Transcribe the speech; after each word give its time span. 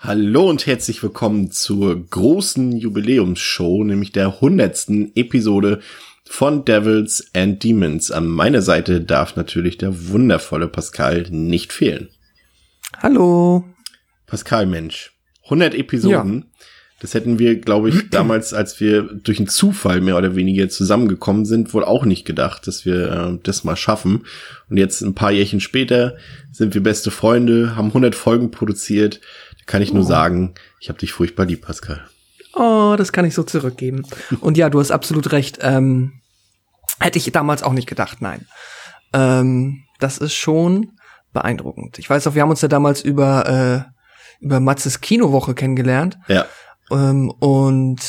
Hallo 0.00 0.48
und 0.48 0.64
herzlich 0.64 1.02
willkommen 1.02 1.50
zur 1.50 2.08
großen 2.08 2.70
Jubiläumsshow, 2.70 3.82
nämlich 3.82 4.12
der 4.12 4.40
hundertsten 4.40 5.10
Episode 5.16 5.80
von 6.24 6.64
Devils 6.64 7.32
and 7.34 7.64
Demons. 7.64 8.12
An 8.12 8.28
meiner 8.28 8.62
Seite 8.62 9.00
darf 9.00 9.34
natürlich 9.34 9.76
der 9.76 10.10
wundervolle 10.10 10.68
Pascal 10.68 11.26
nicht 11.30 11.72
fehlen. 11.72 12.10
Hallo. 12.98 13.64
Pascal, 14.26 14.66
Mensch, 14.66 15.16
100 15.46 15.74
Episoden. 15.74 16.38
Ja. 16.38 16.58
Das 17.00 17.14
hätten 17.14 17.40
wir, 17.40 17.56
glaube 17.56 17.88
ich, 17.88 18.08
damals, 18.10 18.54
als 18.54 18.78
wir 18.78 19.02
durch 19.02 19.38
einen 19.38 19.48
Zufall 19.48 20.00
mehr 20.00 20.16
oder 20.16 20.36
weniger 20.36 20.68
zusammengekommen 20.68 21.44
sind, 21.44 21.74
wohl 21.74 21.84
auch 21.84 22.04
nicht 22.04 22.24
gedacht, 22.24 22.68
dass 22.68 22.84
wir 22.84 23.10
äh, 23.10 23.38
das 23.42 23.64
mal 23.64 23.76
schaffen. 23.76 24.26
Und 24.70 24.76
jetzt 24.76 25.00
ein 25.02 25.14
paar 25.14 25.32
Jährchen 25.32 25.58
später 25.58 26.16
sind 26.52 26.74
wir 26.74 26.84
beste 26.84 27.10
Freunde, 27.10 27.74
haben 27.74 27.88
100 27.88 28.14
Folgen 28.14 28.52
produziert 28.52 29.20
kann 29.68 29.82
ich 29.82 29.92
nur 29.92 30.02
oh. 30.02 30.06
sagen, 30.06 30.54
ich 30.80 30.88
habe 30.88 30.98
dich 30.98 31.12
furchtbar 31.12 31.46
lieb, 31.46 31.64
Pascal. 31.64 32.04
Oh, 32.54 32.96
das 32.98 33.12
kann 33.12 33.24
ich 33.24 33.34
so 33.34 33.44
zurückgeben. 33.44 34.04
Und 34.40 34.56
ja, 34.56 34.70
du 34.70 34.80
hast 34.80 34.90
absolut 34.90 35.30
recht. 35.30 35.58
Ähm, 35.60 36.20
hätte 36.98 37.18
ich 37.18 37.30
damals 37.30 37.62
auch 37.62 37.72
nicht 37.74 37.86
gedacht, 37.86 38.20
nein. 38.20 38.46
Ähm, 39.12 39.84
das 40.00 40.18
ist 40.18 40.34
schon 40.34 40.92
beeindruckend. 41.32 41.98
Ich 41.98 42.10
weiß 42.10 42.26
auch, 42.26 42.34
wir 42.34 42.42
haben 42.42 42.50
uns 42.50 42.62
ja 42.62 42.68
damals 42.68 43.02
über, 43.02 43.86
äh, 44.40 44.44
über 44.44 44.58
Matzes 44.58 45.00
Kinowoche 45.00 45.54
kennengelernt. 45.54 46.18
Ja. 46.26 46.46
Ähm, 46.90 47.30
und 47.30 48.00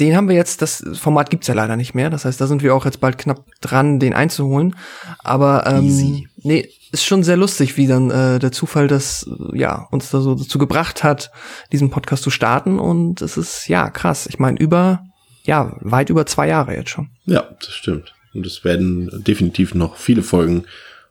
den 0.00 0.16
haben 0.16 0.28
wir 0.28 0.36
jetzt, 0.36 0.62
das 0.62 0.84
Format 0.94 1.30
gibt's 1.30 1.48
ja 1.48 1.54
leider 1.54 1.76
nicht 1.76 1.94
mehr. 1.94 2.10
Das 2.10 2.24
heißt, 2.24 2.40
da 2.40 2.46
sind 2.46 2.62
wir 2.62 2.74
auch 2.74 2.84
jetzt 2.84 3.00
bald 3.00 3.18
knapp 3.18 3.44
dran, 3.60 3.98
den 3.98 4.14
einzuholen. 4.14 4.76
Aber 5.18 5.66
ähm, 5.66 5.84
Easy. 5.84 6.28
nee, 6.42 6.68
ist 6.92 7.04
schon 7.04 7.22
sehr 7.22 7.36
lustig, 7.36 7.76
wie 7.76 7.86
dann 7.86 8.10
äh, 8.10 8.38
der 8.38 8.52
Zufall 8.52 8.88
das 8.88 9.28
ja 9.52 9.88
uns 9.90 10.10
da 10.10 10.20
so 10.20 10.34
dazu 10.34 10.58
gebracht 10.58 11.04
hat, 11.04 11.30
diesen 11.72 11.90
Podcast 11.90 12.22
zu 12.22 12.30
starten. 12.30 12.78
Und 12.78 13.22
es 13.22 13.36
ist 13.36 13.68
ja 13.68 13.90
krass. 13.90 14.26
Ich 14.26 14.38
meine, 14.38 14.58
über 14.58 15.02
ja 15.44 15.76
weit 15.80 16.10
über 16.10 16.26
zwei 16.26 16.48
Jahre 16.48 16.74
jetzt 16.74 16.90
schon. 16.90 17.10
Ja, 17.24 17.44
das 17.60 17.74
stimmt. 17.74 18.14
Und 18.34 18.46
es 18.46 18.64
werden 18.64 19.24
definitiv 19.24 19.74
noch 19.74 19.96
viele 19.96 20.22
Folgen 20.22 20.64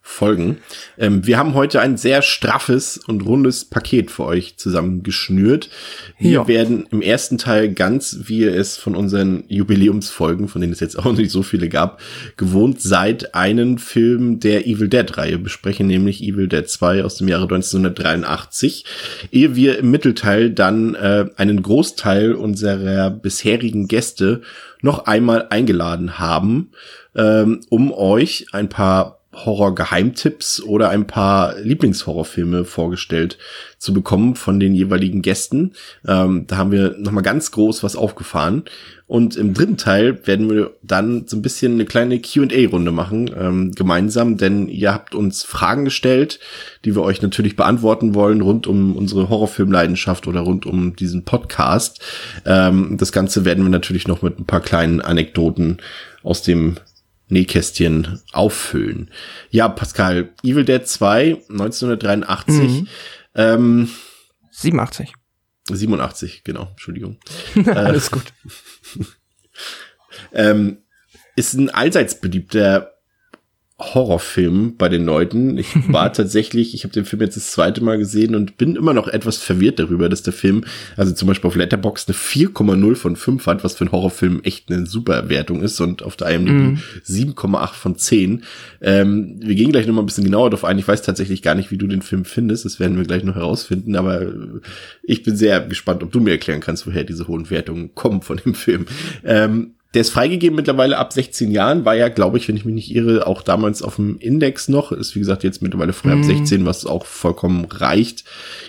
folgen. 0.08 0.58
Ähm, 0.98 1.28
wir 1.28 1.38
haben 1.38 1.54
heute 1.54 1.82
ein 1.82 1.98
sehr 1.98 2.22
straffes 2.22 2.98
und 2.98 3.26
rundes 3.26 3.66
Paket 3.66 4.10
für 4.10 4.24
euch 4.24 4.58
zusammengeschnürt. 4.58 5.70
Wir 6.18 6.32
ja. 6.32 6.48
werden 6.48 6.88
im 6.92 7.02
ersten 7.02 7.38
Teil 7.38 7.74
ganz, 7.74 8.22
wie 8.24 8.40
ihr 8.40 8.56
es 8.56 8.78
von 8.78 8.96
unseren 8.96 9.44
Jubiläumsfolgen, 9.48 10.48
von 10.48 10.62
denen 10.62 10.74
es 10.74 10.80
jetzt 10.80 10.98
auch 10.98 11.12
nicht 11.12 11.30
so 11.30 11.44
viele 11.44 11.68
gab, 11.68 12.00
gewohnt 12.38 12.82
seid, 12.82 13.36
einen 13.36 13.78
Film 13.78 14.40
der 14.40 14.66
Evil 14.66 14.88
Dead-Reihe 14.88 15.38
besprechen, 15.38 15.88
nämlich 15.88 16.24
Evil 16.24 16.48
Dead 16.48 16.68
2 16.68 17.04
aus 17.04 17.18
dem 17.18 17.28
Jahre 17.28 17.44
1983, 17.44 18.86
ehe 19.32 19.56
wir 19.56 19.78
im 19.80 19.92
Mittelteil 19.92 20.52
dann 20.52 20.96
äh, 20.96 21.26
einen 21.36 21.62
Großteil 21.62 22.34
unserer 22.34 23.12
bisherigen 23.12 23.88
Gäste 23.88 24.42
noch 24.82 25.06
einmal 25.06 25.48
eingeladen 25.50 26.18
haben, 26.18 26.72
ähm, 27.16 27.62
um 27.70 27.92
euch 27.92 28.48
ein 28.52 28.70
paar 28.70 29.17
Horror-Geheimtipps 29.46 30.62
oder 30.62 30.90
ein 30.90 31.08
paar 31.08 31.58
Lieblingshorrorfilme 31.60 32.66
vorgestellt 32.66 33.38
zu 33.78 33.94
bekommen 33.94 34.36
von 34.36 34.60
den 34.60 34.74
jeweiligen 34.74 35.22
Gästen. 35.22 35.74
Ähm, 36.08 36.46
da 36.48 36.58
haben 36.58 36.72
wir 36.72 36.96
nochmal 36.98 37.24
ganz 37.24 37.52
groß 37.52 37.84
was 37.84 37.96
aufgefahren. 37.96 38.64
Und 39.06 39.38
im 39.38 39.54
dritten 39.54 39.78
Teil 39.78 40.28
werden 40.28 40.50
wir 40.50 40.72
dann 40.82 41.28
so 41.28 41.38
ein 41.38 41.42
bisschen 41.42 41.74
eine 41.74 41.86
kleine 41.86 42.20
Q&A-Runde 42.20 42.92
machen, 42.92 43.32
ähm, 43.40 43.72
gemeinsam, 43.72 44.38
denn 44.38 44.68
ihr 44.68 44.94
habt 44.94 45.16
uns 45.16 45.44
Fragen 45.44 45.86
gestellt, 45.86 46.42
die 46.84 46.94
wir 46.94 47.04
euch 47.04 47.22
natürlich 47.22 47.56
beantworten 47.56 48.16
wollen, 48.16 48.42
rund 48.42 48.68
um 48.68 48.98
unsere 48.98 49.30
Horrorfilmleidenschaft 49.30 50.28
oder 50.28 50.42
rund 50.42 50.66
um 50.66 50.96
diesen 50.98 51.24
Podcast. 51.24 52.02
Ähm, 52.46 52.98
das 52.98 53.14
Ganze 53.14 53.46
werden 53.46 53.64
wir 53.64 53.70
natürlich 53.70 54.10
noch 54.10 54.22
mit 54.24 54.40
ein 54.40 54.46
paar 54.46 54.62
kleinen 54.62 55.00
Anekdoten 55.00 55.78
aus 56.22 56.42
dem 56.42 56.76
Nähkästchen 57.30 58.22
auffüllen. 58.32 59.12
Ja, 59.50 59.68
Pascal, 59.68 60.34
Evil 60.44 60.66
Dead 60.66 60.88
2, 60.88 61.44
1983. 61.50 62.56
Mhm. 62.56 62.88
Ähm, 63.36 63.90
87. 64.52 65.14
87, 65.70 66.44
genau, 66.44 66.70
Entschuldigung. 66.72 67.20
Alles 67.66 68.08
äh, 68.08 68.12
gut. 68.12 68.34
ähm, 70.34 70.84
ist 71.36 71.54
ein 71.54 71.70
allseits 71.70 72.20
beliebter 72.20 72.97
Horrorfilm 73.80 74.76
bei 74.76 74.90
den 74.90 75.06
Leuten. 75.06 75.58
Ich 75.58 75.68
war 75.94 76.12
tatsächlich, 76.12 76.74
ich 76.74 76.84
habe 76.84 76.94
den 76.94 77.06
Film 77.06 77.22
jetzt 77.22 77.38
das 77.38 77.52
zweite 77.52 77.84
Mal 77.84 78.00
gesehen 78.00 78.34
und 78.34 78.58
bin 78.58 78.76
immer 78.76 78.94
noch 78.94 79.08
etwas 79.08 79.38
verwirrt 79.38 79.78
darüber, 79.78 80.10
dass 80.10 80.24
der 80.24 80.34
Film, 80.34 80.64
also 80.96 81.14
zum 81.14 81.28
Beispiel 81.28 81.48
auf 81.48 81.56
Letterboxd 81.56 82.10
eine 82.10 82.18
4,0 82.18 82.96
von 82.96 83.16
5 83.16 83.46
hat, 83.46 83.64
was 83.64 83.76
für 83.76 83.82
einen 83.82 83.92
Horrorfilm 83.92 84.42
echt 84.44 84.72
eine 84.72 84.88
super 84.88 85.30
Wertung 85.30 85.62
ist 85.62 85.80
und 85.80 86.02
auf 86.02 86.16
der 86.16 86.30
IMDb 86.32 86.52
mm. 86.52 86.78
7,8 87.08 87.74
von 87.74 87.96
10. 87.96 88.44
Ähm, 88.82 89.36
wir 89.40 89.54
gehen 89.54 89.72
gleich 89.72 89.86
noch 89.86 89.94
mal 89.94 90.02
ein 90.02 90.08
bisschen 90.08 90.24
genauer 90.24 90.50
darauf 90.50 90.66
ein. 90.66 90.80
Ich 90.80 90.88
weiß 90.88 91.04
tatsächlich 91.04 91.44
gar 91.44 91.54
nicht, 91.54 91.70
wie 91.70 91.78
du 91.78 91.86
den 91.86 92.02
Film 92.02 92.26
findest. 92.26 92.66
Das 92.66 92.80
werden 92.80 92.98
wir 92.98 93.04
gleich 93.04 93.24
noch 93.24 93.36
herausfinden, 93.36 93.96
aber 93.96 94.32
ich 95.04 95.22
bin 95.22 95.38
sehr 95.38 95.62
gespannt, 95.62 96.02
ob 96.02 96.12
du 96.12 96.20
mir 96.20 96.32
erklären 96.32 96.62
kannst, 96.62 96.88
woher 96.88 97.04
diese 97.04 97.28
hohen 97.28 97.52
Wertungen 97.52 97.94
kommen 97.94 98.24
von 98.24 98.38
dem 98.44 98.56
Film. 98.56 98.88
Ähm, 99.24 99.74
der 99.98 100.02
ist 100.02 100.12
freigegeben 100.12 100.56
mittlerweile 100.56 101.00
ab 101.00 101.12
16 101.12 101.50
Jahren, 101.50 101.84
war 101.84 101.96
ja, 101.96 102.10
glaube 102.10 102.38
ich, 102.38 102.48
wenn 102.48 102.56
ich 102.56 102.66
mich 102.66 102.76
nicht 102.76 102.94
irre, 102.94 103.26
auch 103.26 103.42
damals 103.42 103.82
auf 103.82 103.96
dem 103.96 104.20
Index 104.20 104.68
noch. 104.68 104.92
Ist 104.92 105.16
wie 105.16 105.20
gesagt 105.20 105.44
jetzt 105.44 105.64
mittlerweile 105.64 105.92
frei 105.92 106.14
mhm. 106.14 106.22
ab 106.22 106.26
16, 106.28 106.68
was 106.68 106.86
auch 106.86 107.04
vollkommen 107.08 107.66
reicht. 107.66 108.24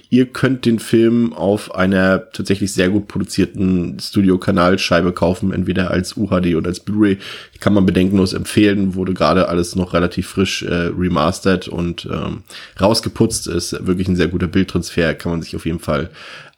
Ihr 0.08 0.24
könnt 0.24 0.64
den 0.64 0.78
Film 0.78 1.34
auf 1.34 1.74
einer 1.74 2.30
tatsächlich 2.30 2.72
sehr 2.72 2.88
gut 2.88 3.08
produzierten 3.08 3.98
Studio-Kanalscheibe 4.00 5.12
kaufen, 5.12 5.52
entweder 5.52 5.90
als 5.90 6.16
UHD 6.16 6.54
oder 6.54 6.68
als 6.68 6.80
Blu-ray. 6.80 7.18
Kann 7.60 7.74
man 7.74 7.84
bedenkenlos 7.84 8.32
empfehlen, 8.32 8.94
wurde 8.94 9.12
gerade 9.12 9.50
alles 9.50 9.76
noch 9.76 9.92
relativ 9.92 10.28
frisch 10.28 10.62
äh, 10.62 10.92
remastert 10.98 11.68
und 11.68 12.08
ähm, 12.10 12.44
rausgeputzt. 12.80 13.48
Ist 13.48 13.86
wirklich 13.86 14.08
ein 14.08 14.16
sehr 14.16 14.28
guter 14.28 14.46
Bildtransfer, 14.46 15.12
kann 15.12 15.32
man 15.32 15.42
sich 15.42 15.54
auf 15.54 15.66
jeden 15.66 15.80
Fall 15.80 16.08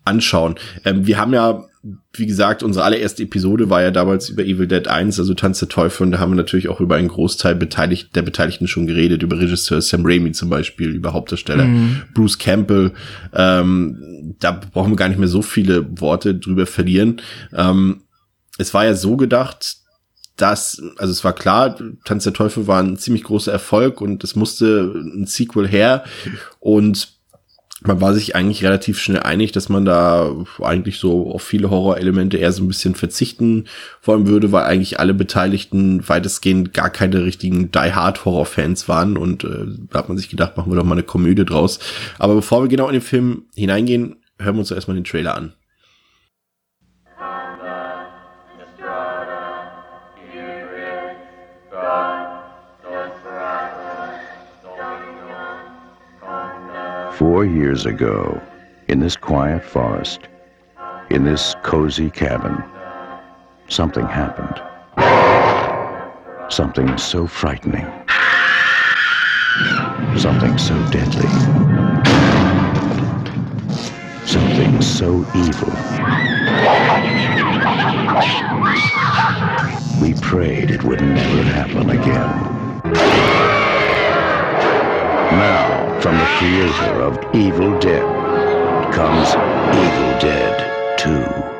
anschauen. 0.04 0.54
Ähm, 0.84 1.08
wir 1.08 1.18
haben 1.18 1.34
ja 1.34 1.64
wie 2.12 2.26
gesagt, 2.26 2.62
unsere 2.62 2.84
allererste 2.84 3.22
Episode 3.22 3.70
war 3.70 3.80
ja 3.80 3.90
damals 3.90 4.28
über 4.28 4.44
Evil 4.44 4.66
Dead 4.66 4.86
1, 4.86 5.18
also 5.18 5.32
Tanz 5.32 5.60
der 5.60 5.68
Teufel, 5.68 6.04
und 6.04 6.12
da 6.12 6.18
haben 6.18 6.32
wir 6.32 6.36
natürlich 6.36 6.68
auch 6.68 6.80
über 6.80 6.96
einen 6.96 7.08
Großteil 7.08 7.54
beteiligt, 7.54 8.14
der 8.14 8.22
Beteiligten 8.22 8.68
schon 8.68 8.86
geredet, 8.86 9.22
über 9.22 9.38
Regisseur 9.38 9.80
Sam 9.80 10.02
Raimi 10.04 10.32
zum 10.32 10.50
Beispiel, 10.50 10.90
über 10.90 11.14
Hauptdarsteller 11.14 11.64
mhm. 11.64 12.02
Bruce 12.12 12.38
Campbell. 12.38 12.92
Ähm, 13.32 14.36
da 14.38 14.52
brauchen 14.52 14.92
wir 14.92 14.96
gar 14.96 15.08
nicht 15.08 15.18
mehr 15.18 15.28
so 15.28 15.40
viele 15.40 16.00
Worte 16.00 16.34
drüber 16.34 16.66
verlieren. 16.66 17.22
Ähm, 17.54 18.02
es 18.58 18.74
war 18.74 18.84
ja 18.84 18.94
so 18.94 19.16
gedacht, 19.16 19.76
dass, 20.36 20.82
also 20.98 21.12
es 21.12 21.24
war 21.24 21.32
klar, 21.32 21.78
Tanz 22.04 22.24
der 22.24 22.34
Teufel 22.34 22.66
war 22.66 22.82
ein 22.82 22.98
ziemlich 22.98 23.24
großer 23.24 23.52
Erfolg 23.52 24.02
und 24.02 24.22
es 24.22 24.36
musste 24.36 24.92
ein 24.94 25.26
Sequel 25.26 25.66
her 25.66 26.04
und 26.58 27.19
man 27.82 28.00
war 28.00 28.12
sich 28.12 28.36
eigentlich 28.36 28.62
relativ 28.64 28.98
schnell 28.98 29.22
einig, 29.22 29.52
dass 29.52 29.68
man 29.68 29.84
da 29.84 30.34
eigentlich 30.60 30.98
so 30.98 31.32
auf 31.32 31.42
viele 31.42 31.70
Horrorelemente 31.70 32.36
eher 32.36 32.52
so 32.52 32.62
ein 32.62 32.68
bisschen 32.68 32.94
verzichten 32.94 33.66
wollen 34.02 34.26
würde, 34.26 34.52
weil 34.52 34.64
eigentlich 34.64 35.00
alle 35.00 35.14
Beteiligten 35.14 36.06
weitestgehend 36.08 36.74
gar 36.74 36.90
keine 36.90 37.24
richtigen 37.24 37.70
Die 37.70 37.92
Hard 37.92 38.24
Horror 38.24 38.46
Fans 38.46 38.88
waren 38.88 39.16
und 39.16 39.44
äh, 39.44 39.66
da 39.90 40.00
hat 40.00 40.08
man 40.08 40.18
sich 40.18 40.28
gedacht, 40.28 40.56
machen 40.56 40.70
wir 40.70 40.76
doch 40.76 40.84
mal 40.84 40.92
eine 40.92 41.02
Komödie 41.02 41.44
draus. 41.44 41.78
Aber 42.18 42.34
bevor 42.34 42.62
wir 42.62 42.68
genau 42.68 42.88
in 42.88 42.94
den 42.94 43.02
Film 43.02 43.44
hineingehen, 43.54 44.16
hören 44.38 44.56
wir 44.56 44.60
uns 44.60 44.70
erstmal 44.70 44.96
den 44.96 45.04
Trailer 45.04 45.34
an. 45.34 45.54
Four 57.20 57.44
years 57.44 57.84
ago, 57.84 58.40
in 58.88 59.00
this 59.00 59.14
quiet 59.14 59.62
forest, 59.62 60.20
in 61.10 61.22
this 61.22 61.54
cozy 61.62 62.08
cabin, 62.08 62.64
something 63.68 64.06
happened. 64.06 64.58
Something 66.50 66.96
so 66.96 67.26
frightening. 67.26 67.84
Something 70.16 70.56
so 70.56 70.74
deadly. 70.88 71.28
Something 74.24 74.80
so 74.80 75.22
evil. 75.36 75.74
We 80.00 80.14
prayed 80.22 80.70
it 80.70 80.84
would 80.84 81.02
never 81.02 81.42
happen 81.42 81.90
again. 81.90 82.92
Now, 85.36 85.79
from 86.02 86.16
the 86.16 86.24
creator 86.38 87.02
of 87.02 87.18
Evil 87.34 87.78
Dead 87.78 88.02
comes 88.94 89.28
Evil 89.76 90.18
Dead 90.18 90.98
2. 90.98 91.59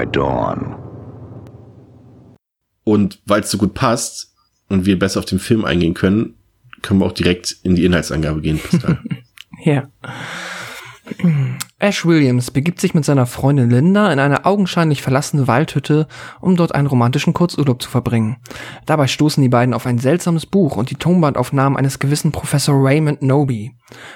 by 0.00 0.06
Dawn. 0.10 0.76
Und 2.84 3.20
weil 3.26 3.40
es 3.40 3.50
so 3.50 3.58
gut 3.58 3.74
passt 3.74 4.34
und 4.68 4.86
wir 4.86 4.98
besser 4.98 5.20
auf 5.20 5.26
den 5.26 5.38
Film 5.38 5.64
eingehen 5.64 5.94
können, 5.94 6.34
können 6.82 7.00
wir 7.00 7.06
auch 7.06 7.12
direkt 7.12 7.56
in 7.62 7.74
die 7.74 7.84
Inhaltsangabe 7.84 8.40
gehen, 8.40 8.58
Pascal. 8.58 8.98
Ja. 9.62 9.90
Ash 11.78 12.04
Williams 12.04 12.50
begibt 12.50 12.80
sich 12.80 12.92
mit 12.92 13.06
seiner 13.06 13.24
Freundin 13.24 13.70
Linda 13.70 14.12
in 14.12 14.18
eine 14.18 14.44
augenscheinlich 14.44 15.00
verlassene 15.00 15.48
Waldhütte, 15.48 16.08
um 16.40 16.54
dort 16.56 16.74
einen 16.74 16.86
romantischen 16.86 17.32
Kurzurlaub 17.32 17.80
zu 17.80 17.88
verbringen. 17.88 18.36
Dabei 18.84 19.06
stoßen 19.06 19.42
die 19.42 19.48
beiden 19.48 19.72
auf 19.72 19.86
ein 19.86 19.98
seltsames 19.98 20.44
Buch 20.44 20.76
und 20.76 20.90
die 20.90 20.96
Tonbandaufnahmen 20.96 21.78
eines 21.78 21.98
gewissen 21.98 22.32
Professor 22.32 22.74
Raymond 22.76 23.22
Noby. 23.22 23.74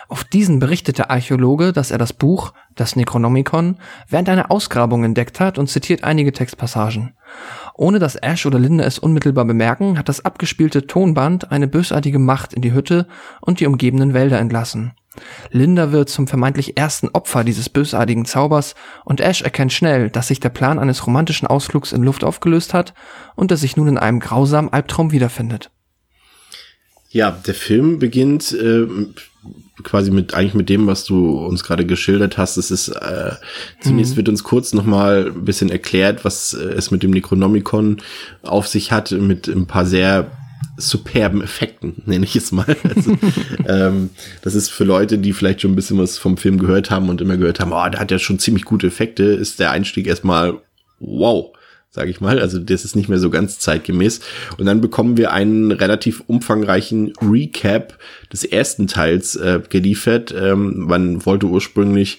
Auf 0.08 0.24
diesen 0.24 0.58
berichtet 0.58 0.98
der 0.98 1.10
Archäologe, 1.10 1.72
dass 1.72 1.90
er 1.90 1.98
das 1.98 2.12
Buch, 2.12 2.52
das 2.74 2.96
Necronomicon, 2.96 3.78
während 4.08 4.28
einer 4.28 4.50
Ausgrabung 4.50 5.02
entdeckt 5.02 5.40
hat 5.40 5.58
und 5.58 5.68
zitiert 5.68 6.04
einige 6.04 6.32
Textpassagen. 6.32 7.14
Ohne 7.76 7.98
dass 7.98 8.14
Ash 8.16 8.44
oder 8.46 8.58
Linda 8.58 8.84
es 8.84 8.98
unmittelbar 8.98 9.46
bemerken, 9.46 9.98
hat 9.98 10.08
das 10.08 10.24
abgespielte 10.24 10.86
Tonband 10.86 11.50
eine 11.50 11.66
bösartige 11.66 12.18
Macht 12.18 12.52
in 12.52 12.62
die 12.62 12.72
Hütte 12.72 13.08
und 13.40 13.58
die 13.58 13.66
umgebenden 13.66 14.14
Wälder 14.14 14.38
entlassen. 14.38 14.92
Linda 15.50 15.92
wird 15.92 16.08
zum 16.08 16.26
vermeintlich 16.26 16.76
ersten 16.76 17.08
Opfer 17.08 17.44
dieses 17.44 17.68
bösartigen 17.68 18.24
Zaubers 18.24 18.74
und 19.04 19.20
Ash 19.20 19.42
erkennt 19.42 19.72
schnell, 19.72 20.10
dass 20.10 20.28
sich 20.28 20.40
der 20.40 20.48
Plan 20.48 20.78
eines 20.78 21.06
romantischen 21.06 21.46
Ausflugs 21.46 21.92
in 21.92 22.02
Luft 22.02 22.24
aufgelöst 22.24 22.74
hat 22.74 22.94
und 23.34 23.50
er 23.50 23.56
sich 23.56 23.76
nun 23.76 23.88
in 23.88 23.98
einem 23.98 24.20
grausamen 24.20 24.72
Albtraum 24.72 25.12
wiederfindet. 25.12 25.70
Ja, 27.10 27.30
der 27.30 27.54
Film 27.54 28.00
beginnt 28.00 28.52
äh, 28.52 28.86
quasi 29.82 30.10
mit 30.10 30.34
eigentlich 30.34 30.54
mit 30.54 30.68
dem, 30.68 30.86
was 30.86 31.04
du 31.04 31.38
uns 31.38 31.62
gerade 31.62 31.86
geschildert 31.86 32.38
hast. 32.38 32.56
Es 32.56 32.70
ist 32.70 32.88
äh, 32.88 33.32
zunächst 33.80 34.16
wird 34.16 34.28
uns 34.28 34.42
kurz 34.42 34.72
noch 34.72 34.84
mal 34.84 35.26
ein 35.26 35.44
bisschen 35.44 35.70
erklärt, 35.70 36.24
was 36.24 36.54
äh, 36.54 36.64
es 36.64 36.90
mit 36.90 37.02
dem 37.02 37.10
Necronomicon 37.10 37.98
auf 38.42 38.66
sich 38.66 38.92
hat, 38.92 39.12
mit 39.12 39.46
ein 39.46 39.66
paar 39.66 39.86
sehr 39.86 40.30
superben 40.76 41.42
Effekten, 41.42 42.02
nenne 42.06 42.24
ich 42.24 42.36
es 42.36 42.52
mal. 42.52 42.76
Also, 42.94 43.16
ähm, 43.66 44.10
das 44.42 44.54
ist 44.54 44.70
für 44.70 44.84
Leute, 44.84 45.18
die 45.18 45.32
vielleicht 45.32 45.62
schon 45.62 45.72
ein 45.72 45.76
bisschen 45.76 45.98
was 45.98 46.18
vom 46.18 46.36
Film 46.36 46.58
gehört 46.58 46.90
haben 46.90 47.08
und 47.08 47.20
immer 47.20 47.36
gehört 47.36 47.60
haben, 47.60 47.72
oh, 47.72 47.88
der 47.88 48.00
hat 48.00 48.10
ja 48.10 48.18
schon 48.18 48.38
ziemlich 48.38 48.64
gute 48.64 48.86
Effekte, 48.86 49.24
ist 49.24 49.58
der 49.58 49.70
Einstieg 49.70 50.06
erstmal 50.06 50.58
wow 51.00 51.54
sage 51.94 52.10
ich 52.10 52.20
mal. 52.20 52.40
Also 52.40 52.58
das 52.58 52.84
ist 52.84 52.96
nicht 52.96 53.08
mehr 53.08 53.20
so 53.20 53.30
ganz 53.30 53.60
zeitgemäß. 53.60 54.20
Und 54.58 54.66
dann 54.66 54.80
bekommen 54.80 55.16
wir 55.16 55.32
einen 55.32 55.70
relativ 55.70 56.24
umfangreichen 56.26 57.12
Recap 57.22 57.96
des 58.32 58.42
ersten 58.42 58.88
Teils 58.88 59.36
äh, 59.36 59.60
geliefert. 59.68 60.34
Ähm, 60.36 60.86
man 60.88 61.24
wollte 61.24 61.46
ursprünglich 61.46 62.18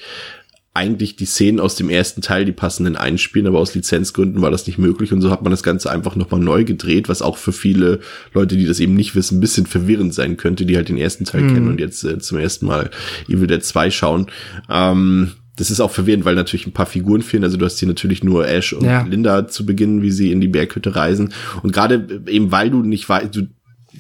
eigentlich 0.75 1.15
die 1.15 1.25
Szenen 1.25 1.61
aus 1.61 1.75
dem 1.75 1.89
ersten 1.89 2.21
Teil, 2.21 2.43
die 2.43 2.51
passenden 2.51 2.97
einspielen, 2.97 3.47
aber 3.47 3.59
aus 3.59 3.73
Lizenzgründen 3.73 4.41
war 4.41 4.51
das 4.51 4.67
nicht 4.67 4.77
möglich 4.77 5.13
und 5.13 5.21
so 5.21 5.31
hat 5.31 5.41
man 5.41 5.51
das 5.51 5.63
Ganze 5.63 5.89
einfach 5.89 6.17
nochmal 6.17 6.41
neu 6.41 6.65
gedreht, 6.65 7.07
was 7.07 7.21
auch 7.21 7.37
für 7.37 7.53
viele 7.53 8.01
Leute, 8.33 8.57
die 8.57 8.65
das 8.65 8.81
eben 8.81 8.93
nicht 8.93 9.15
wissen, 9.15 9.37
ein 9.37 9.41
bisschen 9.41 9.65
verwirrend 9.65 10.13
sein 10.13 10.35
könnte, 10.35 10.65
die 10.65 10.75
halt 10.75 10.89
den 10.89 10.97
ersten 10.97 11.23
Teil 11.23 11.41
mhm. 11.43 11.53
kennen 11.53 11.67
und 11.69 11.79
jetzt 11.79 12.03
äh, 12.03 12.19
zum 12.19 12.37
ersten 12.39 12.65
Mal 12.65 12.89
Evil 13.29 13.47
Dead 13.47 13.63
2 13.63 13.89
schauen. 13.89 14.27
Ähm, 14.69 15.31
das 15.55 15.71
ist 15.71 15.79
auch 15.79 15.91
verwirrend, 15.91 16.25
weil 16.25 16.35
natürlich 16.35 16.67
ein 16.67 16.73
paar 16.73 16.85
Figuren 16.85 17.21
fehlen. 17.21 17.45
Also 17.45 17.55
du 17.55 17.63
hast 17.63 17.79
hier 17.79 17.87
natürlich 17.87 18.23
nur 18.25 18.45
Ash 18.45 18.73
und 18.73 18.83
ja. 18.83 19.03
Linda 19.03 19.47
zu 19.47 19.65
Beginn, 19.65 20.01
wie 20.01 20.11
sie 20.11 20.33
in 20.33 20.41
die 20.41 20.49
Berghütte 20.49 20.97
reisen. 20.97 21.33
Und 21.63 21.71
gerade 21.71 22.23
eben, 22.27 22.51
weil 22.51 22.69
du 22.69 22.83
nicht 22.83 23.07
weißt, 23.07 23.33
du, 23.33 23.47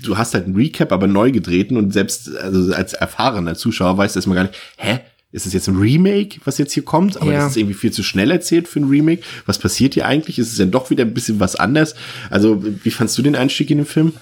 du 0.03 0.17
hast 0.17 0.33
halt 0.33 0.47
ein 0.47 0.55
Recap, 0.55 0.91
aber 0.91 1.07
neu 1.07 1.31
gedrehten 1.31 1.77
und 1.77 1.93
selbst 1.93 2.35
also 2.35 2.73
als 2.73 2.93
erfahrener 2.93 3.55
Zuschauer 3.55 3.97
weißt 3.97 4.15
du 4.15 4.19
erstmal 4.19 4.35
gar 4.35 4.43
nicht, 4.43 4.55
hä, 4.75 4.99
ist 5.35 5.45
es 5.45 5.53
jetzt 5.53 5.67
ein 5.67 5.75
Remake, 5.75 6.39
was 6.45 6.57
jetzt 6.57 6.71
hier 6.71 6.83
kommt? 6.83 7.21
Aber 7.21 7.31
ja. 7.31 7.39
das 7.39 7.51
ist 7.51 7.57
irgendwie 7.57 7.73
viel 7.75 7.91
zu 7.91 8.03
schnell 8.03 8.31
erzählt 8.31 8.67
für 8.67 8.79
ein 8.79 8.85
Remake. 8.85 9.21
Was 9.45 9.59
passiert 9.59 9.93
hier 9.93 10.05
eigentlich? 10.05 10.39
Ist 10.39 10.51
es 10.51 10.57
denn 10.57 10.71
doch 10.71 10.89
wieder 10.89 11.03
ein 11.03 11.13
bisschen 11.13 11.41
was 11.41 11.57
anders? 11.57 11.95
Also, 12.29 12.63
wie 12.83 12.91
fandst 12.91 13.17
du 13.17 13.21
den 13.21 13.35
Einstieg 13.35 13.69
in 13.69 13.79
den 13.79 13.85
Film? 13.85 14.13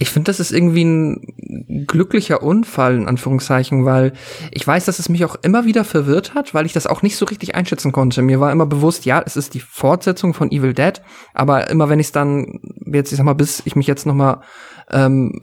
Ich 0.00 0.10
finde, 0.10 0.28
das 0.28 0.38
ist 0.38 0.52
irgendwie 0.52 0.84
ein 0.84 1.84
glücklicher 1.88 2.44
Unfall, 2.44 2.94
in 2.94 3.08
Anführungszeichen, 3.08 3.84
weil 3.84 4.12
ich 4.52 4.64
weiß, 4.64 4.84
dass 4.84 5.00
es 5.00 5.08
mich 5.08 5.24
auch 5.24 5.34
immer 5.42 5.64
wieder 5.64 5.82
verwirrt 5.82 6.34
hat, 6.34 6.54
weil 6.54 6.66
ich 6.66 6.72
das 6.72 6.86
auch 6.86 7.02
nicht 7.02 7.16
so 7.16 7.24
richtig 7.24 7.56
einschätzen 7.56 7.90
konnte. 7.90 8.22
Mir 8.22 8.38
war 8.38 8.52
immer 8.52 8.66
bewusst, 8.66 9.06
ja, 9.06 9.20
es 9.26 9.36
ist 9.36 9.54
die 9.54 9.60
Fortsetzung 9.60 10.34
von 10.34 10.52
Evil 10.52 10.72
Dead, 10.72 11.02
aber 11.34 11.68
immer 11.68 11.88
wenn 11.88 11.98
ich 11.98 12.06
es 12.06 12.12
dann, 12.12 12.60
jetzt, 12.86 13.10
ich 13.10 13.16
sag 13.16 13.24
mal, 13.24 13.32
bis 13.32 13.60
ich 13.64 13.74
mich 13.74 13.88
jetzt 13.88 14.06
noch 14.06 14.14
mal 14.14 14.42
ähm, 14.92 15.40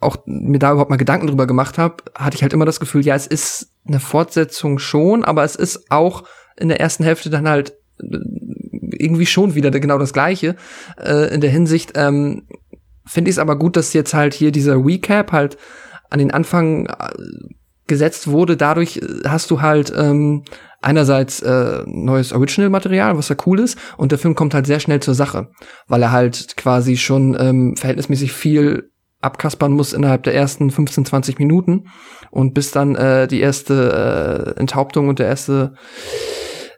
auch 0.00 0.16
mir 0.26 0.58
da 0.58 0.72
überhaupt 0.72 0.90
mal 0.90 0.96
Gedanken 0.96 1.26
drüber 1.26 1.46
gemacht 1.46 1.76
habe, 1.76 1.96
hatte 2.14 2.36
ich 2.36 2.42
halt 2.42 2.52
immer 2.52 2.64
das 2.64 2.80
Gefühl, 2.80 3.04
ja, 3.04 3.14
es 3.14 3.26
ist 3.26 3.72
eine 3.88 4.00
Fortsetzung 4.00 4.78
schon, 4.78 5.24
aber 5.24 5.44
es 5.44 5.56
ist 5.56 5.90
auch 5.90 6.24
in 6.56 6.68
der 6.68 6.80
ersten 6.80 7.04
Hälfte 7.04 7.30
dann 7.30 7.48
halt 7.48 7.72
äh, 8.00 8.18
irgendwie 8.98 9.26
schon 9.26 9.54
wieder 9.54 9.70
genau 9.70 9.98
das 9.98 10.12
Gleiche. 10.12 10.56
Äh, 10.98 11.34
in 11.34 11.40
der 11.40 11.50
Hinsicht 11.50 11.92
ähm, 11.94 12.46
finde 13.06 13.30
ich 13.30 13.34
es 13.34 13.38
aber 13.38 13.58
gut, 13.58 13.76
dass 13.76 13.92
jetzt 13.92 14.14
halt 14.14 14.34
hier 14.34 14.52
dieser 14.52 14.76
Recap 14.76 15.32
halt 15.32 15.56
an 16.10 16.18
den 16.18 16.30
Anfang 16.30 16.86
äh, 16.86 17.08
gesetzt 17.86 18.28
wurde. 18.28 18.56
Dadurch 18.56 18.98
äh, 18.98 19.28
hast 19.28 19.50
du 19.50 19.60
halt 19.60 19.92
ähm, 19.96 20.44
einerseits 20.80 21.40
äh, 21.40 21.82
neues 21.86 22.32
Original-Material, 22.32 23.16
was 23.16 23.28
ja 23.28 23.36
cool 23.46 23.60
ist, 23.60 23.78
und 23.96 24.12
der 24.12 24.18
Film 24.18 24.34
kommt 24.34 24.54
halt 24.54 24.66
sehr 24.66 24.80
schnell 24.80 25.00
zur 25.00 25.14
Sache, 25.14 25.50
weil 25.88 26.02
er 26.02 26.12
halt 26.12 26.56
quasi 26.56 26.96
schon 26.96 27.36
ähm, 27.38 27.76
verhältnismäßig 27.76 28.32
viel 28.32 28.90
abkaspern 29.20 29.72
muss 29.72 29.92
innerhalb 29.92 30.22
der 30.22 30.34
ersten 30.34 30.70
15, 30.70 31.04
20 31.04 31.38
Minuten. 31.38 31.88
Und 32.30 32.54
bis 32.54 32.70
dann 32.70 32.94
äh, 32.94 33.26
die 33.26 33.40
erste 33.40 34.54
äh, 34.56 34.60
Enthauptung 34.60 35.08
und 35.08 35.18
der 35.18 35.26
erste, 35.26 35.74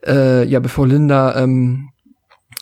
äh, 0.06 0.44
ja, 0.47 0.61
bevor 0.61 0.87
Linda 0.87 1.37
ähm, 1.42 1.90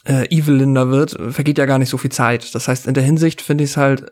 äh, 0.04 0.26
Evil 0.34 0.54
Linda 0.54 0.88
wird, 0.88 1.16
vergeht 1.30 1.58
ja 1.58 1.66
gar 1.66 1.78
nicht 1.78 1.90
so 1.90 1.98
viel 1.98 2.10
Zeit. 2.10 2.54
Das 2.54 2.66
heißt, 2.68 2.86
in 2.86 2.94
der 2.94 3.04
Hinsicht 3.04 3.42
finde 3.42 3.64
ich 3.64 3.70
es 3.70 3.76
halt 3.76 4.10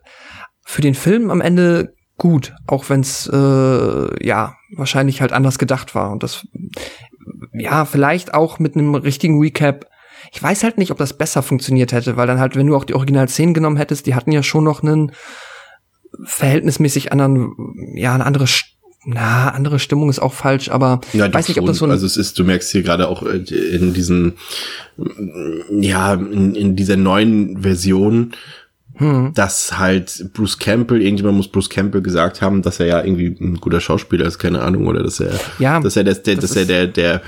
für 0.64 0.82
den 0.82 0.94
Film 0.94 1.30
am 1.30 1.40
Ende 1.40 1.94
gut, 2.18 2.54
auch 2.66 2.88
wenn 2.88 3.00
es 3.00 3.28
äh, 3.32 4.26
ja 4.26 4.54
wahrscheinlich 4.76 5.20
halt 5.20 5.32
anders 5.32 5.58
gedacht 5.58 5.94
war. 5.94 6.10
Und 6.10 6.22
das 6.22 6.46
ja 7.52 7.84
vielleicht 7.84 8.34
auch 8.34 8.58
mit 8.58 8.74
einem 8.74 8.94
richtigen 8.94 9.40
Recap. 9.40 9.86
Ich 10.32 10.42
weiß 10.42 10.64
halt 10.64 10.78
nicht, 10.78 10.90
ob 10.90 10.98
das 10.98 11.16
besser 11.16 11.42
funktioniert 11.42 11.92
hätte, 11.92 12.16
weil 12.16 12.26
dann 12.26 12.40
halt, 12.40 12.56
wenn 12.56 12.66
du 12.66 12.76
auch 12.76 12.84
die 12.84 12.94
Original-Szenen 12.94 13.54
genommen 13.54 13.76
hättest, 13.76 14.06
die 14.06 14.14
hatten 14.14 14.32
ja 14.32 14.42
schon 14.42 14.64
noch 14.64 14.82
einen 14.82 15.12
verhältnismäßig 16.24 17.12
anderen, 17.12 17.54
ja, 17.94 18.14
eine 18.14 18.24
andere 18.24 18.46
na, 19.08 19.50
andere 19.50 19.78
Stimmung 19.78 20.10
ist 20.10 20.18
auch 20.18 20.32
falsch, 20.32 20.68
aber 20.68 21.00
ja, 21.12 21.32
weiß 21.32 21.46
nicht, 21.46 21.60
ob 21.60 21.66
das 21.66 21.78
so 21.78 21.84
ein 21.84 21.92
Also 21.92 22.06
es 22.06 22.16
ist, 22.16 22.36
du 22.40 22.44
merkst 22.44 22.72
hier 22.72 22.82
gerade 22.82 23.08
auch 23.08 23.22
in 23.22 23.94
diesen, 23.94 24.32
ja, 25.70 26.14
in, 26.14 26.56
in 26.56 26.74
dieser 26.74 26.96
neuen 26.96 27.62
Version, 27.62 28.32
hm. 28.96 29.32
dass 29.32 29.78
halt 29.78 30.32
Bruce 30.32 30.58
Campbell, 30.58 31.00
irgendjemand 31.00 31.36
muss 31.36 31.46
Bruce 31.46 31.70
Campbell 31.70 32.02
gesagt 32.02 32.42
haben, 32.42 32.62
dass 32.62 32.80
er 32.80 32.86
ja 32.86 33.04
irgendwie 33.04 33.36
ein 33.40 33.60
guter 33.60 33.80
Schauspieler 33.80 34.26
ist, 34.26 34.38
keine 34.38 34.62
Ahnung, 34.62 34.88
oder 34.88 35.04
dass 35.04 35.20
er, 35.20 35.38
ja, 35.60 35.78
dass 35.78 35.96
er, 35.96 36.02
der, 36.02 36.14
der, 36.14 36.34
das 36.34 36.44
dass 36.44 36.56
er 36.56 36.64
der, 36.64 36.86
der, 36.88 37.22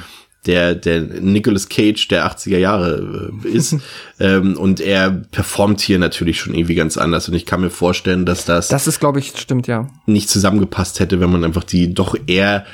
der, 0.47 0.75
der 0.75 1.00
Nicolas 1.00 1.68
Cage 1.68 2.09
der 2.09 2.30
80er 2.30 2.59
Jahre 2.59 3.30
äh, 3.45 3.49
ist. 3.49 3.76
ähm, 4.21 4.57
und 4.57 4.80
er 4.80 5.11
performt 5.11 5.80
hier 5.80 5.99
natürlich 5.99 6.40
schon 6.40 6.54
irgendwie 6.54 6.75
ganz 6.75 6.97
anders. 6.97 7.28
Und 7.28 7.35
ich 7.35 7.47
kann 7.47 7.61
mir 7.61 7.71
vorstellen, 7.71 8.25
dass 8.25 8.45
das. 8.45 8.68
Das 8.68 8.87
ist, 8.87 9.00
glaube 9.00 9.18
ich, 9.18 9.33
stimmt, 9.37 9.66
ja. 9.66 9.88
Nicht 10.07 10.28
zusammengepasst 10.28 11.00
hätte, 11.00 11.21
wenn 11.21 11.30
man 11.30 11.45
einfach 11.45 11.64
die 11.64 11.92
doch 11.92 12.16
eher. 12.26 12.64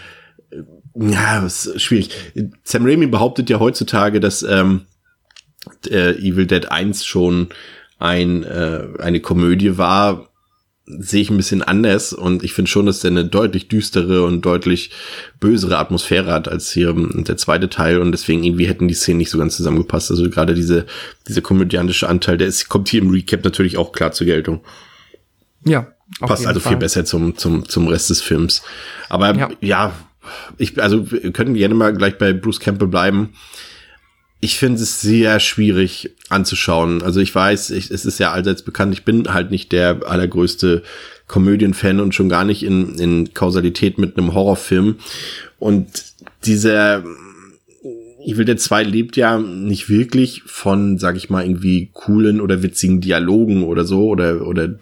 Äh, 0.50 0.62
ja, 0.96 1.44
ist 1.44 1.80
schwierig. 1.80 2.10
Sam 2.62 2.86
Raimi 2.86 3.06
behauptet 3.06 3.50
ja 3.50 3.58
heutzutage, 3.58 4.20
dass 4.20 4.42
ähm, 4.42 4.82
äh, 5.88 6.12
Evil 6.12 6.46
Dead 6.46 6.70
1 6.70 7.04
schon 7.04 7.48
ein, 7.98 8.44
äh, 8.44 8.86
eine 8.98 9.20
Komödie 9.20 9.78
war 9.78 10.28
sehe 10.86 11.22
ich 11.22 11.30
ein 11.30 11.36
bisschen 11.36 11.62
anders 11.62 12.12
und 12.12 12.42
ich 12.42 12.52
finde 12.52 12.70
schon, 12.70 12.86
dass 12.86 13.00
der 13.00 13.10
eine 13.10 13.24
deutlich 13.24 13.68
düstere 13.68 14.22
und 14.22 14.42
deutlich 14.42 14.90
bösere 15.40 15.78
Atmosphäre 15.78 16.30
hat 16.30 16.46
als 16.46 16.70
hier 16.72 16.94
der 16.94 17.38
zweite 17.38 17.70
Teil 17.70 17.98
und 17.98 18.12
deswegen 18.12 18.44
irgendwie 18.44 18.66
hätten 18.66 18.86
die 18.86 18.94
Szenen 18.94 19.18
nicht 19.18 19.30
so 19.30 19.38
ganz 19.38 19.56
zusammengepasst. 19.56 20.10
Also 20.10 20.28
gerade 20.28 20.54
diese, 20.54 20.84
dieser 21.26 21.40
komödiantische 21.40 22.08
Anteil, 22.08 22.36
der 22.36 22.48
ist, 22.48 22.68
kommt 22.68 22.88
hier 22.88 23.00
im 23.00 23.10
Recap 23.10 23.42
natürlich 23.44 23.78
auch 23.78 23.92
klar 23.92 24.12
zur 24.12 24.26
Geltung. 24.26 24.62
Ja. 25.64 25.86
Passt 26.20 26.46
also 26.46 26.60
Fall. 26.60 26.72
viel 26.72 26.78
besser 26.78 27.06
zum, 27.06 27.36
zum, 27.38 27.66
zum 27.66 27.88
Rest 27.88 28.10
des 28.10 28.20
Films. 28.20 28.62
Aber 29.08 29.34
ja, 29.34 29.48
ja 29.62 29.92
ich, 30.58 30.80
also 30.82 31.10
wir 31.10 31.32
können 31.32 31.54
gerne 31.54 31.74
mal 31.74 31.94
gleich 31.94 32.18
bei 32.18 32.34
Bruce 32.34 32.60
Campbell 32.60 32.88
bleiben 32.88 33.32
ich 34.44 34.58
finde 34.58 34.82
es 34.82 35.00
sehr 35.00 35.40
schwierig 35.40 36.10
anzuschauen. 36.28 37.02
Also 37.02 37.18
ich 37.18 37.34
weiß, 37.34 37.70
ich, 37.70 37.90
es 37.90 38.04
ist 38.04 38.18
ja 38.18 38.30
allseits 38.30 38.60
bekannt, 38.60 38.92
ich 38.92 39.02
bin 39.02 39.32
halt 39.32 39.50
nicht 39.50 39.72
der 39.72 40.06
allergrößte 40.06 40.82
Komödienfan 41.26 41.98
und 41.98 42.14
schon 42.14 42.28
gar 42.28 42.44
nicht 42.44 42.62
in, 42.62 42.98
in 42.98 43.32
Kausalität 43.32 43.96
mit 43.96 44.18
einem 44.18 44.34
Horrorfilm. 44.34 44.96
Und 45.58 45.86
dieser 46.44 47.02
Evil 48.22 48.44
Dead 48.44 48.60
2 48.60 48.82
lebt 48.82 49.16
ja 49.16 49.38
nicht 49.38 49.88
wirklich 49.88 50.42
von, 50.44 50.98
sag 50.98 51.16
ich 51.16 51.30
mal, 51.30 51.42
irgendwie 51.42 51.88
coolen 51.94 52.42
oder 52.42 52.62
witzigen 52.62 53.00
Dialogen 53.00 53.64
oder 53.64 53.86
so 53.86 54.08
oder, 54.08 54.46
oder 54.46 54.74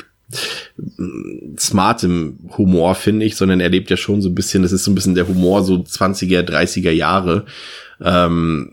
smartem 1.56 2.40
Humor, 2.58 2.96
finde 2.96 3.26
ich, 3.26 3.36
sondern 3.36 3.60
er 3.60 3.68
lebt 3.68 3.90
ja 3.90 3.96
schon 3.96 4.22
so 4.22 4.28
ein 4.28 4.34
bisschen, 4.34 4.64
das 4.64 4.72
ist 4.72 4.82
so 4.82 4.90
ein 4.90 4.96
bisschen 4.96 5.14
der 5.14 5.28
Humor 5.28 5.62
so 5.62 5.76
20er, 5.76 6.40
30er 6.40 6.90
Jahre. 6.90 7.46
Ähm, 8.00 8.72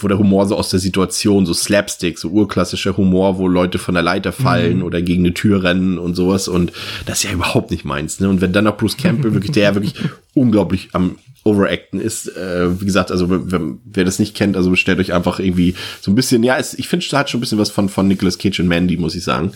wo 0.00 0.08
der 0.08 0.18
Humor 0.18 0.46
so 0.46 0.56
aus 0.56 0.70
der 0.70 0.80
Situation, 0.80 1.46
so 1.46 1.54
Slapstick, 1.54 2.18
so 2.18 2.28
urklassischer 2.28 2.96
Humor, 2.96 3.38
wo 3.38 3.48
Leute 3.48 3.78
von 3.78 3.94
der 3.94 4.02
Leiter 4.02 4.32
fallen 4.32 4.78
mhm. 4.78 4.84
oder 4.84 5.02
gegen 5.02 5.24
eine 5.24 5.34
Tür 5.34 5.62
rennen 5.62 5.98
und 5.98 6.14
sowas. 6.14 6.48
Und 6.48 6.72
das 7.06 7.18
ist 7.18 7.24
ja 7.24 7.32
überhaupt 7.32 7.70
nicht 7.70 7.84
meins. 7.84 8.20
Ne? 8.20 8.28
Und 8.28 8.40
wenn 8.40 8.52
dann 8.52 8.64
noch 8.64 8.76
Bruce 8.76 8.96
Campbell 8.96 9.34
wirklich, 9.34 9.52
der 9.52 9.64
ja 9.64 9.74
wirklich 9.74 9.94
unglaublich 10.34 10.90
am 10.92 11.16
Overacten 11.42 12.00
ist, 12.00 12.28
äh, 12.36 12.80
wie 12.80 12.84
gesagt, 12.84 13.10
also 13.10 13.26
wer, 13.30 13.60
wer 13.84 14.04
das 14.04 14.18
nicht 14.18 14.36
kennt, 14.36 14.56
also 14.56 14.70
bestellt 14.70 14.98
euch 14.98 15.12
einfach 15.12 15.38
irgendwie 15.38 15.74
so 16.00 16.10
ein 16.10 16.14
bisschen, 16.14 16.42
ja, 16.42 16.58
es, 16.58 16.74
ich 16.74 16.88
finde, 16.88 17.06
da 17.10 17.18
hat 17.18 17.30
schon 17.30 17.38
ein 17.38 17.40
bisschen 17.40 17.58
was 17.58 17.70
von, 17.70 17.88
von 17.88 18.06
Nicolas 18.06 18.38
Cage 18.38 18.60
und 18.60 18.68
Mandy, 18.68 18.96
muss 18.96 19.14
ich 19.14 19.24
sagen. 19.24 19.52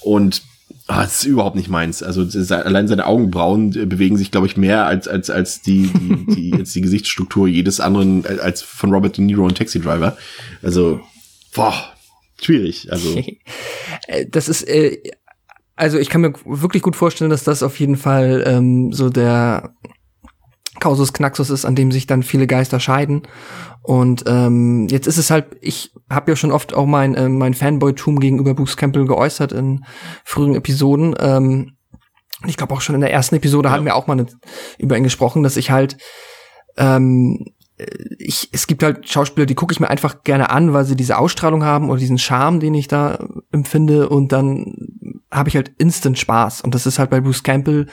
Und 0.00 0.42
Ah, 0.90 1.04
das 1.04 1.20
ist 1.20 1.24
überhaupt 1.26 1.54
nicht 1.54 1.68
meins. 1.68 2.02
Also 2.02 2.26
allein 2.52 2.88
seine 2.88 3.06
Augenbrauen 3.06 3.72
äh, 3.76 3.86
bewegen 3.86 4.16
sich, 4.16 4.32
glaube 4.32 4.48
ich, 4.48 4.56
mehr 4.56 4.86
als 4.86 5.06
als 5.06 5.30
als 5.30 5.62
die 5.62 5.86
die, 5.86 6.34
die 6.34 6.54
als 6.58 6.72
die 6.72 6.80
Gesichtsstruktur 6.80 7.46
jedes 7.46 7.78
anderen 7.78 8.24
äh, 8.24 8.40
als 8.40 8.60
von 8.62 8.92
Robert 8.92 9.16
De 9.16 9.24
Niro 9.24 9.44
und 9.44 9.56
Taxi 9.56 9.80
Driver. 9.80 10.16
Also 10.62 11.00
boah, 11.54 11.74
schwierig. 12.42 12.90
Also 12.90 13.22
äh, 14.08 14.26
das 14.28 14.48
ist 14.48 14.64
äh, 14.64 15.00
also 15.76 15.96
ich 15.96 16.08
kann 16.08 16.22
mir 16.22 16.32
wirklich 16.44 16.82
gut 16.82 16.96
vorstellen, 16.96 17.30
dass 17.30 17.44
das 17.44 17.62
auf 17.62 17.78
jeden 17.78 17.96
Fall 17.96 18.42
ähm, 18.44 18.92
so 18.92 19.10
der 19.10 19.72
Kausus 20.78 21.12
Knaxus 21.12 21.50
ist, 21.50 21.64
an 21.64 21.74
dem 21.74 21.90
sich 21.90 22.06
dann 22.06 22.22
viele 22.22 22.46
Geister 22.46 22.78
scheiden. 22.78 23.22
Und 23.82 24.24
ähm, 24.26 24.86
jetzt 24.88 25.06
ist 25.06 25.18
es 25.18 25.30
halt, 25.30 25.46
ich 25.60 25.92
habe 26.08 26.30
ja 26.30 26.36
schon 26.36 26.52
oft 26.52 26.74
auch 26.74 26.86
mein, 26.86 27.14
äh, 27.14 27.28
mein 27.28 27.54
Fanboy-Tum 27.54 28.20
gegenüber 28.20 28.54
Bruce 28.54 28.76
Campbell 28.76 29.06
geäußert 29.06 29.52
in 29.52 29.84
früheren 30.24 30.54
Episoden. 30.54 31.14
Ähm, 31.18 31.72
ich 32.46 32.56
glaube 32.56 32.74
auch 32.74 32.80
schon 32.80 32.94
in 32.94 33.00
der 33.00 33.12
ersten 33.12 33.34
Episode 33.34 33.68
ja. 33.68 33.74
hatten 33.74 33.84
wir 33.84 33.96
auch 33.96 34.06
mal 34.06 34.24
über 34.78 34.96
ihn 34.96 35.04
gesprochen, 35.04 35.42
dass 35.42 35.56
ich 35.56 35.70
halt 35.70 35.96
ähm, 36.76 37.46
ich, 38.18 38.48
es 38.52 38.66
gibt 38.66 38.82
halt 38.82 39.08
Schauspieler, 39.08 39.46
die 39.46 39.54
gucke 39.54 39.72
ich 39.72 39.80
mir 39.80 39.88
einfach 39.88 40.22
gerne 40.24 40.50
an, 40.50 40.72
weil 40.72 40.84
sie 40.84 40.96
diese 40.96 41.18
Ausstrahlung 41.18 41.64
haben 41.64 41.90
oder 41.90 41.98
diesen 41.98 42.18
Charme, 42.18 42.60
den 42.60 42.74
ich 42.74 42.88
da 42.88 43.26
empfinde 43.52 44.08
und 44.08 44.32
dann 44.32 44.74
habe 45.30 45.48
ich 45.48 45.56
halt 45.56 45.72
instant 45.78 46.18
Spaß 46.18 46.60
und 46.60 46.74
das 46.74 46.86
ist 46.86 46.98
halt 46.98 47.10
bei 47.10 47.20
Bruce 47.20 47.42
Campbell 47.42 47.86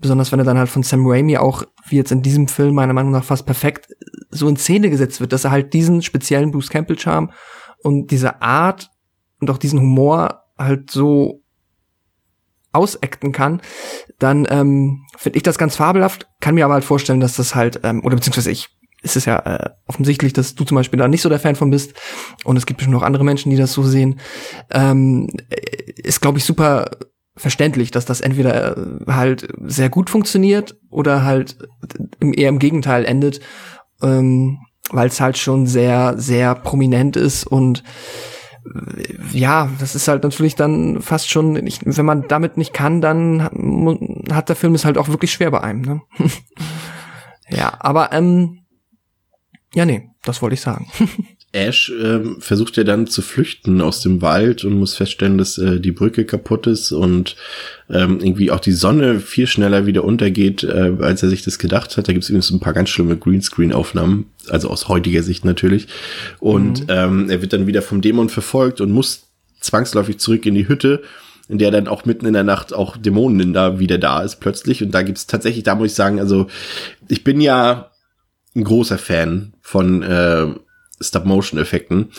besonders 0.00 0.32
wenn 0.32 0.38
er 0.38 0.44
dann 0.44 0.58
halt 0.58 0.68
von 0.68 0.82
Sam 0.82 1.06
Raimi 1.06 1.36
auch, 1.36 1.62
wie 1.86 1.96
jetzt 1.96 2.12
in 2.12 2.22
diesem 2.22 2.48
Film 2.48 2.74
meiner 2.74 2.92
Meinung 2.92 3.12
nach 3.12 3.24
fast 3.24 3.46
perfekt, 3.46 3.88
so 4.30 4.48
in 4.48 4.56
Szene 4.56 4.90
gesetzt 4.90 5.20
wird, 5.20 5.32
dass 5.32 5.44
er 5.44 5.50
halt 5.50 5.72
diesen 5.74 6.02
speziellen 6.02 6.50
Bruce 6.50 6.70
Campbell 6.70 6.98
Charme 6.98 7.30
und 7.82 8.10
diese 8.10 8.40
Art 8.42 8.90
und 9.40 9.50
auch 9.50 9.58
diesen 9.58 9.80
Humor 9.80 10.44
halt 10.58 10.90
so 10.90 11.42
ausacten 12.72 13.32
kann, 13.32 13.60
dann 14.18 14.46
ähm, 14.48 15.06
finde 15.16 15.36
ich 15.38 15.42
das 15.42 15.58
ganz 15.58 15.76
fabelhaft, 15.76 16.28
kann 16.40 16.54
mir 16.54 16.64
aber 16.64 16.74
halt 16.74 16.84
vorstellen, 16.84 17.20
dass 17.20 17.36
das 17.36 17.54
halt, 17.54 17.80
ähm, 17.82 18.04
oder 18.04 18.16
beziehungsweise 18.16 18.50
ich, 18.50 18.68
es 19.02 19.16
ist 19.16 19.24
ja 19.24 19.38
äh, 19.38 19.70
offensichtlich, 19.86 20.32
dass 20.34 20.54
du 20.54 20.64
zum 20.64 20.76
Beispiel 20.76 20.98
da 20.98 21.08
nicht 21.08 21.22
so 21.22 21.28
der 21.28 21.40
Fan 21.40 21.56
von 21.56 21.70
bist 21.70 21.94
und 22.44 22.56
es 22.56 22.66
gibt 22.66 22.78
bestimmt 22.78 22.94
noch 22.94 23.02
andere 23.02 23.24
Menschen, 23.24 23.50
die 23.50 23.56
das 23.56 23.72
so 23.72 23.82
sehen, 23.82 24.20
ähm, 24.70 25.28
ist, 25.96 26.20
glaube 26.20 26.38
ich, 26.38 26.44
super 26.44 26.90
verständlich, 27.36 27.90
dass 27.90 28.04
das 28.04 28.20
entweder 28.20 28.76
äh, 28.76 29.06
halt 29.08 29.48
sehr 29.64 29.88
gut 29.88 30.10
funktioniert 30.10 30.76
oder 30.90 31.24
halt 31.24 31.58
eher 32.20 32.48
im 32.48 32.58
Gegenteil 32.58 33.04
endet, 33.04 33.40
ähm, 34.02 34.58
weil 34.90 35.08
es 35.08 35.20
halt 35.20 35.38
schon 35.38 35.66
sehr, 35.66 36.18
sehr 36.18 36.54
prominent 36.54 37.16
ist 37.16 37.46
und 37.46 37.82
äh, 38.66 39.38
ja, 39.38 39.70
das 39.78 39.94
ist 39.94 40.08
halt 40.08 40.22
natürlich 40.22 40.54
dann 40.54 41.00
fast 41.00 41.30
schon, 41.30 41.66
ich, 41.66 41.80
wenn 41.84 42.04
man 42.04 42.26
damit 42.28 42.56
nicht 42.56 42.74
kann, 42.74 43.00
dann 43.00 44.24
hat 44.32 44.48
der 44.48 44.56
Film 44.56 44.74
es 44.74 44.84
halt 44.84 44.98
auch 44.98 45.08
wirklich 45.08 45.32
schwer 45.32 45.50
bei 45.50 45.62
einem. 45.62 45.82
Ne? 45.82 46.02
ja, 47.48 47.72
aber 47.80 48.12
ähm, 48.12 48.64
ja, 49.74 49.84
nee, 49.84 50.10
das 50.22 50.42
wollte 50.42 50.54
ich 50.54 50.60
sagen. 50.60 50.88
Ash 51.52 51.92
ähm, 52.00 52.36
versucht 52.40 52.76
ja 52.76 52.84
dann 52.84 53.08
zu 53.08 53.22
flüchten 53.22 53.80
aus 53.80 54.02
dem 54.02 54.22
Wald 54.22 54.64
und 54.64 54.78
muss 54.78 54.94
feststellen, 54.94 55.36
dass 55.36 55.58
äh, 55.58 55.80
die 55.80 55.90
Brücke 55.90 56.24
kaputt 56.24 56.68
ist 56.68 56.92
und 56.92 57.34
ähm, 57.88 58.20
irgendwie 58.20 58.52
auch 58.52 58.60
die 58.60 58.72
Sonne 58.72 59.18
viel 59.18 59.48
schneller 59.48 59.84
wieder 59.84 60.04
untergeht, 60.04 60.62
äh, 60.62 60.92
als 61.00 61.24
er 61.24 61.28
sich 61.28 61.42
das 61.42 61.58
gedacht 61.58 61.96
hat. 61.96 62.06
Da 62.06 62.12
gibt 62.12 62.22
es 62.22 62.30
übrigens 62.30 62.50
ein 62.50 62.60
paar 62.60 62.72
ganz 62.72 62.90
schlimme 62.90 63.16
Greenscreen-Aufnahmen, 63.16 64.26
also 64.48 64.70
aus 64.70 64.86
heutiger 64.86 65.24
Sicht 65.24 65.44
natürlich. 65.44 65.88
Und 66.38 66.82
mhm. 66.82 66.86
ähm, 66.88 67.30
er 67.30 67.42
wird 67.42 67.52
dann 67.52 67.66
wieder 67.66 67.82
vom 67.82 68.00
Dämon 68.00 68.28
verfolgt 68.28 68.80
und 68.80 68.92
muss 68.92 69.26
zwangsläufig 69.60 70.18
zurück 70.18 70.46
in 70.46 70.54
die 70.54 70.68
Hütte, 70.68 71.02
in 71.48 71.58
der 71.58 71.72
dann 71.72 71.88
auch 71.88 72.04
mitten 72.04 72.26
in 72.26 72.32
der 72.32 72.44
Nacht 72.44 72.72
auch 72.72 72.96
Dämonen 72.96 73.52
da 73.52 73.80
wieder 73.80 73.98
da 73.98 74.22
ist 74.22 74.36
plötzlich. 74.36 74.84
Und 74.84 74.92
da 74.92 75.02
gibt's 75.02 75.26
tatsächlich, 75.26 75.64
da 75.64 75.74
muss 75.74 75.88
ich 75.88 75.94
sagen, 75.94 76.20
also 76.20 76.46
ich 77.08 77.24
bin 77.24 77.40
ja 77.40 77.90
ein 78.54 78.62
großer 78.62 78.98
Fan 78.98 79.54
von 79.60 80.02
äh, 80.04 80.46
Stop-Motion-Effekten. 81.00 82.10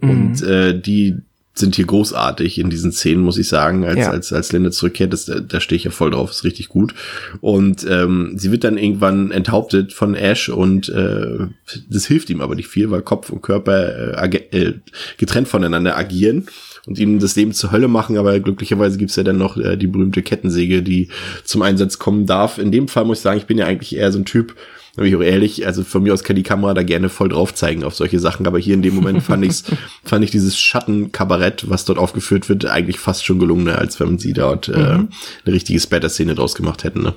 Mhm. 0.00 0.10
Und 0.10 0.42
äh, 0.42 0.78
die 0.78 1.16
sind 1.58 1.74
hier 1.74 1.86
großartig 1.86 2.58
in 2.58 2.68
diesen 2.68 2.92
Szenen, 2.92 3.22
muss 3.22 3.38
ich 3.38 3.48
sagen, 3.48 3.84
als, 3.84 3.98
ja. 3.98 4.10
als, 4.10 4.32
als 4.32 4.52
Linda 4.52 4.70
zurückkehrt, 4.70 5.12
das, 5.12 5.24
da 5.24 5.60
stehe 5.60 5.76
ich 5.76 5.84
ja 5.84 5.90
voll 5.90 6.10
drauf, 6.10 6.30
ist 6.30 6.44
richtig 6.44 6.68
gut. 6.68 6.94
Und 7.40 7.86
ähm, 7.88 8.34
sie 8.36 8.52
wird 8.52 8.64
dann 8.64 8.76
irgendwann 8.76 9.30
enthauptet 9.30 9.92
von 9.92 10.14
Ash 10.14 10.50
und 10.50 10.88
äh, 10.90 11.46
das 11.88 12.06
hilft 12.06 12.28
ihm 12.28 12.42
aber 12.42 12.54
nicht 12.54 12.68
viel, 12.68 12.90
weil 12.90 13.02
Kopf 13.02 13.30
und 13.30 13.42
Körper 13.42 14.22
äh, 14.22 14.36
äh, 14.50 14.74
getrennt 15.16 15.48
voneinander 15.48 15.96
agieren 15.96 16.46
und 16.86 16.98
ihm 16.98 17.18
das 17.18 17.36
Leben 17.36 17.52
zur 17.52 17.72
Hölle 17.72 17.88
machen, 17.88 18.18
aber 18.18 18.38
glücklicherweise 18.38 18.98
gibt's 18.98 19.16
ja 19.16 19.22
dann 19.22 19.38
noch 19.38 19.56
äh, 19.56 19.76
die 19.76 19.86
berühmte 19.86 20.22
Kettensäge, 20.22 20.82
die 20.82 21.08
zum 21.44 21.62
Einsatz 21.62 21.98
kommen 21.98 22.26
darf. 22.26 22.58
In 22.58 22.70
dem 22.70 22.86
Fall 22.86 23.06
muss 23.06 23.18
ich 23.18 23.22
sagen, 23.22 23.38
ich 23.38 23.46
bin 23.46 23.58
ja 23.58 23.66
eigentlich 23.66 23.96
eher 23.96 24.12
so 24.12 24.18
ein 24.18 24.26
Typ, 24.26 24.54
da 24.96 25.02
bin 25.02 25.12
ich 25.12 25.16
auch 25.16 25.22
ehrlich, 25.22 25.66
also 25.66 25.84
von 25.84 26.02
mir 26.02 26.14
aus 26.14 26.24
kann 26.24 26.36
die 26.36 26.42
Kamera 26.42 26.72
da 26.72 26.82
gerne 26.82 27.10
voll 27.10 27.28
drauf 27.28 27.54
zeigen 27.54 27.84
auf 27.84 27.94
solche 27.94 28.18
Sachen, 28.18 28.46
aber 28.46 28.58
hier 28.58 28.74
in 28.74 28.80
dem 28.80 28.94
Moment 28.94 29.22
fand 29.22 29.44
ich's, 29.44 29.64
fand 30.04 30.24
ich 30.24 30.30
dieses 30.30 30.58
Schattenkabarett, 30.58 31.68
was 31.68 31.84
dort 31.84 31.98
aufgeführt 31.98 32.48
wird, 32.48 32.64
eigentlich 32.64 32.98
fast 32.98 33.24
schon 33.24 33.38
gelungener, 33.38 33.78
als 33.78 34.00
wenn 34.00 34.18
sie 34.18 34.32
dort 34.32 34.68
äh, 34.68 34.72
mhm. 34.72 35.08
eine 35.44 35.54
richtige 35.54 35.78
Spatter-Szene 35.78 36.34
draus 36.34 36.54
gemacht 36.54 36.82
hätten, 36.82 37.02
ne? 37.02 37.14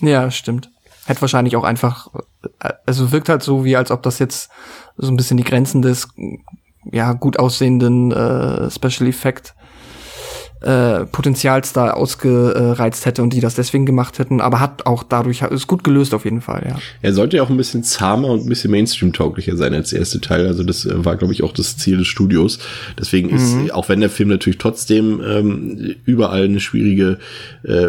Ja, 0.00 0.30
stimmt. 0.30 0.70
Hätte 1.06 1.20
wahrscheinlich 1.20 1.56
auch 1.56 1.64
einfach, 1.64 2.08
also 2.84 3.12
wirkt 3.12 3.28
halt 3.28 3.42
so, 3.42 3.64
wie 3.64 3.76
als 3.76 3.90
ob 3.90 4.02
das 4.02 4.18
jetzt 4.18 4.50
so 4.96 5.08
ein 5.08 5.16
bisschen 5.16 5.36
die 5.36 5.44
Grenzen 5.44 5.82
des 5.82 6.08
ja 6.90 7.12
gut 7.12 7.38
aussehenden 7.38 8.12
äh, 8.12 8.70
Special 8.70 9.08
Effect 9.08 9.54
äh, 10.60 11.04
Potenzials 11.06 11.72
da 11.72 11.90
ausgereizt 11.90 13.06
hätte 13.06 13.22
und 13.22 13.32
die 13.32 13.40
das 13.40 13.54
deswegen 13.54 13.86
gemacht 13.86 14.18
hätten, 14.18 14.40
aber 14.40 14.60
hat 14.60 14.86
auch 14.86 15.02
dadurch 15.02 15.42
ist 15.42 15.66
gut 15.66 15.84
gelöst 15.84 16.14
auf 16.14 16.24
jeden 16.24 16.40
Fall, 16.40 16.66
ja. 16.68 16.78
Er 17.00 17.12
sollte 17.12 17.36
ja 17.36 17.42
auch 17.42 17.50
ein 17.50 17.56
bisschen 17.56 17.84
zahmer 17.84 18.28
und 18.28 18.42
ein 18.44 18.48
bisschen 18.48 18.70
Mainstream-tauglicher 18.70 19.56
sein 19.56 19.72
als 19.74 19.90
der 19.90 20.00
erste 20.00 20.20
Teil. 20.20 20.46
Also 20.46 20.64
das 20.64 20.84
äh, 20.84 21.04
war, 21.04 21.16
glaube 21.16 21.32
ich, 21.32 21.42
auch 21.44 21.52
das 21.52 21.76
Ziel 21.76 21.98
des 21.98 22.06
Studios. 22.06 22.58
Deswegen 22.98 23.30
ist, 23.30 23.54
mhm. 23.54 23.70
auch 23.70 23.88
wenn 23.88 24.00
der 24.00 24.10
Film 24.10 24.30
natürlich 24.30 24.58
trotzdem 24.58 25.20
ähm, 25.24 25.94
überall 26.04 26.44
eine 26.44 26.60
schwierige 26.60 27.18
äh, 27.62 27.86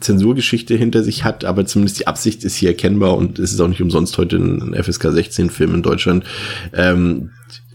Zensurgeschichte 0.00 0.74
hinter 0.74 1.02
sich 1.02 1.24
hat, 1.24 1.44
aber 1.44 1.66
zumindest 1.66 2.00
die 2.00 2.06
Absicht 2.06 2.44
ist 2.44 2.56
hier 2.56 2.70
erkennbar 2.70 3.16
und 3.16 3.38
es 3.38 3.52
ist 3.52 3.60
auch 3.60 3.68
nicht 3.68 3.82
umsonst 3.82 4.18
heute 4.18 4.36
ein 4.36 4.74
FSK 4.74 5.06
16-Film 5.06 5.74
in 5.74 5.82
Deutschland. 5.82 6.24
Ähm, 6.72 7.30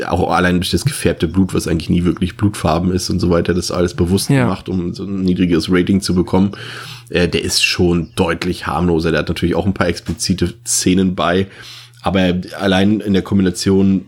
auch 0.05 0.31
allein 0.31 0.55
durch 0.55 0.71
das 0.71 0.85
gefärbte 0.85 1.27
Blut, 1.27 1.53
was 1.53 1.67
eigentlich 1.67 1.89
nie 1.89 2.03
wirklich 2.03 2.37
blutfarben 2.37 2.91
ist 2.91 3.09
und 3.09 3.19
so 3.19 3.29
weiter, 3.29 3.53
das 3.53 3.71
alles 3.71 3.93
bewusst 3.93 4.29
ja. 4.29 4.43
gemacht, 4.43 4.69
um 4.69 4.93
so 4.93 5.03
ein 5.03 5.21
niedriges 5.21 5.71
Rating 5.71 6.01
zu 6.01 6.15
bekommen. 6.15 6.51
Äh, 7.09 7.27
der 7.27 7.43
ist 7.43 7.63
schon 7.63 8.09
deutlich 8.15 8.67
harmloser. 8.67 9.11
Der 9.11 9.19
hat 9.21 9.29
natürlich 9.29 9.55
auch 9.55 9.65
ein 9.65 9.73
paar 9.73 9.87
explizite 9.87 10.53
Szenen 10.65 11.15
bei, 11.15 11.47
aber 12.01 12.35
allein 12.59 12.99
in 12.99 13.13
der 13.13 13.21
Kombination 13.21 14.05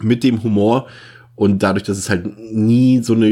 mit 0.00 0.22
dem 0.22 0.42
Humor 0.42 0.86
Und 1.38 1.62
dadurch, 1.62 1.84
dass 1.84 1.98
es 1.98 2.10
halt 2.10 2.26
nie 2.52 3.00
so 3.00 3.14
eine, 3.14 3.28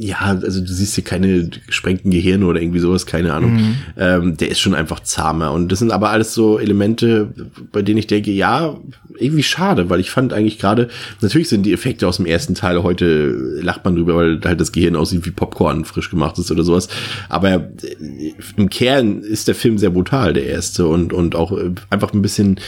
ja, 0.00 0.18
also 0.20 0.60
du 0.60 0.72
siehst 0.72 0.94
hier 0.94 1.04
keine 1.04 1.48
gesprengten 1.66 2.10
Gehirne 2.10 2.46
oder 2.46 2.60
irgendwie 2.60 2.78
sowas, 2.78 3.04
keine 3.04 3.32
Ahnung. 3.34 3.54
Mhm. 3.54 3.74
Ähm, 3.96 4.36
der 4.36 4.48
ist 4.50 4.60
schon 4.60 4.74
einfach 4.74 5.00
zahmer. 5.00 5.52
Und 5.52 5.72
das 5.72 5.80
sind 5.80 5.90
aber 5.90 6.10
alles 6.10 6.34
so 6.34 6.58
Elemente, 6.58 7.32
bei 7.72 7.82
denen 7.82 7.98
ich 7.98 8.06
denke, 8.06 8.30
ja, 8.30 8.78
irgendwie 9.18 9.42
schade, 9.42 9.90
weil 9.90 9.98
ich 9.98 10.10
fand 10.10 10.32
eigentlich 10.32 10.58
gerade, 10.58 10.88
natürlich 11.20 11.48
sind 11.48 11.64
die 11.64 11.72
Effekte 11.72 12.06
aus 12.06 12.18
dem 12.18 12.26
ersten 12.26 12.54
Teil 12.54 12.82
heute, 12.82 13.60
lacht 13.60 13.84
man 13.84 13.96
drüber, 13.96 14.14
weil 14.14 14.40
halt 14.44 14.60
das 14.60 14.70
Gehirn 14.70 14.94
aussieht 14.94 15.26
wie 15.26 15.30
Popcorn 15.30 15.84
frisch 15.84 16.10
gemacht 16.10 16.38
ist 16.38 16.52
oder 16.52 16.62
sowas. 16.62 16.88
Aber 17.28 17.54
äh, 17.54 18.34
im 18.56 18.70
Kern 18.70 19.22
ist 19.22 19.48
der 19.48 19.56
Film 19.56 19.78
sehr 19.78 19.90
brutal, 19.90 20.32
der 20.32 20.46
erste, 20.46 20.86
und, 20.86 21.12
und 21.12 21.34
auch 21.34 21.50
äh, 21.52 21.72
einfach 21.90 22.12
ein 22.12 22.22
bisschen 22.22 22.60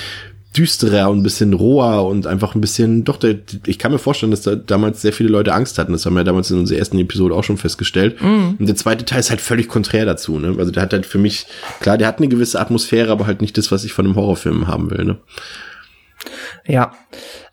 düsterer 0.56 1.10
und 1.10 1.20
ein 1.20 1.22
bisschen 1.22 1.52
roher 1.52 2.04
und 2.06 2.26
einfach 2.26 2.54
ein 2.54 2.60
bisschen, 2.60 3.04
doch, 3.04 3.18
der, 3.18 3.36
ich 3.66 3.78
kann 3.78 3.92
mir 3.92 3.98
vorstellen, 3.98 4.32
dass 4.32 4.42
da 4.42 4.56
damals 4.56 5.00
sehr 5.00 5.12
viele 5.12 5.28
Leute 5.28 5.52
Angst 5.52 5.78
hatten. 5.78 5.92
Das 5.92 6.04
haben 6.06 6.14
wir 6.14 6.24
damals 6.24 6.50
in 6.50 6.58
unserer 6.58 6.78
ersten 6.78 6.98
Episode 6.98 7.34
auch 7.34 7.44
schon 7.44 7.56
festgestellt. 7.56 8.20
Mm. 8.20 8.56
Und 8.58 8.66
der 8.66 8.74
zweite 8.74 9.04
Teil 9.04 9.20
ist 9.20 9.30
halt 9.30 9.40
völlig 9.40 9.68
konträr 9.68 10.04
dazu, 10.04 10.38
ne? 10.38 10.56
Also 10.58 10.72
der 10.72 10.82
hat 10.82 10.92
halt 10.92 11.06
für 11.06 11.18
mich, 11.18 11.46
klar, 11.78 11.98
der 11.98 12.08
hat 12.08 12.18
eine 12.18 12.28
gewisse 12.28 12.58
Atmosphäre, 12.58 13.12
aber 13.12 13.26
halt 13.26 13.40
nicht 13.40 13.56
das, 13.58 13.70
was 13.70 13.84
ich 13.84 13.92
von 13.92 14.06
einem 14.06 14.16
Horrorfilm 14.16 14.66
haben 14.66 14.90
will, 14.90 15.04
ne? 15.04 15.18
Ja. 16.66 16.94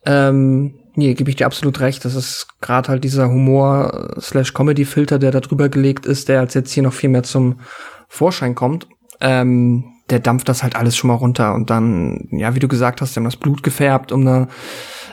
Ähm, 0.06 0.80
nee, 0.96 1.14
gebe 1.14 1.30
ich 1.30 1.36
dir 1.36 1.46
absolut 1.46 1.80
recht. 1.80 2.04
Das 2.04 2.16
ist 2.16 2.48
gerade 2.62 2.90
halt 2.90 3.04
dieser 3.04 3.30
Humor 3.30 4.16
slash 4.20 4.54
Comedy-Filter, 4.54 5.20
der 5.20 5.32
da 5.32 5.40
drüber 5.40 5.70
gelegt 5.70 6.08
ist, 6.08 6.30
der 6.30 6.40
als 6.40 6.56
jetzt 6.56 6.72
hier 6.72 6.84
noch 6.84 6.94
viel 6.94 7.10
mehr 7.10 7.24
zum 7.24 7.60
Vorschein 8.08 8.56
kommt. 8.56 8.88
Ähm, 9.22 9.86
der 10.10 10.20
dampft 10.20 10.50
das 10.50 10.64
halt 10.64 10.76
alles 10.76 10.96
schon 10.96 11.10
mal 11.10 11.16
runter 11.16 11.54
und 11.54 11.70
dann, 11.70 12.28
ja, 12.32 12.56
wie 12.56 12.60
du 12.60 12.68
gesagt 12.68 13.02
hast, 13.02 13.16
die 13.16 13.20
haben 13.20 13.26
das 13.26 13.38
Blut 13.38 13.64
gefärbt, 13.64 14.12
um 14.12 14.22
eine, 14.22 14.48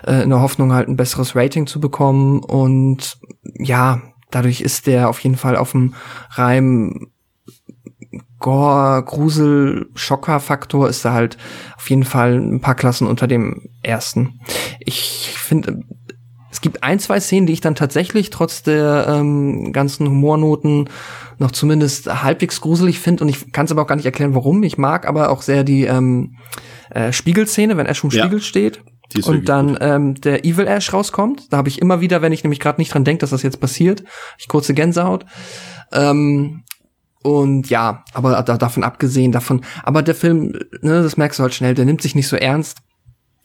äh, 0.06 0.22
in 0.22 0.30
der 0.30 0.40
Hoffnung 0.40 0.72
halt 0.72 0.88
ein 0.88 0.96
besseres 0.96 1.34
Rating 1.34 1.66
zu 1.66 1.80
bekommen 1.80 2.40
und 2.40 3.18
ja, 3.58 4.00
dadurch 4.30 4.60
ist 4.60 4.86
der 4.86 5.08
auf 5.08 5.20
jeden 5.20 5.36
Fall 5.36 5.56
auf 5.56 5.72
dem 5.72 5.94
Reim 6.30 7.08
Gore, 8.38 9.02
Grusel, 9.04 9.88
Schocker-Faktor 9.94 10.88
ist 10.88 11.04
da 11.04 11.14
halt 11.14 11.38
auf 11.76 11.88
jeden 11.88 12.04
Fall 12.04 12.34
ein 12.34 12.60
paar 12.60 12.74
Klassen 12.74 13.06
unter 13.06 13.26
dem 13.26 13.70
ersten. 13.82 14.40
Ich 14.80 15.34
finde, 15.34 15.82
es 16.50 16.60
gibt 16.60 16.82
ein, 16.82 16.98
zwei 16.98 17.20
Szenen, 17.20 17.46
die 17.46 17.54
ich 17.54 17.62
dann 17.62 17.74
tatsächlich 17.74 18.28
trotz 18.28 18.62
der 18.62 19.06
ähm, 19.08 19.72
ganzen 19.72 20.06
Humornoten 20.08 20.90
noch 21.38 21.50
zumindest 21.50 22.22
halbwegs 22.22 22.60
gruselig 22.60 23.00
finde 23.00 23.24
und 23.24 23.30
ich 23.30 23.52
kann 23.52 23.66
es 23.66 23.72
aber 23.72 23.82
auch 23.82 23.86
gar 23.86 23.96
nicht 23.96 24.06
erklären, 24.06 24.34
warum. 24.34 24.62
Ich 24.62 24.78
mag 24.78 25.06
aber 25.06 25.30
auch 25.30 25.42
sehr 25.42 25.64
die 25.64 25.84
ähm, 25.84 26.36
äh, 26.90 27.12
Spiegelszene, 27.12 27.76
wenn 27.76 27.86
Ash 27.86 28.00
vom 28.00 28.10
ja. 28.10 28.24
Spiegel 28.24 28.40
steht 28.40 28.82
und 29.24 29.48
dann 29.48 29.76
ähm, 29.80 30.14
der 30.14 30.44
Evil 30.44 30.66
Ash 30.66 30.92
rauskommt. 30.92 31.52
Da 31.52 31.58
habe 31.58 31.68
ich 31.68 31.80
immer 31.80 32.00
wieder, 32.00 32.22
wenn 32.22 32.32
ich 32.32 32.42
nämlich 32.42 32.60
gerade 32.60 32.80
nicht 32.80 32.92
dran 32.92 33.04
denke, 33.04 33.20
dass 33.20 33.30
das 33.30 33.42
jetzt 33.42 33.60
passiert, 33.60 34.04
ich 34.38 34.48
kurze 34.48 34.74
Gänsehaut. 34.74 35.24
Ähm, 35.92 36.64
und 37.22 37.70
ja, 37.70 38.04
aber 38.12 38.42
da, 38.42 38.58
davon 38.58 38.84
abgesehen, 38.84 39.32
davon, 39.32 39.64
aber 39.82 40.02
der 40.02 40.14
Film, 40.14 40.52
ne, 40.82 41.02
das 41.02 41.16
merkst 41.16 41.38
du 41.38 41.42
halt 41.42 41.54
schnell, 41.54 41.74
der 41.74 41.86
nimmt 41.86 42.02
sich 42.02 42.14
nicht 42.14 42.28
so 42.28 42.36
ernst. 42.36 42.78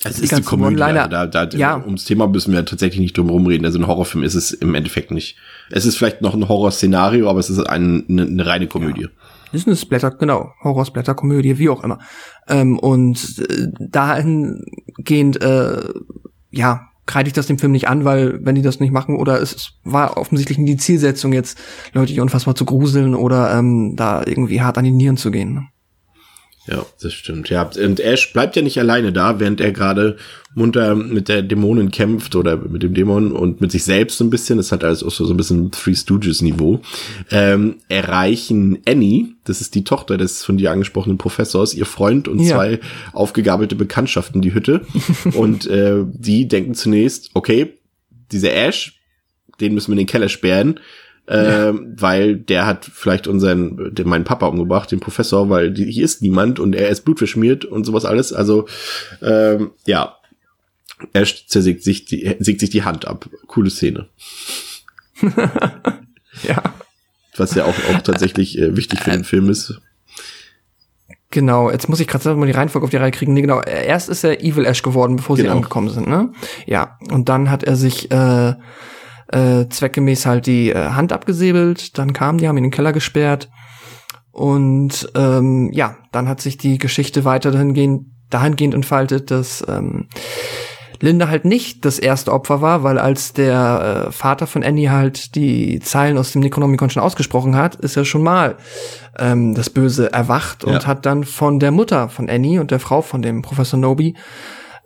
Es 0.04 0.20
ist 0.20 0.34
eine 0.34 0.44
Komödie, 0.44 0.82
also 0.82 1.10
da, 1.10 1.26
da, 1.28 1.58
ja. 1.58 1.84
ums 1.84 2.06
Thema 2.06 2.28
müssen 2.28 2.54
wir 2.54 2.64
tatsächlich 2.64 3.02
nicht 3.02 3.18
drum 3.18 3.30
rumreden. 3.30 3.66
Also 3.66 3.80
ein 3.80 3.88
Horrorfilm 3.88 4.24
ist 4.24 4.36
es 4.36 4.52
im 4.52 4.74
Endeffekt 4.74 5.12
nicht. 5.12 5.36
Es 5.70 5.86
ist 5.86 5.98
vielleicht 5.98 6.22
noch 6.22 6.34
ein 6.34 6.48
Horrorszenario, 6.48 7.30
aber 7.30 7.40
es 7.40 7.50
ist 7.50 7.60
ein, 7.60 8.06
eine, 8.08 8.22
eine 8.22 8.46
reine 8.46 8.68
Komödie. 8.68 9.04
Ja. 9.04 9.10
Ist 9.52 9.68
eine 9.68 9.76
Splatter, 9.76 10.12
genau, 10.12 10.54
Horror-Splatter, 10.64 11.16
Komödie, 11.16 11.58
wie 11.58 11.70
auch 11.70 11.84
immer. 11.84 12.00
Ähm, 12.48 12.78
und 12.78 13.40
äh, 13.40 13.68
dahingehend, 13.80 15.42
äh, 15.42 15.82
ja, 16.52 16.90
kreide 17.08 17.28
ich 17.28 17.34
das 17.34 17.48
dem 17.48 17.58
Film 17.58 17.72
nicht 17.72 17.88
an, 17.88 18.06
weil 18.06 18.40
wenn 18.46 18.54
die 18.54 18.62
das 18.62 18.80
nicht 18.80 18.92
machen, 18.92 19.16
oder 19.16 19.42
es 19.42 19.74
war 19.84 20.18
offensichtlich 20.18 20.60
nie 20.60 20.66
die 20.72 20.78
Zielsetzung, 20.78 21.34
jetzt 21.34 21.58
Leute 21.94 22.14
hier 22.14 22.22
unfassbar 22.22 22.54
zu 22.54 22.66
gruseln 22.66 23.16
oder 23.16 23.58
ähm, 23.58 23.96
da 23.96 24.22
irgendwie 24.24 24.62
hart 24.62 24.78
an 24.78 24.84
die 24.84 24.92
Nieren 24.92 25.18
zu 25.18 25.32
gehen. 25.32 25.70
Ja, 26.70 26.86
das 27.02 27.14
stimmt. 27.14 27.50
Ja, 27.50 27.64
und 27.84 28.00
Ash 28.00 28.32
bleibt 28.32 28.56
ja 28.56 28.62
nicht 28.62 28.78
alleine 28.78 29.12
da, 29.12 29.40
während 29.40 29.60
er 29.60 29.72
gerade 29.72 30.18
munter 30.54 30.94
mit 30.94 31.28
der 31.28 31.42
Dämonin 31.42 31.90
kämpft 31.90 32.36
oder 32.36 32.58
mit 32.58 32.84
dem 32.84 32.94
Dämon 32.94 33.32
und 33.32 33.60
mit 33.60 33.72
sich 33.72 33.84
selbst 33.84 34.20
so 34.20 34.24
ein 34.24 34.30
bisschen. 34.30 34.58
Das 34.58 34.72
hat 34.72 34.84
alles 34.84 35.04
auch 35.04 35.10
so, 35.10 35.26
so 35.26 35.34
ein 35.34 35.38
bisschen 35.38 35.72
Three 35.72 35.96
Stooges 35.96 36.42
Niveau. 36.42 36.82
Ähm, 37.32 37.78
erreichen 37.88 38.80
Annie, 38.88 39.30
das 39.46 39.62
ist 39.62 39.74
die 39.74 39.84
Tochter 39.84 40.18
des 40.18 40.46
von 40.46 40.58
dir 40.58 40.72
angesprochenen 40.72 41.18
Professors, 41.18 41.74
ihr 41.74 41.88
Freund 41.88 42.28
und 42.28 42.40
ja. 42.40 42.56
zwei 42.56 42.80
aufgegabelte 43.14 43.76
Bekanntschaften 43.76 44.42
die 44.42 44.54
Hütte. 44.54 44.82
und 45.34 45.66
äh, 45.66 46.04
die 46.06 46.48
denken 46.48 46.76
zunächst, 46.76 47.32
okay, 47.34 47.80
dieser 48.32 48.54
Ash, 48.54 49.00
den 49.60 49.74
müssen 49.74 49.88
wir 49.88 49.94
in 49.94 50.06
den 50.06 50.08
Keller 50.08 50.30
sperren 50.30 50.80
äh, 51.30 51.74
weil 51.74 52.38
der 52.38 52.66
hat 52.66 52.90
vielleicht 52.92 53.28
unseren, 53.28 53.94
den, 53.94 54.10
meinen 54.10 54.24
Papa 54.24 54.48
umgebracht, 54.48 54.92
den 54.92 55.00
Professor, 55.00 55.50
weil 55.50 55.72
die, 55.72 55.86
hier 55.86 56.04
ist 56.04 56.24
niemand 56.24 56.60
und 56.60 56.76
er 56.76 56.90
ist 56.90 57.06
blutverschmiert 57.06 57.66
und 57.66 57.86
sowas 57.86 58.04
alles. 58.04 58.34
Also 58.34 58.68
ähm, 59.22 59.72
ja, 59.86 60.18
er 61.14 61.26
zersägt 61.26 61.84
sich 61.84 62.06
die, 62.06 62.36
sägt 62.40 62.60
sich 62.60 62.72
die 62.72 62.84
Hand 62.84 63.08
ab. 63.08 63.30
Coole 63.46 63.70
Szene. 63.70 64.08
ja. 66.44 66.64
Was 67.38 67.54
ja 67.56 67.66
auch, 67.66 67.76
auch 67.94 68.02
tatsächlich 68.02 68.58
äh, 68.58 68.76
wichtig 68.76 69.00
für 69.00 69.12
den 69.12 69.24
Film 69.24 69.50
ist. 69.50 69.80
Genau, 71.32 71.70
jetzt 71.70 71.88
muss 71.90 72.00
ich 72.00 72.08
gerade 72.08 72.34
mal 72.36 72.48
die 72.48 72.54
Reihenfolge 72.54 72.86
auf 72.86 72.92
die 72.92 72.98
Reihe 72.98 73.12
kriegen. 73.12 73.34
Nee, 73.34 73.42
genau, 73.42 73.62
erst 73.62 74.10
ist 74.10 74.24
er 74.24 74.44
Evil 74.44 74.66
Ash 74.66 74.82
geworden, 74.82 75.18
bevor 75.18 75.36
genau. 75.36 75.50
sie 75.50 75.56
angekommen 75.58 75.90
sind, 75.90 76.08
ne? 76.08 76.34
Ja, 76.66 76.98
und 77.12 77.30
dann 77.30 77.52
hat 77.52 77.64
er 77.64 77.76
sich 77.76 78.10
äh, 78.10 78.56
äh, 79.32 79.68
zweckgemäß 79.70 80.26
halt 80.26 80.48
die 80.48 80.72
äh, 80.72 80.90
Hand 80.90 81.14
abgesäbelt, 81.14 81.98
dann 81.98 82.14
kamen 82.14 82.40
die, 82.40 82.48
haben 82.48 82.58
ihn 82.58 82.66
in 82.66 82.70
den 82.72 82.76
Keller 82.76 82.94
gesperrt 82.94 83.50
und 84.32 85.12
ähm, 85.16 85.70
ja, 85.74 85.98
dann 86.12 86.28
hat 86.28 86.42
sich 86.42 86.58
die 86.58 86.78
Geschichte 86.78 87.26
weiter 87.26 87.52
dahingehend, 87.52 88.08
dahingehend 88.30 88.74
entfaltet, 88.74 89.32
dass 89.32 89.66
ähm, 89.68 90.08
Linda 91.02 91.30
halt 91.30 91.46
nicht 91.46 91.86
das 91.86 91.98
erste 91.98 92.32
Opfer 92.34 92.62
war, 92.62 92.84
weil 92.84 92.98
als 92.98 93.34
der 93.34 94.08
äh, 94.08 94.12
Vater 94.12 94.48
von 94.48 94.64
Annie 94.64 94.92
halt 94.92 95.36
die 95.36 95.80
Zeilen 95.80 96.18
aus 96.18 96.34
dem 96.34 96.42
Necronomicon 96.42 96.90
schon 96.90 97.04
ausgesprochen 97.04 97.56
hat, 97.56 97.76
ist 97.76 97.96
er 97.96 98.06
schon 98.06 98.24
mal 98.24 98.58
ähm, 99.18 99.56
das 99.56 99.70
Böse 99.70 100.12
erwacht 100.12 100.64
ja. 100.64 100.74
und 100.74 100.88
hat 100.88 101.06
dann 101.06 101.24
von 101.24 101.60
der 101.60 101.72
Mutter 101.72 102.10
von 102.10 102.30
Annie 102.30 102.60
und 102.60 102.72
der 102.72 102.80
Frau 102.80 103.02
von 103.02 103.22
dem 103.22 103.42
Professor 103.42 103.80
Nobi 103.80 104.16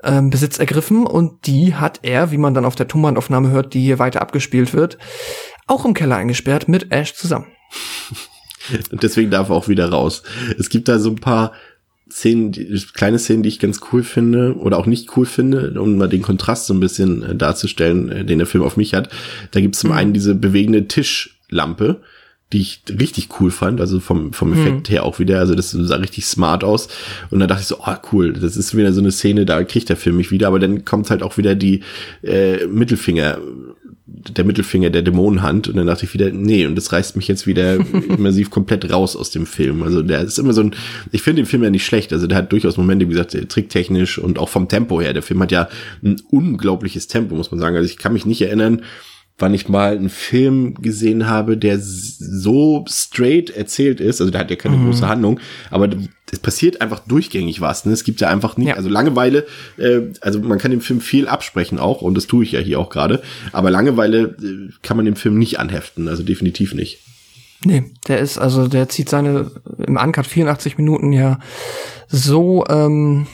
ähm, 0.04 0.30
Besitz 0.30 0.60
ergriffen 0.60 1.06
und 1.06 1.48
die 1.48 1.76
hat 1.76 2.00
er, 2.04 2.32
wie 2.32 2.38
man 2.38 2.54
dann 2.54 2.66
auf 2.66 2.76
der 2.76 2.88
Tonbandaufnahme 2.88 3.50
hört, 3.50 3.74
die 3.74 3.82
hier 3.82 4.00
weiter 4.00 4.22
abgespielt 4.22 4.74
wird, 4.74 4.98
auch 5.68 5.86
im 5.86 5.94
Keller 5.94 6.18
eingesperrt 6.18 6.68
mit 6.68 6.92
Ash 6.92 7.13
zusammen. 7.13 7.48
Und 8.92 9.04
deswegen 9.04 9.30
darf 9.30 9.50
er 9.50 9.56
auch 9.56 9.68
wieder 9.68 9.89
raus. 9.89 10.24
Es 10.58 10.70
gibt 10.70 10.88
da 10.88 10.98
so 10.98 11.10
ein 11.10 11.18
paar 11.18 11.52
Szenen, 12.10 12.52
die, 12.52 12.82
kleine 12.94 13.20
Szenen, 13.20 13.44
die 13.44 13.50
ich 13.50 13.60
ganz 13.60 13.82
cool 13.92 14.04
finde 14.04 14.56
oder 14.56 14.78
auch 14.78 14.86
nicht 14.86 15.18
cool 15.18 15.26
finde, 15.26 15.80
um 15.82 15.98
mal 15.98 16.08
den 16.08 16.22
Kontrast 16.22 16.68
so 16.68 16.74
ein 16.74 16.80
bisschen 16.80 17.24
äh, 17.24 17.36
darzustellen, 17.36 18.10
äh, 18.10 18.26
den 18.26 18.38
der 18.38 18.48
Film 18.48 18.63
auf 18.63 18.78
mich 18.78 18.94
hat. 18.94 19.10
Da 19.52 19.60
gibt 19.60 19.76
es 19.76 19.82
zum 19.82 19.89
mhm. 19.89 19.98
einen 19.98 20.13
diese 20.13 20.36
bewegende 20.36 20.88
Tischlampe, 20.88 22.02
die 22.54 22.62
ich 22.62 22.82
richtig 23.00 23.30
cool 23.39 23.52
fand, 23.52 23.82
also 23.82 24.00
vom, 24.00 24.32
vom 24.32 24.52
mhm. 24.52 24.60
Effekt 24.60 24.89
mhm. 24.89 24.94
her 24.94 25.04
auch 25.04 25.20
wieder, 25.20 25.39
also 25.39 25.56
das 25.56 25.72
sah 25.72 25.96
richtig 25.96 26.26
smart 26.26 26.63
aus. 26.63 26.88
Und 27.32 27.39
da 27.39 27.48
dachte 27.48 27.62
ich 27.62 27.68
so, 27.68 27.80
oh 27.80 27.96
cool, 28.12 28.34
das 28.34 28.56
ist 28.56 28.78
wieder 28.78 28.94
so 28.94 29.02
eine 29.02 29.12
Szene, 29.12 29.46
da 29.46 29.63
kriegt 29.63 29.89
der 29.89 29.98
Film 29.98 30.18
mich 30.18 30.32
wieder, 30.32 30.48
aber 30.48 30.60
dann 30.60 30.86
kommt 30.86 31.10
halt 31.10 31.24
auch 31.24 31.38
wieder 31.38 31.56
die 31.56 31.82
äh, 32.22 32.68
Mittelfinger, 32.68 33.39
der 34.06 34.46
Mittelfinger 34.46 34.92
der 34.92 35.02
Dämonenhand. 35.02 35.68
Und 35.68 35.78
dann 35.78 35.88
dachte 35.88 36.06
ich 36.06 36.13
wieder, 36.13 36.30
nee, 36.30 36.66
und 36.68 36.76
das 36.76 36.92
reißt 36.92 37.16
mich 37.16 37.28
jetzt 37.28 37.48
wieder 37.48 37.76
immersiv 38.10 38.52
komplett 38.52 38.92
raus 38.92 39.16
aus 39.16 39.32
dem 39.32 39.48
Film, 39.48 39.82
also 39.82 40.04
der 40.04 40.22
ist 40.22 40.38
immer 40.38 40.54
so 40.54 40.62
ein, 40.62 40.76
ich 41.12 41.24
finde 41.24 41.42
den 41.42 41.48
Film 41.48 41.63
ja 41.63 41.72
nicht 41.72 41.86
schlecht, 41.86 42.13
also 42.13 42.28
der 42.28 42.38
hat 42.38 42.52
durchaus 42.52 42.78
Momente, 42.78 43.08
wie 43.08 43.13
gesagt, 43.13 43.36
tricktechnisch 43.50 44.20
und 44.20 44.38
auch 44.38 44.50
vom 44.50 44.68
Tempo 44.68 45.02
her, 45.02 45.13
der 45.13 45.24
Film 45.24 45.42
hat 45.42 45.52
ja 45.52 45.68
ein 46.04 46.22
unglaubliches 46.30 47.08
Tempo, 47.08 47.36
muss 47.36 47.50
man 47.50 47.60
sagen, 47.60 47.76
also 47.76 47.89
ich 47.89 47.98
kann 47.98 48.13
mich 48.13 48.28
nicht 48.28 48.42
erinnern, 48.44 48.84
wann 49.39 49.54
ich 49.54 49.67
mal 49.67 49.96
einen 49.96 50.10
Film 50.10 50.76
gesehen 50.76 51.28
habe, 51.28 51.58
der 51.58 51.80
so 51.80 52.86
straight 52.88 53.50
erzählt 53.50 54.00
ist, 54.00 54.22
also 54.22 54.32
der 54.32 54.41
hat 54.41 54.50
ja 54.52 54.56
keine 54.56 54.78
mhm. 54.78 54.86
große 54.86 55.08
Handlung, 55.08 55.39
aber 55.72 55.89
es 56.32 56.39
passiert 56.39 56.82
einfach 56.82 57.00
durchgängig 57.00 57.60
was. 57.60 57.86
Ne? 57.86 57.93
Es 57.93 58.04
gibt 58.04 58.22
ja 58.22 58.30
einfach 58.30 58.58
nicht, 58.58 58.69
ja. 58.69 58.76
also 58.76 58.89
Langeweile, 58.89 59.46
äh, 59.78 60.02
also 60.22 60.39
man 60.39 60.60
kann 60.60 60.72
dem 60.72 60.82
Film 60.82 61.02
viel 61.02 61.28
absprechen 61.28 61.80
auch, 61.80 62.02
und 62.02 62.15
das 62.15 62.28
tue 62.28 62.43
ich 62.43 62.52
ja 62.52 62.60
hier 62.60 62.80
auch 62.80 62.89
gerade, 62.89 63.22
aber 63.52 63.72
Langeweile 63.72 64.36
äh, 64.41 64.72
kann 64.84 64.98
man 64.98 65.06
dem 65.06 65.15
Film 65.15 65.38
nicht 65.39 65.60
anheften, 65.60 66.08
also 66.08 66.24
definitiv 66.24 66.74
nicht. 66.74 67.00
Nee, 67.65 67.91
der 68.08 68.19
ist, 68.19 68.38
also 68.38 68.67
der 68.67 68.89
zieht 68.89 69.10
seine 69.10 69.50
im 69.86 69.96
Uncut 69.98 70.28
84 70.28 70.78
Minuten 70.78 71.13
ja 71.13 71.39
so 72.08 72.65
ähm, 72.69 73.26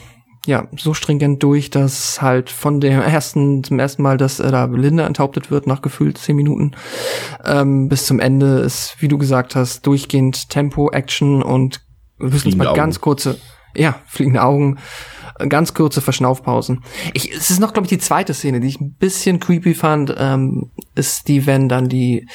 ja, 0.45 0.67
so 0.78 0.93
stringent 0.93 1.43
durch, 1.43 1.69
dass 1.69 2.21
halt 2.21 2.49
von 2.49 2.80
dem 2.80 3.02
ersten, 3.02 3.63
zum 3.63 3.80
ersten 3.80 4.02
Mal, 4.02 4.17
dass 4.17 4.39
äh, 4.39 4.52
da 4.52 4.65
Linda 4.65 5.06
enthauptet 5.06 5.52
wird, 5.52 5.67
nach 5.67 5.82
gefühlt 5.82 6.17
zehn 6.17 6.36
Minuten, 6.36 6.71
ähm, 7.45 7.89
bis 7.89 8.06
zum 8.06 8.19
Ende 8.19 8.60
ist, 8.60 8.95
wie 8.99 9.08
du 9.08 9.17
gesagt 9.17 9.56
hast, 9.56 9.86
durchgehend 9.86 10.49
Tempo, 10.49 10.91
Action 10.91 11.43
und 11.43 11.82
uns 12.19 12.45
mal 12.56 12.67
Augen. 12.67 12.75
ganz 12.75 13.02
kurze, 13.02 13.39
ja, 13.75 13.95
fliegende 14.06 14.43
Augen, 14.43 14.78
ganz 15.47 15.73
kurze 15.73 16.02
Verschnaufpausen. 16.02 16.84
Ich, 17.13 17.32
es 17.32 17.49
ist 17.49 17.60
noch, 17.60 17.73
glaube 17.73 17.86
ich, 17.86 17.89
die 17.89 17.99
zweite 17.99 18.34
Szene, 18.34 18.60
die 18.60 18.67
ich 18.67 18.82
ein 18.82 18.93
bisschen 18.93 19.39
creepy 19.39 19.73
fand, 19.73 20.13
ähm, 20.17 20.71
ist 20.95 21.28
die, 21.28 21.45
wenn 21.45 21.69
dann 21.69 21.88
die 21.88 22.28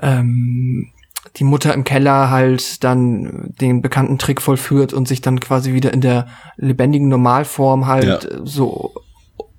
ähm, 0.00 0.92
die 1.38 1.44
Mutter 1.44 1.72
im 1.74 1.84
Keller 1.84 2.30
halt 2.30 2.82
dann 2.84 3.54
den 3.60 3.80
bekannten 3.82 4.18
Trick 4.18 4.40
vollführt 4.42 4.92
und 4.92 5.06
sich 5.08 5.20
dann 5.20 5.40
quasi 5.40 5.72
wieder 5.72 5.92
in 5.92 6.00
der 6.00 6.26
lebendigen 6.56 7.08
Normalform 7.08 7.86
halt 7.86 8.24
Ja. 8.24 8.30
so 8.44 8.94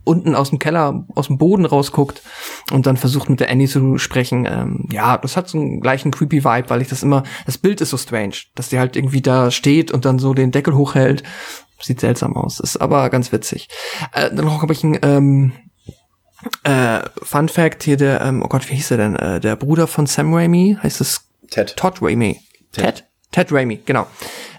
unten 0.03 0.33
aus 0.33 0.49
dem 0.49 0.57
Keller, 0.59 1.05
aus 1.13 1.27
dem 1.27 1.37
Boden 1.37 1.65
rausguckt 1.65 2.23
und 2.71 2.87
dann 2.87 2.97
versucht 2.97 3.29
mit 3.29 3.39
der 3.39 3.51
Annie 3.51 3.67
zu 3.67 3.99
sprechen. 3.99 4.47
Ähm, 4.49 4.87
ja, 4.91 5.17
das 5.17 5.37
hat 5.37 5.47
so 5.47 5.59
einen 5.59 5.81
gleichen 5.81 6.09
creepy 6.11 6.43
Vibe, 6.43 6.69
weil 6.69 6.81
ich 6.81 6.87
das 6.87 7.03
immer, 7.03 7.23
das 7.45 7.59
Bild 7.59 7.79
ist 7.79 7.91
so 7.91 7.97
strange, 7.97 8.33
dass 8.55 8.69
die 8.69 8.79
halt 8.79 8.95
irgendwie 8.95 9.21
da 9.21 9.51
steht 9.51 9.91
und 9.91 10.05
dann 10.05 10.17
so 10.17 10.33
den 10.33 10.51
Deckel 10.51 10.75
hochhält. 10.75 11.21
Sieht 11.81 11.99
seltsam 12.01 12.35
aus, 12.35 12.59
ist 12.59 12.77
aber 12.77 13.09
ganz 13.09 13.31
witzig. 13.31 13.69
Äh, 14.11 14.33
dann 14.35 14.45
noch 14.45 14.61
habe 14.63 14.73
ich 14.73 14.83
ein 14.83 14.97
ähm, 15.03 15.51
äh, 16.63 16.99
Fun 17.21 17.47
Fact 17.47 17.83
hier, 17.83 17.95
der, 17.95 18.21
ähm, 18.21 18.41
oh 18.43 18.47
Gott, 18.47 18.69
wie 18.69 18.75
hieß 18.75 18.91
er 18.91 18.97
denn? 18.97 19.15
Äh, 19.15 19.39
der 19.39 19.55
Bruder 19.55 19.87
von 19.87 20.05
Sam 20.07 20.33
Raimi, 20.33 20.77
heißt 20.81 21.01
es 21.01 21.28
Ted. 21.49 21.75
Todd 21.75 22.01
Raimi. 22.01 22.39
Ted. 22.71 22.83
Ted? 22.83 23.03
Ted 23.31 23.51
Raimi, 23.51 23.79
genau. 23.85 24.07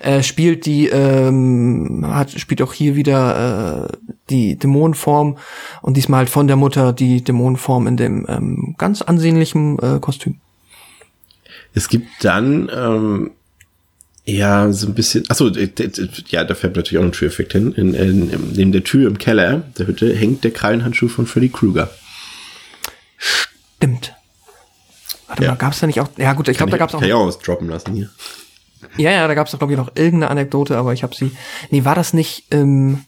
Äh, 0.01 0.23
spielt 0.23 0.65
die, 0.65 0.87
ähm, 0.89 2.07
hat, 2.07 2.31
spielt 2.31 2.63
auch 2.63 2.73
hier 2.73 2.95
wieder 2.95 3.91
äh, 3.91 3.97
die 4.31 4.57
Dämonenform 4.57 5.39
und 5.83 5.97
diesmal 5.97 6.19
halt 6.19 6.31
von 6.31 6.47
der 6.47 6.57
Mutter 6.57 6.93
die 6.93 7.23
Dämonenform 7.23 7.89
in 7.89 7.97
dem 7.97 8.27
ähm, 8.29 8.75
ganz 8.79 9.03
ansehnlichen 9.03 9.79
äh, 9.81 9.99
Kostüm. 10.01 10.41
Es 11.75 11.89
gibt 11.89 12.09
dann, 12.21 12.71
ähm, 12.73 13.31
ja, 14.25 14.73
so 14.73 14.87
ein 14.87 14.95
bisschen, 14.95 15.25
achso, 15.29 15.49
ja, 15.49 16.45
da 16.45 16.55
fällt 16.55 16.77
natürlich 16.77 16.99
auch 16.99 17.07
ein 17.07 17.13
Türeffekt 17.13 17.53
hin. 17.53 17.73
In, 17.73 17.95
in, 17.95 18.31
in, 18.31 18.53
neben 18.53 18.73
der 18.73 18.85
Tür 18.85 19.09
im 19.09 19.19
Keller 19.19 19.65
der 19.79 19.89
Hütte 19.89 20.15
hängt 20.15 20.45
der 20.45 20.53
Krallenhandschuh 20.53 21.09
von 21.09 21.27
Freddy 21.27 21.49
Krueger. 21.49 21.91
Stimmt. 23.19 24.15
Warte 25.31 25.45
Ja. 25.45 25.51
mal, 25.51 25.57
gab's 25.57 25.81
da 25.81 25.87
nicht 25.87 26.01
auch, 26.01 26.09
ja 26.17 26.33
gut, 26.35 26.49
ich 26.49 26.57
glaube, 26.57 26.71
da 26.73 26.79
gab's 26.79 26.95
auch 26.95 27.01
Kann 27.01 27.09
ich 27.09 27.15
auch 27.15 27.27
was 27.27 27.39
droppen 27.39 27.69
lassen 27.69 27.95
hier. 27.95 28.11
Ja, 28.97 29.11
ja, 29.13 29.27
da 29.29 29.35
gab's 29.35 29.53
doch, 29.53 29.59
glaube 29.59 29.73
ich, 29.73 29.79
noch 29.79 29.91
irgendeine 29.95 30.31
Anekdote, 30.31 30.77
aber 30.77 30.93
ich 30.93 31.03
habe 31.03 31.15
sie. 31.15 31.31
Nee, 31.71 31.85
war 31.85 31.95
das 31.95 32.13
nicht 32.13 32.45
ähm, 32.51 33.05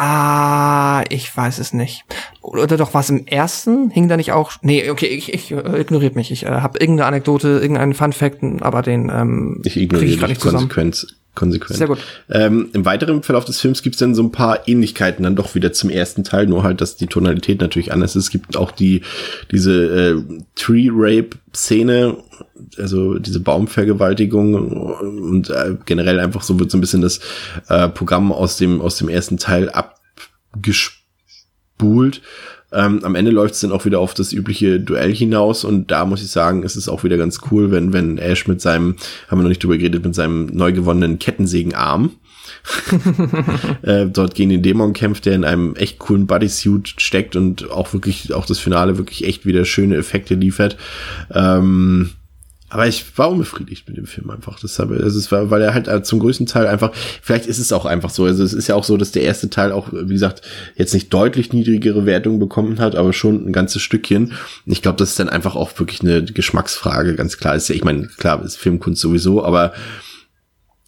Ah, 0.00 1.02
ich 1.08 1.36
weiß 1.36 1.58
es 1.58 1.72
nicht. 1.72 2.04
Oder 2.40 2.76
doch 2.76 2.94
was 2.94 3.10
im 3.10 3.26
ersten? 3.26 3.90
Hing 3.90 4.08
da 4.08 4.16
nicht 4.16 4.30
auch? 4.30 4.52
Nee, 4.62 4.90
okay, 4.90 5.06
ich, 5.06 5.34
ich 5.34 5.50
äh, 5.50 5.80
ignoriert 5.80 6.14
mich. 6.14 6.30
Ich 6.30 6.46
äh, 6.46 6.50
habe 6.50 6.78
irgendeine 6.78 7.08
Anekdote, 7.08 7.48
irgendeinen 7.60 7.94
Fun 7.94 8.12
Fact, 8.12 8.38
aber 8.60 8.82
den 8.82 9.10
ähm, 9.12 9.60
Ich 9.64 9.76
ignoriere 9.76 10.16
grad 10.18 10.30
dich 10.30 10.38
konsequent. 10.38 11.17
Konsequent. 11.38 11.78
Sehr 11.78 11.86
gut. 11.86 11.98
Ähm, 12.28 12.68
Im 12.72 12.84
weiteren 12.84 13.22
Verlauf 13.22 13.44
des 13.44 13.60
Films 13.60 13.82
gibt 13.82 13.94
es 13.94 14.00
dann 14.00 14.14
so 14.14 14.22
ein 14.22 14.32
paar 14.32 14.68
Ähnlichkeiten 14.68 15.22
dann 15.22 15.36
doch 15.36 15.54
wieder 15.54 15.72
zum 15.72 15.88
ersten 15.88 16.24
Teil, 16.24 16.46
nur 16.46 16.64
halt, 16.64 16.80
dass 16.80 16.96
die 16.96 17.06
Tonalität 17.06 17.60
natürlich 17.60 17.92
anders 17.92 18.16
ist. 18.16 18.24
Es 18.24 18.30
gibt 18.30 18.56
auch 18.56 18.72
die 18.72 19.02
diese 19.52 19.72
äh, 19.72 20.16
Tree-Rape-Szene, 20.56 22.16
also 22.76 23.18
diese 23.18 23.40
Baumvergewaltigung 23.40 24.54
und 24.54 25.50
äh, 25.50 25.76
generell 25.86 26.20
einfach 26.20 26.42
so 26.42 26.58
wird 26.58 26.70
so 26.70 26.76
ein 26.76 26.82
bisschen 26.82 27.02
das 27.02 27.20
äh, 27.68 27.88
Programm 27.88 28.32
aus 28.32 28.56
dem 28.56 28.80
aus 28.80 28.98
dem 28.98 29.08
ersten 29.08 29.38
Teil 29.38 29.70
abgespult. 29.70 32.20
Ähm, 32.72 33.02
am 33.02 33.14
Ende 33.14 33.30
läuft 33.30 33.54
es 33.54 33.60
dann 33.60 33.72
auch 33.72 33.84
wieder 33.84 33.98
auf 33.98 34.14
das 34.14 34.32
übliche 34.32 34.78
Duell 34.78 35.14
hinaus 35.14 35.64
und 35.64 35.90
da 35.90 36.04
muss 36.04 36.22
ich 36.22 36.30
sagen, 36.30 36.62
ist 36.62 36.76
es 36.76 36.88
auch 36.88 37.02
wieder 37.02 37.16
ganz 37.16 37.40
cool, 37.50 37.70
wenn, 37.70 37.92
wenn 37.92 38.18
Ash 38.18 38.46
mit 38.46 38.60
seinem, 38.60 38.96
haben 39.28 39.38
wir 39.38 39.42
noch 39.42 39.48
nicht 39.48 39.62
drüber 39.62 39.78
geredet, 39.78 40.04
mit 40.04 40.14
seinem 40.14 40.46
neu 40.46 40.72
gewonnenen 40.72 41.18
Kettensägenarm 41.18 42.10
äh, 43.82 44.06
dort 44.06 44.34
gegen 44.34 44.50
den 44.50 44.62
Dämon 44.62 44.92
kämpft, 44.92 45.26
der 45.26 45.34
in 45.34 45.44
einem 45.44 45.76
echt 45.76 45.98
coolen 45.98 46.26
Bodysuit 46.26 46.94
steckt 46.98 47.36
und 47.36 47.70
auch 47.70 47.92
wirklich, 47.92 48.34
auch 48.34 48.46
das 48.46 48.58
Finale 48.58 48.98
wirklich 48.98 49.24
echt 49.24 49.46
wieder 49.46 49.64
schöne 49.64 49.96
Effekte 49.96 50.34
liefert. 50.34 50.76
Ähm, 51.32 52.10
aber 52.70 52.86
ich 52.86 53.16
war 53.16 53.30
unbefriedigt 53.30 53.88
mit 53.88 53.96
dem 53.96 54.06
Film 54.06 54.30
einfach. 54.30 54.60
Das 54.60 54.78
habe, 54.78 55.00
also 55.02 55.18
es 55.18 55.32
war, 55.32 55.50
weil 55.50 55.62
er 55.62 55.74
halt 55.74 56.06
zum 56.06 56.18
größten 56.18 56.46
Teil 56.46 56.66
einfach, 56.66 56.92
vielleicht 57.22 57.46
ist 57.46 57.58
es 57.58 57.72
auch 57.72 57.86
einfach 57.86 58.10
so. 58.10 58.24
Also 58.24 58.44
es 58.44 58.52
ist 58.52 58.68
ja 58.68 58.74
auch 58.74 58.84
so, 58.84 58.96
dass 58.96 59.12
der 59.12 59.22
erste 59.22 59.48
Teil 59.48 59.72
auch, 59.72 59.88
wie 59.92 60.12
gesagt, 60.12 60.42
jetzt 60.76 60.92
nicht 60.92 61.12
deutlich 61.12 61.52
niedrigere 61.52 62.04
Wertungen 62.04 62.38
bekommen 62.38 62.78
hat, 62.78 62.94
aber 62.94 63.12
schon 63.12 63.48
ein 63.48 63.52
ganzes 63.52 63.80
Stückchen. 63.80 64.32
Ich 64.66 64.82
glaube, 64.82 64.98
das 64.98 65.10
ist 65.10 65.18
dann 65.18 65.28
einfach 65.30 65.56
auch 65.56 65.78
wirklich 65.78 66.02
eine 66.02 66.22
Geschmacksfrage, 66.24 67.14
ganz 67.14 67.38
klar. 67.38 67.54
Ist 67.54 67.68
ja, 67.68 67.74
ich 67.74 67.84
meine, 67.84 68.08
klar, 68.08 68.42
ist 68.44 68.58
Filmkunst 68.58 69.00
sowieso, 69.00 69.44
aber 69.44 69.72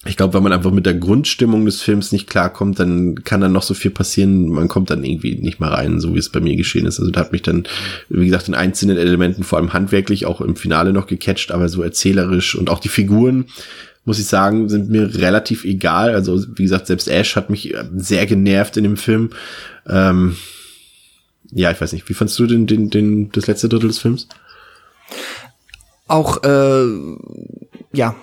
ich 0.07 0.17
glaube, 0.17 0.33
wenn 0.33 0.43
man 0.43 0.55
einfach 0.55 0.71
mit 0.71 0.87
der 0.87 0.95
Grundstimmung 0.95 1.67
des 1.67 1.83
Films 1.83 2.11
nicht 2.11 2.27
klarkommt, 2.27 2.79
dann 2.79 3.23
kann 3.23 3.43
dann 3.43 3.53
noch 3.53 3.63
so 3.63 3.75
viel 3.75 3.91
passieren. 3.91 4.49
Man 4.49 4.67
kommt 4.67 4.89
dann 4.89 5.05
irgendwie 5.05 5.35
nicht 5.35 5.61
mal 5.61 5.69
rein, 5.69 6.01
so 6.01 6.15
wie 6.15 6.19
es 6.19 6.31
bei 6.31 6.41
mir 6.41 6.57
geschehen 6.57 6.87
ist. 6.87 6.99
Also 6.99 7.11
da 7.11 7.21
hat 7.21 7.33
mich 7.33 7.43
dann, 7.43 7.65
wie 8.09 8.25
gesagt, 8.25 8.49
in 8.49 8.55
einzelnen 8.55 8.97
Elementen, 8.97 9.45
vor 9.45 9.59
allem 9.59 9.75
handwerklich, 9.75 10.25
auch 10.25 10.41
im 10.41 10.57
Finale 10.57 10.95
noch 10.95 11.07
gecatcht, 11.07 11.53
aber 11.53 11.69
so 11.69 11.83
erzählerisch 11.83 12.55
und 12.55 12.71
auch 12.71 12.79
die 12.79 12.89
Figuren, 12.89 13.47
muss 14.07 14.19
ich 14.19 14.27
sagen, 14.27 14.71
sind 14.71 14.89
mir 14.89 15.17
relativ 15.17 15.65
egal. 15.67 16.15
Also 16.15 16.43
wie 16.55 16.63
gesagt, 16.63 16.87
selbst 16.87 17.07
Ash 17.07 17.37
hat 17.37 17.51
mich 17.51 17.75
sehr 17.95 18.25
genervt 18.25 18.79
in 18.79 18.85
dem 18.85 18.97
Film. 18.97 19.31
Ähm, 19.87 20.37
ja, 21.51 21.71
ich 21.71 21.81
weiß 21.81 21.93
nicht, 21.93 22.09
wie 22.09 22.15
fandst 22.15 22.39
du 22.39 22.47
den, 22.47 22.67
den, 22.67 22.89
den, 22.89 23.31
das 23.33 23.47
letzte 23.47 23.69
Drittel 23.69 23.89
des 23.89 23.99
Films? 23.99 24.29
Auch, 26.09 26.43
äh, 26.43 26.87
ja, 27.93 28.17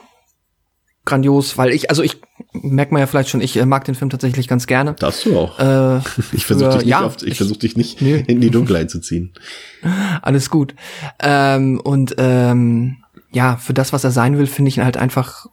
grandios, 1.08 1.58
weil 1.58 1.72
ich, 1.72 1.90
also 1.90 2.04
ich 2.04 2.22
merkt 2.54 2.92
man 2.92 3.00
ja 3.00 3.08
vielleicht 3.08 3.30
schon, 3.30 3.42
ich 3.42 3.58
äh, 3.58 3.66
mag 3.66 3.86
den 3.86 3.96
Film 3.96 4.10
tatsächlich 4.12 4.48
ganz 4.48 4.68
gerne. 4.68 4.94
Darfst 4.94 5.26
du 5.26 5.38
auch. 5.38 5.58
Äh, 5.60 5.98
ich 6.34 6.46
versuche 6.46 6.70
dich, 6.70 6.78
nicht 6.80 6.88
ja, 6.88 7.12
ich 7.22 7.28
ich- 7.28 7.38
versuch 7.38 7.58
dich 7.58 7.76
nicht 7.76 8.02
Nö. 8.02 8.18
in 8.28 8.40
die 8.42 8.52
Dunkelheit 8.52 8.90
zu 8.92 9.00
ziehen. 9.00 9.34
alles 10.22 10.50
gut. 10.50 10.76
Ähm, 11.20 11.80
und 11.84 12.16
ähm, 12.20 12.98
ja, 13.32 13.58
für 13.58 13.74
das, 13.74 13.92
was 13.94 14.04
er 14.04 14.12
sein 14.12 14.38
will, 14.38 14.48
finde 14.48 14.70
ich 14.70 14.78
ihn 14.78 14.84
halt 14.86 14.98
einfach 14.98 15.48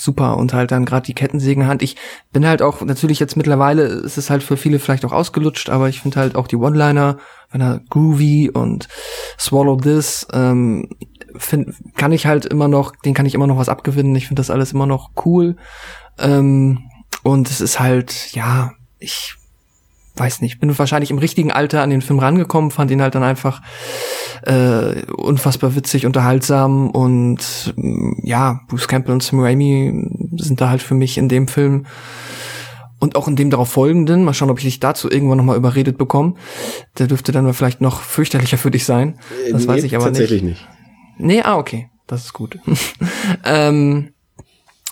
super 0.00 0.36
und 0.36 0.52
halt 0.54 0.70
dann 0.70 0.84
gerade 0.84 1.06
die 1.06 1.14
Kettensägenhand. 1.14 1.82
Ich 1.82 1.96
bin 2.32 2.46
halt 2.46 2.62
auch 2.62 2.82
natürlich 2.82 3.18
jetzt 3.18 3.36
mittlerweile, 3.36 3.82
ist 3.82 4.16
es 4.16 4.30
halt 4.30 4.44
für 4.44 4.56
viele 4.56 4.78
vielleicht 4.78 5.04
auch 5.04 5.12
ausgelutscht, 5.12 5.70
aber 5.70 5.88
ich 5.88 6.00
finde 6.00 6.20
halt 6.20 6.36
auch 6.36 6.46
die 6.46 6.54
One-Liner, 6.56 7.18
wenn 7.50 7.60
er 7.60 7.80
groovy 7.90 8.48
und 8.50 8.86
swallow 9.38 9.76
this, 9.76 10.26
ähm, 10.32 10.88
find, 11.36 11.74
kann 11.96 12.12
ich 12.12 12.26
halt 12.26 12.46
immer 12.46 12.68
noch, 12.68 12.94
den 12.96 13.14
kann 13.14 13.26
ich 13.26 13.34
immer 13.34 13.46
noch 13.46 13.58
was 13.58 13.68
abgewinnen. 13.68 14.14
Ich 14.16 14.28
finde 14.28 14.40
das 14.40 14.50
alles 14.50 14.72
immer 14.72 14.86
noch 14.86 15.10
cool. 15.24 15.56
Ähm, 16.18 16.80
und 17.22 17.50
es 17.50 17.60
ist 17.60 17.80
halt, 17.80 18.32
ja, 18.32 18.72
ich 18.98 19.34
weiß 20.16 20.40
nicht, 20.40 20.60
bin 20.60 20.76
wahrscheinlich 20.76 21.10
im 21.10 21.18
richtigen 21.18 21.52
Alter 21.52 21.82
an 21.82 21.90
den 21.90 22.02
Film 22.02 22.18
rangekommen, 22.18 22.70
fand 22.70 22.90
ihn 22.90 23.02
halt 23.02 23.14
dann 23.14 23.22
einfach 23.22 23.62
äh, 24.42 25.02
unfassbar 25.12 25.74
witzig, 25.76 26.06
unterhaltsam 26.06 26.90
und 26.90 27.72
mm, 27.76 28.26
ja, 28.26 28.60
Bruce 28.68 28.88
Campbell 28.88 29.12
und 29.12 29.22
Sam 29.22 29.40
Raimi 29.40 30.10
sind 30.36 30.60
da 30.60 30.70
halt 30.70 30.82
für 30.82 30.94
mich 30.94 31.18
in 31.18 31.28
dem 31.28 31.46
Film 31.48 31.86
und 32.98 33.14
auch 33.14 33.28
in 33.28 33.36
dem 33.36 33.50
darauf 33.50 33.68
folgenden, 33.68 34.24
mal 34.24 34.34
schauen, 34.34 34.50
ob 34.50 34.58
ich 34.58 34.64
dich 34.64 34.80
dazu 34.80 35.08
irgendwann 35.10 35.38
nochmal 35.38 35.56
überredet 35.56 35.98
bekomme. 35.98 36.34
Der 36.98 37.06
dürfte 37.06 37.30
dann 37.30 37.52
vielleicht 37.54 37.80
noch 37.80 38.00
fürchterlicher 38.00 38.58
für 38.58 38.72
dich 38.72 38.84
sein. 38.84 39.18
Das 39.52 39.62
Nee, 39.62 39.68
weiß 39.68 39.84
ich 39.84 39.94
aber 39.94 40.06
nicht. 40.06 40.18
tatsächlich 40.18 40.42
nicht. 40.42 40.68
Nee, 41.18 41.42
ah, 41.42 41.56
okay. 41.58 41.90
Das 42.06 42.24
ist 42.24 42.32
gut. 42.32 42.58
ähm, 43.44 44.12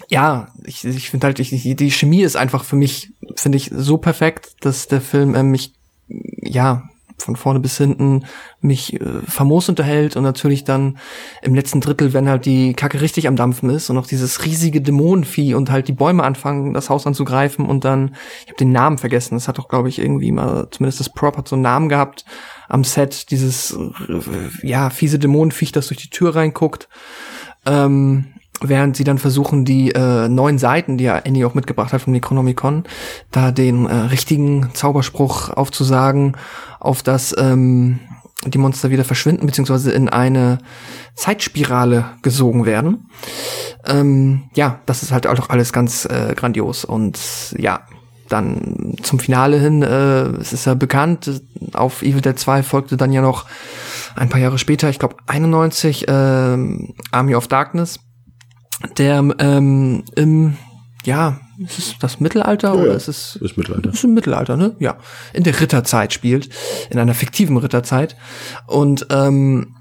ja, 0.08 0.48
ich, 0.64 0.84
ich 0.84 1.10
finde 1.10 1.26
halt, 1.26 1.38
ich, 1.38 1.50
die 1.50 1.90
Chemie 1.90 2.22
ist 2.22 2.36
einfach 2.36 2.64
für 2.64 2.76
mich, 2.76 3.12
finde 3.34 3.56
ich, 3.56 3.70
so 3.72 3.96
perfekt, 3.96 4.56
dass 4.60 4.86
der 4.88 5.00
Film 5.00 5.34
äh, 5.34 5.42
mich, 5.42 5.72
ja, 6.08 6.84
von 7.18 7.36
vorne 7.36 7.60
bis 7.60 7.78
hinten 7.78 8.24
mich 8.60 9.00
äh, 9.00 9.20
famos 9.26 9.68
unterhält 9.68 10.16
und 10.16 10.22
natürlich 10.22 10.64
dann 10.64 10.98
im 11.42 11.54
letzten 11.54 11.80
Drittel, 11.80 12.12
wenn 12.12 12.28
halt 12.28 12.46
die 12.46 12.74
Kacke 12.74 13.00
richtig 13.00 13.28
am 13.28 13.36
Dampfen 13.36 13.70
ist 13.70 13.90
und 13.90 13.98
auch 13.98 14.06
dieses 14.06 14.44
riesige 14.44 14.80
Dämonenvieh 14.80 15.54
und 15.54 15.70
halt 15.70 15.88
die 15.88 15.92
Bäume 15.92 16.24
anfangen, 16.24 16.74
das 16.74 16.90
Haus 16.90 17.06
anzugreifen 17.06 17.66
und 17.66 17.84
dann, 17.84 18.14
ich 18.42 18.48
habe 18.48 18.58
den 18.58 18.72
Namen 18.72 18.98
vergessen, 18.98 19.34
das 19.34 19.48
hat 19.48 19.58
doch, 19.58 19.68
glaube 19.68 19.88
ich, 19.88 19.98
irgendwie 19.98 20.32
mal, 20.32 20.68
zumindest 20.70 21.00
das 21.00 21.12
Prop 21.12 21.36
hat 21.36 21.48
so 21.48 21.56
einen 21.56 21.62
Namen 21.62 21.88
gehabt 21.88 22.24
am 22.68 22.84
Set, 22.84 23.30
dieses, 23.30 23.72
äh, 23.72 24.66
ja, 24.66 24.90
fiese 24.90 25.18
Dämonenviech, 25.18 25.72
das 25.72 25.88
durch 25.88 26.00
die 26.00 26.10
Tür 26.10 26.34
reinguckt. 26.34 26.88
Ähm, 27.64 28.26
während 28.60 28.96
sie 28.96 29.04
dann 29.04 29.18
versuchen, 29.18 29.64
die 29.64 29.92
äh, 29.92 30.28
neuen 30.28 30.58
Seiten, 30.58 30.98
die 30.98 31.04
ja 31.04 31.20
Annie 31.24 31.46
auch 31.46 31.54
mitgebracht 31.54 31.92
hat 31.92 32.02
vom 32.02 32.12
Necronomicon, 32.12 32.84
da 33.30 33.50
den 33.50 33.86
äh, 33.86 33.94
richtigen 33.94 34.70
Zauberspruch 34.72 35.50
aufzusagen, 35.50 36.36
auf 36.80 37.02
das 37.02 37.34
ähm, 37.38 38.00
die 38.44 38.58
Monster 38.58 38.90
wieder 38.90 39.04
verschwinden, 39.04 39.46
beziehungsweise 39.46 39.92
in 39.92 40.08
eine 40.08 40.58
Zeitspirale 41.14 42.04
gesogen 42.22 42.66
werden. 42.66 43.08
Ähm, 43.84 44.44
ja, 44.54 44.80
das 44.86 45.02
ist 45.02 45.12
halt 45.12 45.26
auch 45.26 45.48
alles 45.48 45.72
ganz 45.72 46.04
äh, 46.04 46.34
grandios. 46.36 46.84
Und 46.84 47.18
ja, 47.56 47.80
dann 48.28 48.94
zum 49.02 49.18
Finale 49.18 49.58
hin, 49.58 49.82
äh, 49.82 50.24
es 50.38 50.52
ist 50.52 50.66
ja 50.66 50.74
bekannt, 50.74 51.42
auf 51.72 52.02
Evil 52.02 52.20
Dead 52.20 52.38
2 52.38 52.62
folgte 52.62 52.96
dann 52.96 53.12
ja 53.12 53.22
noch 53.22 53.46
ein 54.14 54.28
paar 54.28 54.40
Jahre 54.40 54.58
später, 54.58 54.88
ich 54.90 54.98
glaube 54.98 55.16
91, 55.26 56.06
ähm, 56.08 56.94
Army 57.10 57.34
of 57.34 57.48
Darkness, 57.48 58.00
der 58.98 59.24
ähm, 59.38 60.04
im 60.14 60.56
ja 61.04 61.40
ist 61.58 61.78
es 61.78 61.94
das 61.98 62.20
Mittelalter 62.20 62.74
Ja, 62.74 62.80
oder 62.80 62.94
ist 62.94 63.08
es 63.08 63.36
ist 63.36 63.56
Mittelalter. 63.56 63.90
ist 63.90 64.04
im 64.04 64.14
Mittelalter, 64.14 64.56
ne? 64.56 64.76
Ja. 64.78 64.98
In 65.32 65.44
der 65.44 65.58
Ritterzeit 65.58 66.12
spielt, 66.12 66.50
in 66.90 66.98
einer 66.98 67.14
fiktiven 67.14 67.56
Ritterzeit. 67.56 68.16
Und 68.66 69.06
ähm, 69.10 69.74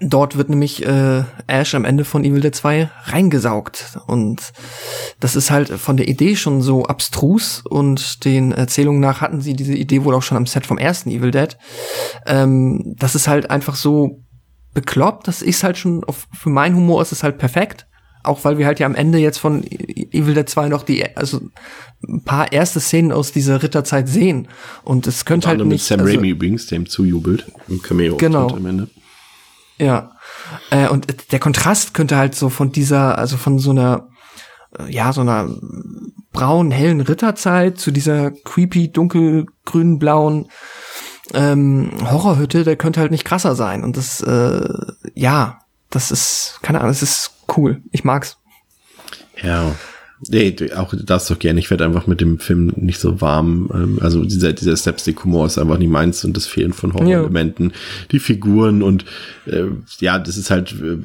dort 0.00 0.36
wird 0.36 0.48
nämlich 0.48 0.84
äh, 0.86 1.24
Ash 1.46 1.74
am 1.74 1.84
Ende 1.84 2.04
von 2.04 2.24
Evil 2.24 2.40
Dead 2.40 2.54
2 2.54 2.90
reingesaugt. 3.04 3.98
Und 4.06 4.52
das 5.20 5.34
ist 5.36 5.50
halt 5.50 5.68
von 5.70 5.96
der 5.96 6.08
Idee 6.08 6.36
schon 6.36 6.62
so 6.62 6.84
abstrus 6.84 7.62
und 7.64 8.24
den 8.24 8.52
Erzählungen 8.52 9.00
nach 9.00 9.20
hatten 9.20 9.40
sie 9.40 9.54
diese 9.54 9.74
Idee 9.74 10.04
wohl 10.04 10.14
auch 10.14 10.22
schon 10.22 10.36
am 10.36 10.46
Set 10.46 10.66
vom 10.66 10.78
ersten 10.78 11.10
Evil 11.10 11.30
Dead. 11.30 11.56
Ähm, 12.26 12.94
das 12.96 13.14
ist 13.14 13.26
halt 13.26 13.50
einfach 13.50 13.74
so 13.74 14.22
bekloppt, 14.74 15.26
das 15.26 15.40
ist 15.40 15.64
halt 15.64 15.78
schon, 15.78 16.04
auf, 16.04 16.28
für 16.32 16.50
meinen 16.50 16.76
Humor 16.76 17.00
ist 17.00 17.12
es 17.12 17.22
halt 17.22 17.38
perfekt. 17.38 17.85
Auch 18.26 18.44
weil 18.44 18.58
wir 18.58 18.66
halt 18.66 18.80
ja 18.80 18.86
am 18.86 18.94
Ende 18.94 19.18
jetzt 19.18 19.38
von 19.38 19.64
Evil 19.64 20.34
Dead 20.34 20.48
2 20.48 20.68
noch 20.68 20.82
die, 20.82 21.16
also 21.16 21.40
ein 22.06 22.22
paar 22.24 22.52
erste 22.52 22.80
Szenen 22.80 23.12
aus 23.12 23.32
dieser 23.32 23.62
Ritterzeit 23.62 24.08
sehen. 24.08 24.48
Und 24.82 25.06
es 25.06 25.24
könnte 25.24 25.48
halt 25.48 25.54
anderem 25.54 25.68
mit 25.68 25.76
nicht. 25.76 25.86
Sam 25.86 26.00
also, 26.00 26.12
Raimi 26.12 26.30
übrigens, 26.30 26.66
der 26.66 26.78
ihm 26.78 26.88
zujubelt. 26.88 27.46
Im 27.68 27.82
Cameo 27.82 28.16
Genau. 28.16 28.48
am 28.48 28.66
Ende. 28.66 28.88
Ja. 29.78 30.12
Äh, 30.70 30.88
und 30.88 31.32
der 31.32 31.38
Kontrast 31.38 31.94
könnte 31.94 32.16
halt 32.16 32.34
so 32.34 32.48
von 32.48 32.72
dieser, 32.72 33.18
also 33.18 33.36
von 33.36 33.58
so 33.58 33.70
einer, 33.70 34.08
äh, 34.78 34.90
ja, 34.92 35.12
so 35.12 35.20
einer 35.20 35.48
braunen, 36.32 36.70
hellen 36.70 37.00
Ritterzeit 37.00 37.78
zu 37.78 37.90
dieser 37.90 38.30
creepy, 38.30 38.92
dunkelgrün, 38.92 39.98
blauen 39.98 40.48
ähm, 41.34 41.90
Horrorhütte, 42.10 42.64
der 42.64 42.76
könnte 42.76 43.00
halt 43.00 43.10
nicht 43.10 43.24
krasser 43.24 43.54
sein. 43.56 43.82
Und 43.82 43.96
das, 43.96 44.20
äh, 44.20 44.68
ja, 45.14 45.60
das 45.90 46.10
ist, 46.10 46.58
keine 46.62 46.78
Ahnung, 46.80 46.90
das 46.90 47.02
ist 47.02 47.32
cool. 47.56 47.82
Ich 47.92 48.04
mag's. 48.04 48.38
Ja. 49.42 49.74
Nee, 50.28 50.56
auch 50.74 50.94
das 50.98 51.26
doch 51.28 51.38
gerne. 51.38 51.60
Ich 51.60 51.68
werde 51.68 51.84
einfach 51.84 52.06
mit 52.06 52.22
dem 52.22 52.38
Film 52.38 52.72
nicht 52.76 52.98
so 53.00 53.20
warm. 53.20 53.70
Ähm, 53.74 53.98
Also 54.00 54.24
dieser, 54.24 54.54
dieser 54.54 54.74
Slapstick-Humor 54.74 55.46
ist 55.46 55.58
einfach 55.58 55.76
nicht 55.78 55.90
meins 55.90 56.24
und 56.24 56.36
das 56.36 56.46
Fehlen 56.46 56.72
von 56.72 56.94
Horrorelementen, 56.94 57.72
die 58.12 58.18
Figuren 58.18 58.82
und 58.82 59.04
äh, 59.46 59.64
ja, 60.00 60.18
das 60.18 60.38
ist 60.38 60.50
halt 60.50 60.72
äh, 60.72 60.96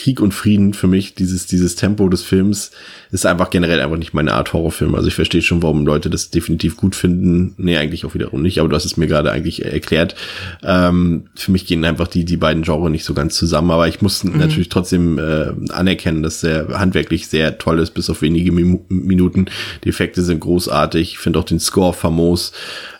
Krieg 0.00 0.20
und 0.20 0.32
Frieden 0.32 0.72
für 0.72 0.86
mich. 0.86 1.14
Dieses, 1.14 1.46
dieses 1.46 1.76
Tempo 1.76 2.08
des 2.08 2.22
Films 2.22 2.70
ist 3.10 3.26
einfach 3.26 3.50
generell 3.50 3.80
einfach 3.80 3.98
nicht 3.98 4.14
meine 4.14 4.34
Art 4.34 4.52
Horrorfilm. 4.52 4.94
Also 4.94 5.08
ich 5.08 5.14
verstehe 5.14 5.42
schon, 5.42 5.62
warum 5.62 5.84
Leute 5.84 6.08
das 6.08 6.30
definitiv 6.30 6.76
gut 6.76 6.94
finden. 6.94 7.54
Nee, 7.58 7.76
eigentlich 7.76 8.04
auch 8.04 8.14
wiederum 8.14 8.42
nicht, 8.42 8.58
aber 8.58 8.68
du 8.68 8.76
hast 8.76 8.84
es 8.84 8.96
mir 8.96 9.06
gerade 9.06 9.30
eigentlich 9.30 9.64
erklärt. 9.64 10.14
Ähm, 10.62 11.24
für 11.34 11.52
mich 11.52 11.66
gehen 11.66 11.84
einfach 11.84 12.08
die, 12.08 12.24
die 12.24 12.36
beiden 12.36 12.62
Genres 12.62 12.90
nicht 12.90 13.04
so 13.04 13.14
ganz 13.14 13.36
zusammen, 13.36 13.70
aber 13.70 13.88
ich 13.88 14.00
muss 14.00 14.24
natürlich 14.24 14.68
trotzdem 14.70 15.18
äh, 15.18 15.52
anerkennen, 15.70 16.22
dass 16.22 16.40
der 16.40 16.78
handwerklich 16.78 17.28
sehr 17.28 17.58
toll 17.58 17.78
ist, 17.78 17.92
bis 17.92 18.08
auf 18.08 18.22
wenige 18.22 18.52
Minu- 18.52 18.84
Minuten. 18.88 19.46
Die 19.84 19.88
Effekte 19.90 20.22
sind 20.22 20.40
großartig. 20.40 21.12
Ich 21.12 21.18
finde 21.18 21.38
auch 21.38 21.44
den 21.44 21.60
Score 21.60 21.92
famos. 21.92 22.52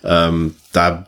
Ähm, 0.05 0.55
da 0.73 1.07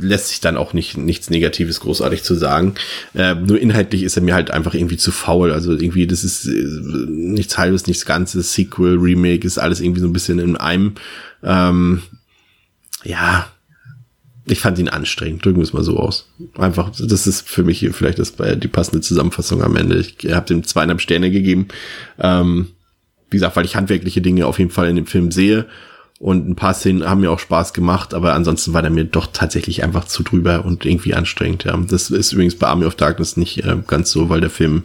lässt 0.00 0.28
sich 0.28 0.40
dann 0.40 0.56
auch 0.56 0.72
nicht 0.72 0.96
nichts 0.96 1.30
Negatives 1.30 1.80
großartig 1.80 2.22
zu 2.22 2.34
sagen. 2.34 2.74
Äh, 3.14 3.34
nur 3.34 3.60
inhaltlich 3.60 4.02
ist 4.02 4.16
er 4.16 4.22
mir 4.22 4.34
halt 4.34 4.50
einfach 4.50 4.74
irgendwie 4.74 4.96
zu 4.96 5.12
faul. 5.12 5.52
Also 5.52 5.72
irgendwie, 5.72 6.06
das 6.06 6.24
ist 6.24 6.46
äh, 6.46 6.64
nichts 7.08 7.58
halbes, 7.58 7.86
nichts 7.86 8.06
Ganzes. 8.06 8.54
Sequel, 8.54 8.96
Remake 8.98 9.46
ist 9.46 9.58
alles 9.58 9.80
irgendwie 9.80 10.00
so 10.00 10.06
ein 10.06 10.12
bisschen 10.12 10.38
in 10.38 10.56
einem. 10.56 10.94
Ähm, 11.42 12.02
ja, 13.04 13.48
ich 14.52 14.60
fand 14.60 14.78
ihn 14.78 14.88
anstrengend, 14.88 15.44
drücken 15.44 15.58
wir 15.58 15.64
es 15.64 15.72
mal 15.72 15.84
so 15.84 15.98
aus. 15.98 16.28
Einfach, 16.56 16.90
das 16.90 17.26
ist 17.26 17.48
für 17.48 17.64
mich 17.64 17.78
hier 17.78 17.92
vielleicht 17.92 18.18
das, 18.18 18.38
äh, 18.40 18.56
die 18.56 18.68
passende 18.68 19.00
Zusammenfassung 19.00 19.62
am 19.62 19.76
Ende. 19.76 19.98
Ich 19.98 20.32
habe 20.32 20.46
dem 20.46 20.64
zweieinhalb 20.64 21.00
Sterne 21.00 21.30
gegeben. 21.30 21.68
Ähm, 22.18 22.68
wie 23.30 23.36
gesagt, 23.36 23.56
weil 23.56 23.66
ich 23.66 23.76
handwerkliche 23.76 24.22
Dinge 24.22 24.46
auf 24.46 24.58
jeden 24.58 24.70
Fall 24.70 24.88
in 24.88 24.96
dem 24.96 25.06
Film 25.06 25.30
sehe. 25.30 25.66
Und 26.20 26.48
ein 26.48 26.56
paar 26.56 26.74
Szenen 26.74 27.08
haben 27.08 27.20
mir 27.20 27.30
auch 27.30 27.38
Spaß 27.38 27.72
gemacht, 27.72 28.12
aber 28.12 28.34
ansonsten 28.34 28.72
war 28.72 28.82
der 28.82 28.90
mir 28.90 29.04
doch 29.04 29.28
tatsächlich 29.32 29.84
einfach 29.84 30.04
zu 30.04 30.24
drüber 30.24 30.64
und 30.64 30.84
irgendwie 30.84 31.14
anstrengend. 31.14 31.62
Ja. 31.64 31.76
Das 31.88 32.10
ist 32.10 32.32
übrigens 32.32 32.56
bei 32.56 32.66
Army 32.66 32.86
of 32.86 32.96
Darkness 32.96 33.36
nicht 33.36 33.64
äh, 33.64 33.76
ganz 33.86 34.10
so, 34.10 34.28
weil 34.28 34.40
der 34.40 34.50
Film 34.50 34.82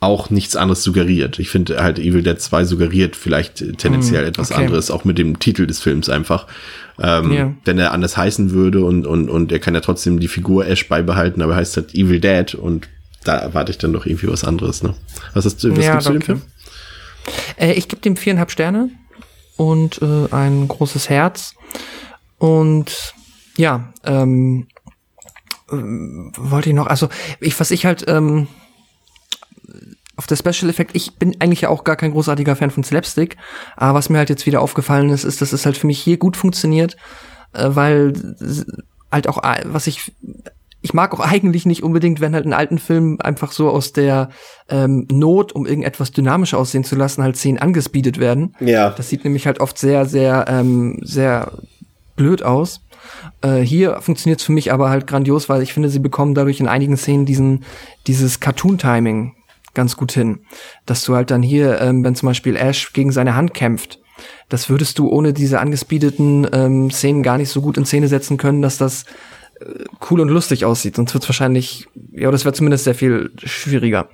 auch 0.00 0.30
nichts 0.30 0.56
anderes 0.56 0.82
suggeriert. 0.82 1.38
Ich 1.38 1.48
finde 1.48 1.82
halt 1.82 1.98
Evil 1.98 2.22
Dead 2.22 2.38
2 2.38 2.64
suggeriert 2.64 3.14
vielleicht 3.16 3.62
äh, 3.62 3.72
tendenziell 3.72 4.24
Mm, 4.24 4.28
etwas 4.28 4.50
okay. 4.50 4.60
anderes, 4.64 4.90
auch 4.90 5.04
mit 5.04 5.16
dem 5.16 5.38
Titel 5.38 5.66
des 5.66 5.80
Films 5.80 6.08
einfach. 6.10 6.46
Ähm, 7.00 7.32
Ja. 7.32 7.54
Wenn 7.64 7.78
er 7.78 7.92
anders 7.92 8.16
heißen 8.16 8.50
würde 8.50 8.84
und, 8.84 9.06
und, 9.06 9.30
und 9.30 9.50
er 9.50 9.60
kann 9.60 9.74
ja 9.74 9.80
trotzdem 9.80 10.18
die 10.20 10.28
Figur 10.28 10.66
Ash 10.66 10.88
beibehalten, 10.88 11.40
aber 11.40 11.52
er 11.52 11.58
heißt 11.58 11.76
halt 11.76 11.94
Evil 11.94 12.20
Dead 12.20 12.54
und 12.54 12.88
da 13.24 13.36
erwarte 13.36 13.70
ich 13.70 13.78
dann 13.78 13.92
doch 13.92 14.04
irgendwie 14.04 14.26
was 14.28 14.44
anderes. 14.44 14.82
Ne? 14.82 14.92
Was, 15.34 15.44
hast 15.44 15.62
du, 15.64 15.70
was 15.74 15.84
Ja, 15.86 15.92
gibst 15.92 16.08
du 16.08 16.12
dem 16.12 16.18
danke. 16.18 16.26
Film? 16.26 16.42
Äh, 17.56 17.72
ich 17.74 17.86
gebe 17.88 18.02
dem 18.02 18.16
viereinhalb 18.16 18.50
Sterne 18.50 18.90
und 19.56 20.00
äh, 20.02 20.28
ein 20.30 20.68
großes 20.68 21.08
Herz. 21.08 21.54
Und 22.38 23.14
ja, 23.56 23.92
ähm, 24.04 24.66
ähm, 25.70 26.32
wollte 26.36 26.70
ich 26.70 26.74
noch, 26.74 26.86
also 26.86 27.08
ich, 27.40 27.58
was 27.58 27.70
ich 27.70 27.86
halt 27.86 28.04
ähm, 28.08 28.48
auf 30.16 30.26
der 30.26 30.36
Special 30.36 30.70
Effect, 30.70 30.94
ich 30.94 31.16
bin 31.16 31.40
eigentlich 31.40 31.62
ja 31.62 31.68
auch 31.68 31.84
gar 31.84 31.96
kein 31.96 32.12
großartiger 32.12 32.56
Fan 32.56 32.70
von 32.70 32.84
Slapstick, 32.84 33.36
aber 33.76 33.94
was 33.94 34.08
mir 34.08 34.18
halt 34.18 34.30
jetzt 34.30 34.46
wieder 34.46 34.60
aufgefallen 34.60 35.10
ist, 35.10 35.24
ist, 35.24 35.40
dass 35.40 35.52
es 35.52 35.64
halt 35.64 35.76
für 35.76 35.86
mich 35.86 36.00
hier 36.00 36.18
gut 36.18 36.36
funktioniert, 36.36 36.96
äh, 37.52 37.68
weil 37.70 38.12
halt 39.10 39.28
auch, 39.28 39.42
äh, 39.42 39.62
was 39.64 39.86
ich 39.86 40.12
ich 40.82 40.92
mag 40.94 41.14
auch 41.14 41.20
eigentlich 41.20 41.64
nicht 41.64 41.82
unbedingt, 41.82 42.20
wenn 42.20 42.34
halt 42.34 42.44
in 42.44 42.52
alten 42.52 42.78
Filmen 42.78 43.20
einfach 43.20 43.52
so 43.52 43.70
aus 43.70 43.92
der 43.92 44.30
ähm, 44.68 45.06
Not, 45.10 45.52
um 45.52 45.64
irgendetwas 45.64 46.10
dynamischer 46.10 46.58
aussehen 46.58 46.84
zu 46.84 46.96
lassen, 46.96 47.22
halt 47.22 47.36
Szenen 47.36 47.58
angespeedet 47.58 48.18
werden. 48.18 48.54
Ja. 48.60 48.90
Das 48.90 49.08
sieht 49.08 49.24
nämlich 49.24 49.46
halt 49.46 49.60
oft 49.60 49.78
sehr, 49.78 50.06
sehr, 50.06 50.46
ähm, 50.48 50.98
sehr 51.02 51.52
blöd 52.16 52.42
aus. 52.42 52.80
Äh, 53.42 53.60
hier 53.60 54.00
funktioniert 54.00 54.40
es 54.40 54.46
für 54.46 54.52
mich 54.52 54.72
aber 54.72 54.90
halt 54.90 55.06
grandios, 55.06 55.48
weil 55.48 55.62
ich 55.62 55.72
finde, 55.72 55.88
sie 55.88 56.00
bekommen 56.00 56.34
dadurch 56.34 56.60
in 56.60 56.68
einigen 56.68 56.96
Szenen 56.96 57.26
diesen, 57.26 57.64
dieses 58.08 58.40
Cartoon-Timing 58.40 59.34
ganz 59.74 59.96
gut 59.96 60.12
hin. 60.12 60.40
Dass 60.84 61.04
du 61.04 61.14
halt 61.14 61.30
dann 61.30 61.42
hier, 61.42 61.80
ähm, 61.80 62.02
wenn 62.04 62.16
zum 62.16 62.28
Beispiel 62.28 62.56
Ash 62.56 62.92
gegen 62.92 63.12
seine 63.12 63.36
Hand 63.36 63.54
kämpft, 63.54 64.00
das 64.48 64.68
würdest 64.68 64.98
du 64.98 65.08
ohne 65.08 65.32
diese 65.32 65.60
angespeedeten 65.60 66.46
ähm, 66.52 66.90
Szenen 66.90 67.22
gar 67.22 67.38
nicht 67.38 67.48
so 67.48 67.62
gut 67.62 67.76
in 67.76 67.86
Szene 67.86 68.08
setzen 68.08 68.36
können, 68.36 68.62
dass 68.62 68.78
das 68.78 69.04
cool 70.10 70.20
und 70.20 70.28
lustig 70.28 70.64
aussieht. 70.64 70.96
Sonst 70.96 71.14
wird 71.14 71.24
es 71.24 71.28
wahrscheinlich, 71.28 71.88
ja, 72.12 72.30
das 72.30 72.44
wäre 72.44 72.54
zumindest 72.54 72.84
sehr 72.84 72.94
viel 72.94 73.30
schwieriger. 73.42 74.08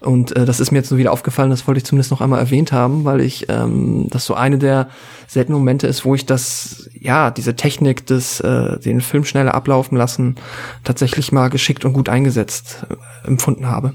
Und 0.00 0.34
äh, 0.36 0.44
das 0.44 0.60
ist 0.60 0.72
mir 0.72 0.78
jetzt 0.78 0.90
nur 0.90 0.98
wieder 0.98 1.12
aufgefallen, 1.12 1.50
das 1.50 1.66
wollte 1.66 1.78
ich 1.78 1.84
zumindest 1.84 2.10
noch 2.10 2.20
einmal 2.20 2.40
erwähnt 2.40 2.72
haben, 2.72 3.04
weil 3.04 3.20
ich 3.20 3.48
ähm, 3.48 4.06
das 4.10 4.24
so 4.24 4.34
eine 4.34 4.58
der 4.58 4.88
seltenen 5.26 5.58
Momente 5.58 5.86
ist, 5.86 6.04
wo 6.04 6.14
ich 6.14 6.26
das, 6.26 6.88
ja, 6.98 7.30
diese 7.30 7.56
Technik 7.56 8.06
des, 8.06 8.40
äh, 8.40 8.78
den 8.78 9.00
Film 9.00 9.24
schneller 9.24 9.54
ablaufen 9.54 9.96
lassen, 9.96 10.36
tatsächlich 10.84 11.32
mal 11.32 11.48
geschickt 11.48 11.84
und 11.84 11.92
gut 11.92 12.08
eingesetzt 12.08 12.86
äh, 12.88 13.26
empfunden 13.26 13.66
habe. 13.66 13.94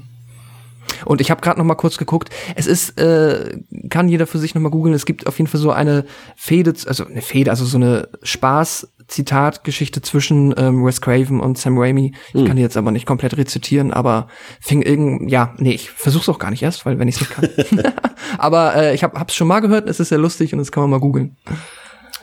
Und 1.04 1.20
ich 1.20 1.30
habe 1.30 1.40
gerade 1.40 1.58
noch 1.58 1.64
mal 1.66 1.74
kurz 1.74 1.98
geguckt. 1.98 2.30
Es 2.56 2.66
ist, 2.66 2.98
äh, 3.00 3.58
kann 3.90 4.08
jeder 4.08 4.26
für 4.26 4.38
sich 4.38 4.54
noch 4.54 4.62
mal 4.62 4.70
googeln. 4.70 4.94
Es 4.94 5.06
gibt 5.06 5.26
auf 5.26 5.38
jeden 5.38 5.48
Fall 5.48 5.60
so 5.60 5.70
eine 5.70 6.04
Fehde, 6.36 6.72
also 6.86 7.06
eine 7.06 7.22
Fehde, 7.22 7.50
also 7.50 7.64
so 7.64 7.76
eine 7.76 8.08
Spaß-Zitat-Geschichte 8.22 10.02
zwischen 10.02 10.54
ähm, 10.56 10.84
Wes 10.84 11.00
Craven 11.00 11.40
und 11.40 11.58
Sam 11.58 11.78
Raimi. 11.78 12.12
Ich 12.34 12.44
kann 12.44 12.56
die 12.56 12.62
jetzt 12.62 12.76
aber 12.76 12.90
nicht 12.90 13.06
komplett 13.06 13.36
rezitieren, 13.36 13.92
aber 13.92 14.28
fing 14.60 14.82
irgend, 14.82 15.30
ja, 15.30 15.54
nee, 15.58 15.72
ich 15.72 15.90
versuch's 15.90 16.28
auch 16.28 16.38
gar 16.38 16.50
nicht 16.50 16.62
erst, 16.62 16.86
weil 16.86 16.98
wenn 16.98 17.08
ich 17.08 17.20
es 17.20 17.20
nicht 17.20 17.32
kann. 17.32 17.48
aber 18.38 18.74
äh, 18.76 18.94
ich 18.94 19.02
hab, 19.02 19.18
hab's 19.18 19.34
schon 19.34 19.48
mal 19.48 19.60
gehört. 19.60 19.88
Es 19.88 20.00
ist 20.00 20.08
sehr 20.08 20.18
lustig 20.18 20.52
und 20.52 20.58
das 20.58 20.72
kann 20.72 20.82
man 20.82 20.90
mal 20.90 21.00
googeln. 21.00 21.36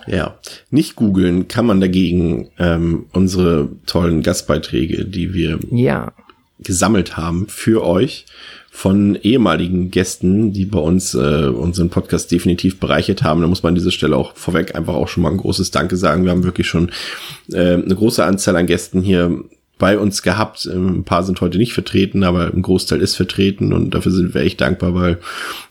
Ja, 0.08 0.38
nicht 0.72 0.96
googeln 0.96 1.48
kann 1.48 1.66
man 1.66 1.82
dagegen 1.82 2.50
ähm, 2.58 3.06
unsere 3.12 3.70
tollen 3.86 4.24
Gastbeiträge, 4.24 5.06
die 5.06 5.34
wir 5.34 5.60
Ja. 5.70 6.14
gesammelt 6.60 7.16
haben 7.18 7.48
für 7.48 7.86
euch 7.86 8.26
von 8.72 9.16
ehemaligen 9.16 9.92
Gästen, 9.92 10.54
die 10.54 10.66
bei 10.66 10.80
uns 10.80 11.14
äh, 11.14 11.48
unseren 11.48 11.90
Podcast 11.90 12.32
definitiv 12.32 12.80
bereichert 12.80 13.24
haben. 13.24 13.42
Da 13.42 13.48
muss 13.48 13.64
man 13.64 13.72
an 13.72 13.76
dieser 13.76 13.92
Stelle 13.92 14.16
auch 14.16 14.36
vorweg 14.36 14.76
einfach 14.76 14.94
auch 14.94 15.08
schon 15.08 15.24
mal 15.24 15.32
ein 15.32 15.38
großes 15.38 15.72
Danke 15.72 15.98
sagen. 15.98 16.24
Wir 16.24 16.32
haben 16.32 16.44
wirklich 16.44 16.68
schon 16.68 16.92
äh, 17.52 17.74
eine 17.74 17.96
große 17.96 18.24
Anzahl 18.24 18.56
an 18.56 18.68
Gästen 18.68 19.02
hier 19.02 19.44
bei 19.80 19.98
uns 19.98 20.22
gehabt. 20.22 20.70
Ähm, 20.72 21.00
Ein 21.00 21.04
paar 21.04 21.24
sind 21.24 21.42
heute 21.42 21.58
nicht 21.58 21.74
vertreten, 21.74 22.24
aber 22.24 22.54
ein 22.54 22.62
Großteil 22.62 23.02
ist 23.02 23.16
vertreten 23.16 23.74
und 23.74 23.96
dafür 23.96 24.12
sind 24.12 24.36
wir 24.36 24.42
echt 24.42 24.62
dankbar, 24.62 24.94
weil 24.94 25.18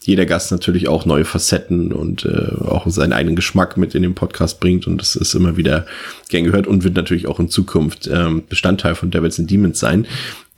jeder 0.03 0.27
Gast 0.27 0.51
natürlich 0.51 0.89
auch 0.89 1.05
neue 1.07 1.25
Facetten 1.25 1.93
und 1.93 2.25
äh, 2.25 2.55
auch 2.65 2.89
seinen 2.89 3.13
eigenen 3.13 3.37
Geschmack 3.37 3.77
mit 3.77 3.95
in 3.95 4.03
den 4.03 4.15
Podcast 4.17 4.59
bringt 4.59 4.89
und 4.89 5.01
das 5.01 5.15
ist 5.15 5.35
immer 5.35 5.57
wieder 5.57 5.87
gern 6.29 6.45
gehört 6.45 6.67
und 6.67 6.83
wird 6.83 6.97
natürlich 6.97 7.29
auch 7.29 7.39
in 7.39 7.51
Zukunft 7.51 8.09
ähm, 8.13 8.43
Bestandteil 8.49 8.97
von 8.97 9.11
Devils 9.11 9.39
and 9.39 9.51
Demons 9.51 9.79
sein. 9.79 10.07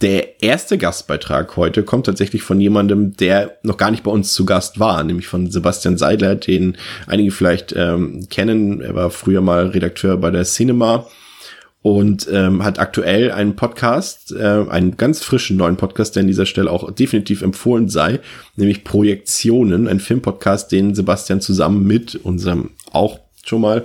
Der 0.01 0.43
erste 0.43 0.79
Gastbeitrag 0.79 1.57
heute 1.57 1.83
kommt 1.83 2.07
tatsächlich 2.07 2.43
von 2.43 2.59
jemandem, 2.59 3.17
der 3.17 3.59
noch 3.63 3.77
gar 3.77 3.91
nicht 3.91 4.05
bei 4.05 4.11
uns 4.11 4.33
zu 4.33 4.47
Gast 4.47 4.81
war, 4.81 5.03
nämlich 5.05 5.27
von 5.27 5.51
Sebastian 5.51 5.99
Seidler, 5.99 6.37
den 6.37 6.79
einige 7.07 7.33
vielleicht 7.33 7.75
ähm, 7.77 8.27
kennen. 8.31 8.81
Er 8.81 8.95
war 8.95 9.11
früher 9.11 9.43
mal 9.43 9.67
Redakteur 9.67 10.17
bei 10.17 10.31
der 10.31 10.45
Cinema 10.45 11.07
und 11.83 12.29
ähm, 12.31 12.63
hat 12.63 12.79
aktuell 12.79 13.31
einen 13.31 13.57
Podcast, 13.57 14.33
äh, 14.33 14.65
einen 14.69 14.97
ganz 14.97 15.23
frischen 15.23 15.57
neuen 15.57 15.77
Podcast, 15.77 16.15
der 16.15 16.23
an 16.23 16.27
dieser 16.27 16.47
Stelle 16.47 16.71
auch 16.71 16.91
definitiv 16.91 17.41
empfohlen 17.43 17.89
sei, 17.89 18.21
nämlich 18.57 18.85
Projektionen, 18.85 19.89
ein 19.89 20.01
Filmpodcast, 20.01 20.71
den 20.73 20.95
Sebastian 20.95 21.41
zusammen 21.41 21.87
mit 21.87 22.17
unserem 22.17 22.71
auch 22.93 23.21
schon 23.45 23.63
mal 23.63 23.85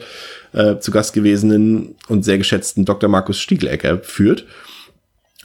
äh, 0.52 0.80
zu 0.80 0.92
Gast 0.92 1.14
gewesenen 1.14 1.96
und 2.10 2.26
sehr 2.26 2.38
geschätzten 2.38 2.84
Dr. 2.84 3.10
Markus 3.10 3.40
Stiegelecker 3.40 4.00
führt. 4.00 4.46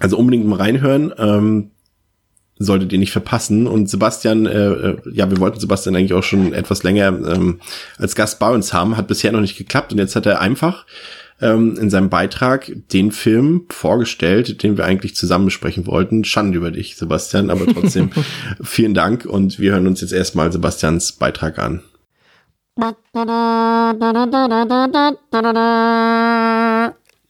Also 0.01 0.17
unbedingt 0.17 0.47
mal 0.47 0.57
reinhören. 0.57 1.13
Ähm, 1.19 1.71
solltet 2.63 2.93
ihr 2.93 2.99
nicht 2.99 3.13
verpassen. 3.13 3.67
Und 3.67 3.89
Sebastian, 3.89 4.45
äh, 4.45 4.69
äh, 4.69 4.97
ja, 5.13 5.31
wir 5.31 5.39
wollten 5.39 5.59
Sebastian 5.59 5.97
eigentlich 5.97 6.13
auch 6.13 6.23
schon 6.23 6.53
etwas 6.53 6.83
länger 6.83 7.09
ähm, 7.09 7.61
als 7.97 8.15
Gast 8.15 8.39
bei 8.39 8.51
uns 8.51 8.75
haben, 8.75 8.99
hat 8.99 9.09
bisher 9.09 9.33
noch 9.33 9.41
nicht 9.41 9.57
geklappt 9.57 9.93
und 9.93 9.99
jetzt 9.99 10.15
hat 10.15 10.27
er 10.27 10.41
einfach 10.41 10.85
ähm, 11.41 11.77
in 11.79 11.91
seinem 11.91 12.11
Beitrag 12.11 12.71
den 12.93 13.13
Film 13.13 13.67
vorgestellt, 13.71 14.63
den 14.63 14.77
wir 14.77 14.85
eigentlich 14.85 15.15
zusammen 15.15 15.47
besprechen 15.47 15.87
wollten. 15.87 16.25
Schande 16.25 16.59
über 16.59 16.71
dich, 16.71 16.97
Sebastian, 16.97 17.51
aber 17.51 17.67
trotzdem 17.67 18.11
vielen 18.63 18.95
Dank 18.95 19.25
und 19.25 19.59
wir 19.59 19.73
hören 19.73 19.87
uns 19.87 20.01
jetzt 20.01 20.13
erstmal 20.13 20.53
Sebastians 20.53 21.13
Beitrag 21.13 21.59
an. 21.59 21.83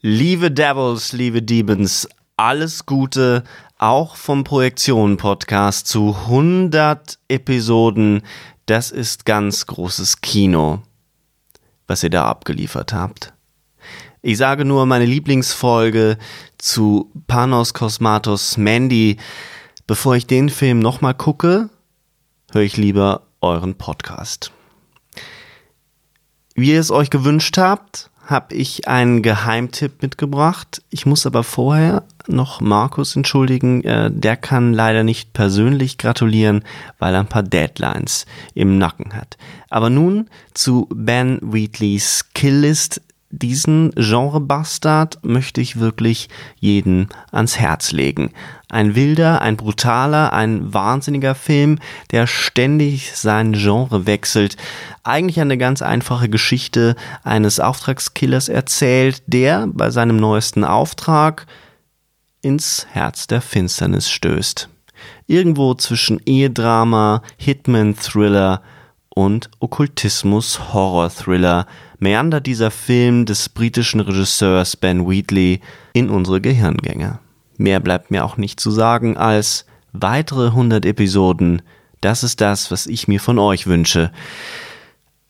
Liebe 0.03 0.51
Devils, 0.51 1.12
liebe 1.12 1.42
Demons, 1.42 2.09
alles 2.37 2.87
Gute 2.87 3.44
auch 3.79 4.16
vom 4.16 4.44
Projektionen 4.44 5.16
Podcast 5.16 5.87
zu 5.87 6.14
100 6.25 7.18
Episoden. 7.29 8.23
Das 8.66 8.90
ist 8.90 9.25
ganz 9.25 9.66
großes 9.66 10.20
Kino, 10.20 10.83
was 11.87 12.03
ihr 12.03 12.11
da 12.11 12.27
abgeliefert 12.27 12.92
habt. 12.92 13.33
Ich 14.23 14.37
sage 14.37 14.67
nur 14.67 14.85
meine 14.85 15.07
Lieblingsfolge 15.07 16.19
zu 16.59 17.11
Panos 17.27 17.73
Kosmatos 17.73 18.59
Mandy. 18.59 19.17
Bevor 19.87 20.15
ich 20.15 20.27
den 20.27 20.51
Film 20.51 20.79
nochmal 20.79 21.15
gucke, 21.15 21.71
höre 22.53 22.63
ich 22.63 22.77
lieber 22.77 23.23
euren 23.41 23.77
Podcast. 23.77 24.53
Wie 26.55 26.73
ihr 26.73 26.81
es 26.81 26.91
euch 26.91 27.09
gewünscht 27.09 27.57
habt, 27.57 28.11
habe 28.27 28.55
ich 28.55 28.87
einen 28.87 29.23
Geheimtipp 29.23 30.03
mitgebracht. 30.03 30.83
Ich 30.91 31.07
muss 31.07 31.25
aber 31.25 31.43
vorher 31.43 32.05
noch 32.29 32.61
Markus 32.61 33.17
entschuldigen. 33.17 33.83
Äh, 33.85 34.11
der 34.13 34.37
kann 34.37 34.75
leider 34.75 35.03
nicht 35.03 35.33
persönlich 35.33 35.97
gratulieren, 35.97 36.63
weil 36.99 37.15
er 37.15 37.21
ein 37.21 37.27
paar 37.27 37.43
Deadlines 37.43 38.27
im 38.53 38.77
Nacken 38.77 39.15
hat. 39.15 39.39
Aber 39.71 39.89
nun 39.89 40.29
zu 40.53 40.89
Ben 40.95 41.39
Wheatleys 41.41 42.27
Killlist 42.35 43.01
diesen 43.31 43.93
Genre-Bastard 43.93 45.25
möchte 45.25 45.61
ich 45.61 45.79
wirklich 45.79 46.29
jeden 46.59 47.09
ans 47.31 47.59
Herz 47.59 47.93
legen. 47.93 48.33
Ein 48.69 48.97
wilder, 48.97 49.40
ein 49.40 49.57
brutaler, 49.57 50.33
ein 50.33 50.75
wahnsinniger 50.75 51.37
Film, 51.37 51.79
der 52.11 52.27
ständig 52.27 53.16
sein 53.16 53.53
Genre 53.53 54.07
wechselt. 54.07 54.57
Eigentlich 55.05 55.40
eine 55.40 55.59
ganz 55.59 55.81
einfache 55.81 56.29
Geschichte 56.29 56.97
eines 57.23 57.61
Auftragskillers 57.61 58.49
erzählt, 58.49 59.23
der 59.27 59.69
bei 59.69 59.90
seinem 59.90 60.16
neuesten 60.16 60.64
Auftrag 60.64 61.47
ins 62.43 62.87
Herz 62.90 63.29
der 63.29 63.40
Finsternis 63.40 64.11
stößt. 64.11 64.69
Irgendwo 65.29 65.75
zwischen 65.75 66.21
Ehedrama, 66.27 67.23
Hitman-Thriller 67.37 68.61
und 69.21 69.51
Okkultismus-Horror-Thriller 69.59 71.67
meandert 71.99 72.47
dieser 72.47 72.71
Film 72.71 73.27
des 73.27 73.51
britischen 73.51 74.01
Regisseurs 74.01 74.79
Ben 74.79 75.07
Wheatley 75.07 75.61
in 75.93 76.09
unsere 76.09 76.41
Gehirngänge. 76.41 77.19
Mehr 77.59 77.81
bleibt 77.81 78.11
mir 78.11 78.25
auch 78.25 78.39
nicht 78.39 78.61
zu 78.61 78.71
sagen 78.71 79.19
als 79.19 79.67
weitere 79.93 80.47
100 80.47 80.87
Episoden. 80.87 81.61
Das 82.01 82.25
ist 82.25 82.41
das, 82.41 82.71
was 82.71 82.87
ich 82.87 83.09
mir 83.09 83.21
von 83.21 83.39
euch 83.39 83.67
wünsche. 83.67 84.11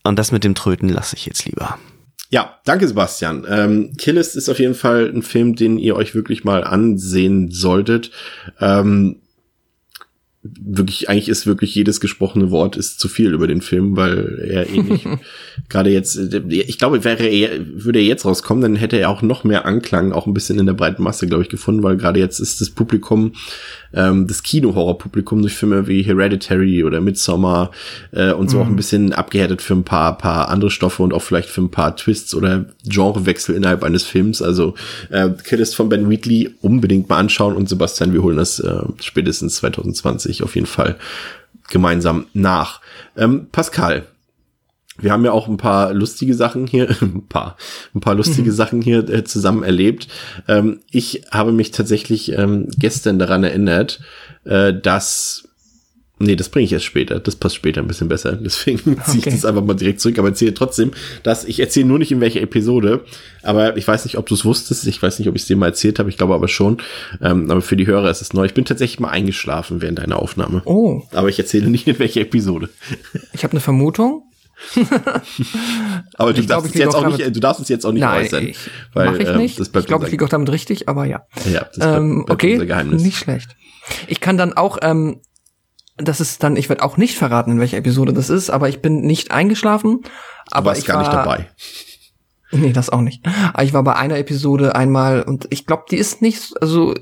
Und 0.05 0.20
das 0.20 0.31
mit 0.31 0.44
dem 0.44 0.55
Tröten 0.55 0.88
lasse 0.88 1.16
ich 1.16 1.26
jetzt 1.26 1.44
lieber. 1.46 1.76
Ja, 2.29 2.61
danke 2.64 2.87
Sebastian. 2.87 3.44
Ähm, 3.48 3.94
Killist 3.98 4.37
ist 4.37 4.48
auf 4.48 4.61
jeden 4.61 4.76
Fall 4.76 5.11
ein 5.12 5.22
Film, 5.22 5.57
den 5.57 5.79
ihr 5.79 5.96
euch 5.96 6.14
wirklich 6.14 6.44
mal 6.44 6.62
ansehen 6.62 7.50
solltet. 7.50 8.12
Ähm, 8.61 9.16
wirklich, 10.42 11.11
eigentlich 11.11 11.29
ist 11.29 11.46
wirklich 11.46 11.74
jedes 11.74 12.00
gesprochene 12.00 12.50
Wort 12.50 12.76
ist 12.76 12.98
zu 12.98 13.09
viel 13.09 13.35
über 13.35 13.46
den 13.46 13.61
Film, 13.61 13.96
weil 13.96 14.42
er 14.48 14.70
eh 14.70 14.81
nicht, 14.81 15.07
gerade 15.68 15.90
jetzt, 15.90 16.16
ich 16.48 16.79
glaube, 16.79 17.05
wäre 17.05 17.26
er, 17.26 17.50
würde 17.74 17.98
er 17.98 18.07
jetzt 18.07 18.24
rauskommen, 18.24 18.62
dann 18.62 18.76
hätte 18.76 18.98
er 18.98 19.11
auch 19.11 19.20
noch 19.20 19.44
mehr 19.44 19.66
Anklang, 19.66 20.12
auch 20.12 20.26
ein 20.26 20.33
bisschen 20.33 20.59
in 20.59 20.64
der 20.64 20.72
breiten 20.72 21.03
Masse, 21.03 21.26
glaube 21.26 21.42
ich, 21.42 21.50
gefunden, 21.50 21.83
weil 21.83 21.98
gerade 21.98 22.20
jetzt 22.20 22.40
ist 22.40 22.61
das 22.62 22.70
Publikum 22.70 23.35
ähm, 23.92 24.26
das 24.26 24.42
Kino-Horror-Publikum 24.42 25.40
durch 25.42 25.55
Filme 25.55 25.87
wie 25.87 26.03
Hereditary 26.03 26.85
oder 26.85 27.00
Midsommar 27.00 27.70
äh, 28.12 28.33
und 28.33 28.50
so 28.50 28.59
mhm. 28.59 28.62
auch 28.62 28.66
ein 28.66 28.76
bisschen 28.76 29.12
abgehärtet 29.12 29.62
für 29.62 29.74
ein 29.74 29.85
paar, 29.85 30.16
paar 30.18 30.48
andere 30.48 30.70
Stoffe 30.70 31.03
und 31.03 31.12
auch 31.12 31.22
vielleicht 31.22 31.48
für 31.48 31.62
ein 31.62 31.70
paar 31.70 31.96
Twists 31.96 32.35
oder 32.35 32.66
Genrewechsel 32.85 33.55
innerhalb 33.55 33.83
eines 33.83 34.05
Films. 34.05 34.42
Also 34.42 34.74
äh, 35.11 35.31
Killist 35.31 35.76
von 35.76 35.88
Ben 35.88 36.09
Wheatley 36.09 36.55
unbedingt 36.61 37.09
mal 37.09 37.18
anschauen 37.18 37.57
und 37.57 37.68
Sebastian, 37.68 38.12
wir 38.12 38.22
holen 38.22 38.37
das 38.37 38.61
äh, 38.61 38.83
spätestens 39.00 39.57
2020 39.57 40.42
auf 40.42 40.55
jeden 40.55 40.66
Fall 40.66 40.96
gemeinsam 41.68 42.26
nach. 42.35 42.81
Ähm, 43.16 43.46
Pascal, 43.50 44.07
wir 45.00 45.12
haben 45.12 45.24
ja 45.24 45.32
auch 45.32 45.48
ein 45.48 45.56
paar 45.56 45.92
lustige 45.92 46.34
Sachen 46.34 46.66
hier, 46.66 46.88
ein 47.00 47.26
paar, 47.28 47.56
ein 47.94 48.00
paar 48.00 48.14
lustige 48.14 48.50
mhm. 48.50 48.54
Sachen 48.54 48.82
hier 48.82 49.08
äh, 49.08 49.24
zusammen 49.24 49.62
erlebt. 49.62 50.08
Ähm, 50.48 50.80
ich 50.90 51.22
habe 51.30 51.52
mich 51.52 51.70
tatsächlich 51.70 52.32
ähm, 52.32 52.68
gestern 52.78 53.18
daran 53.18 53.44
erinnert, 53.44 54.00
äh, 54.44 54.74
dass 54.74 55.44
Nee, 56.22 56.36
das 56.36 56.50
bringe 56.50 56.66
ich 56.66 56.72
erst 56.74 56.84
später. 56.84 57.18
Das 57.18 57.34
passt 57.34 57.56
später 57.56 57.80
ein 57.80 57.88
bisschen 57.88 58.08
besser. 58.08 58.32
Deswegen 58.32 59.00
ziehe 59.06 59.20
ich 59.20 59.24
das 59.24 59.46
einfach 59.46 59.64
mal 59.64 59.72
direkt 59.72 60.02
zurück. 60.02 60.18
Aber 60.18 60.28
erzähle 60.28 60.52
trotzdem, 60.52 60.90
dass 61.22 61.46
ich 61.46 61.60
erzähle 61.60 61.86
nur 61.86 61.98
nicht 61.98 62.12
in 62.12 62.20
welcher 62.20 62.42
Episode. 62.42 63.06
Aber 63.42 63.78
ich 63.78 63.88
weiß 63.88 64.04
nicht, 64.04 64.18
ob 64.18 64.26
du 64.26 64.34
es 64.34 64.44
wusstest. 64.44 64.86
Ich 64.86 65.02
weiß 65.02 65.18
nicht, 65.18 65.28
ob 65.28 65.34
ich 65.34 65.42
es 65.42 65.48
dir 65.48 65.56
mal 65.56 65.68
erzählt 65.68 65.98
habe. 65.98 66.10
Ich 66.10 66.18
glaube 66.18 66.34
aber 66.34 66.48
schon. 66.48 66.76
Ähm, 67.22 67.50
aber 67.50 67.62
für 67.62 67.74
die 67.74 67.86
Hörer 67.86 68.10
ist 68.10 68.20
es 68.20 68.34
neu. 68.34 68.44
Ich 68.44 68.52
bin 68.52 68.66
tatsächlich 68.66 69.00
mal 69.00 69.08
eingeschlafen 69.08 69.80
während 69.80 69.98
deiner 69.98 70.18
Aufnahme. 70.18 70.60
Oh. 70.66 71.04
Aber 71.12 71.30
ich 71.30 71.38
erzähle 71.38 71.70
nicht 71.70 71.88
in 71.88 71.98
welcher 71.98 72.20
Episode. 72.20 72.68
Ich 73.32 73.42
habe 73.42 73.52
eine 73.52 73.60
Vermutung. 73.60 74.29
aber 76.14 76.32
du 76.32 76.42
darfst, 76.42 76.72
glaub, 76.72 76.86
jetzt 76.86 76.94
auch 76.94 77.06
nicht, 77.06 77.36
du 77.36 77.40
darfst 77.40 77.62
es 77.62 77.68
jetzt 77.68 77.84
auch 77.84 77.92
nicht 77.92 78.02
Nein, 78.02 78.24
äußern. 78.24 78.46
Ich, 78.46 78.58
weil, 78.92 79.10
mach 79.10 79.18
ich 79.18 79.28
ähm, 79.28 79.36
nicht. 79.36 79.58
ich 79.58 79.86
glaube, 79.86 80.04
ich 80.04 80.10
liege 80.10 80.24
auch 80.24 80.28
damit 80.28 80.50
richtig, 80.50 80.88
aber 80.88 81.04
ja. 81.06 81.22
Ja, 81.50 81.60
das 81.60 81.76
bleibt, 81.76 81.96
ähm, 81.96 82.24
bleibt 82.24 82.30
okay, 82.30 82.66
Geheimnis. 82.66 83.02
nicht 83.02 83.18
schlecht. 83.18 83.56
Ich 84.06 84.20
kann 84.20 84.36
dann 84.36 84.52
auch, 84.52 84.78
ähm, 84.82 85.20
das 85.96 86.20
ist 86.20 86.42
dann, 86.42 86.56
ich 86.56 86.68
werde 86.68 86.82
auch 86.82 86.96
nicht 86.96 87.16
verraten, 87.16 87.52
in 87.52 87.60
welcher 87.60 87.78
Episode 87.78 88.12
das 88.12 88.30
ist, 88.30 88.50
aber 88.50 88.68
ich 88.68 88.80
bin 88.80 89.00
nicht 89.00 89.30
eingeschlafen. 89.32 90.02
Aber 90.50 90.76
ich 90.76 90.88
war 90.88 90.94
gar 90.94 91.02
nicht 91.02 91.12
dabei. 91.12 91.50
Nee, 92.52 92.72
das 92.72 92.90
auch 92.90 93.00
nicht. 93.00 93.24
Aber 93.52 93.62
ich 93.62 93.72
war 93.72 93.84
bei 93.84 93.94
einer 93.96 94.18
Episode 94.18 94.74
einmal 94.74 95.22
und 95.22 95.46
ich 95.50 95.66
glaube, 95.66 95.84
die 95.90 95.96
ist 95.96 96.20
nicht, 96.20 96.52
also 96.60 96.94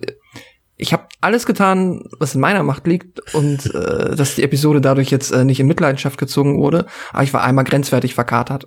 ich 0.80 0.92
habe 0.92 1.06
alles 1.20 1.44
getan, 1.44 2.04
was 2.20 2.36
in 2.36 2.40
meiner 2.40 2.62
Macht 2.62 2.86
liegt 2.86 3.34
und 3.34 3.66
äh, 3.74 4.14
dass 4.14 4.36
die 4.36 4.44
Episode 4.44 4.80
dadurch 4.80 5.10
jetzt 5.10 5.32
äh, 5.32 5.44
nicht 5.44 5.58
in 5.58 5.66
Mitleidenschaft 5.66 6.18
gezogen 6.18 6.58
wurde. 6.58 6.86
Aber 7.12 7.24
ich 7.24 7.34
war 7.34 7.42
einmal 7.42 7.64
grenzwertig 7.64 8.14
verkatert. 8.14 8.64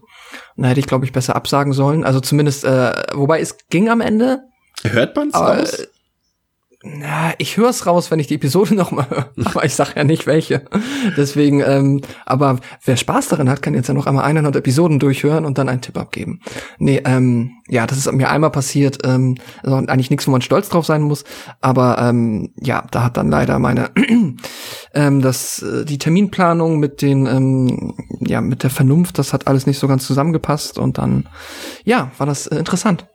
Und 0.58 0.64
da 0.64 0.70
hätte 0.70 0.82
ich, 0.82 0.88
glaube 0.88 1.06
ich, 1.06 1.14
besser 1.14 1.38
absagen 1.38 1.72
sollen. 1.72 2.04
Also 2.04 2.20
zumindest, 2.20 2.66
äh, 2.66 2.92
wobei 3.14 3.40
es 3.40 3.58
ging 3.70 3.90
am 3.90 4.02
Ende. 4.02 4.42
Hört 4.84 5.16
man's 5.16 5.34
aber, 5.34 5.60
raus? 5.60 5.88
Na, 6.84 7.34
ich 7.38 7.58
höre 7.58 7.70
es 7.70 7.86
raus, 7.86 8.10
wenn 8.10 8.20
ich 8.20 8.26
die 8.26 8.36
Episode 8.36 8.74
noch 8.76 8.92
mal 8.92 9.08
höre. 9.10 9.30
Aber 9.46 9.66
ich 9.66 9.76
sag 9.76 9.96
ja 9.96 10.04
nicht 10.04 10.26
welche. 10.26 10.64
Deswegen, 11.16 11.62
ähm, 11.62 12.02
aber 12.26 12.60
wer 12.84 12.98
Spaß 12.98 13.28
daran 13.28 13.50
hat, 13.50 13.62
kann 13.62 13.76
jetzt 13.76 13.88
ja 13.88 13.94
noch 13.94 14.08
einmal 14.08 14.26
100 14.26 14.56
Episoden 14.56 14.98
durchhören 14.98 15.46
und 15.46 15.58
dann 15.58 15.70
einen 15.70 15.82
Tipp 15.82 15.98
abgeben. 15.98 16.42
Nee, 16.80 17.02
ähm, 17.06 17.52
ja, 17.68 17.86
das 17.86 18.00
ist 18.00 18.12
mir 18.12 18.30
einmal 18.30 18.50
passiert. 18.50 19.00
Ähm, 19.06 19.38
also 19.62 19.76
eigentlich 19.76 20.10
nichts, 20.10 20.26
wo 20.26 20.32
man 20.32 20.42
stolz 20.42 20.70
drauf 20.70 20.86
sein 20.86 21.04
muss. 21.04 21.24
Aber 21.62 22.00
ähm, 22.00 22.52
ja, 22.60 22.84
da 22.90 23.04
hat 23.04 23.18
dann 23.18 23.30
leider 23.30 23.60
meine 23.60 23.92
ähm, 24.94 25.22
das 25.22 25.62
äh, 25.62 25.86
die 25.86 26.00
Terminplanung 26.00 26.80
mit 26.80 27.02
den 27.04 27.28
ähm, 27.28 27.94
ja 28.22 28.42
mit 28.42 28.64
der 28.64 28.70
Vernunft, 28.72 29.20
das 29.20 29.34
hat 29.34 29.48
alles 29.48 29.68
nicht 29.68 29.78
so 29.78 29.88
ganz 29.88 30.06
zusammengepasst 30.06 30.80
und 30.80 30.98
dann 30.98 31.30
ja 31.86 32.12
war 32.18 32.26
das 32.26 32.48
äh, 32.48 32.58
interessant. 32.58 33.06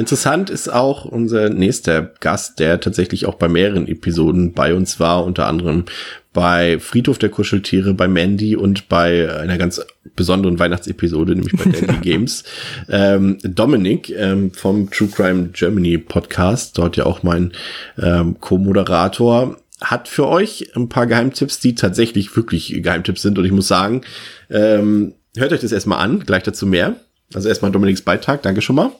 Interessant 0.00 0.48
ist 0.48 0.72
auch 0.72 1.04
unser 1.04 1.50
nächster 1.50 2.00
Gast, 2.00 2.58
der 2.58 2.80
tatsächlich 2.80 3.26
auch 3.26 3.34
bei 3.34 3.48
mehreren 3.48 3.86
Episoden 3.86 4.54
bei 4.54 4.72
uns 4.72 4.98
war, 4.98 5.26
unter 5.26 5.46
anderem 5.46 5.84
bei 6.32 6.78
Friedhof 6.78 7.18
der 7.18 7.28
Kuscheltiere, 7.28 7.92
bei 7.92 8.08
Mandy 8.08 8.56
und 8.56 8.88
bei 8.88 9.30
einer 9.30 9.58
ganz 9.58 9.82
besonderen 10.16 10.58
Weihnachtsepisode, 10.58 11.34
nämlich 11.36 11.52
bei 11.52 11.70
Dandy 11.70 12.00
Games. 12.02 12.44
Ähm, 12.88 13.36
Dominik 13.42 14.08
ähm, 14.08 14.54
vom 14.54 14.90
True 14.90 15.08
Crime 15.08 15.50
Germany 15.52 15.98
Podcast, 15.98 16.78
dort 16.78 16.96
ja 16.96 17.04
auch 17.04 17.22
mein 17.22 17.52
ähm, 18.00 18.40
Co-Moderator, 18.40 19.58
hat 19.82 20.08
für 20.08 20.28
euch 20.28 20.74
ein 20.76 20.88
paar 20.88 21.06
Geheimtipps, 21.06 21.60
die 21.60 21.74
tatsächlich 21.74 22.34
wirklich 22.34 22.82
Geheimtipps 22.82 23.20
sind. 23.20 23.38
Und 23.38 23.44
ich 23.44 23.52
muss 23.52 23.68
sagen, 23.68 24.00
ähm, 24.48 25.12
hört 25.36 25.52
euch 25.52 25.60
das 25.60 25.72
erstmal 25.72 25.98
an, 25.98 26.20
gleich 26.20 26.44
dazu 26.44 26.66
mehr. 26.66 26.96
Also 27.34 27.50
erstmal 27.50 27.70
Dominiks 27.70 28.00
Beitrag, 28.00 28.40
danke 28.40 28.62
schon 28.62 28.76
mal. 28.76 28.92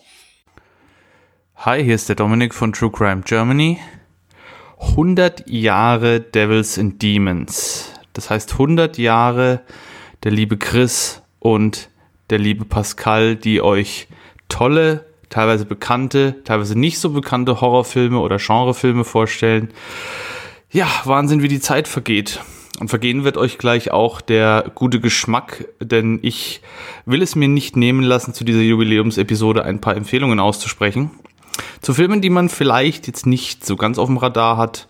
Hi, 1.62 1.84
hier 1.84 1.94
ist 1.94 2.08
der 2.08 2.16
Dominik 2.16 2.54
von 2.54 2.72
True 2.72 2.90
Crime 2.90 3.20
Germany. 3.22 3.76
100 4.80 5.46
Jahre 5.46 6.18
Devils 6.18 6.78
and 6.78 7.02
Demons. 7.02 7.92
Das 8.14 8.30
heißt 8.30 8.52
100 8.52 8.96
Jahre 8.96 9.60
der 10.22 10.32
liebe 10.32 10.56
Chris 10.56 11.20
und 11.38 11.90
der 12.30 12.38
liebe 12.38 12.64
Pascal, 12.64 13.36
die 13.36 13.60
euch 13.60 14.08
tolle, 14.48 15.04
teilweise 15.28 15.66
bekannte, 15.66 16.42
teilweise 16.44 16.78
nicht 16.78 16.98
so 16.98 17.10
bekannte 17.10 17.60
Horrorfilme 17.60 18.20
oder 18.20 18.38
Genrefilme 18.38 19.04
vorstellen. 19.04 19.68
Ja, 20.70 20.88
Wahnsinn, 21.04 21.42
wie 21.42 21.48
die 21.48 21.60
Zeit 21.60 21.88
vergeht. 21.88 22.40
Und 22.78 22.88
vergehen 22.88 23.22
wird 23.24 23.36
euch 23.36 23.58
gleich 23.58 23.90
auch 23.90 24.22
der 24.22 24.72
gute 24.74 24.98
Geschmack, 24.98 25.68
denn 25.78 26.20
ich 26.22 26.62
will 27.04 27.20
es 27.20 27.36
mir 27.36 27.48
nicht 27.48 27.76
nehmen 27.76 28.02
lassen, 28.02 28.32
zu 28.32 28.44
dieser 28.44 28.62
Jubiläumsepisode 28.62 29.62
ein 29.62 29.82
paar 29.82 29.94
Empfehlungen 29.94 30.40
auszusprechen. 30.40 31.10
Zu 31.80 31.94
Filmen, 31.94 32.20
die 32.20 32.30
man 32.30 32.48
vielleicht 32.48 33.06
jetzt 33.06 33.26
nicht 33.26 33.64
so 33.64 33.76
ganz 33.76 33.98
auf 33.98 34.06
dem 34.06 34.16
Radar 34.16 34.56
hat, 34.56 34.86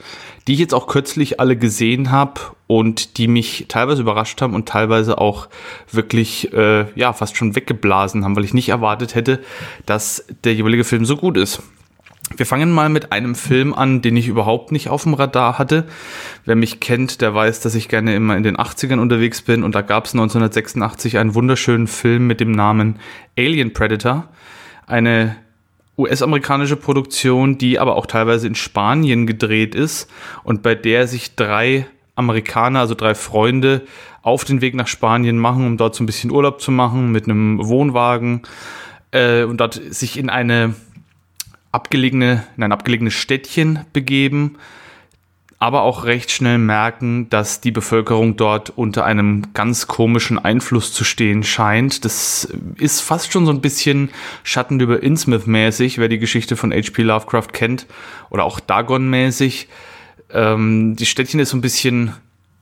die 0.47 0.55
ich 0.55 0.59
jetzt 0.59 0.75
auch 0.75 0.87
kürzlich 0.87 1.41
alle 1.41 1.57
gesehen 1.57 2.11
habe 2.11 2.41
und 2.67 3.19
die 3.19 3.29
mich 3.29 3.67
teilweise 3.69 4.03
überrascht 4.03 4.41
haben 4.43 4.55
und 4.55 4.69
teilweise 4.69 5.19
auch 5.19 5.49
wirklich 5.91 6.53
äh, 6.53 6.87
ja 6.95 7.13
fast 7.13 7.37
schon 7.37 7.57
weggeblasen 7.57 8.25
haben, 8.25 8.37
weil 8.37 8.45
ich 8.45 8.55
nicht 8.55 8.69
erwartet 8.69 9.15
hätte, 9.15 9.41
dass 9.87 10.25
der 10.45 10.55
jeweilige 10.55 10.85
Film 10.85 11.05
so 11.05 11.17
gut 11.17 11.37
ist. 11.37 11.63
Wir 12.37 12.47
fangen 12.47 12.71
mal 12.71 12.89
mit 12.89 13.11
einem 13.11 13.35
Film 13.35 13.75
an, 13.75 14.03
den 14.03 14.17
ich 14.17 14.29
überhaupt 14.29 14.71
nicht 14.71 14.89
auf 14.89 15.03
dem 15.03 15.15
Radar 15.15 15.59
hatte. 15.59 15.87
Wer 16.45 16.55
mich 16.55 16.79
kennt, 16.79 17.21
der 17.23 17.35
weiß, 17.35 17.61
dass 17.61 17.75
ich 17.75 17.89
gerne 17.89 18.15
immer 18.15 18.37
in 18.37 18.45
den 18.45 18.57
80ern 18.57 19.01
unterwegs 19.01 19.43
bin 19.43 19.65
und 19.65 19.75
da 19.75 19.83
gab 19.83 20.05
es 20.05 20.15
1986 20.15 21.19
einen 21.19 21.35
wunderschönen 21.35 21.89
Film 21.89 22.29
mit 22.29 22.39
dem 22.39 22.53
Namen 22.53 23.01
Alien 23.37 23.73
Predator. 23.73 24.29
Eine 24.87 25.37
US-amerikanische 26.01 26.77
Produktion, 26.77 27.59
die 27.59 27.79
aber 27.79 27.97
auch 27.97 28.07
teilweise 28.07 28.47
in 28.47 28.55
Spanien 28.55 29.27
gedreht 29.27 29.75
ist 29.75 30.11
und 30.45 30.63
bei 30.63 30.75
der 30.75 31.07
sich 31.07 31.37
drei 31.37 31.87
Amerikaner, 32.15 32.81
also 32.81 32.95
drei 32.95 33.15
Freunde, 33.15 33.83
auf 34.23 34.45
den 34.45 34.61
Weg 34.61 34.75
nach 34.75 34.87
Spanien 34.87 35.39
machen, 35.39 35.67
um 35.67 35.77
dort 35.77 35.95
so 35.95 36.03
ein 36.03 36.07
bisschen 36.07 36.31
Urlaub 36.31 36.61
zu 36.61 36.71
machen 36.71 37.11
mit 37.11 37.25
einem 37.25 37.59
Wohnwagen 37.67 38.43
äh, 39.13 39.45
und 39.45 39.59
dort 39.59 39.75
sich 39.75 40.19
in 40.19 40.29
eine 40.29 40.75
abgelegene, 41.73 42.45
in 42.57 42.63
ein 42.63 42.73
abgelegenes 42.73 43.15
Städtchen 43.15 43.81
begeben, 43.93 44.57
aber 45.63 45.83
auch 45.83 46.05
recht 46.05 46.31
schnell 46.31 46.57
merken, 46.57 47.29
dass 47.29 47.61
die 47.61 47.71
Bevölkerung 47.71 48.37
dort 48.37 48.71
unter 48.71 49.05
einem 49.05 49.53
ganz 49.53 49.87
komischen 49.87 50.39
Einfluss 50.39 50.95
zu 50.95 51.05
stehen 51.05 51.43
scheint. 51.43 52.07
Das 52.07 52.49
ist 52.79 53.03
fast 53.03 53.31
schon 53.31 53.45
so 53.45 53.53
ein 53.53 53.61
bisschen 53.61 54.09
Schatten 54.43 54.81
über 54.81 55.03
Innsmouth 55.03 55.47
mäßig, 55.47 55.99
wer 55.99 56.09
die 56.09 56.19
Geschichte 56.19 56.57
von 56.57 56.73
H.P. 56.73 57.03
Lovecraft 57.03 57.49
kennt, 57.53 57.87
oder 58.31 58.45
auch 58.45 58.59
Dagon 58.59 59.11
mäßig. 59.11 59.69
Ähm, 60.33 60.97
die 60.97 61.05
Städtchen 61.05 61.41
ist 61.41 61.51
so 61.51 61.59
ein 61.59 61.63
bisschen 61.63 62.15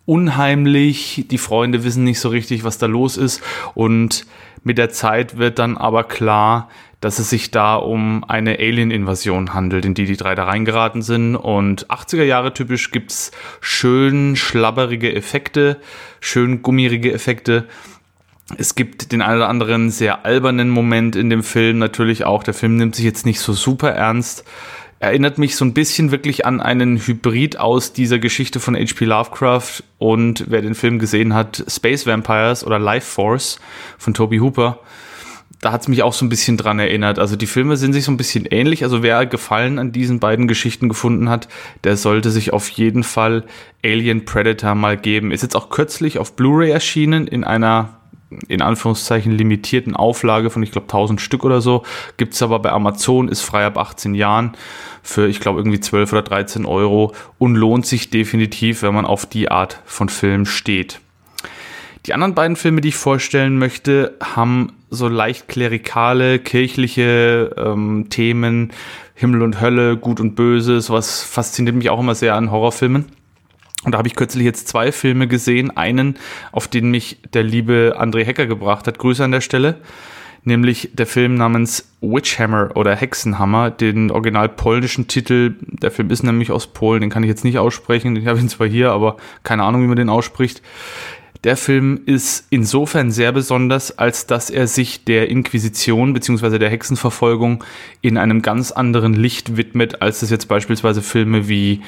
unheimlich, 0.04 1.26
die 1.30 1.38
Freunde 1.38 1.84
wissen 1.84 2.02
nicht 2.02 2.18
so 2.18 2.30
richtig, 2.30 2.64
was 2.64 2.78
da 2.78 2.86
los 2.86 3.16
ist 3.16 3.42
und 3.74 4.26
mit 4.64 4.76
der 4.76 4.90
Zeit 4.90 5.38
wird 5.38 5.60
dann 5.60 5.76
aber 5.76 6.02
klar, 6.02 6.68
dass 7.00 7.18
es 7.20 7.30
sich 7.30 7.50
da 7.50 7.76
um 7.76 8.24
eine 8.24 8.58
Alien-Invasion 8.58 9.54
handelt, 9.54 9.84
in 9.84 9.94
die 9.94 10.06
die 10.06 10.16
drei 10.16 10.34
da 10.34 10.44
reingeraten 10.44 11.02
sind. 11.02 11.36
Und 11.36 11.86
80er 11.88 12.24
Jahre 12.24 12.52
typisch 12.52 12.90
gibt's 12.90 13.30
schön 13.60 14.34
schlabberige 14.34 15.14
Effekte, 15.14 15.78
schön 16.20 16.62
gummierige 16.62 17.12
Effekte. 17.12 17.66
Es 18.56 18.74
gibt 18.74 19.12
den 19.12 19.22
einen 19.22 19.36
oder 19.36 19.48
anderen 19.48 19.90
sehr 19.90 20.24
albernen 20.24 20.70
Moment 20.70 21.14
in 21.14 21.30
dem 21.30 21.42
Film 21.42 21.78
natürlich 21.78 22.24
auch. 22.24 22.42
Der 22.42 22.54
Film 22.54 22.76
nimmt 22.76 22.96
sich 22.96 23.04
jetzt 23.04 23.26
nicht 23.26 23.40
so 23.40 23.52
super 23.52 23.90
ernst. 23.90 24.44
Erinnert 25.00 25.38
mich 25.38 25.54
so 25.54 25.64
ein 25.64 25.74
bisschen 25.74 26.10
wirklich 26.10 26.44
an 26.44 26.60
einen 26.60 26.98
Hybrid 26.98 27.60
aus 27.60 27.92
dieser 27.92 28.18
Geschichte 28.18 28.58
von 28.58 28.74
H.P. 28.74 29.04
Lovecraft 29.04 29.84
und 29.98 30.46
wer 30.48 30.60
den 30.60 30.74
Film 30.74 30.98
gesehen 30.98 31.34
hat, 31.34 31.64
Space 31.68 32.04
Vampires 32.04 32.66
oder 32.66 32.80
Life 32.80 33.06
Force 33.06 33.60
von 33.96 34.14
Toby 34.14 34.38
Hooper 34.38 34.80
da 35.60 35.72
hat 35.72 35.82
es 35.82 35.88
mich 35.88 36.02
auch 36.02 36.12
so 36.12 36.24
ein 36.24 36.28
bisschen 36.28 36.56
dran 36.56 36.78
erinnert. 36.78 37.18
Also 37.18 37.34
die 37.36 37.46
Filme 37.46 37.76
sind 37.76 37.92
sich 37.92 38.04
so 38.04 38.12
ein 38.12 38.16
bisschen 38.16 38.46
ähnlich. 38.46 38.84
Also 38.84 39.02
wer 39.02 39.26
Gefallen 39.26 39.78
an 39.78 39.92
diesen 39.92 40.20
beiden 40.20 40.46
Geschichten 40.46 40.88
gefunden 40.88 41.28
hat, 41.28 41.48
der 41.84 41.96
sollte 41.96 42.30
sich 42.30 42.52
auf 42.52 42.68
jeden 42.68 43.02
Fall 43.02 43.44
Alien 43.84 44.24
Predator 44.24 44.74
mal 44.74 44.96
geben. 44.96 45.32
Ist 45.32 45.42
jetzt 45.42 45.56
auch 45.56 45.70
kürzlich 45.70 46.18
auf 46.18 46.36
Blu-ray 46.36 46.70
erschienen 46.70 47.26
in 47.26 47.44
einer 47.44 47.98
in 48.48 48.60
Anführungszeichen 48.60 49.32
limitierten 49.32 49.96
Auflage 49.96 50.50
von, 50.50 50.62
ich 50.62 50.70
glaube, 50.70 50.86
1000 50.86 51.20
Stück 51.20 51.44
oder 51.44 51.62
so. 51.62 51.84
Gibt's 52.18 52.42
aber 52.42 52.58
bei 52.58 52.70
Amazon, 52.70 53.28
ist 53.28 53.40
frei 53.40 53.64
ab 53.64 53.78
18 53.78 54.14
Jahren 54.14 54.52
für, 55.02 55.26
ich 55.28 55.40
glaube, 55.40 55.60
irgendwie 55.60 55.80
12 55.80 56.12
oder 56.12 56.22
13 56.22 56.66
Euro 56.66 57.14
und 57.38 57.54
lohnt 57.54 57.86
sich 57.86 58.10
definitiv, 58.10 58.82
wenn 58.82 58.94
man 58.94 59.06
auf 59.06 59.24
die 59.24 59.50
Art 59.50 59.80
von 59.86 60.10
Film 60.10 60.44
steht. 60.44 61.00
Die 62.08 62.14
anderen 62.14 62.34
beiden 62.34 62.56
Filme, 62.56 62.80
die 62.80 62.88
ich 62.88 62.96
vorstellen 62.96 63.58
möchte, 63.58 64.16
haben 64.22 64.72
so 64.88 65.08
leicht 65.08 65.46
klerikale, 65.46 66.38
kirchliche 66.38 67.54
ähm, 67.58 68.06
Themen, 68.08 68.72
Himmel 69.14 69.42
und 69.42 69.60
Hölle, 69.60 69.98
Gut 69.98 70.18
und 70.18 70.34
Böse, 70.34 70.80
sowas 70.80 71.22
fasziniert 71.22 71.76
mich 71.76 71.90
auch 71.90 72.00
immer 72.00 72.14
sehr 72.14 72.34
an 72.34 72.50
Horrorfilmen. 72.50 73.04
Und 73.84 73.92
da 73.92 73.98
habe 73.98 74.08
ich 74.08 74.16
kürzlich 74.16 74.46
jetzt 74.46 74.68
zwei 74.68 74.90
Filme 74.90 75.28
gesehen. 75.28 75.76
Einen, 75.76 76.16
auf 76.50 76.66
den 76.66 76.90
mich 76.90 77.20
der 77.34 77.42
liebe 77.42 77.96
André 78.00 78.24
Hecker 78.24 78.46
gebracht 78.46 78.86
hat. 78.86 78.98
Grüße 78.98 79.22
an 79.22 79.32
der 79.32 79.42
Stelle. 79.42 79.76
Nämlich 80.44 80.92
der 80.94 81.06
Film 81.06 81.34
namens 81.34 81.92
Witchhammer 82.00 82.70
oder 82.74 82.96
Hexenhammer, 82.96 83.70
den 83.70 84.10
original 84.10 84.48
polnischen 84.48 85.08
Titel. 85.08 85.56
Der 85.60 85.90
Film 85.90 86.08
ist 86.10 86.22
nämlich 86.22 86.52
aus 86.52 86.68
Polen, 86.68 87.02
den 87.02 87.10
kann 87.10 87.22
ich 87.22 87.28
jetzt 87.28 87.44
nicht 87.44 87.58
aussprechen. 87.58 88.16
Ich 88.16 88.26
habe 88.26 88.38
ihn 88.38 88.48
zwar 88.48 88.66
hier, 88.66 88.92
aber 88.92 89.18
keine 89.42 89.64
Ahnung, 89.64 89.82
wie 89.82 89.88
man 89.88 89.96
den 89.96 90.08
ausspricht. 90.08 90.62
Der 91.44 91.56
Film 91.56 92.00
ist 92.04 92.46
insofern 92.50 93.12
sehr 93.12 93.30
besonders, 93.30 93.96
als 93.96 94.26
dass 94.26 94.50
er 94.50 94.66
sich 94.66 95.04
der 95.04 95.28
Inquisition 95.28 96.12
bzw. 96.12 96.58
der 96.58 96.68
Hexenverfolgung 96.68 97.62
in 98.00 98.18
einem 98.18 98.42
ganz 98.42 98.72
anderen 98.72 99.14
Licht 99.14 99.56
widmet, 99.56 100.02
als 100.02 100.22
es 100.22 100.30
jetzt 100.30 100.48
beispielsweise 100.48 101.00
Filme 101.00 101.48
wie 101.48 101.80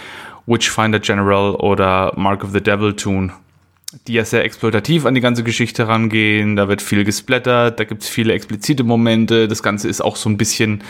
Witchfinder 0.47 1.01
General 1.01 1.57
oder 1.57 2.13
Mark 2.17 2.45
of 2.45 2.53
the 2.53 2.61
Devil 2.61 2.95
tun, 2.95 3.33
die 4.07 4.15
ja 4.15 4.25
sehr 4.25 4.45
exploitativ 4.45 5.05
an 5.05 5.15
die 5.15 5.21
ganze 5.21 5.43
Geschichte 5.43 5.89
rangehen. 5.89 6.55
Da 6.55 6.69
wird 6.69 6.81
viel 6.81 7.05
gesplattert, 7.05 7.81
da 7.81 7.85
gibt 7.85 8.05
es 8.05 8.09
viele 8.09 8.33
explizite 8.33 8.85
Momente. 8.85 9.49
Das 9.49 9.65
Ganze 9.65 9.89
ist 9.89 10.01
auch 10.01 10.15
so 10.15 10.31
ein 10.31 10.37
bisschen 10.37 10.85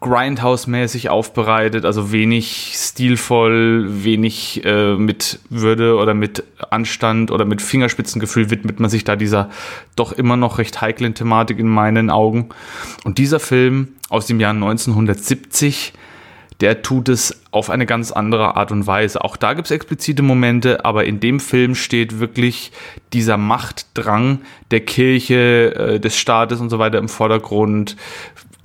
Grindhouse-mäßig 0.00 1.08
aufbereitet, 1.08 1.84
also 1.84 2.12
wenig 2.12 2.72
stilvoll, 2.76 4.04
wenig 4.04 4.64
äh, 4.64 4.94
mit 4.94 5.40
Würde 5.50 5.96
oder 5.96 6.14
mit 6.14 6.44
Anstand 6.70 7.30
oder 7.30 7.44
mit 7.44 7.60
Fingerspitzengefühl 7.60 8.50
widmet 8.50 8.78
man 8.78 8.90
sich 8.90 9.02
da 9.02 9.16
dieser 9.16 9.50
doch 9.96 10.12
immer 10.12 10.36
noch 10.36 10.58
recht 10.58 10.80
heiklen 10.80 11.14
Thematik 11.14 11.58
in 11.58 11.68
meinen 11.68 12.10
Augen. 12.10 12.50
Und 13.04 13.18
dieser 13.18 13.40
Film 13.40 13.88
aus 14.08 14.26
dem 14.26 14.38
Jahr 14.38 14.52
1970, 14.52 15.92
der 16.60 16.82
tut 16.82 17.08
es 17.08 17.40
auf 17.50 17.70
eine 17.70 17.86
ganz 17.86 18.10
andere 18.12 18.56
Art 18.56 18.72
und 18.72 18.86
Weise. 18.86 19.24
Auch 19.24 19.36
da 19.36 19.54
gibt 19.54 19.66
es 19.66 19.70
explizite 19.70 20.22
Momente, 20.22 20.84
aber 20.84 21.04
in 21.04 21.20
dem 21.20 21.40
Film 21.40 21.74
steht 21.74 22.18
wirklich 22.18 22.72
dieser 23.12 23.36
Machtdrang 23.36 24.40
der 24.70 24.80
Kirche, 24.80 25.74
äh, 25.74 26.00
des 26.00 26.16
Staates 26.16 26.60
und 26.60 26.70
so 26.70 26.78
weiter 26.78 26.98
im 26.98 27.08
Vordergrund 27.08 27.96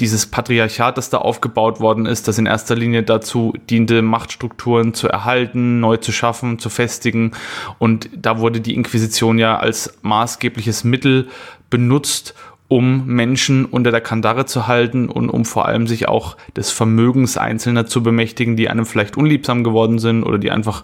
dieses 0.03 0.25
Patriarchat, 0.25 0.97
das 0.97 1.09
da 1.09 1.19
aufgebaut 1.19 1.79
worden 1.79 2.05
ist, 2.05 2.27
das 2.27 2.37
in 2.37 2.45
erster 2.45 2.75
Linie 2.75 3.03
dazu 3.03 3.53
diente, 3.69 4.01
Machtstrukturen 4.01 4.93
zu 4.93 5.07
erhalten, 5.07 5.79
neu 5.79 5.95
zu 5.95 6.11
schaffen, 6.11 6.59
zu 6.59 6.69
festigen. 6.69 7.31
Und 7.79 8.09
da 8.13 8.39
wurde 8.39 8.59
die 8.59 8.75
Inquisition 8.75 9.39
ja 9.39 9.57
als 9.57 9.97
maßgebliches 10.01 10.83
Mittel 10.83 11.29
benutzt, 11.69 12.35
um 12.67 13.05
Menschen 13.05 13.63
unter 13.63 13.91
der 13.91 14.01
Kandare 14.01 14.45
zu 14.45 14.67
halten 14.67 15.07
und 15.07 15.29
um 15.29 15.45
vor 15.45 15.67
allem 15.67 15.87
sich 15.87 16.09
auch 16.09 16.35
des 16.57 16.69
Vermögens 16.69 17.37
Einzelner 17.37 17.85
zu 17.85 18.03
bemächtigen, 18.03 18.57
die 18.57 18.67
einem 18.67 18.85
vielleicht 18.85 19.15
unliebsam 19.15 19.63
geworden 19.63 19.99
sind 19.99 20.23
oder 20.23 20.37
die 20.37 20.51
einfach, 20.51 20.83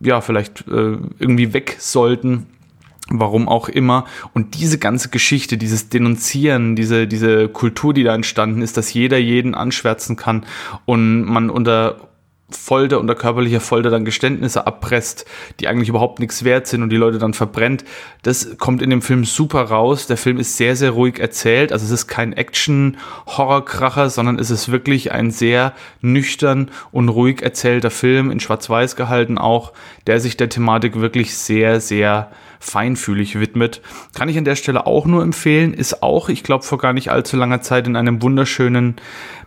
ja, 0.00 0.22
vielleicht 0.22 0.66
äh, 0.68 0.96
irgendwie 1.18 1.52
weg 1.52 1.76
sollten 1.78 2.46
warum 3.08 3.48
auch 3.48 3.68
immer. 3.68 4.04
Und 4.34 4.58
diese 4.58 4.78
ganze 4.78 5.10
Geschichte, 5.10 5.56
dieses 5.56 5.88
Denunzieren, 5.88 6.76
diese, 6.76 7.06
diese 7.06 7.48
Kultur, 7.48 7.94
die 7.94 8.02
da 8.02 8.14
entstanden 8.14 8.62
ist, 8.62 8.76
dass 8.76 8.92
jeder 8.92 9.18
jeden 9.18 9.54
anschwärzen 9.54 10.16
kann 10.16 10.44
und 10.84 11.24
man 11.24 11.50
unter 11.50 11.96
Folter, 12.48 13.00
unter 13.00 13.16
körperlicher 13.16 13.60
Folter 13.60 13.90
dann 13.90 14.04
Geständnisse 14.04 14.68
abpresst, 14.68 15.24
die 15.58 15.66
eigentlich 15.66 15.88
überhaupt 15.88 16.20
nichts 16.20 16.44
wert 16.44 16.68
sind 16.68 16.82
und 16.82 16.90
die 16.90 16.96
Leute 16.96 17.18
dann 17.18 17.34
verbrennt. 17.34 17.84
Das 18.22 18.56
kommt 18.58 18.82
in 18.82 18.90
dem 18.90 19.02
Film 19.02 19.24
super 19.24 19.62
raus. 19.62 20.06
Der 20.06 20.16
Film 20.16 20.38
ist 20.38 20.56
sehr, 20.56 20.76
sehr 20.76 20.92
ruhig 20.92 21.18
erzählt. 21.18 21.72
Also 21.72 21.84
es 21.86 21.90
ist 21.90 22.06
kein 22.06 22.32
Action-Horrorkracher, 22.32 24.10
sondern 24.10 24.38
es 24.38 24.50
ist 24.50 24.70
wirklich 24.70 25.10
ein 25.10 25.32
sehr 25.32 25.72
nüchtern 26.00 26.70
und 26.92 27.08
ruhig 27.08 27.42
erzählter 27.42 27.90
Film, 27.90 28.30
in 28.30 28.38
Schwarz-Weiß 28.38 28.94
gehalten 28.94 29.38
auch, 29.38 29.72
der 30.06 30.20
sich 30.20 30.36
der 30.36 30.48
Thematik 30.48 31.00
wirklich 31.00 31.36
sehr, 31.36 31.80
sehr 31.80 32.30
feinfühlig 32.58 33.38
widmet. 33.38 33.80
Kann 34.14 34.28
ich 34.28 34.38
an 34.38 34.44
der 34.44 34.56
Stelle 34.56 34.86
auch 34.86 35.06
nur 35.06 35.22
empfehlen. 35.22 35.74
Ist 35.74 36.02
auch, 36.02 36.28
ich 36.28 36.42
glaube, 36.42 36.64
vor 36.64 36.78
gar 36.78 36.92
nicht 36.92 37.10
allzu 37.10 37.36
langer 37.36 37.60
Zeit 37.60 37.86
in 37.86 37.96
einem 37.96 38.22
wunderschönen 38.22 38.96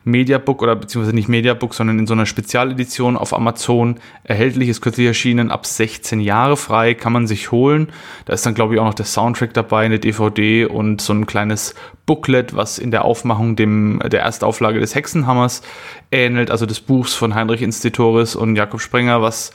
Mediabook 0.05 0.62
oder 0.62 0.76
beziehungsweise 0.76 1.16
nicht 1.16 1.30
Mediabook, 1.30 1.74
sondern 1.74 1.99
in 1.99 2.07
so 2.07 2.14
einer 2.14 2.26
Spezialedition 2.26 3.18
auf 3.18 3.34
Amazon 3.34 3.95
erhältlich, 4.24 4.70
ist 4.70 4.82
kürzlich 4.82 5.07
erschienen, 5.07 5.51
ab 5.51 5.66
16 5.66 6.20
Jahre 6.20 6.57
frei, 6.57 6.93
kann 6.93 7.14
man 7.14 7.28
sich 7.28 7.51
holen. 7.51 7.89
Da 8.26 8.34
ist 8.34 8.45
dann, 8.45 8.53
glaube 8.53 8.74
ich, 8.74 8.80
auch 8.80 8.86
noch 8.86 8.93
der 8.93 9.05
Soundtrack 9.05 9.53
dabei, 9.53 9.86
eine 9.86 9.99
DVD 9.99 10.66
und 10.66 11.01
so 11.01 11.14
ein 11.14 11.26
kleines 11.26 11.76
Booklet, 12.05 12.55
was 12.55 12.80
in 12.80 12.91
der 12.91 13.05
Aufmachung 13.05 13.55
dem, 13.55 14.01
der 14.03 14.22
Erstauflage 14.22 14.80
des 14.80 14.95
Hexenhammers 14.95 15.62
ähnelt, 16.12 16.49
also 16.49 16.66
des 16.66 16.80
Buchs 16.80 17.14
von 17.14 17.36
Heinrich 17.36 17.62
Institoris 17.62 18.36
und 18.36 18.55
Jakob 18.55 18.82
Sprenger, 18.82 19.22
was 19.22 19.51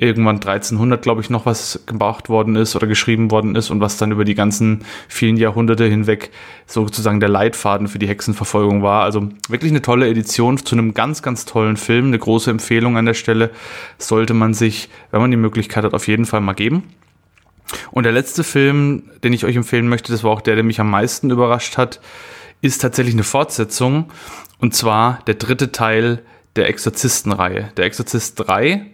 irgendwann 0.00 0.36
1300, 0.36 1.02
glaube 1.02 1.20
ich, 1.20 1.28
noch 1.28 1.44
was 1.44 1.82
gebracht 1.84 2.30
worden 2.30 2.56
ist 2.56 2.74
oder 2.74 2.86
geschrieben 2.86 3.30
worden 3.30 3.54
ist 3.54 3.68
und 3.68 3.80
was 3.82 3.98
dann 3.98 4.12
über 4.12 4.24
die 4.24 4.34
ganzen 4.34 4.84
vielen 5.08 5.36
Jahrhunderte 5.36 5.84
hinweg 5.84 6.30
sozusagen 6.66 7.20
der 7.20 7.28
Leitfaden 7.28 7.86
für 7.86 7.98
die 7.98 8.08
Hexenverfolgung 8.08 8.82
war. 8.82 9.04
Also 9.04 9.28
wirklich 9.48 9.70
eine 9.70 9.82
tolle 9.82 10.08
Edition 10.08 10.56
zu 10.56 10.74
einem 10.74 10.94
ganz, 10.94 11.22
ganz 11.22 11.44
tollen 11.44 11.76
Film. 11.76 12.06
Eine 12.06 12.18
große 12.18 12.50
Empfehlung 12.50 12.96
an 12.96 13.04
der 13.04 13.14
Stelle 13.14 13.50
sollte 13.98 14.32
man 14.32 14.54
sich, 14.54 14.88
wenn 15.10 15.20
man 15.20 15.30
die 15.30 15.36
Möglichkeit 15.36 15.84
hat, 15.84 15.92
auf 15.92 16.08
jeden 16.08 16.24
Fall 16.24 16.40
mal 16.40 16.54
geben. 16.54 16.84
Und 17.90 18.04
der 18.04 18.12
letzte 18.12 18.42
Film, 18.42 19.02
den 19.22 19.34
ich 19.34 19.44
euch 19.44 19.56
empfehlen 19.56 19.88
möchte, 19.88 20.12
das 20.12 20.24
war 20.24 20.30
auch 20.30 20.40
der, 20.40 20.54
der 20.54 20.64
mich 20.64 20.80
am 20.80 20.90
meisten 20.90 21.30
überrascht 21.30 21.76
hat, 21.76 22.00
ist 22.62 22.80
tatsächlich 22.80 23.14
eine 23.14 23.22
Fortsetzung. 23.22 24.06
Und 24.58 24.74
zwar 24.74 25.18
der 25.26 25.34
dritte 25.34 25.72
Teil 25.72 26.22
der 26.56 26.68
Exorzistenreihe. 26.68 27.70
Der 27.76 27.84
Exorzist 27.84 28.40
3. 28.40 28.86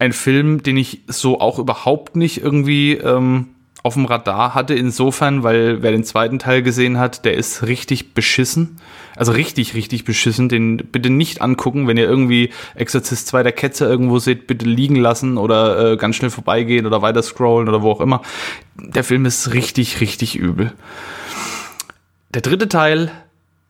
Ein 0.00 0.12
Film, 0.12 0.62
den 0.62 0.76
ich 0.76 1.02
so 1.06 1.40
auch 1.40 1.58
überhaupt 1.58 2.16
nicht 2.16 2.42
irgendwie 2.42 2.94
ähm, 2.94 3.48
auf 3.82 3.94
dem 3.94 4.04
Radar 4.04 4.54
hatte, 4.54 4.74
insofern, 4.74 5.42
weil 5.42 5.82
wer 5.82 5.90
den 5.90 6.04
zweiten 6.04 6.38
Teil 6.38 6.62
gesehen 6.62 6.98
hat, 6.98 7.24
der 7.24 7.34
ist 7.34 7.62
richtig 7.62 8.12
beschissen. 8.12 8.76
Also 9.16 9.32
richtig, 9.32 9.74
richtig 9.74 10.04
beschissen. 10.04 10.48
Den 10.48 10.78
bitte 10.78 11.10
nicht 11.10 11.42
angucken, 11.42 11.86
wenn 11.86 11.96
ihr 11.96 12.08
irgendwie 12.08 12.50
Exorzist 12.74 13.26
2 13.28 13.42
der 13.42 13.52
Ketzer 13.52 13.88
irgendwo 13.88 14.18
seht, 14.18 14.46
bitte 14.46 14.66
liegen 14.66 14.96
lassen 14.96 15.38
oder 15.38 15.92
äh, 15.92 15.96
ganz 15.96 16.16
schnell 16.16 16.30
vorbeigehen 16.30 16.86
oder 16.86 17.02
weiter 17.02 17.22
scrollen 17.22 17.68
oder 17.68 17.82
wo 17.82 17.90
auch 17.90 18.00
immer. 18.00 18.22
Der 18.76 19.04
Film 19.04 19.24
ist 19.26 19.52
richtig, 19.52 20.00
richtig 20.00 20.36
übel. 20.36 20.72
Der 22.32 22.42
dritte 22.42 22.68
Teil 22.68 23.10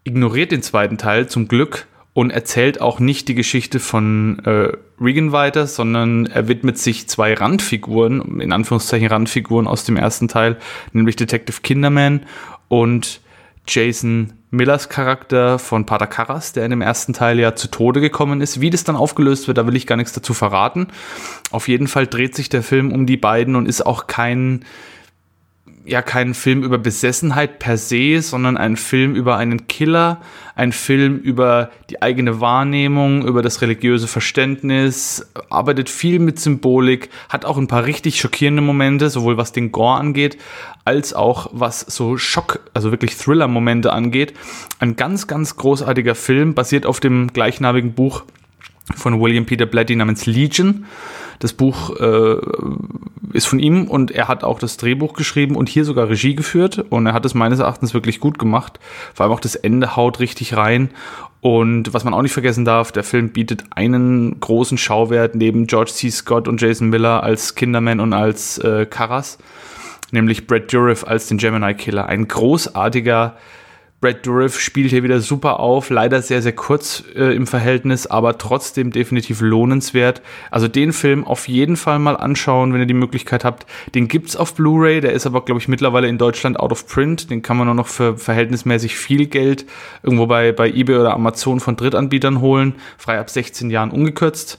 ignoriert 0.05 0.53
den 0.53 0.63
zweiten 0.63 0.99
Teil 0.99 1.29
zum 1.29 1.49
Glück 1.49 1.87
und 2.13 2.31
erzählt 2.31 2.81
auch 2.81 2.99
nicht 2.99 3.29
die 3.29 3.35
Geschichte 3.35 3.79
von 3.79 4.41
äh, 4.45 4.73
Regan 5.01 5.33
weiter, 5.33 5.67
sondern 5.67 6.27
er 6.27 6.49
widmet 6.49 6.79
sich 6.79 7.09
zwei 7.09 7.35
Randfiguren, 7.35 8.41
in 8.41 8.53
Anführungszeichen 8.53 9.09
Randfiguren 9.09 9.67
aus 9.67 9.85
dem 9.85 9.97
ersten 9.97 10.29
Teil, 10.29 10.59
nämlich 10.93 11.17
Detective 11.17 11.61
Kinderman 11.63 12.27
und 12.69 13.21
Jason 13.67 14.33
Millers 14.51 14.89
Charakter 14.89 15.61
von 15.61 15.87
Pater 15.87 16.09
Karras, 16.09 16.53
der 16.53 16.65
in 16.65 16.71
dem 16.71 16.81
ersten 16.81 17.13
Teil 17.13 17.39
ja 17.39 17.55
zu 17.55 17.69
Tode 17.69 18.01
gekommen 18.01 18.41
ist. 18.41 18.61
Wie 18.61 18.71
das 18.71 18.83
dann 18.83 18.97
aufgelöst 18.97 19.47
wird, 19.47 19.59
da 19.59 19.67
will 19.67 19.77
ich 19.77 19.87
gar 19.87 19.97
nichts 19.97 20.13
dazu 20.13 20.35
verraten. 20.35 20.89
Auf 21.53 21.69
jeden 21.69 21.87
Fall 21.87 22.09
dreht 22.09 22.35
sich 22.35 22.49
der 22.49 22.65
Film 22.65 22.91
um 22.93 23.07
die 23.07 23.17
beiden 23.17 23.55
und 23.55 23.67
ist 23.67 23.87
auch 23.87 24.09
kein 24.09 24.65
ja 25.85 26.03
kein 26.03 26.35
Film 26.35 26.63
über 26.63 26.79
Besessenheit 26.79 27.59
per 27.59 27.77
se, 27.77 28.21
sondern 28.21 28.57
ein 28.57 28.77
Film 28.77 29.15
über 29.15 29.37
einen 29.37 29.67
Killer, 29.67 30.21
ein 30.55 30.73
Film 30.73 31.19
über 31.19 31.71
die 31.89 32.03
eigene 32.03 32.41
Wahrnehmung, 32.41 33.27
über 33.27 33.43
das 33.43 33.63
religiöse 33.63 34.07
Verständnis, 34.07 35.27
arbeitet 35.49 35.89
viel 35.89 36.19
mit 36.19 36.39
Symbolik, 36.39 37.09
hat 37.29 37.45
auch 37.45 37.57
ein 37.57 37.67
paar 37.67 37.87
richtig 37.87 38.21
schockierende 38.21 38.63
Momente, 38.63 39.09
sowohl 39.11 39.37
was 39.37 39.53
den 39.53 39.73
Gore 39.73 39.99
angeht, 39.99 40.37
als 40.85 41.15
auch 41.15 41.49
was 41.53 41.81
so 41.81 42.17
Schock, 42.19 42.61
also 42.75 42.91
wirklich 42.91 43.17
Thriller-Momente 43.17 43.93
angeht. 43.93 44.35
Ein 44.79 44.97
ganz, 44.97 45.27
ganz 45.27 45.57
großartiger 45.57 46.15
Film, 46.15 46.55
basiert 46.55 46.85
auf 46.85 47.01
dem 47.01 47.33
gleichnamigen 47.33 47.95
Buch 47.95 48.25
von 48.95 49.21
William 49.21 49.47
Peter 49.47 49.67
Blatty 49.67 49.97
namens 49.97 50.27
Legion. 50.27 50.85
Das 51.41 51.55
Buch 51.55 51.99
äh, 51.99 52.37
ist 53.33 53.47
von 53.47 53.59
ihm 53.59 53.89
und 53.89 54.11
er 54.11 54.29
hat 54.29 54.45
auch 54.45 54.59
das 54.59 54.77
Drehbuch 54.77 55.15
geschrieben 55.15 55.57
und 55.57 55.71
hier 55.71 55.87
sogar 55.87 56.09
Regie 56.09 56.35
geführt 56.35 56.85
und 56.91 57.07
er 57.07 57.15
hat 57.15 57.25
es 57.25 57.33
meines 57.35 57.59
Erachtens 57.61 57.95
wirklich 57.95 58.21
gut 58.21 58.39
gemacht. 58.39 58.79
Vor 59.15 59.25
allem 59.25 59.33
auch 59.33 59.41
das 59.41 59.57
Ende 59.57 59.97
haut 59.97 60.21
richtig 60.21 60.57
rein. 60.57 60.91
Und 61.41 61.95
was 61.95 62.05
man 62.05 62.13
auch 62.13 62.21
nicht 62.21 62.35
vergessen 62.35 62.67
darf, 62.67 62.93
der 62.93 63.05
Film 63.05 63.31
bietet 63.31 63.65
einen 63.71 64.39
großen 64.41 64.77
Schauwert 64.77 65.35
neben 65.35 65.67
George 65.67 65.93
C. 65.93 66.11
Scott 66.11 66.47
und 66.47 66.61
Jason 66.61 66.91
Miller 66.91 67.23
als 67.23 67.55
Kinderman 67.55 68.01
und 68.01 68.13
als 68.13 68.59
äh, 68.59 68.85
Karras, 68.85 69.39
nämlich 70.11 70.47
Brad 70.47 70.71
Dourif 70.71 71.05
als 71.05 71.29
den 71.29 71.39
Gemini 71.39 71.73
Killer. 71.73 72.07
Ein 72.07 72.29
großartiger 72.29 73.37
Brad 74.01 74.27
Dourif 74.27 74.59
spielt 74.59 74.89
hier 74.89 75.03
wieder 75.03 75.21
super 75.21 75.61
auf, 75.61 75.91
leider 75.91 76.23
sehr, 76.23 76.41
sehr 76.41 76.53
kurz 76.53 77.05
äh, 77.15 77.37
im 77.37 77.47
Verhältnis, 77.47 78.07
aber 78.07 78.39
trotzdem 78.39 78.93
definitiv 78.93 79.43
lohnenswert. 79.43 80.23
Also 80.51 80.69
den 80.69 80.95
Film 80.95 81.27
auf 81.27 81.49
jeden 81.49 81.77
Fall 81.77 81.99
mal 81.99 82.17
anschauen, 82.17 82.73
wenn 82.73 82.81
ihr 82.81 82.87
die 82.87 82.95
Möglichkeit 82.95 83.45
habt. 83.45 83.67
Den 83.95 84.09
gibt's 84.09 84.37
auf 84.37 84.55
Blu-ray, 84.55 85.03
der 85.03 85.13
ist 85.13 85.27
aber, 85.27 85.45
glaube 85.45 85.61
ich, 85.61 85.69
mittlerweile 85.69 86.09
in 86.09 86.17
Deutschland 86.17 86.59
out 86.59 86.73
of 86.73 86.87
print. 86.87 87.29
Den 87.29 87.43
kann 87.43 87.59
man 87.59 87.67
nur 87.67 87.75
noch 87.75 87.89
für 87.89 88.17
verhältnismäßig 88.17 88.97
viel 88.97 89.27
Geld 89.27 89.67
irgendwo 90.03 90.27
bei, 90.27 90.53
bei 90.53 90.71
eBay 90.71 90.97
oder 90.97 91.13
Amazon 91.13 91.61
von 91.61 91.77
Drittanbietern 91.77 92.41
holen, 92.41 92.77
frei 92.97 93.19
ab 93.19 93.29
16 93.29 93.69
Jahren 93.69 93.91
ungekürzt. 93.91 94.59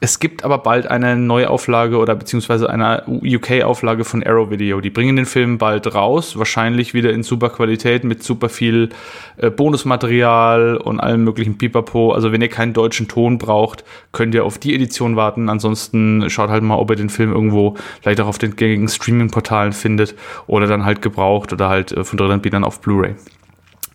Es 0.00 0.20
gibt 0.20 0.44
aber 0.44 0.58
bald 0.58 0.86
eine 0.86 1.16
Neuauflage 1.16 1.98
oder 1.98 2.14
beziehungsweise 2.14 2.70
eine 2.70 3.02
UK-Auflage 3.06 4.04
von 4.04 4.22
Arrow 4.22 4.48
Video. 4.50 4.80
Die 4.80 4.90
bringen 4.90 5.16
den 5.16 5.26
Film 5.26 5.58
bald 5.58 5.92
raus, 5.92 6.38
wahrscheinlich 6.38 6.94
wieder 6.94 7.12
in 7.12 7.24
super 7.24 7.50
Qualität 7.50 8.04
mit 8.04 8.22
super 8.22 8.48
viel 8.48 8.90
äh, 9.38 9.50
Bonusmaterial 9.50 10.76
und 10.76 11.00
allem 11.00 11.24
möglichen 11.24 11.58
Pipapo. 11.58 12.12
Also 12.12 12.30
wenn 12.30 12.40
ihr 12.40 12.48
keinen 12.48 12.74
deutschen 12.74 13.08
Ton 13.08 13.38
braucht, 13.38 13.84
könnt 14.12 14.34
ihr 14.36 14.44
auf 14.44 14.58
die 14.58 14.74
Edition 14.74 15.16
warten. 15.16 15.48
Ansonsten 15.48 16.30
schaut 16.30 16.50
halt 16.50 16.62
mal, 16.62 16.76
ob 16.76 16.90
ihr 16.90 16.96
den 16.96 17.10
Film 17.10 17.32
irgendwo 17.32 17.76
vielleicht 18.00 18.20
auch 18.20 18.28
auf 18.28 18.38
den 18.38 18.54
gängigen 18.54 18.88
Streaming-Portalen 18.88 19.72
findet 19.72 20.14
oder 20.46 20.68
dann 20.68 20.84
halt 20.84 21.02
gebraucht 21.02 21.52
oder 21.52 21.68
halt 21.68 21.90
äh, 21.90 22.04
von 22.04 22.18
Drittanbietern 22.18 22.62
auf 22.62 22.80
Blu-ray. 22.80 23.16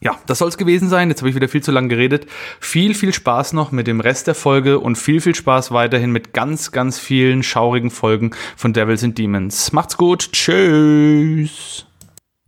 Ja, 0.04 0.18
das 0.26 0.40
soll 0.40 0.50
es 0.50 0.58
gewesen 0.58 0.90
sein. 0.90 1.10
Jetzt 1.10 1.22
habe 1.22 1.30
ich 1.30 1.36
wieder 1.36 1.48
viel 1.48 1.64
zu 1.64 1.72
lang 1.72 1.88
geredet. 1.88 2.28
Viel, 2.60 2.94
viel 2.94 3.14
Spaß 3.14 3.54
noch 3.54 3.72
mit 3.72 3.88
dem 3.88 4.02
Rest 4.02 4.28
der 4.28 4.36
Folge 4.36 4.80
und 4.80 4.98
viel, 4.98 5.22
viel 5.22 5.34
Spaß 5.34 5.72
weiterhin 5.72 6.12
mit 6.12 6.34
ganz, 6.34 6.72
ganz 6.74 7.00
vielen 7.00 7.42
schaurigen 7.42 7.90
Folgen 7.90 8.32
von 8.58 8.74
Devils 8.74 9.04
and 9.04 9.18
Demons. 9.18 9.72
Macht's 9.72 9.96
gut. 9.96 10.34
Tschüss. 10.34 11.86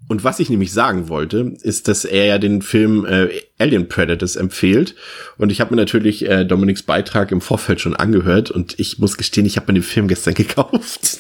Und 0.07 0.23
was 0.23 0.39
ich 0.39 0.49
nämlich 0.49 0.71
sagen 0.71 1.09
wollte, 1.09 1.53
ist, 1.63 1.87
dass 1.87 2.05
er 2.05 2.25
ja 2.25 2.37
den 2.37 2.61
Film 2.61 3.05
äh, 3.05 3.29
Alien 3.57 3.87
Predators 3.87 4.35
empfiehlt. 4.35 4.93
Und 5.37 5.51
ich 5.51 5.61
habe 5.61 5.73
mir 5.73 5.81
natürlich 5.81 6.29
äh, 6.29 6.45
Dominiks 6.45 6.83
Beitrag 6.83 7.31
im 7.31 7.41
Vorfeld 7.41 7.81
schon 7.81 7.95
angehört 7.95 8.51
und 8.51 8.79
ich 8.79 8.99
muss 8.99 9.17
gestehen, 9.17 9.45
ich 9.47 9.57
habe 9.57 9.71
mir 9.71 9.79
den 9.79 9.83
Film 9.83 10.07
gestern 10.07 10.33
gekauft. 10.35 11.19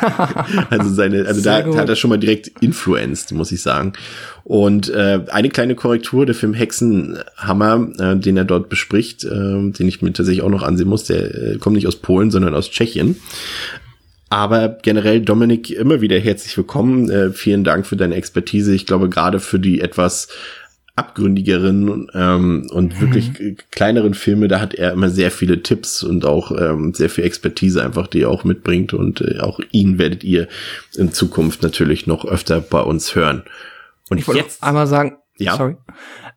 also 0.70 0.90
seine, 0.92 1.26
also 1.26 1.40
da, 1.40 1.62
da, 1.62 1.76
hat 1.78 1.88
er 1.88 1.96
schon 1.96 2.10
mal 2.10 2.18
direkt 2.18 2.48
influenced, 2.60 3.32
muss 3.32 3.52
ich 3.52 3.62
sagen. 3.62 3.94
Und 4.44 4.90
äh, 4.90 5.20
eine 5.28 5.48
kleine 5.48 5.74
Korrektur, 5.74 6.26
der 6.26 6.34
Film 6.34 6.52
Hexenhammer, 6.52 7.88
äh, 7.98 8.16
den 8.16 8.36
er 8.36 8.44
dort 8.44 8.68
bespricht, 8.68 9.24
äh, 9.24 9.28
den 9.28 9.88
ich 9.88 10.02
mir 10.02 10.12
tatsächlich 10.12 10.42
auch 10.42 10.50
noch 10.50 10.62
ansehen 10.62 10.88
muss, 10.88 11.04
der 11.04 11.34
äh, 11.34 11.58
kommt 11.58 11.76
nicht 11.76 11.86
aus 11.86 11.96
Polen, 11.96 12.30
sondern 12.30 12.54
aus 12.54 12.70
Tschechien. 12.70 13.16
Aber 14.28 14.68
generell, 14.82 15.20
Dominik, 15.20 15.70
immer 15.70 16.00
wieder 16.00 16.18
herzlich 16.18 16.56
willkommen. 16.56 17.08
Äh, 17.10 17.30
vielen 17.30 17.62
Dank 17.62 17.86
für 17.86 17.96
deine 17.96 18.16
Expertise. 18.16 18.74
Ich 18.74 18.86
glaube, 18.86 19.08
gerade 19.08 19.38
für 19.38 19.60
die 19.60 19.80
etwas 19.80 20.28
abgründigeren 20.96 22.10
ähm, 22.14 22.68
und 22.72 22.96
mhm. 22.96 23.00
wirklich 23.00 23.56
kleineren 23.70 24.14
Filme, 24.14 24.48
da 24.48 24.60
hat 24.60 24.74
er 24.74 24.92
immer 24.92 25.10
sehr 25.10 25.30
viele 25.30 25.62
Tipps 25.62 26.02
und 26.02 26.24
auch 26.24 26.50
ähm, 26.50 26.94
sehr 26.94 27.10
viel 27.10 27.24
Expertise 27.24 27.84
einfach, 27.84 28.06
die 28.06 28.22
er 28.22 28.30
auch 28.30 28.44
mitbringt. 28.44 28.94
Und 28.94 29.20
äh, 29.20 29.38
auch 29.40 29.60
ihn 29.70 29.98
werdet 29.98 30.24
ihr 30.24 30.48
in 30.96 31.12
Zukunft 31.12 31.62
natürlich 31.62 32.06
noch 32.06 32.24
öfter 32.24 32.60
bei 32.60 32.80
uns 32.80 33.14
hören. 33.14 33.42
Und 34.08 34.18
ich 34.18 34.26
wollte 34.26 34.40
jetzt 34.40 34.62
einmal 34.62 34.86
sagen, 34.86 35.18
ja. 35.36 35.56
sorry, 35.56 35.76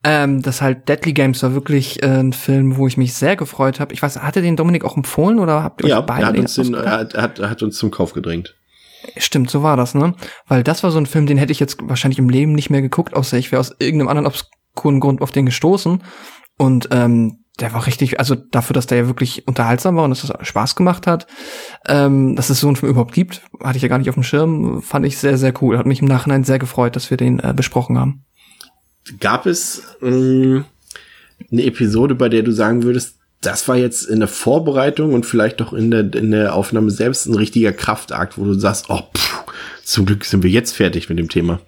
ähm, 0.04 0.42
das 0.42 0.62
halt 0.62 0.88
Deadly 0.88 1.14
Games 1.14 1.44
war 1.44 1.54
wirklich 1.54 2.02
äh, 2.02 2.08
ein 2.08 2.34
Film, 2.34 2.78
wo 2.78 2.88
ich 2.88 2.98
mich 2.98 3.14
sehr 3.14 3.36
gefreut 3.36 3.80
habe. 3.80 3.94
Ich 3.94 4.02
weiß, 4.02 4.22
hatte 4.22 4.42
den 4.42 4.56
Dominik 4.56 4.86
auch 4.86 4.96
empfohlen 4.96 5.40
oder 5.40 5.64
habt 5.64 5.82
ihr 5.82 5.90
ja, 5.90 6.00
euch 6.00 6.06
beide 6.06 6.22
er 6.22 6.28
hat, 6.28 6.38
uns 6.38 6.56
den, 6.56 6.74
er 6.74 6.92
hat, 6.92 7.14
er 7.14 7.22
hat, 7.22 7.40
er 7.40 7.50
hat 7.50 7.64
uns 7.64 7.78
zum 7.78 7.92
Kauf 7.92 8.14
gedrängt. 8.14 8.56
Stimmt, 9.18 9.50
so 9.50 9.64
war 9.64 9.78
das, 9.78 9.96
ne? 9.96 10.14
Weil 10.48 10.64
das 10.64 10.84
war 10.84 10.92
so 10.92 10.98
ein 10.98 11.06
Film, 11.06 11.26
den 11.26 11.38
hätte 11.38 11.52
ich 11.52 11.60
jetzt 11.60 11.78
wahrscheinlich 11.82 12.20
im 12.20 12.30
Leben 12.30 12.54
nicht 12.54 12.70
mehr 12.70 12.82
geguckt, 12.82 13.14
außer 13.14 13.38
ich 13.38 13.52
wäre 13.52 13.60
aus 13.60 13.76
irgendeinem 13.80 14.10
anderen 14.10 14.28
obskuren 14.28 15.00
Grund 15.00 15.22
auf 15.22 15.32
den 15.32 15.46
gestoßen. 15.46 16.04
Und 16.58 16.90
ähm, 16.92 17.44
der 17.60 17.74
war 17.74 17.86
richtig, 17.86 18.20
also 18.20 18.36
dafür, 18.36 18.74
dass 18.74 18.88
der 18.88 19.00
ja 19.00 19.08
wirklich 19.08 19.48
unterhaltsam 19.48 19.96
war 19.96 20.04
und 20.04 20.12
dass 20.12 20.24
es 20.24 20.48
Spaß 20.48 20.76
gemacht 20.76 21.08
hat, 21.08 21.28
ähm, 21.88 22.36
dass 22.36 22.50
es 22.50 22.60
so 22.60 22.68
einen 22.68 22.76
Film 22.76 22.92
überhaupt 22.92 23.14
gibt, 23.14 23.42
hatte 23.62 23.78
ich 23.78 23.84
ja 23.84 23.90
gar 23.90 23.98
nicht 23.98 24.10
auf 24.10 24.16
dem 24.16 24.24
Schirm, 24.24 24.82
fand 24.82 25.06
ich 25.06 25.18
sehr, 25.18 25.38
sehr 25.38 25.54
cool. 25.62 25.78
Hat 25.78 25.86
mich 25.86 26.02
im 26.02 26.08
Nachhinein 26.08 26.44
sehr 26.44 26.60
gefreut, 26.60 26.96
dass 26.96 27.10
wir 27.10 27.18
den 27.18 27.40
äh, 27.40 27.54
besprochen 27.56 27.98
haben. 27.98 28.26
Gab 29.20 29.46
es 29.46 29.84
mh, 30.02 30.66
eine 31.52 31.64
Episode, 31.64 32.16
bei 32.16 32.30
der 32.30 32.44
du 32.44 32.52
sagen 32.52 32.84
würdest, 32.84 33.16
das 33.42 33.68
war 33.68 33.78
jetzt 33.78 34.04
in 34.04 34.20
der 34.20 34.28
Vorbereitung 34.28 35.14
und 35.14 35.26
vielleicht 35.26 35.62
auch 35.62 35.72
in 35.74 35.92
der, 35.92 36.14
in 36.14 36.32
der 36.32 36.54
Aufnahme 36.54 36.92
selbst 36.92 37.26
ein 37.26 37.36
richtiger 37.36 37.72
Kraftakt, 37.72 38.38
wo 38.38 38.44
du 38.44 38.54
sagst, 38.54 38.90
oh, 38.90 39.02
pff, 39.16 39.44
zum 39.84 40.06
Glück 40.06 40.26
sind 40.26 40.44
wir 40.44 40.50
jetzt 40.50 40.76
fertig 40.76 41.10
mit 41.10 41.18
dem 41.18 41.30
Thema. 41.30 41.62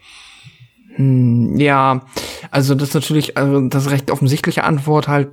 Hm, 0.95 1.57
ja, 1.57 2.05
also 2.51 2.75
das 2.75 2.89
ist 2.89 2.95
natürlich 2.95 3.37
also 3.37 3.61
das 3.69 3.89
recht 3.89 4.11
offensichtliche 4.11 4.65
Antwort 4.65 5.07
halt 5.07 5.29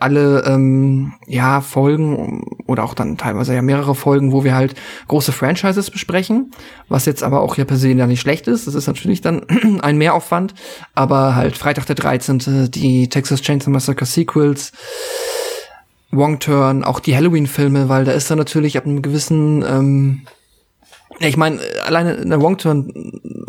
alle 0.00 0.44
ähm, 0.46 1.14
ja 1.26 1.60
Folgen 1.60 2.44
oder 2.66 2.84
auch 2.84 2.94
dann 2.94 3.16
teilweise 3.16 3.54
ja 3.54 3.62
mehrere 3.62 3.94
Folgen, 3.94 4.32
wo 4.32 4.44
wir 4.44 4.54
halt 4.54 4.74
große 5.08 5.32
Franchises 5.32 5.90
besprechen, 5.90 6.52
was 6.88 7.06
jetzt 7.06 7.22
aber 7.22 7.40
auch 7.40 7.56
ja 7.56 7.64
per 7.64 7.76
se 7.76 7.90
ja 7.90 8.06
nicht 8.06 8.20
schlecht 8.20 8.46
ist. 8.48 8.66
Das 8.66 8.74
ist 8.74 8.86
natürlich 8.86 9.20
dann 9.20 9.42
ein 9.82 9.98
Mehraufwand, 9.98 10.54
aber 10.94 11.34
halt 11.34 11.56
Freitag 11.56 11.86
der 11.86 11.96
13., 11.96 12.70
die 12.70 13.08
Texas 13.08 13.42
Chainsaw 13.42 13.70
Massacre 13.70 14.06
Sequels, 14.06 14.72
Wrong 16.10 16.38
Turn, 16.38 16.84
auch 16.84 17.00
die 17.00 17.16
Halloween-Filme, 17.16 17.88
weil 17.88 18.04
da 18.04 18.12
ist 18.12 18.30
dann 18.30 18.38
natürlich 18.38 18.76
ab 18.76 18.84
einem 18.84 19.02
gewissen 19.02 19.62
ähm, 19.62 20.22
ich 21.28 21.36
meine, 21.36 21.60
alleine 21.84 22.14
in 22.14 22.30
der 22.30 22.40
Wrong 22.40 22.58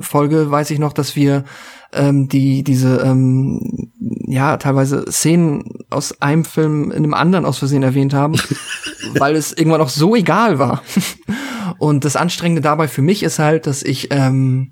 Turn-Folge 0.03 0.51
weiß 0.51 0.69
ich 0.71 0.79
noch, 0.79 0.93
dass 0.93 1.15
wir 1.15 1.45
ähm, 1.91 2.27
die 2.27 2.63
diese 2.63 2.97
ähm, 2.97 3.91
ja 4.27 4.57
teilweise 4.57 5.05
Szenen 5.09 5.63
aus 5.89 6.21
einem 6.21 6.45
Film 6.45 6.91
in 6.91 6.97
einem 6.97 7.13
anderen 7.13 7.45
aus 7.45 7.57
Versehen 7.57 7.83
erwähnt 7.83 8.13
haben, 8.13 8.35
weil 9.17 9.35
es 9.35 9.53
irgendwann 9.53 9.81
auch 9.81 9.89
so 9.89 10.15
egal 10.15 10.59
war. 10.59 10.83
Und 11.77 12.05
das 12.05 12.15
Anstrengende 12.15 12.61
dabei 12.61 12.87
für 12.87 13.01
mich 13.01 13.23
ist 13.23 13.39
halt, 13.39 13.67
dass 13.67 13.83
ich 13.83 14.09
ähm, 14.11 14.71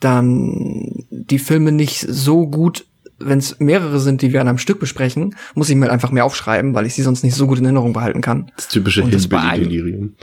dann 0.00 1.06
die 1.10 1.38
Filme 1.38 1.72
nicht 1.72 2.00
so 2.00 2.46
gut 2.46 2.86
wenn 3.18 3.38
es 3.38 3.58
mehrere 3.60 3.98
sind, 3.98 4.20
die 4.20 4.34
wir 4.34 4.42
an 4.42 4.48
einem 4.48 4.58
Stück 4.58 4.78
besprechen, 4.78 5.36
muss 5.54 5.70
ich 5.70 5.74
mir 5.74 5.84
halt 5.84 5.92
einfach 5.92 6.10
mehr 6.10 6.26
aufschreiben, 6.26 6.74
weil 6.74 6.84
ich 6.84 6.92
sie 6.92 7.00
sonst 7.00 7.24
nicht 7.24 7.34
so 7.34 7.46
gut 7.46 7.58
in 7.58 7.64
Erinnerung 7.64 7.94
behalten 7.94 8.20
kann. 8.20 8.52
Das 8.56 8.68
typische 8.68 9.06
Hillbilly-Delirium. 9.06 10.16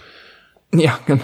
Ja, 0.73 0.97
genau. 1.05 1.23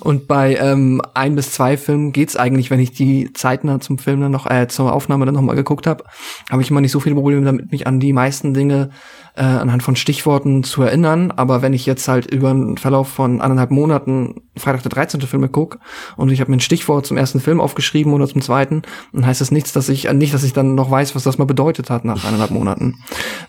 Und 0.00 0.26
bei 0.28 0.56
ähm, 0.56 1.02
ein 1.12 1.34
bis 1.34 1.52
zwei 1.52 1.76
Filmen 1.76 2.12
geht's 2.12 2.36
eigentlich, 2.36 2.70
wenn 2.70 2.80
ich 2.80 2.92
die 2.92 3.32
zeitnah 3.34 3.80
zum 3.80 3.98
Film 3.98 4.22
dann 4.22 4.32
noch, 4.32 4.48
äh, 4.50 4.66
zur 4.66 4.94
Aufnahme 4.94 5.26
dann 5.26 5.34
nochmal 5.34 5.56
geguckt 5.56 5.86
habe, 5.86 6.04
habe 6.50 6.62
ich 6.62 6.70
immer 6.70 6.80
nicht 6.80 6.92
so 6.92 7.00
viele 7.00 7.14
Probleme 7.14 7.44
damit, 7.44 7.70
mich 7.70 7.86
an 7.86 8.00
die 8.00 8.14
meisten 8.14 8.54
Dinge 8.54 8.88
äh, 9.36 9.42
anhand 9.42 9.82
von 9.82 9.94
Stichworten 9.94 10.64
zu 10.64 10.82
erinnern. 10.82 11.32
Aber 11.32 11.60
wenn 11.60 11.74
ich 11.74 11.84
jetzt 11.84 12.08
halt 12.08 12.32
über 12.32 12.48
einen 12.48 12.78
Verlauf 12.78 13.08
von 13.08 13.42
anderthalb 13.42 13.70
Monaten 13.70 14.40
Freitag 14.56 14.82
der 14.84 14.90
13. 14.90 15.20
Filme 15.20 15.50
guck 15.50 15.78
und 16.16 16.32
ich 16.32 16.40
habe 16.40 16.50
mir 16.50 16.56
ein 16.56 16.60
Stichwort 16.60 17.04
zum 17.04 17.18
ersten 17.18 17.40
Film 17.40 17.60
aufgeschrieben 17.60 18.14
oder 18.14 18.26
zum 18.26 18.40
zweiten, 18.40 18.82
dann 19.12 19.26
heißt 19.26 19.42
das 19.42 19.50
nichts, 19.50 19.74
dass 19.74 19.90
ich 19.90 20.06
äh, 20.06 20.14
nicht, 20.14 20.32
dass 20.32 20.44
ich 20.44 20.54
dann 20.54 20.76
noch 20.76 20.90
weiß, 20.90 21.14
was 21.14 21.24
das 21.24 21.36
mal 21.36 21.44
bedeutet 21.44 21.90
hat 21.90 22.06
nach 22.06 22.24
eineinhalb 22.24 22.52
Monaten. 22.52 22.96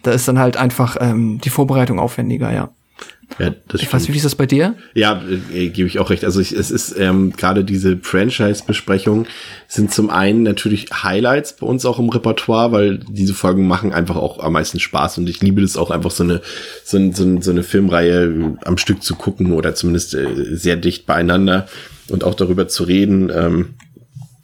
Da 0.03 0.11
ist 0.11 0.27
dann 0.27 0.37
halt 0.37 0.57
einfach 0.57 0.97
ähm, 0.99 1.39
die 1.39 1.49
Vorbereitung 1.49 1.97
aufwendiger, 1.97 2.51
ja. 2.51 2.71
Ja, 3.37 3.53
das 3.67 3.81
ich 3.81 3.93
weiß 3.93 4.01
nicht, 4.01 4.13
wie 4.13 4.17
ist 4.17 4.25
das 4.25 4.35
bei 4.35 4.45
dir? 4.45 4.75
Ja, 4.95 5.21
äh, 5.53 5.69
gebe 5.69 5.87
ich 5.87 5.99
auch 5.99 6.09
recht. 6.09 6.25
Also 6.25 6.39
ich, 6.39 6.51
es 6.51 6.71
ist 6.71 6.97
ähm, 6.97 7.33
gerade 7.33 7.63
diese 7.63 7.97
Franchise-Besprechungen 7.97 9.27
sind 9.67 9.93
zum 9.93 10.09
einen 10.09 10.43
natürlich 10.43 10.87
Highlights 10.91 11.53
bei 11.53 11.67
uns 11.67 11.85
auch 11.85 11.99
im 11.99 12.09
Repertoire, 12.09 12.71
weil 12.71 12.99
diese 13.07 13.33
Folgen 13.33 13.67
machen 13.67 13.93
einfach 13.93 14.15
auch 14.15 14.39
am 14.39 14.53
meisten 14.53 14.79
Spaß 14.79 15.19
und 15.19 15.29
ich 15.29 15.41
liebe 15.41 15.61
das 15.61 15.77
auch 15.77 15.91
einfach 15.91 16.11
so 16.11 16.23
eine 16.23 16.41
so, 16.83 16.97
ein, 16.97 17.13
so, 17.13 17.23
ein, 17.23 17.41
so 17.41 17.51
eine 17.51 17.63
Filmreihe 17.63 18.57
am 18.65 18.77
Stück 18.77 19.03
zu 19.03 19.15
gucken 19.15 19.53
oder 19.53 19.75
zumindest 19.75 20.15
äh, 20.15 20.55
sehr 20.55 20.75
dicht 20.75 21.05
beieinander 21.05 21.67
und 22.09 22.23
auch 22.23 22.35
darüber 22.35 22.67
zu 22.67 22.83
reden. 22.83 23.31
Ähm, 23.33 23.75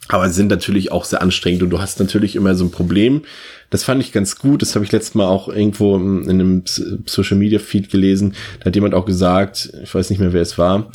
aber 0.08 0.30
sind 0.30 0.48
natürlich 0.48 0.92
auch 0.92 1.04
sehr 1.04 1.20
anstrengend 1.20 1.64
und 1.64 1.70
du 1.70 1.80
hast 1.80 1.98
natürlich 1.98 2.36
immer 2.36 2.54
so 2.54 2.64
ein 2.64 2.70
Problem, 2.70 3.22
das 3.70 3.84
fand 3.84 4.02
ich 4.02 4.12
ganz 4.12 4.36
gut. 4.38 4.62
Das 4.62 4.74
habe 4.74 4.84
ich 4.84 4.92
letztes 4.92 5.14
Mal 5.14 5.26
auch 5.26 5.48
irgendwo 5.48 5.96
in 5.96 6.28
einem 6.28 6.62
Social 6.66 7.36
Media 7.36 7.58
Feed 7.58 7.90
gelesen. 7.90 8.34
Da 8.60 8.66
hat 8.66 8.74
jemand 8.74 8.94
auch 8.94 9.06
gesagt, 9.06 9.72
ich 9.82 9.94
weiß 9.94 10.10
nicht 10.10 10.18
mehr, 10.18 10.32
wer 10.32 10.42
es 10.42 10.58
war, 10.58 10.92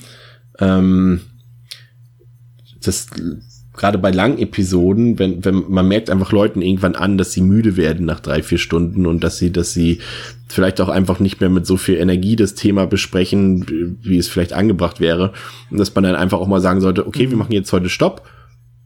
ähm, 0.60 1.22
dass 2.82 3.08
gerade 3.74 3.98
bei 3.98 4.12
langen 4.12 4.38
Episoden, 4.38 5.18
wenn, 5.18 5.44
wenn 5.46 5.64
man 5.70 5.88
merkt 5.88 6.10
einfach 6.10 6.32
Leuten 6.32 6.62
irgendwann 6.62 6.96
an, 6.96 7.18
dass 7.18 7.32
sie 7.32 7.42
müde 7.42 7.78
werden 7.78 8.06
nach 8.06 8.20
drei, 8.20 8.44
vier 8.44 8.58
Stunden 8.58 9.06
und 9.06 9.24
dass 9.24 9.38
sie, 9.38 9.52
dass 9.52 9.74
sie 9.74 10.00
vielleicht 10.48 10.82
auch 10.82 10.90
einfach 10.90 11.20
nicht 11.20 11.40
mehr 11.40 11.50
mit 11.50 11.66
so 11.66 11.78
viel 11.78 11.96
Energie 11.96 12.36
das 12.36 12.54
Thema 12.54 12.86
besprechen, 12.86 13.98
wie 14.02 14.18
es 14.18 14.28
vielleicht 14.28 14.54
angebracht 14.54 15.00
wäre. 15.00 15.34
Und 15.70 15.80
dass 15.80 15.96
man 15.96 16.04
dann 16.04 16.16
einfach 16.16 16.40
auch 16.40 16.48
mal 16.48 16.62
sagen 16.62 16.82
sollte, 16.82 17.08
okay, 17.08 17.30
wir 17.30 17.38
machen 17.38 17.54
jetzt 17.54 17.72
heute 17.72 17.90
Stopp 17.90 18.24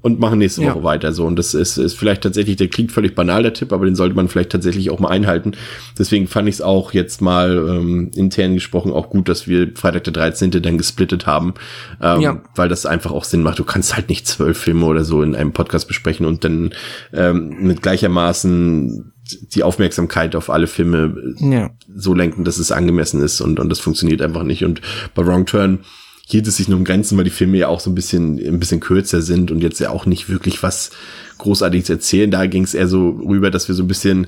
und 0.06 0.20
machen 0.20 0.38
nächste 0.38 0.62
Woche 0.62 0.78
ja. 0.78 0.84
weiter 0.84 1.14
so. 1.14 1.26
Und 1.26 1.36
das 1.36 1.56
ist, 1.56 1.78
ist 1.78 1.98
vielleicht 1.98 2.22
tatsächlich, 2.22 2.58
der 2.58 2.68
klingt 2.68 2.92
völlig 2.92 3.16
banal, 3.16 3.42
der 3.42 3.56
Tipp, 3.56 3.74
aber 3.74 3.86
den 3.86 3.96
sollte 3.96 4.16
man 4.16 4.28
vielleicht 4.28 4.52
tatsächlich 4.52 4.92
auch 4.92 5.00
mal 5.00 5.10
einhalten. 5.10 5.54
Deswegen 5.98 6.28
fand 6.28 6.48
ich 6.48 6.56
es 6.56 6.62
auch 6.62 6.94
jetzt 6.94 7.24
mal 7.24 7.58
ähm, 7.68 8.12
intern 8.14 8.54
gesprochen 8.54 8.92
auch 8.94 9.10
gut, 9.10 9.28
dass 9.28 9.48
wir 9.48 9.72
Freitag 9.74 10.04
der 10.04 10.14
13. 10.14 10.52
dann 10.62 10.78
gesplittet 10.78 11.26
haben, 11.26 11.56
ähm, 12.04 12.22
ja. 12.22 12.44
weil 12.54 12.70
das 12.70 12.86
einfach 12.86 13.12
auch 13.12 13.24
Sinn 13.24 13.42
macht. 13.42 13.58
Du 13.58 13.64
kannst 13.64 13.96
halt 13.96 14.08
nicht 14.08 14.28
zwölf 14.28 14.60
Filme 14.60 14.86
oder 14.86 15.04
so 15.04 15.24
in 15.24 15.34
einem 15.34 15.54
Podcast 15.54 15.88
besprechen 15.88 16.28
und 16.28 16.44
dann 16.44 16.76
ähm, 17.12 17.56
mit 17.62 17.82
gleichermaßen 17.82 19.12
die 19.56 19.64
Aufmerksamkeit 19.64 20.36
auf 20.36 20.52
alle 20.52 20.68
Filme 20.68 21.34
ja. 21.40 21.72
so 21.96 22.14
lenken, 22.14 22.44
dass 22.44 22.60
es 22.60 22.72
angemessen 22.72 23.24
ist 23.24 23.42
und, 23.42 23.60
und 23.60 23.70
das 23.70 23.80
funktioniert 23.80 24.22
einfach 24.22 24.44
nicht. 24.44 24.64
Und 24.66 24.82
bei 25.16 25.26
Wrong 25.26 25.48
Turn 25.48 25.80
hielt 26.28 26.48
es 26.48 26.58
sich 26.58 26.68
nur 26.68 26.78
um 26.78 26.86
Grenzen, 26.86 27.18
weil 27.18 27.24
die 27.24 27.30
Filme 27.30 27.58
ja 27.58 27.68
auch 27.68 27.80
so 27.80 27.92
ein 27.92 27.96
bisschen, 27.96 28.40
ein 28.40 28.60
bisschen 28.60 28.80
kürzer 28.80 29.22
sind 29.22 29.52
und 29.52 29.62
jetzt 29.62 29.80
ja 29.80 29.92
auch 29.92 30.06
nicht 30.06 30.30
wirklich 30.30 30.64
was 30.64 30.92
Großartiges 31.38 31.90
erzählen. 31.90 32.32
Da 32.32 32.46
ging 32.48 32.64
es 32.64 32.74
eher 32.74 32.88
so 32.88 33.10
rüber, 33.10 33.52
dass 33.52 33.68
wir 33.68 33.76
so 33.76 33.84
ein 33.84 33.88
bisschen, 33.88 34.28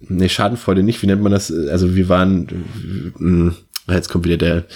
ne, 0.00 0.28
Schadenfreude 0.28 0.82
nicht, 0.82 1.00
wie 1.02 1.06
nennt 1.06 1.22
man 1.22 1.32
das? 1.32 1.52
Also 1.52 1.94
wir 1.94 2.08
waren, 2.08 2.48
mh, 3.18 3.18
hm, 3.18 3.54
jetzt 3.88 4.08
kommt 4.08 4.24
wieder 4.24 4.36
der 4.36 4.66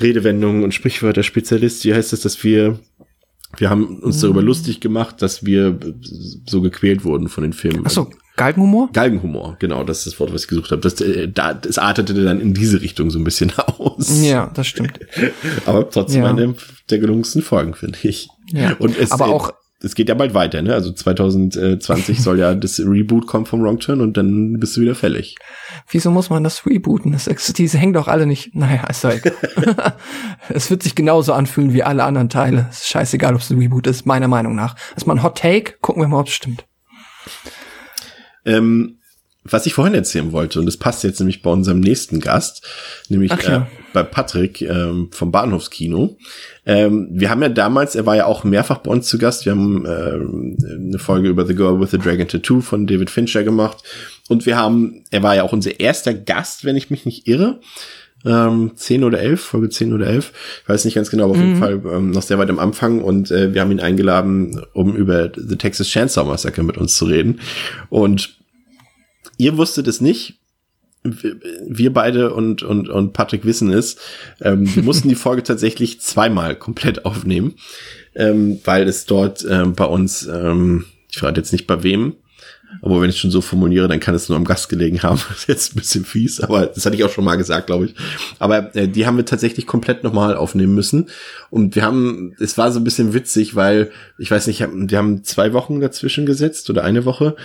Redewendung 0.00 0.62
und 0.62 0.74
Sprichwörter-Spezialist. 0.74 1.84
Wie 1.84 1.94
heißt 1.94 2.12
es, 2.12 2.20
dass 2.20 2.42
wir 2.44 2.78
wir 3.58 3.70
haben 3.70 4.00
uns 4.00 4.20
darüber 4.20 4.40
mhm. 4.40 4.48
lustig 4.48 4.80
gemacht, 4.80 5.22
dass 5.22 5.44
wir 5.44 5.78
so 6.46 6.60
gequält 6.60 7.04
wurden 7.04 7.28
von 7.28 7.42
den 7.42 7.52
Filmen. 7.52 7.84
Ach 7.86 7.90
so, 7.90 8.10
Galgenhumor? 8.36 8.90
Galgenhumor, 8.92 9.56
genau, 9.58 9.82
das 9.84 9.98
ist 9.98 10.06
das 10.06 10.20
Wort, 10.20 10.32
was 10.32 10.42
ich 10.42 10.48
gesucht 10.48 10.70
habe. 10.70 10.82
Das, 10.82 11.00
äh, 11.00 11.28
da, 11.28 11.54
das 11.54 11.78
artete 11.78 12.14
dann 12.14 12.40
in 12.40 12.54
diese 12.54 12.80
Richtung 12.80 13.10
so 13.10 13.18
ein 13.18 13.24
bisschen 13.24 13.52
aus. 13.78 14.22
Ja, 14.22 14.50
das 14.54 14.66
stimmt. 14.66 15.00
Aber 15.64 15.88
trotzdem 15.88 16.22
ja. 16.22 16.30
eine 16.30 16.54
der 16.90 16.98
gelungensten 16.98 17.42
Folgen, 17.42 17.74
finde 17.74 17.98
ich. 18.02 18.28
Ja. 18.52 18.74
Und 18.78 18.96
es, 18.98 19.10
aber 19.10 19.26
auch 19.26 19.52
es 19.82 19.94
geht 19.94 20.08
ja 20.08 20.14
bald 20.14 20.32
weiter, 20.32 20.62
ne? 20.62 20.72
Also 20.72 20.90
2020 20.90 22.20
soll 22.22 22.38
ja 22.38 22.54
das 22.54 22.80
Reboot 22.80 23.26
kommen 23.26 23.46
vom 23.46 23.62
Wrong 23.62 23.78
Turn 23.78 24.00
und 24.00 24.16
dann 24.16 24.58
bist 24.58 24.76
du 24.76 24.80
wieder 24.80 24.94
fällig. 24.94 25.36
Wieso 25.90 26.10
muss 26.10 26.30
man 26.30 26.44
das 26.44 26.64
rebooten? 26.64 27.12
Das, 27.12 27.26
diese 27.52 27.78
hängen 27.78 27.92
doch 27.92 28.08
alle 28.08 28.26
nicht. 28.26 28.54
Naja, 28.54 28.84
ist 28.88 29.04
doch 29.04 29.12
Es 30.48 30.70
wird 30.70 30.82
sich 30.82 30.94
genauso 30.94 31.34
anfühlen 31.34 31.74
wie 31.74 31.82
alle 31.82 32.04
anderen 32.04 32.30
Teile. 32.30 32.68
ist 32.70 32.88
scheißegal, 32.88 33.34
ob 33.34 33.40
es 33.40 33.50
ein 33.50 33.58
Reboot 33.58 33.86
ist, 33.86 34.06
meiner 34.06 34.28
Meinung 34.28 34.54
nach. 34.54 34.74
Das 34.74 35.02
ist 35.02 35.06
mal 35.06 35.14
ein 35.14 35.22
Hot 35.22 35.38
Take. 35.38 35.74
Gucken 35.80 36.02
wir 36.02 36.08
mal, 36.08 36.20
ob 36.20 36.28
es 36.28 36.34
stimmt. 36.34 36.64
Ähm, 38.46 38.96
was 39.50 39.66
ich 39.66 39.74
vorhin 39.74 39.94
erzählen 39.94 40.32
wollte, 40.32 40.58
und 40.58 40.66
das 40.66 40.76
passt 40.76 41.04
jetzt 41.04 41.20
nämlich 41.20 41.42
bei 41.42 41.50
unserem 41.50 41.80
nächsten 41.80 42.20
Gast, 42.20 42.66
nämlich 43.08 43.32
ja. 43.42 43.56
äh, 43.58 43.60
bei 43.92 44.02
Patrick 44.02 44.60
ähm, 44.62 45.08
vom 45.12 45.30
Bahnhofskino. 45.30 46.16
Ähm, 46.64 47.08
wir 47.10 47.30
haben 47.30 47.42
ja 47.42 47.48
damals, 47.48 47.94
er 47.94 48.06
war 48.06 48.16
ja 48.16 48.26
auch 48.26 48.44
mehrfach 48.44 48.78
bei 48.78 48.90
uns 48.90 49.06
zu 49.06 49.18
Gast, 49.18 49.44
wir 49.44 49.52
haben 49.52 49.86
ähm, 49.86 50.56
eine 50.88 50.98
Folge 50.98 51.28
über 51.28 51.46
The 51.46 51.54
Girl 51.54 51.80
with 51.80 51.90
the 51.90 51.98
Dragon 51.98 52.28
Tattoo 52.28 52.60
von 52.60 52.86
David 52.86 53.10
Fincher 53.10 53.44
gemacht 53.44 53.82
und 54.28 54.46
wir 54.46 54.56
haben, 54.56 55.04
er 55.10 55.22
war 55.22 55.36
ja 55.36 55.42
auch 55.42 55.52
unser 55.52 55.78
erster 55.78 56.14
Gast, 56.14 56.64
wenn 56.64 56.76
ich 56.76 56.90
mich 56.90 57.06
nicht 57.06 57.26
irre. 57.28 57.60
Ähm, 58.24 58.72
10 58.74 59.04
oder 59.04 59.20
11, 59.20 59.40
Folge 59.40 59.68
10 59.68 59.92
oder 59.92 60.08
11, 60.08 60.32
ich 60.62 60.68
weiß 60.68 60.84
nicht 60.84 60.94
ganz 60.94 61.10
genau, 61.10 61.24
aber 61.24 61.34
auf 61.34 61.38
mhm. 61.38 61.44
jeden 61.44 61.58
Fall 61.60 61.80
ähm, 61.92 62.10
noch 62.10 62.22
sehr 62.22 62.38
weit 62.38 62.50
am 62.50 62.58
Anfang 62.58 63.00
und 63.00 63.30
äh, 63.30 63.54
wir 63.54 63.60
haben 63.60 63.70
ihn 63.70 63.78
eingeladen, 63.78 64.60
um 64.72 64.96
über 64.96 65.30
The 65.36 65.56
Texas 65.56 65.86
Chainsaw 65.86 66.26
Massacre 66.26 66.64
mit 66.64 66.76
uns 66.76 66.96
zu 66.96 67.04
reden 67.04 67.38
und 67.88 68.35
Ihr 69.38 69.56
wusstet 69.56 69.86
es 69.86 70.00
nicht. 70.00 70.40
Wir 71.02 71.92
beide 71.92 72.34
und, 72.34 72.62
und, 72.62 72.88
und 72.88 73.12
Patrick 73.12 73.44
wissen 73.44 73.70
es. 73.70 73.96
Ähm, 74.40 74.74
wir 74.74 74.82
mussten 74.82 75.08
die 75.08 75.14
Folge 75.14 75.42
tatsächlich 75.42 76.00
zweimal 76.00 76.56
komplett 76.56 77.04
aufnehmen, 77.04 77.54
ähm, 78.14 78.60
weil 78.64 78.88
es 78.88 79.06
dort 79.06 79.46
ähm, 79.48 79.74
bei 79.74 79.84
uns, 79.84 80.26
ähm, 80.26 80.86
ich 81.08 81.18
frage 81.18 81.40
jetzt 81.40 81.52
nicht 81.52 81.66
bei 81.66 81.82
wem, 81.82 82.16
aber 82.82 83.00
wenn 83.00 83.10
ich 83.10 83.18
schon 83.18 83.30
so 83.30 83.40
formuliere, 83.40 83.88
dann 83.88 84.00
kann 84.00 84.14
es 84.14 84.28
nur 84.28 84.36
am 84.36 84.44
Gast 84.44 84.68
gelegen 84.68 85.02
haben. 85.02 85.20
Das 85.28 85.38
ist 85.40 85.48
jetzt 85.48 85.72
ein 85.72 85.78
bisschen 85.78 86.04
fies, 86.04 86.40
aber 86.40 86.66
das 86.66 86.84
hatte 86.84 86.96
ich 86.96 87.04
auch 87.04 87.10
schon 87.10 87.24
mal 87.24 87.36
gesagt, 87.36 87.66
glaube 87.66 87.86
ich. 87.86 87.94
Aber 88.38 88.74
äh, 88.74 88.88
die 88.88 89.06
haben 89.06 89.16
wir 89.16 89.24
tatsächlich 89.24 89.66
komplett 89.66 90.04
nochmal 90.04 90.36
aufnehmen 90.36 90.74
müssen. 90.74 91.08
Und 91.50 91.74
wir 91.74 91.82
haben, 91.82 92.34
es 92.38 92.58
war 92.58 92.72
so 92.72 92.80
ein 92.80 92.84
bisschen 92.84 93.14
witzig, 93.14 93.54
weil, 93.54 93.90
ich 94.18 94.30
weiß 94.30 94.46
nicht, 94.46 94.60
wir 94.60 94.98
haben 94.98 95.24
zwei 95.24 95.52
Wochen 95.52 95.80
dazwischen 95.80 96.26
gesetzt 96.26 96.68
oder 96.70 96.84
eine 96.84 97.04
Woche. 97.04 97.36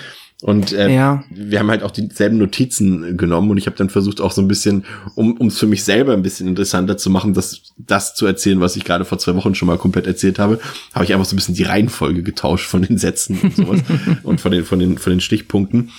Und 0.42 0.72
äh, 0.74 0.92
ja. 0.92 1.24
wir 1.30 1.60
haben 1.60 1.70
halt 1.70 1.84
auch 1.84 1.92
dieselben 1.92 2.39
Notizen 2.39 3.16
genommen 3.16 3.52
und 3.52 3.58
ich 3.58 3.68
habe 3.68 3.78
dann 3.78 3.92
versucht 3.92 4.20
auch 4.22 4.32
so 4.32 4.42
ein 4.42 4.48
bisschen, 4.48 4.86
um 5.14 5.38
es 5.48 5.60
für 5.60 5.68
mich 5.68 5.84
selber 5.84 6.14
ein 6.14 6.24
bisschen 6.24 6.48
interessanter 6.48 6.98
zu 6.98 7.12
machen, 7.12 7.36
das, 7.36 7.62
das 7.78 8.16
zu 8.16 8.26
erzählen, 8.26 8.60
was 8.60 8.76
ich 8.76 8.84
gerade 8.84 9.06
vor 9.06 9.20
zwei 9.20 9.36
Wochen 9.36 9.54
schon 9.54 9.68
mal 9.68 9.78
komplett 9.78 10.08
erzählt 10.08 10.39
habe, 10.39 10.60
habe 10.96 11.06
ich 11.06 11.14
einfach 11.14 11.28
so 11.28 11.36
ein 11.36 11.38
bisschen 11.38 11.54
die 11.54 11.62
Reihenfolge 11.64 12.24
getauscht 12.24 12.66
von 12.66 12.82
den 12.82 12.98
Sätzen 12.98 13.38
und 13.44 13.56
sowas 13.56 13.82
und 14.24 14.42
von 14.42 14.52
den, 14.52 14.66
von 14.66 14.80
den, 14.80 14.98
von 14.98 15.12
den 15.14 15.22
Stichpunkten. 15.22 15.92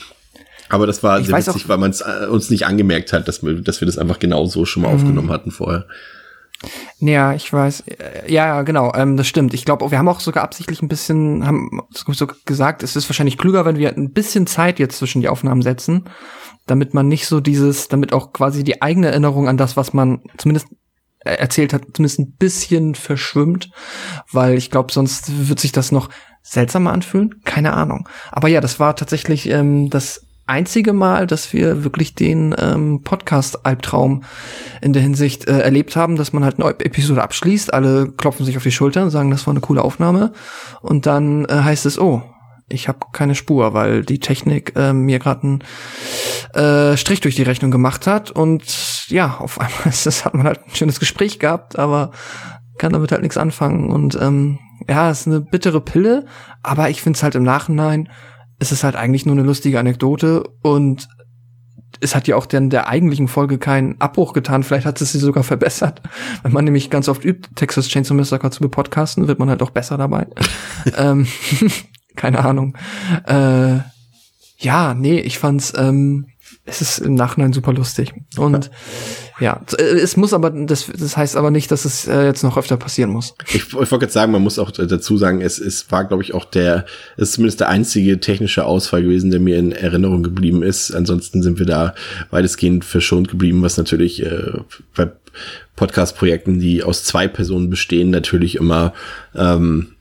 Aber 0.68 0.88
das 0.88 1.02
war 1.04 1.20
Ich 1.20 1.26
sehr 1.28 1.36
witzig, 1.38 1.64
auch- 1.64 1.68
weil 1.68 1.78
man 1.78 1.90
es 1.92 2.00
äh, 2.00 2.26
uns 2.28 2.50
nicht 2.50 2.66
angemerkt 2.66 3.12
hat, 3.12 3.28
dass 3.28 3.44
wir, 3.44 3.60
dass 3.60 3.80
wir 3.80 3.86
das 3.86 3.96
einfach 3.98 4.18
genau 4.18 4.46
so 4.46 4.64
schon 4.64 4.82
mal 4.82 4.88
Mhm. 4.88 4.94
aufgenommen 4.96 5.30
hatten 5.30 5.50
vorher. 5.52 5.86
Ja, 6.98 7.32
ich 7.34 7.52
weiß. 7.52 7.80
Äh, 7.86 8.32
Ja, 8.32 8.62
genau, 8.62 8.92
ähm, 8.94 9.16
das 9.16 9.26
stimmt. 9.26 9.54
Ich 9.54 9.64
glaube, 9.64 9.90
wir 9.90 9.98
haben 9.98 10.08
auch 10.08 10.20
sogar 10.20 10.44
absichtlich 10.44 10.82
ein 10.82 10.88
bisschen, 10.88 11.46
haben 11.46 11.80
so 11.90 12.26
gesagt, 12.44 12.82
es 12.82 12.96
ist 12.96 13.08
wahrscheinlich 13.08 13.38
klüger, 13.38 13.64
wenn 13.64 13.76
wir 13.76 13.96
ein 13.96 14.12
bisschen 14.12 14.46
Zeit 14.46 14.78
jetzt 14.78 14.98
zwischen 14.98 15.20
die 15.20 15.28
Aufnahmen 15.28 15.62
setzen, 15.62 16.04
damit 16.66 16.94
man 16.94 17.08
nicht 17.08 17.26
so 17.26 17.40
dieses, 17.40 17.88
damit 17.88 18.12
auch 18.12 18.32
quasi 18.32 18.64
die 18.64 18.82
eigene 18.82 19.08
Erinnerung 19.08 19.48
an 19.48 19.56
das, 19.56 19.76
was 19.76 19.92
man 19.92 20.22
zumindest 20.38 20.68
äh, 21.24 21.34
erzählt 21.34 21.72
hat, 21.72 21.82
zumindest 21.94 22.20
ein 22.20 22.32
bisschen 22.36 22.94
verschwimmt, 22.94 23.70
weil 24.30 24.54
ich 24.54 24.70
glaube, 24.70 24.92
sonst 24.92 25.48
wird 25.48 25.60
sich 25.60 25.72
das 25.72 25.92
noch 25.92 26.08
seltsamer 26.42 26.92
anfühlen. 26.92 27.40
Keine 27.44 27.72
Ahnung. 27.72 28.08
Aber 28.30 28.48
ja, 28.48 28.60
das 28.60 28.80
war 28.80 28.96
tatsächlich 28.96 29.48
ähm, 29.48 29.90
das 29.90 30.26
einzige 30.46 30.92
Mal, 30.92 31.26
dass 31.26 31.52
wir 31.52 31.84
wirklich 31.84 32.14
den 32.14 32.54
ähm, 32.58 33.02
Podcast-Albtraum 33.02 34.24
in 34.80 34.92
der 34.92 35.02
Hinsicht 35.02 35.46
äh, 35.48 35.60
erlebt 35.60 35.96
haben, 35.96 36.16
dass 36.16 36.32
man 36.32 36.44
halt 36.44 36.60
eine 36.60 36.70
Episode 36.80 37.22
abschließt, 37.22 37.72
alle 37.72 38.10
klopfen 38.10 38.44
sich 38.44 38.56
auf 38.56 38.62
die 38.62 38.72
Schulter 38.72 39.02
und 39.02 39.10
sagen, 39.10 39.30
das 39.30 39.46
war 39.46 39.52
eine 39.52 39.60
coole 39.60 39.82
Aufnahme. 39.82 40.32
Und 40.80 41.06
dann 41.06 41.44
äh, 41.46 41.54
heißt 41.54 41.86
es, 41.86 41.98
oh, 41.98 42.22
ich 42.68 42.88
habe 42.88 42.98
keine 43.12 43.34
Spur, 43.34 43.74
weil 43.74 44.02
die 44.02 44.18
Technik 44.18 44.72
äh, 44.76 44.92
mir 44.92 45.18
gerade 45.18 45.42
einen 45.42 45.64
äh, 46.54 46.96
Strich 46.96 47.20
durch 47.20 47.36
die 47.36 47.42
Rechnung 47.42 47.70
gemacht 47.70 48.06
hat. 48.06 48.30
Und 48.30 49.06
ja, 49.08 49.36
auf 49.38 49.60
einmal 49.60 49.86
ist 49.86 50.06
das, 50.06 50.24
hat 50.24 50.34
man 50.34 50.46
halt 50.46 50.60
ein 50.66 50.74
schönes 50.74 50.98
Gespräch 50.98 51.38
gehabt, 51.38 51.78
aber 51.78 52.12
kann 52.78 52.92
damit 52.92 53.12
halt 53.12 53.22
nichts 53.22 53.36
anfangen. 53.36 53.90
Und 53.90 54.18
ähm, 54.20 54.58
ja, 54.88 55.10
es 55.10 55.20
ist 55.20 55.26
eine 55.28 55.40
bittere 55.40 55.80
Pille, 55.80 56.26
aber 56.62 56.90
ich 56.90 57.02
finde 57.02 57.16
es 57.16 57.22
halt 57.22 57.34
im 57.34 57.44
Nachhinein 57.44 58.08
ist 58.62 58.72
es 58.72 58.84
halt 58.84 58.96
eigentlich 58.96 59.26
nur 59.26 59.34
eine 59.34 59.44
lustige 59.44 59.78
Anekdote 59.78 60.44
und 60.62 61.08
es 62.00 62.14
hat 62.14 62.26
ja 62.26 62.36
auch 62.36 62.46
dann 62.46 62.70
der 62.70 62.88
eigentlichen 62.88 63.28
Folge 63.28 63.58
keinen 63.58 64.00
Abbruch 64.00 64.32
getan. 64.32 64.62
Vielleicht 64.62 64.86
hat 64.86 65.00
es 65.00 65.12
sie 65.12 65.18
sogar 65.18 65.42
verbessert. 65.42 66.00
Wenn 66.42 66.52
man 66.52 66.64
nämlich 66.64 66.88
ganz 66.88 67.08
oft 67.08 67.24
übt, 67.24 67.50
Texas 67.54 67.88
Chainsaw 67.88 68.14
Massacre 68.14 68.50
zu 68.50 68.60
bepodcasten, 68.60 69.28
wird 69.28 69.38
man 69.38 69.50
halt 69.50 69.62
auch 69.62 69.70
besser 69.70 69.98
dabei. 69.98 70.26
ähm, 70.96 71.26
keine 72.16 72.44
Ahnung. 72.44 72.78
Äh, 73.26 73.80
ja, 74.58 74.94
nee, 74.94 75.18
ich 75.18 75.38
fand's, 75.38 75.72
ähm, 75.76 76.28
es 76.64 76.80
ist 76.80 76.98
im 76.98 77.14
Nachhinein 77.14 77.52
super 77.52 77.72
lustig. 77.72 78.12
Und 78.36 78.70
ja, 79.40 79.60
äh, 79.78 79.82
es 79.82 80.16
muss 80.16 80.32
aber, 80.32 80.50
das, 80.50 80.86
das 80.96 81.16
heißt 81.16 81.36
aber 81.36 81.50
nicht, 81.50 81.70
dass 81.72 81.84
es 81.84 82.06
äh, 82.06 82.24
jetzt 82.24 82.44
noch 82.44 82.56
öfter 82.56 82.76
passieren 82.76 83.10
muss. 83.10 83.34
Ich, 83.48 83.54
ich 83.54 83.74
wollte 83.74 83.98
gerade 83.98 84.12
sagen, 84.12 84.30
man 84.30 84.42
muss 84.42 84.60
auch 84.60 84.70
dazu 84.70 85.18
sagen, 85.18 85.40
es, 85.40 85.58
es 85.58 85.90
war, 85.90 86.04
glaube 86.04 86.22
ich, 86.22 86.34
auch 86.34 86.44
der, 86.44 86.86
es 87.16 87.30
ist 87.30 87.32
zumindest 87.34 87.60
der 87.60 87.68
einzige 87.68 88.20
technische 88.20 88.64
Ausfall 88.64 89.02
gewesen, 89.02 89.30
der 89.32 89.40
mir 89.40 89.58
in 89.58 89.72
Erinnerung 89.72 90.22
geblieben 90.22 90.62
ist. 90.62 90.92
Ansonsten 90.92 91.42
sind 91.42 91.58
wir 91.58 91.66
da 91.66 91.94
weitestgehend 92.30 92.84
verschont 92.84 93.28
geblieben, 93.28 93.62
was 93.62 93.76
natürlich 93.76 94.22
äh, 94.22 94.52
bei 94.94 95.10
Podcast-Projekten, 95.74 96.60
die 96.60 96.84
aus 96.84 97.02
zwei 97.02 97.26
Personen 97.26 97.70
bestehen, 97.70 98.10
natürlich 98.10 98.56
immer 98.56 98.92
ähm, 99.34 99.94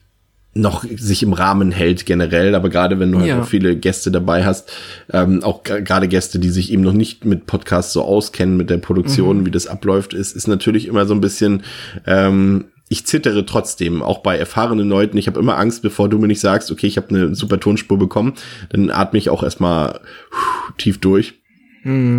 noch 0.54 0.84
sich 0.96 1.22
im 1.22 1.32
Rahmen 1.32 1.72
hält 1.72 2.04
generell, 2.04 2.54
aber 2.54 2.68
gerade 2.68 2.98
wenn 2.98 3.10
du 3.12 3.18
halt 3.20 3.28
Ja. 3.28 3.40
auch 3.40 3.46
viele 3.46 3.74
Gäste 3.76 4.10
dabei 4.10 4.44
hast, 4.44 4.70
ähm, 5.12 5.42
auch 5.42 5.62
gerade 5.62 6.08
Gäste, 6.08 6.38
die 6.38 6.50
sich 6.50 6.70
eben 6.72 6.82
noch 6.82 6.92
nicht 6.92 7.24
mit 7.24 7.46
Podcasts 7.46 7.92
so 7.92 8.02
auskennen, 8.02 8.56
mit 8.58 8.68
der 8.68 8.76
Produktion, 8.78 9.46
wie 9.46 9.50
das 9.50 9.66
abläuft, 9.66 10.12
ist, 10.12 10.36
ist 10.36 10.48
natürlich 10.48 10.86
immer 10.88 11.06
so 11.06 11.14
ein 11.14 11.22
bisschen, 11.22 11.62
ähm, 12.06 12.66
ich 12.90 13.06
zittere 13.06 13.46
trotzdem, 13.46 14.02
auch 14.02 14.18
bei 14.18 14.36
erfahrenen 14.36 14.86
Leuten. 14.86 15.16
Ich 15.16 15.26
habe 15.26 15.40
immer 15.40 15.56
Angst, 15.56 15.80
bevor 15.80 16.10
du 16.10 16.18
mir 16.18 16.26
nicht 16.26 16.40
sagst, 16.40 16.70
okay, 16.70 16.86
ich 16.86 16.98
habe 16.98 17.08
eine 17.08 17.34
super 17.34 17.58
Tonspur 17.58 17.98
bekommen, 17.98 18.34
dann 18.68 18.90
atme 18.90 19.18
ich 19.18 19.30
auch 19.30 19.42
erstmal 19.42 20.00
tief 20.76 21.00
durch. 21.00 21.34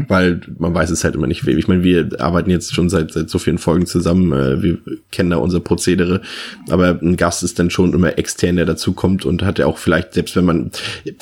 Weil 0.09 0.41
man 0.57 0.73
weiß 0.73 0.89
es 0.89 1.03
halt 1.03 1.15
immer 1.15 1.27
nicht. 1.27 1.47
Ich 1.47 1.67
meine, 1.67 1.83
wir 1.83 2.19
arbeiten 2.19 2.49
jetzt 2.49 2.73
schon 2.73 2.89
seit, 2.89 3.13
seit 3.13 3.29
so 3.29 3.39
vielen 3.39 3.57
Folgen 3.57 3.85
zusammen. 3.85 4.33
äh, 4.33 4.61
Wir 4.61 4.77
kennen 5.11 5.29
da 5.29 5.37
unser 5.37 5.59
Prozedere. 5.61 6.21
Aber 6.69 6.99
ein 7.01 7.15
Gast 7.15 7.43
ist 7.43 7.59
dann 7.59 7.69
schon 7.69 7.93
immer 7.93 8.17
extern, 8.17 8.57
der 8.57 8.65
dazukommt 8.65 9.25
und 9.25 9.43
hat 9.43 9.59
ja 9.59 9.65
auch 9.65 9.77
vielleicht, 9.77 10.13
selbst 10.13 10.35
wenn 10.35 10.45
man, 10.45 10.71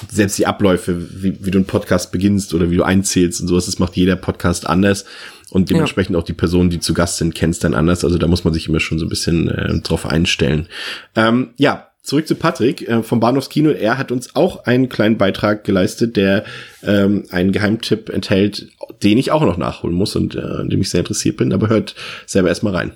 selbst 0.09 0.39
die 0.39 0.47
Abläufe, 0.47 1.23
wie, 1.23 1.37
wie 1.45 1.51
du 1.51 1.59
einen 1.59 1.67
Podcast 1.67 2.11
beginnst 2.11 2.53
oder 2.53 2.71
wie 2.71 2.77
du 2.77 2.83
einzählst 2.83 3.41
und 3.41 3.47
sowas, 3.47 3.67
das 3.67 3.79
macht 3.79 3.95
jeder 3.95 4.15
Podcast 4.15 4.67
anders. 4.67 5.05
Und 5.51 5.69
dementsprechend 5.69 6.15
auch 6.15 6.23
die 6.23 6.33
Personen, 6.33 6.69
die 6.69 6.79
zu 6.79 6.93
Gast 6.93 7.17
sind, 7.17 7.35
kennst 7.35 7.63
dann 7.65 7.73
anders. 7.73 8.05
Also 8.05 8.17
da 8.17 8.27
muss 8.27 8.45
man 8.45 8.53
sich 8.53 8.69
immer 8.69 8.79
schon 8.79 8.99
so 8.99 9.05
ein 9.05 9.09
bisschen 9.09 9.49
äh, 9.49 9.79
drauf 9.81 10.05
einstellen. 10.05 10.67
Ähm, 11.15 11.49
ja, 11.57 11.90
zurück 12.03 12.27
zu 12.27 12.35
Patrick 12.35 12.87
äh, 12.87 13.03
vom 13.03 13.19
Bahnhofskino. 13.19 13.71
Er 13.71 13.97
hat 13.97 14.11
uns 14.11 14.35
auch 14.35 14.65
einen 14.65 14.89
kleinen 14.89 15.17
Beitrag 15.17 15.63
geleistet, 15.63 16.17
der 16.17 16.43
ähm, 16.83 17.25
einen 17.31 17.51
Geheimtipp 17.51 18.09
enthält, 18.09 18.69
den 19.03 19.17
ich 19.17 19.31
auch 19.31 19.43
noch 19.43 19.57
nachholen 19.57 19.95
muss 19.95 20.15
und 20.15 20.35
äh, 20.35 20.41
an 20.41 20.69
dem 20.69 20.81
ich 20.81 20.89
sehr 20.89 21.01
interessiert 21.01 21.37
bin. 21.37 21.53
Aber 21.53 21.69
hört 21.69 21.95
selber 22.25 22.49
erstmal 22.49 22.75
rein. 22.75 22.93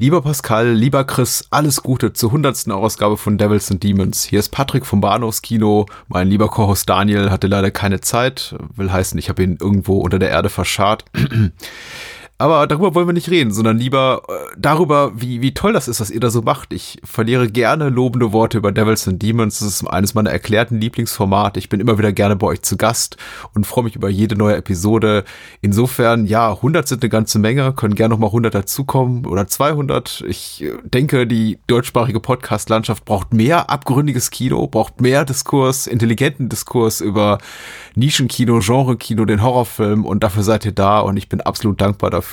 Lieber 0.00 0.22
Pascal, 0.22 0.74
lieber 0.74 1.02
Chris, 1.02 1.46
alles 1.50 1.82
Gute 1.82 2.12
zur 2.12 2.30
hundertsten 2.30 2.72
Ausgabe 2.72 3.16
von 3.16 3.36
Devils 3.36 3.68
and 3.68 3.82
Demons. 3.82 4.22
Hier 4.22 4.38
ist 4.38 4.50
Patrick 4.50 4.86
vom 4.86 5.00
Bahnhofskino. 5.00 5.86
Mein 6.06 6.28
lieber 6.28 6.48
Co-Host 6.48 6.88
Daniel 6.88 7.30
hatte 7.30 7.48
leider 7.48 7.72
keine 7.72 8.00
Zeit. 8.00 8.54
Will 8.76 8.92
heißen, 8.92 9.18
ich 9.18 9.28
habe 9.28 9.42
ihn 9.42 9.58
irgendwo 9.60 9.98
unter 9.98 10.20
der 10.20 10.30
Erde 10.30 10.50
verscharrt. 10.50 11.04
Aber 12.40 12.68
darüber 12.68 12.94
wollen 12.94 13.08
wir 13.08 13.12
nicht 13.12 13.30
reden, 13.30 13.50
sondern 13.50 13.78
lieber 13.78 14.22
äh, 14.28 14.32
darüber, 14.56 15.10
wie, 15.16 15.42
wie 15.42 15.54
toll 15.54 15.72
das 15.72 15.88
ist, 15.88 16.00
was 16.00 16.10
ihr 16.10 16.20
da 16.20 16.30
so 16.30 16.40
macht. 16.40 16.72
Ich 16.72 17.00
verliere 17.02 17.50
gerne 17.50 17.88
lobende 17.88 18.32
Worte 18.32 18.58
über 18.58 18.70
Devils 18.70 19.08
and 19.08 19.20
Demons. 19.20 19.58
Das 19.58 19.66
ist 19.66 19.84
eines 19.88 20.14
meiner 20.14 20.30
erklärten 20.30 20.80
Lieblingsformate. 20.80 21.58
Ich 21.58 21.68
bin 21.68 21.80
immer 21.80 21.98
wieder 21.98 22.12
gerne 22.12 22.36
bei 22.36 22.46
euch 22.46 22.62
zu 22.62 22.76
Gast 22.76 23.16
und 23.54 23.66
freue 23.66 23.82
mich 23.82 23.96
über 23.96 24.08
jede 24.08 24.36
neue 24.36 24.54
Episode. 24.54 25.24
Insofern, 25.62 26.26
ja, 26.26 26.52
100 26.52 26.86
sind 26.86 27.02
eine 27.02 27.10
ganze 27.10 27.40
Menge, 27.40 27.72
können 27.72 27.96
gerne 27.96 28.14
noch 28.14 28.20
mal 28.20 28.28
100 28.28 28.54
dazukommen 28.54 29.26
oder 29.26 29.48
200. 29.48 30.24
Ich 30.28 30.62
äh, 30.62 30.74
denke, 30.84 31.26
die 31.26 31.58
deutschsprachige 31.66 32.20
Podcast-Landschaft 32.20 33.04
braucht 33.04 33.34
mehr 33.34 33.68
abgründiges 33.68 34.30
Kino, 34.30 34.64
braucht 34.68 35.00
mehr 35.00 35.24
Diskurs, 35.24 35.88
intelligenten 35.88 36.48
Diskurs 36.48 37.00
über 37.00 37.38
Nischenkino, 37.96 38.60
Genrekino, 38.60 39.24
den 39.24 39.42
Horrorfilm 39.42 40.04
und 40.04 40.22
dafür 40.22 40.44
seid 40.44 40.64
ihr 40.64 40.72
da 40.72 41.00
und 41.00 41.16
ich 41.16 41.28
bin 41.28 41.40
absolut 41.40 41.80
dankbar 41.80 42.10
dafür. 42.10 42.27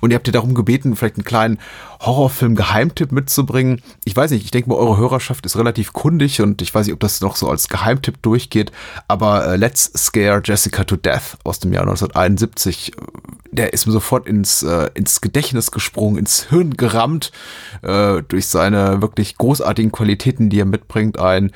Und 0.00 0.10
ihr 0.10 0.16
habt 0.16 0.26
ihr 0.26 0.32
darum 0.32 0.54
gebeten, 0.54 0.96
vielleicht 0.96 1.16
einen 1.16 1.24
kleinen 1.24 1.58
Horrorfilm-Geheimtipp 2.00 3.12
mitzubringen. 3.12 3.82
Ich 4.04 4.16
weiß 4.16 4.30
nicht, 4.30 4.44
ich 4.44 4.50
denke 4.50 4.68
mal, 4.68 4.76
eure 4.76 4.96
Hörerschaft 4.96 5.46
ist 5.46 5.56
relativ 5.56 5.92
kundig 5.92 6.40
und 6.40 6.62
ich 6.62 6.74
weiß 6.74 6.86
nicht, 6.86 6.94
ob 6.94 7.00
das 7.00 7.20
noch 7.20 7.36
so 7.36 7.48
als 7.48 7.68
Geheimtipp 7.68 8.22
durchgeht, 8.22 8.72
aber 9.08 9.46
äh, 9.46 9.56
Let's 9.56 9.92
Scare 9.96 10.42
Jessica 10.44 10.84
to 10.84 10.96
Death 10.96 11.38
aus 11.44 11.60
dem 11.60 11.72
Jahr 11.72 11.82
1971, 11.82 12.92
äh, 12.92 13.00
der 13.52 13.74
ist 13.74 13.86
mir 13.86 13.92
sofort 13.92 14.26
ins, 14.26 14.62
äh, 14.62 14.90
ins 14.94 15.20
Gedächtnis 15.20 15.70
gesprungen, 15.70 16.18
ins 16.18 16.48
Hirn 16.48 16.74
gerammt, 16.76 17.32
äh, 17.82 18.22
durch 18.26 18.46
seine 18.46 19.02
wirklich 19.02 19.36
großartigen 19.36 19.92
Qualitäten, 19.92 20.48
die 20.48 20.58
er 20.58 20.64
mitbringt. 20.64 21.18
Ein, 21.18 21.52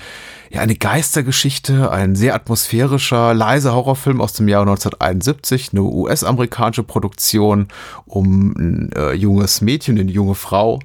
ja, 0.51 0.61
eine 0.61 0.77
Geistergeschichte, 0.77 1.91
ein 1.91 2.15
sehr 2.15 2.35
atmosphärischer, 2.35 3.33
leiser 3.33 3.75
Horrorfilm 3.75 4.21
aus 4.21 4.35
dem 4.35 4.47
Jahr 4.47 4.63
1971, 4.63 5.71
eine 5.73 5.83
US-amerikanische 5.83 6.83
Produktion 6.83 7.69
um 8.05 8.53
ein 8.59 8.93
äh, 8.95 9.13
junges 9.15 9.63
Mädchen, 9.63 9.99
eine 9.99 10.13
junge 10.13 10.35
Frau, 10.35 10.81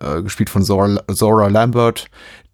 äh, 0.00 0.22
gespielt 0.22 0.48
von 0.48 0.64
Zora, 0.64 0.98
Zora 1.12 1.48
Lambert, 1.48 2.06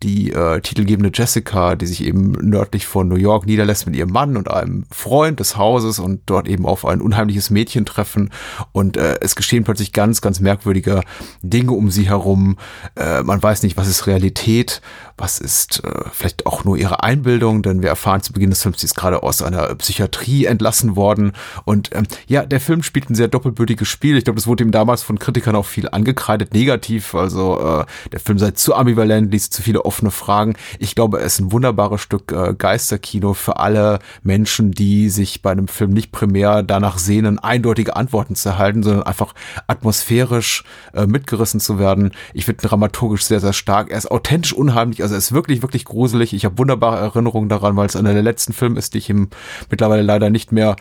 die 0.03 0.33
äh, 0.33 0.61
titelgebende 0.61 1.11
Jessica, 1.13 1.77
die 1.77 1.87
sich 1.87 2.05
eben 2.05 2.33
nördlich 2.33 2.87
von 2.87 3.09
New 3.09 3.17
York 3.17 3.47
niederlässt 3.47 3.87
mit 3.87 3.97
ihrem 3.97 4.11
Mann 4.11 4.37
und 4.37 4.51
einem 4.51 4.85
Freund 4.91 5.41
des 5.41 5.57
Hauses 5.57 5.99
und 5.99 6.23
dort 6.27 6.49
eben 6.49 6.65
auf 6.65 6.87
ein 6.87 7.01
unheimliches 7.01 7.51
Mädchen 7.51 7.85
treffen 7.85 8.31
und 8.73 8.97
äh, 8.97 9.19
es 9.21 9.37
geschehen 9.37 9.65
plötzlich 9.65 9.93
ganz, 9.93 10.21
ganz 10.21 10.41
merkwürdige 10.41 11.03
Dinge 11.43 11.73
um 11.73 11.91
sie 11.91 12.09
herum. 12.09 12.57
Äh, 12.97 13.23
man 13.23 13.43
weiß 13.43 13.63
nicht, 13.63 13.77
was 13.77 13.89
ist 13.89 14.07
Realität, 14.07 14.81
was 15.21 15.39
ist 15.39 15.85
äh, 15.85 15.91
vielleicht 16.13 16.47
auch 16.47 16.65
nur 16.65 16.77
ihre 16.77 17.03
Einbildung, 17.03 17.63
denn 17.63 17.83
wir 17.83 17.91
erfahren 17.91 18.23
zu 18.23 18.33
Beginn 18.33 18.51
des 18.51 18.63
Films, 18.63 18.81
sie 18.81 18.87
ist 18.87 18.95
gerade 18.95 19.23
aus 19.23 19.43
einer 19.43 19.75
Psychiatrie 19.77 20.47
entlassen 20.47 20.97
worden 20.97 21.33
und 21.65 21.91
ähm, 21.95 22.05
ja, 22.27 22.45
der 22.47 22.61
Film 22.61 22.83
spielt 22.83 23.11
ein 23.11 23.15
sehr 23.15 23.29
doppelbötiges 23.29 23.87
Spiel. 23.87 24.17
Ich 24.17 24.25
glaube, 24.25 24.37
das 24.37 24.47
wurde 24.47 24.65
ihm 24.65 24.71
damals 24.71 25.03
von 25.03 25.19
Kritikern 25.19 25.55
auch 25.57 25.67
viel 25.67 25.89
angekreidet, 25.89 26.55
negativ, 26.55 27.15
also 27.15 27.61
äh, 27.61 27.85
der 28.11 28.21
Film 28.21 28.39
sei 28.39 28.53
zu 28.53 28.75
ambivalent, 28.75 29.31
ließ 29.31 29.51
zu 29.51 29.63
viele 29.63 29.85
offene 29.85 30.11
Fragen. 30.11 30.55
Ich 30.79 30.95
glaube, 30.95 31.19
es 31.19 31.35
ist 31.35 31.41
ein 31.41 31.53
wunderbares 31.53 32.01
Stück 32.01 32.33
äh, 32.33 32.55
Geisterkino 32.55 33.35
für 33.35 33.59
alle 33.59 33.99
Menschen, 34.23 34.73
die 34.73 35.11
sich 35.11 35.43
bei 35.43 35.51
einem 35.51 35.69
Film 35.69 35.91
nicht 35.91 36.13
primär 36.13 36.63
danach 36.63 36.99
sehnen, 36.99 37.39
eindeutige 37.39 37.97
Antworten 37.97 38.35
zu 38.35 38.49
erhalten, 38.49 38.83
sondern 38.83 39.03
einfach 39.03 39.35
atmosphärisch 39.67 40.65
äh, 40.95 41.07
mitgerissen 41.07 41.61
zu 41.61 41.79
werden. 41.79 42.13
Ich 42.33 42.47
finde 42.47 42.67
dramaturgisch 42.67 43.25
sehr, 43.25 43.41
sehr 43.41 43.53
stark. 43.53 43.91
Er 43.91 43.99
ist 43.99 44.11
authentisch 44.11 44.53
unheimlich, 44.53 45.03
also 45.03 45.10
er 45.15 45.19
ist 45.19 45.33
wirklich, 45.33 45.63
wirklich 45.63 45.85
gruselig. 45.85 46.33
Ich 46.33 46.45
habe 46.45 46.59
wunderbare 46.59 46.99
Erinnerungen 46.99 47.49
daran, 47.49 47.77
weil 47.77 47.87
es 47.87 47.97
einer 47.97 48.13
der 48.13 48.23
letzten 48.23 48.53
Filme 48.53 48.79
ist, 48.79 48.95
die 48.95 48.99
ich 48.99 49.11
im 49.11 49.29
mittlerweile 49.71 50.03
leider 50.03 50.31
nicht 50.31 50.53
mehr 50.53 50.77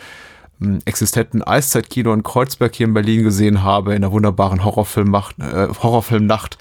ähm, 0.61 0.79
existenten 0.85 1.43
Eiszeitkino 1.43 2.13
in 2.13 2.23
Kreuzberg 2.23 2.75
hier 2.75 2.87
in 2.87 2.93
Berlin 2.93 3.23
gesehen 3.23 3.63
habe, 3.63 3.95
in 3.95 4.01
der 4.01 4.11
wunderbaren 4.11 4.63
Horrorfilmnacht, 4.63 5.39
äh, 5.39 5.67
Horrorfilmnacht. 5.81 6.57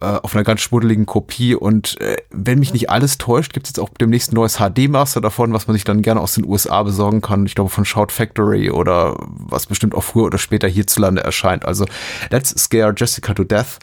äh, 0.00 0.06
auf 0.06 0.34
einer 0.34 0.44
ganz 0.44 0.60
schmuddeligen 0.60 1.06
Kopie. 1.06 1.54
Und 1.54 2.00
äh, 2.00 2.16
wenn 2.30 2.60
mich 2.60 2.72
nicht 2.72 2.90
alles 2.90 3.18
täuscht, 3.18 3.52
gibt 3.52 3.66
es 3.66 3.70
jetzt 3.70 3.80
auch 3.80 3.88
demnächst 4.00 4.32
ein 4.32 4.36
neues 4.36 4.58
HD-Master 4.58 5.20
davon, 5.20 5.52
was 5.52 5.66
man 5.66 5.74
sich 5.74 5.84
dann 5.84 6.02
gerne 6.02 6.20
aus 6.20 6.34
den 6.34 6.44
USA 6.46 6.82
besorgen 6.82 7.20
kann. 7.20 7.46
Ich 7.46 7.54
glaube 7.54 7.70
von 7.70 7.84
Shout 7.84 8.08
Factory 8.10 8.70
oder 8.70 9.16
was 9.18 9.66
bestimmt 9.66 9.94
auch 9.94 10.04
früher 10.04 10.26
oder 10.26 10.38
später 10.38 10.68
hierzulande 10.68 11.22
erscheint. 11.22 11.64
Also 11.64 11.84
Let's 12.30 12.50
Scare 12.50 12.94
Jessica 12.96 13.34
to 13.34 13.44
Death. 13.44 13.78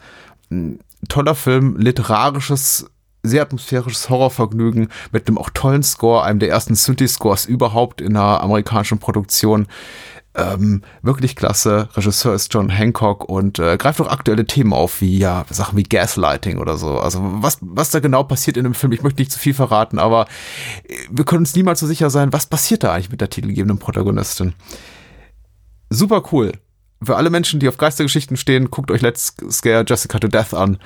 Ein 0.50 0.80
toller 1.08 1.34
Film, 1.34 1.76
literarisches 1.76 2.86
sehr 3.26 3.42
atmosphärisches 3.42 4.08
Horrorvergnügen 4.10 4.88
mit 5.12 5.26
einem 5.26 5.38
auch 5.38 5.50
tollen 5.50 5.82
Score, 5.82 6.22
einem 6.22 6.38
der 6.38 6.50
ersten 6.50 6.74
Synthi-Scores 6.74 7.46
überhaupt 7.46 8.00
in 8.00 8.16
einer 8.16 8.40
amerikanischen 8.42 8.98
Produktion. 8.98 9.66
Ähm, 10.34 10.82
wirklich 11.00 11.34
klasse. 11.34 11.88
Regisseur 11.94 12.34
ist 12.34 12.52
John 12.52 12.68
Hancock 12.68 13.24
und 13.26 13.58
äh, 13.58 13.78
greift 13.78 14.02
auch 14.02 14.08
aktuelle 14.08 14.44
Themen 14.44 14.74
auf, 14.74 15.00
wie 15.00 15.16
ja 15.16 15.46
Sachen 15.48 15.78
wie 15.78 15.82
Gaslighting 15.82 16.58
oder 16.58 16.76
so. 16.76 16.98
Also 16.98 17.20
was, 17.22 17.56
was 17.62 17.90
da 17.90 18.00
genau 18.00 18.22
passiert 18.22 18.58
in 18.58 18.64
dem 18.64 18.74
Film, 18.74 18.92
ich 18.92 19.02
möchte 19.02 19.22
nicht 19.22 19.32
zu 19.32 19.38
viel 19.38 19.54
verraten, 19.54 19.98
aber 19.98 20.26
äh, 20.84 20.94
wir 21.10 21.24
können 21.24 21.40
uns 21.40 21.56
niemals 21.56 21.80
so 21.80 21.86
sicher 21.86 22.10
sein, 22.10 22.34
was 22.34 22.46
passiert 22.46 22.84
da 22.84 22.92
eigentlich 22.92 23.10
mit 23.10 23.22
der 23.22 23.30
titelgebenden 23.30 23.78
Protagonistin. 23.78 24.52
Super 25.88 26.22
cool 26.32 26.52
für 27.02 27.16
alle 27.16 27.30
Menschen, 27.30 27.60
die 27.60 27.68
auf 27.68 27.76
Geistergeschichten 27.76 28.36
stehen, 28.36 28.70
guckt 28.70 28.90
euch 28.90 29.02
Let's 29.02 29.34
Scare 29.50 29.84
Jessica 29.86 30.18
to 30.18 30.28
Death 30.28 30.54
an. 30.54 30.78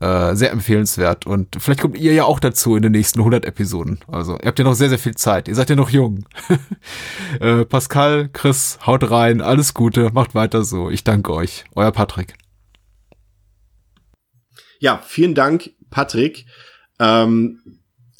Äh, 0.00 0.34
sehr 0.34 0.52
empfehlenswert. 0.52 1.26
Und 1.26 1.56
vielleicht 1.58 1.80
kommt 1.80 1.98
ihr 1.98 2.12
ja 2.12 2.24
auch 2.24 2.38
dazu 2.38 2.76
in 2.76 2.82
den 2.82 2.92
nächsten 2.92 3.18
100 3.18 3.44
Episoden. 3.44 3.98
Also, 4.06 4.38
ihr 4.38 4.46
habt 4.46 4.58
ja 4.58 4.64
noch 4.64 4.74
sehr, 4.74 4.88
sehr 4.88 4.98
viel 4.98 5.16
Zeit. 5.16 5.48
Ihr 5.48 5.54
seid 5.54 5.70
ja 5.70 5.76
noch 5.76 5.90
jung. 5.90 6.24
äh, 7.40 7.64
Pascal, 7.64 8.28
Chris, 8.32 8.78
haut 8.86 9.10
rein. 9.10 9.40
Alles 9.40 9.74
Gute. 9.74 10.10
Macht 10.12 10.34
weiter 10.34 10.64
so. 10.64 10.90
Ich 10.90 11.02
danke 11.02 11.32
euch. 11.32 11.64
Euer 11.74 11.92
Patrick. 11.92 12.34
Ja, 14.78 15.02
vielen 15.04 15.34
Dank, 15.34 15.70
Patrick. 15.90 16.46
Ähm, 17.00 17.60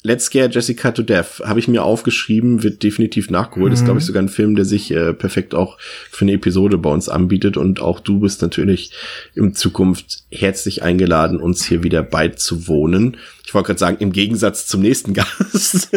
Let's 0.07 0.23
Scare 0.23 0.49
Jessica 0.49 0.91
to 0.91 1.03
Death 1.03 1.41
habe 1.43 1.59
ich 1.59 1.67
mir 1.67 1.83
aufgeschrieben, 1.83 2.63
wird 2.63 2.81
definitiv 2.81 3.29
nachgeholt. 3.29 3.71
Mhm. 3.71 3.73
Ist, 3.73 3.83
glaube 3.83 3.99
ich, 3.99 4.05
sogar 4.05 4.23
ein 4.23 4.29
Film, 4.29 4.55
der 4.55 4.63
sich 4.63 4.89
äh, 4.91 5.13
perfekt 5.13 5.53
auch 5.53 5.77
für 5.79 6.23
eine 6.23 6.31
Episode 6.31 6.77
bei 6.77 6.89
uns 6.89 7.09
anbietet. 7.09 7.57
Und 7.57 7.81
auch 7.81 7.99
du 7.99 8.21
bist 8.21 8.41
natürlich 8.41 8.93
in 9.35 9.53
Zukunft 9.53 10.23
herzlich 10.31 10.81
eingeladen, 10.81 11.41
uns 11.41 11.65
hier 11.65 11.83
wieder 11.83 12.03
beizuwohnen. 12.03 13.17
Ich 13.47 13.53
wollte 13.53 13.67
gerade 13.67 13.79
sagen, 13.79 13.97
im 14.01 14.11
Gegensatz 14.11 14.67
zum 14.67 14.81
nächsten 14.81 15.13
Gast. 15.13 15.89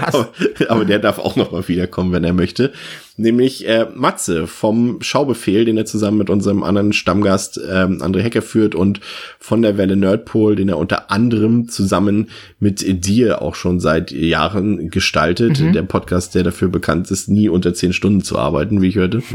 aber, 0.00 0.30
aber, 0.68 0.86
der 0.86 0.98
darf 0.98 1.18
auch 1.18 1.36
noch 1.36 1.52
mal 1.52 1.68
wiederkommen, 1.68 2.10
wenn 2.12 2.24
er 2.24 2.32
möchte. 2.32 2.72
Nämlich 3.18 3.68
äh, 3.68 3.86
Matze 3.94 4.46
vom 4.46 5.02
Schaubefehl, 5.02 5.66
den 5.66 5.76
er 5.76 5.84
zusammen 5.84 6.16
mit 6.16 6.30
unserem 6.30 6.62
anderen 6.62 6.94
Stammgast 6.94 7.60
ähm, 7.70 8.00
André 8.00 8.22
Hecker 8.22 8.40
führt 8.40 8.74
und 8.74 9.00
von 9.38 9.60
der 9.60 9.76
Welle 9.76 9.96
Nerdpol, 9.96 10.56
den 10.56 10.70
er 10.70 10.78
unter 10.78 11.10
anderem 11.10 11.68
zusammen 11.68 12.30
mit 12.60 13.04
dir 13.04 13.42
auch 13.42 13.56
schon 13.56 13.78
seit 13.78 14.10
Jahren 14.10 14.88
gestaltet. 14.88 15.60
Mhm. 15.60 15.74
Der 15.74 15.82
Podcast, 15.82 16.34
der 16.34 16.44
dafür 16.44 16.68
bekannt 16.68 17.10
ist, 17.10 17.28
nie 17.28 17.50
unter 17.50 17.74
zehn 17.74 17.92
Stunden 17.92 18.22
zu 18.22 18.38
arbeiten, 18.38 18.80
wie 18.80 18.88
ich 18.88 18.96
hörte. 18.96 19.22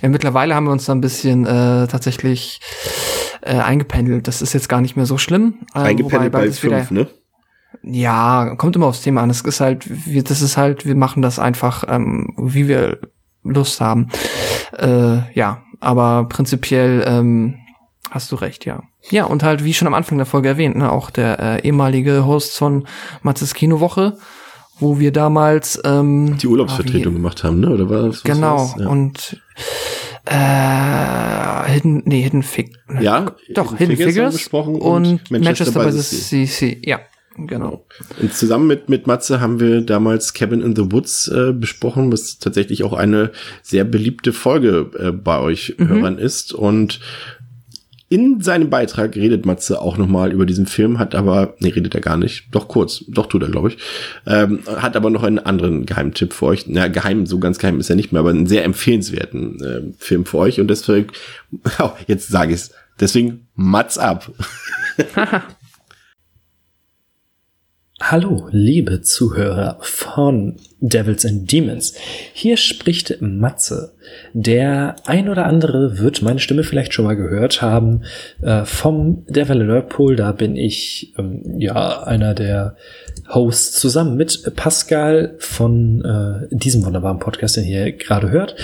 Ja, 0.00 0.08
mittlerweile 0.08 0.54
haben 0.54 0.66
wir 0.66 0.70
uns 0.70 0.84
da 0.84 0.92
ein 0.92 1.00
bisschen 1.00 1.44
äh, 1.44 1.88
tatsächlich 1.88 2.60
äh, 3.42 3.56
eingependelt. 3.56 4.28
Das 4.28 4.42
ist 4.42 4.52
jetzt 4.52 4.68
gar 4.68 4.80
nicht 4.80 4.96
mehr 4.96 5.06
so 5.06 5.18
schlimm. 5.18 5.66
Äh, 5.74 5.80
eingependelt 5.80 6.32
bei 6.32 6.50
fünf, 6.50 6.90
ne? 6.90 7.08
Ja, 7.82 8.54
kommt 8.56 8.76
immer 8.76 8.86
aufs 8.86 9.02
Thema 9.02 9.22
an. 9.22 9.30
Es 9.30 9.42
ist 9.42 9.60
halt, 9.60 9.86
wir, 10.06 10.24
das 10.24 10.42
ist 10.42 10.56
halt, 10.56 10.86
wir 10.86 10.94
machen 10.94 11.22
das 11.22 11.38
einfach, 11.38 11.84
ähm, 11.88 12.34
wie 12.38 12.68
wir 12.68 12.98
Lust 13.42 13.80
haben. 13.80 14.08
Äh, 14.78 15.32
ja, 15.34 15.62
aber 15.80 16.26
prinzipiell 16.28 17.04
ähm, 17.06 17.56
hast 18.10 18.32
du 18.32 18.36
recht, 18.36 18.64
ja. 18.64 18.82
Ja, 19.10 19.24
und 19.24 19.42
halt, 19.42 19.64
wie 19.64 19.74
schon 19.74 19.86
am 19.86 19.94
Anfang 19.94 20.18
der 20.18 20.26
Folge 20.26 20.48
erwähnt, 20.48 20.76
ne, 20.76 20.90
auch 20.90 21.10
der 21.10 21.38
äh, 21.38 21.60
ehemalige 21.62 22.26
Host 22.26 22.56
von 22.56 22.86
Matzes 23.22 23.54
Kinowoche, 23.54 24.16
wo 24.78 24.98
wir 24.98 25.12
damals 25.12 25.80
ähm, 25.84 26.36
die 26.38 26.48
Urlaubsvertretung 26.48 27.14
ah, 27.14 27.16
gemacht 27.16 27.44
haben, 27.44 27.60
ne? 27.60 27.70
Oder 27.70 27.88
war 27.88 28.02
das? 28.02 28.22
Genau. 28.22 28.74
Ja. 28.78 28.88
Und 28.88 29.40
äh, 30.26 31.70
Hidden, 31.72 32.02
nee, 32.04 32.22
Hidden 32.22 32.42
Fig. 32.42 32.72
Ja, 33.00 33.36
doch, 33.54 33.76
Hidden, 33.76 33.96
Hidden 33.96 34.12
Figures, 34.12 34.40
Figures 34.42 34.66
und, 34.66 34.80
und, 34.80 35.30
Manchester, 35.30 35.72
Manchester 35.72 35.84
by 35.84 35.92
the 35.92 36.46
CC. 36.46 36.82
Ja, 36.84 37.00
genau. 37.36 37.46
genau. 37.46 37.86
Und 38.20 38.34
zusammen 38.34 38.66
mit, 38.66 38.88
mit 38.88 39.06
Matze 39.06 39.40
haben 39.40 39.60
wir 39.60 39.82
damals 39.82 40.34
Cabin 40.34 40.62
in 40.62 40.74
the 40.74 40.90
Woods 40.90 41.28
äh, 41.28 41.52
besprochen, 41.52 42.10
was 42.10 42.38
tatsächlich 42.38 42.82
auch 42.82 42.92
eine 42.92 43.30
sehr 43.62 43.84
beliebte 43.84 44.32
Folge 44.32 44.90
äh, 44.98 45.12
bei 45.12 45.38
euch 45.38 45.74
mhm. 45.78 45.88
Hörern 45.88 46.18
ist. 46.18 46.52
Und 46.52 47.00
in 48.08 48.40
seinem 48.40 48.70
Beitrag 48.70 49.16
redet 49.16 49.46
Matze 49.46 49.80
auch 49.80 49.96
nochmal 49.96 50.32
über 50.32 50.46
diesen 50.46 50.66
Film, 50.66 51.00
hat 51.00 51.16
aber, 51.16 51.54
nee, 51.58 51.70
redet 51.70 51.94
er 51.94 52.00
gar 52.00 52.16
nicht, 52.16 52.44
doch 52.52 52.68
kurz, 52.68 53.04
doch 53.08 53.26
tut 53.26 53.42
er, 53.42 53.48
glaube 53.48 53.70
ich, 53.70 53.78
ähm, 54.26 54.60
hat 54.76 54.94
aber 54.94 55.10
noch 55.10 55.24
einen 55.24 55.40
anderen 55.40 55.86
Geheimtipp 55.86 56.32
für 56.32 56.46
euch. 56.46 56.66
Na, 56.68 56.86
geheim, 56.86 57.26
so 57.26 57.40
ganz 57.40 57.58
geheim 57.58 57.80
ist 57.80 57.90
er 57.90 57.96
nicht 57.96 58.12
mehr, 58.12 58.20
aber 58.20 58.30
einen 58.30 58.46
sehr 58.46 58.64
empfehlenswerten 58.64 59.60
äh, 59.62 59.82
Film 59.98 60.24
für 60.24 60.38
euch 60.38 60.60
und 60.60 60.68
deswegen, 60.68 61.08
oh, 61.80 61.90
jetzt 62.06 62.28
sage 62.28 62.52
ich 62.54 62.60
es, 62.60 62.72
deswegen 63.00 63.48
Mats 63.54 63.98
ab. 63.98 64.30
Hallo, 68.00 68.46
liebe 68.52 69.00
Zuhörer 69.00 69.78
von 69.80 70.56
Devils 70.88 71.24
and 71.24 71.50
Demons. 71.50 71.94
Hier 72.32 72.56
spricht 72.56 73.20
Matze. 73.20 73.92
Der 74.32 74.96
ein 75.04 75.28
oder 75.28 75.46
andere 75.46 75.98
wird 75.98 76.22
meine 76.22 76.38
Stimme 76.38 76.62
vielleicht 76.62 76.94
schon 76.94 77.04
mal 77.04 77.16
gehört 77.16 77.62
haben. 77.62 78.02
Äh, 78.42 78.64
vom 78.64 79.24
Devil 79.26 79.62
Alert 79.62 79.88
Pool, 79.88 80.16
da 80.16 80.32
bin 80.32 80.56
ich 80.56 81.12
ähm, 81.18 81.58
ja 81.58 82.02
einer 82.02 82.34
der 82.34 82.76
Hosts 83.28 83.80
zusammen 83.80 84.16
mit 84.16 84.54
Pascal 84.54 85.34
von 85.38 86.04
äh, 86.04 86.54
diesem 86.54 86.84
wunderbaren 86.84 87.18
Podcast, 87.18 87.56
den 87.56 87.64
ihr 87.64 87.92
gerade 87.92 88.30
hört. 88.30 88.56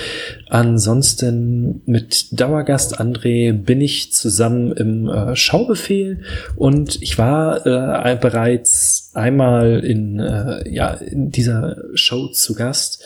Ansonsten 0.49 1.83
mit 1.87 2.39
Dauergast 2.39 3.01
André 3.01 3.53
bin 3.53 3.81
ich 3.81 4.13
zusammen 4.13 4.73
im 4.73 5.09
äh, 5.09 5.35
Schaubefehl 5.35 6.21
und 6.57 7.03
ich 7.03 7.19
war 7.19 7.67
äh, 7.67 8.17
bereits 8.17 9.11
einmal 9.15 9.85
in, 9.85 10.21
äh, 10.21 10.69
ja, 10.71 10.93
in 10.93 11.31
dieser 11.31 11.77
Show 12.13 12.27
zu 12.29 12.55
Gast 12.55 13.03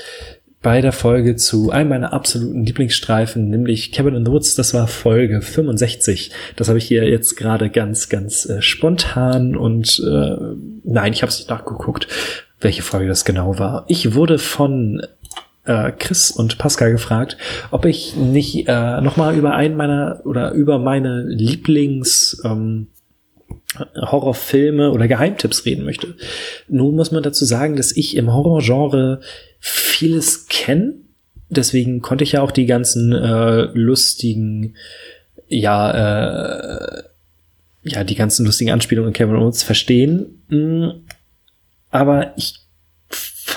bei 0.62 0.80
der 0.80 0.90
Folge 0.90 1.36
zu 1.36 1.70
einem 1.70 1.90
meiner 1.90 2.12
absoluten 2.12 2.64
Lieblingsstreifen, 2.64 3.48
nämlich 3.48 3.92
Cabin 3.92 4.16
in 4.16 4.26
the 4.26 4.32
Woods. 4.32 4.56
Das 4.56 4.74
war 4.74 4.88
Folge 4.88 5.42
65. 5.42 6.32
Das 6.56 6.66
habe 6.66 6.78
ich 6.78 6.86
hier 6.86 7.08
jetzt 7.08 7.36
gerade 7.36 7.70
ganz, 7.70 8.08
ganz 8.08 8.46
äh, 8.46 8.60
spontan 8.62 9.54
und 9.54 10.02
äh, 10.04 10.36
nein, 10.82 11.12
ich 11.12 11.22
habe 11.22 11.30
es 11.30 11.38
nicht 11.38 11.50
nachgeguckt, 11.50 12.08
welche 12.60 12.82
Folge 12.82 13.06
das 13.06 13.24
genau 13.24 13.60
war. 13.60 13.84
Ich 13.86 14.14
wurde 14.14 14.40
von 14.40 15.06
äh, 15.66 15.92
Chris 15.92 16.32
und 16.32 16.58
Pascal 16.58 16.90
gefragt, 16.90 17.36
ob 17.70 17.84
ich 17.84 18.16
nicht 18.16 18.66
äh, 18.66 19.00
noch 19.02 19.16
mal 19.16 19.36
über 19.36 19.54
einen 19.54 19.76
meiner 19.76 20.20
oder 20.24 20.50
über 20.50 20.80
meine 20.80 21.22
Lieblings 21.22 22.42
ähm, 22.44 22.88
Horrorfilme 23.78 24.90
oder 24.90 25.08
Geheimtipps 25.08 25.64
reden 25.64 25.84
möchte. 25.84 26.14
Nun 26.68 26.94
muss 26.96 27.12
man 27.12 27.22
dazu 27.22 27.44
sagen, 27.44 27.76
dass 27.76 27.92
ich 27.92 28.16
im 28.16 28.32
Horrorgenre 28.32 29.20
vieles 29.58 30.46
kenne. 30.48 30.94
Deswegen 31.48 32.00
konnte 32.02 32.24
ich 32.24 32.32
ja 32.32 32.42
auch 32.42 32.50
die 32.50 32.66
ganzen 32.66 33.12
äh, 33.12 33.68
lustigen, 33.72 34.74
ja, 35.48 35.90
äh, 35.90 37.02
ja, 37.82 38.02
die 38.02 38.16
ganzen 38.16 38.46
lustigen 38.46 38.70
Anspielungen 38.70 39.08
in 39.08 39.14
Kevin 39.14 39.36
Owens 39.36 39.62
verstehen. 39.62 40.42
Mm, 40.48 40.88
aber 41.90 42.32
ich 42.36 42.65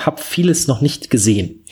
habe 0.05 0.21
vieles 0.21 0.67
noch 0.67 0.81
nicht 0.81 1.09
gesehen. 1.09 1.63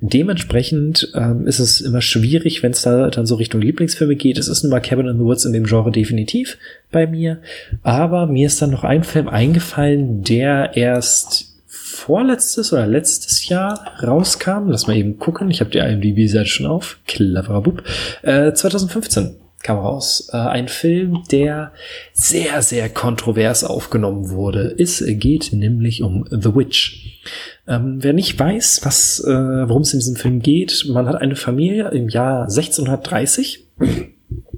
Dementsprechend 0.00 1.12
ähm, 1.14 1.46
ist 1.46 1.58
es 1.58 1.80
immer 1.80 2.00
schwierig, 2.00 2.62
wenn 2.62 2.72
es 2.72 2.82
da 2.82 3.10
dann 3.10 3.26
so 3.26 3.34
Richtung 3.36 3.60
Lieblingsfilme 3.60 4.16
geht. 4.16 4.38
Es 4.38 4.48
ist 4.48 4.62
nun 4.62 4.70
mal 4.70 4.80
Cabin 4.80 5.08
in 5.08 5.18
the 5.18 5.24
Woods 5.24 5.44
in 5.44 5.52
dem 5.52 5.64
Genre 5.64 5.90
definitiv 5.90 6.58
bei 6.90 7.06
mir. 7.06 7.40
Aber 7.82 8.26
mir 8.26 8.46
ist 8.46 8.62
dann 8.62 8.70
noch 8.70 8.84
ein 8.84 9.04
Film 9.04 9.28
eingefallen, 9.28 10.22
der 10.22 10.76
erst 10.76 11.52
vorletztes 11.66 12.72
oder 12.72 12.86
letztes 12.86 13.48
Jahr 13.48 13.92
rauskam. 14.02 14.68
Lass 14.68 14.86
mal 14.86 14.96
eben 14.96 15.18
gucken. 15.18 15.50
Ich 15.50 15.60
habe 15.60 15.70
die 15.70 15.78
IMDb-Seite 15.78 16.48
schon 16.48 16.66
auf. 16.66 16.98
Cleverer 17.06 17.62
Bub. 17.62 17.82
Äh, 18.22 18.52
2015 18.52 19.36
kam 19.62 19.78
raus. 19.78 20.28
Äh, 20.32 20.38
ein 20.38 20.68
Film, 20.68 21.22
der 21.30 21.72
sehr, 22.12 22.62
sehr 22.62 22.88
kontrovers 22.88 23.64
aufgenommen 23.64 24.30
wurde. 24.30 24.74
Es 24.76 25.04
geht 25.06 25.52
nämlich 25.52 26.02
um 26.02 26.26
The 26.30 26.54
Witch. 26.54 27.20
Ähm, 27.66 27.98
wer 28.00 28.12
nicht 28.12 28.38
weiß, 28.38 28.80
was, 28.84 29.20
äh, 29.20 29.28
worum 29.30 29.82
es 29.82 29.92
in 29.92 30.00
diesem 30.00 30.16
Film 30.16 30.40
geht, 30.40 30.86
man 30.88 31.06
hat 31.06 31.16
eine 31.16 31.36
Familie 31.36 31.88
im 31.90 32.08
Jahr 32.08 32.42
1630 32.42 33.68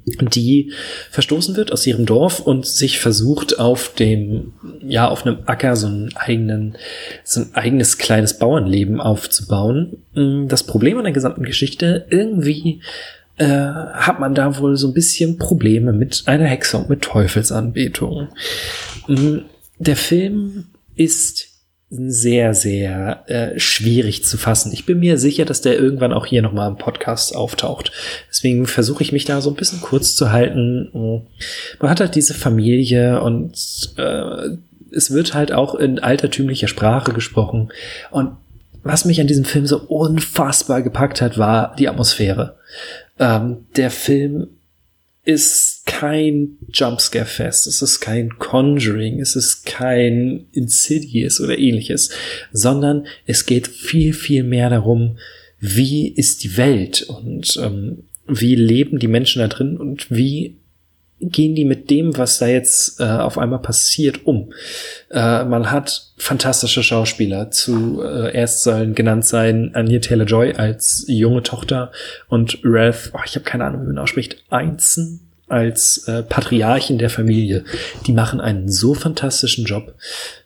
die 0.07 0.73
verstoßen 1.11 1.57
wird 1.57 1.73
aus 1.73 1.87
ihrem 1.87 2.07
Dorf 2.07 2.41
und 2.41 2.67
sich 2.67 2.99
versucht 2.99 3.59
auf 3.59 3.95
dem, 3.95 4.53
ja, 4.83 5.09
auf 5.09 5.27
einem 5.27 5.39
Acker 5.47 5.77
so 5.77 5.87
einen 5.87 6.15
eigenen, 6.15 6.77
so 7.25 7.41
ein 7.41 7.55
eigenes 7.55 7.99
kleines 7.99 8.39
Bauernleben 8.39 9.01
aufzubauen. 9.01 9.99
Mm, 10.15 10.49
das 10.49 10.63
Problem 10.65 10.99
an 10.99 11.05
der 11.05 11.13
gesamten 11.13 11.45
Geschichte, 11.45 12.07
irgendwie 12.11 12.81
äh, 13.37 13.47
hat 13.47 14.21
man 14.21 14.35
da 14.35 14.59
wohl 14.59 14.77
so 14.77 14.89
ein 14.89 14.95
bisschen 14.95 15.39
Probleme 15.39 15.93
mit 15.93 16.25
einer 16.27 16.47
Hexe 16.47 16.77
und 16.77 16.91
mit 16.91 17.03
Teufelsanbetung. 17.03 18.29
Mm, 19.09 19.39
Der 19.79 19.97
Film 19.97 20.67
ist 20.97 21.54
sehr, 22.11 22.55
sehr 22.55 23.25
äh, 23.29 23.59
schwierig 23.59 24.25
zu 24.25 24.37
fassen. 24.37 24.73
Ich 24.73 24.87
bin 24.87 25.01
mir 25.01 25.19
sicher, 25.19 25.45
dass 25.45 25.61
der 25.61 25.79
irgendwann 25.79 26.13
auch 26.13 26.27
hier 26.27 26.43
nochmal 26.43 26.69
im 26.71 26.77
Podcast 26.77 27.35
auftaucht. 27.35 27.93
Deswegen 28.29 28.67
versuche 28.67 29.03
ich 29.03 29.13
mich 29.13 29.25
da 29.25 29.41
so 29.41 29.51
ein 29.51 29.57
bisschen 29.57 29.81
kurz 29.81 30.15
zu 30.15 30.33
halten. 30.33 30.91
Man 31.81 31.91
hat 31.91 32.01
halt 32.01 32.15
diese 32.15 32.35
Familie 32.35 33.21
und 33.23 33.55
äh, 33.97 34.57
es 34.93 35.11
wird 35.11 35.35
halt 35.35 35.53
auch 35.53 35.75
in 35.75 35.99
altertümlicher 35.99 36.69
Sprache 36.69 37.13
gesprochen. 37.13 37.71
Und 38.11 38.37
was 38.83 39.05
mich 39.05 39.21
an 39.21 39.27
diesem 39.27 39.45
Film 39.45 39.67
so 39.67 39.79
unfassbar 39.79 40.83
gepackt 40.83 41.21
hat, 41.21 41.39
war 41.39 41.75
die 41.77 41.89
Atmosphäre. 41.89 42.57
Ähm, 43.19 43.67
der 43.77 43.91
Film 43.91 44.49
ist 45.25 45.87
kein 45.87 46.59
Jumpscare-Fest, 46.73 47.67
es 47.67 47.81
ist 47.81 48.01
kein 48.01 48.39
Conjuring, 48.39 49.21
es 49.21 49.37
ist 49.37 49.65
kein 49.65 50.47
Insidious 50.53 51.41
oder 51.41 51.59
ähnliches, 51.59 52.11
sondern 52.53 53.07
es 53.27 53.47
geht 53.47 53.67
viel, 53.67 54.13
viel 54.13 54.45
mehr 54.45 54.69
darum, 54.71 55.19
wie 55.61 56.09
ist 56.09 56.45
die 56.45 56.57
Welt 56.57 57.03
und 57.03 57.59
ähm, 57.63 58.05
wie 58.27 58.55
leben 58.55 58.99
die 58.99 59.09
Menschen 59.09 59.41
da 59.41 59.49
drin 59.49 59.77
und 59.77 60.11
wie 60.11 60.57
gehen 61.31 61.55
die 61.55 61.65
mit 61.65 61.91
dem, 61.91 62.17
was 62.17 62.39
da 62.39 62.47
jetzt 62.47 63.01
äh, 63.01 63.05
auf 63.05 63.39
einmal 63.39 63.61
passiert, 63.61 64.27
um. 64.27 64.53
Äh, 65.11 65.45
man 65.45 65.71
hat 65.71 66.13
fantastische 66.17 66.83
Schauspieler. 66.83 67.51
Zu 67.51 68.03
äh, 68.03 68.35
erst 68.35 68.63
sollen 68.63 68.95
genannt 68.95 69.25
sein 69.25 69.75
Anya 69.75 69.99
Taylor-Joy 69.99 70.55
als 70.55 71.05
junge 71.09 71.43
Tochter 71.43 71.93
und 72.29 72.59
Ralph, 72.65 73.11
oh, 73.15 73.21
ich 73.25 73.35
habe 73.35 73.45
keine 73.45 73.65
Ahnung, 73.65 73.83
wie 73.83 73.89
man 73.89 73.99
ausspricht, 73.99 74.43
Einzen 74.51 75.21
als 75.49 76.09
äh, 76.09 76.23
Patriarchin 76.23 76.99
der 76.99 77.11
Familie. 77.11 77.65
Die 78.07 78.13
machen 78.13 78.41
einen 78.41 78.69
so 78.69 78.95
fantastischen 78.95 79.65
Job. 79.65 79.95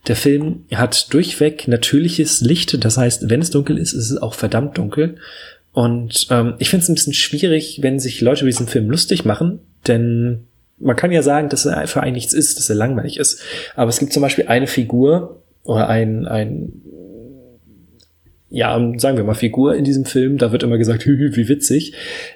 Der 0.08 0.16
Film 0.16 0.64
hat 0.74 1.12
durchweg 1.12 1.68
natürliches 1.68 2.40
Licht, 2.40 2.84
das 2.84 2.96
heißt, 2.96 3.30
wenn 3.30 3.40
es 3.40 3.50
dunkel 3.50 3.78
ist, 3.78 3.92
ist 3.92 4.10
es 4.10 4.20
auch 4.20 4.34
verdammt 4.34 4.76
dunkel. 4.76 5.16
Und 5.72 6.26
ähm, 6.30 6.54
ich 6.58 6.70
finde 6.70 6.82
es 6.82 6.88
ein 6.88 6.94
bisschen 6.94 7.14
schwierig, 7.14 7.78
wenn 7.82 8.00
sich 8.00 8.20
Leute 8.20 8.40
über 8.40 8.50
diesen 8.50 8.66
Film 8.66 8.90
lustig 8.90 9.24
machen, 9.24 9.60
denn 9.86 10.47
man 10.80 10.96
kann 10.96 11.12
ja 11.12 11.22
sagen, 11.22 11.48
dass 11.48 11.66
er 11.66 11.86
für 11.86 12.02
einen 12.02 12.14
nichts 12.14 12.32
ist, 12.32 12.58
dass 12.58 12.70
er 12.70 12.76
langweilig 12.76 13.18
ist. 13.18 13.40
Aber 13.74 13.88
es 13.88 13.98
gibt 13.98 14.12
zum 14.12 14.22
Beispiel 14.22 14.46
eine 14.46 14.66
Figur 14.66 15.42
oder 15.64 15.88
ein, 15.88 16.26
ein 16.26 16.82
ja, 18.50 18.80
sagen 18.96 19.18
wir 19.18 19.24
mal, 19.24 19.34
Figur 19.34 19.74
in 19.74 19.84
diesem 19.84 20.06
Film, 20.06 20.38
da 20.38 20.52
wird 20.52 20.62
immer 20.62 20.78
gesagt, 20.78 21.04
hü, 21.04 21.16
hü, 21.18 21.36
wie 21.36 21.48
witzig. 21.48 21.92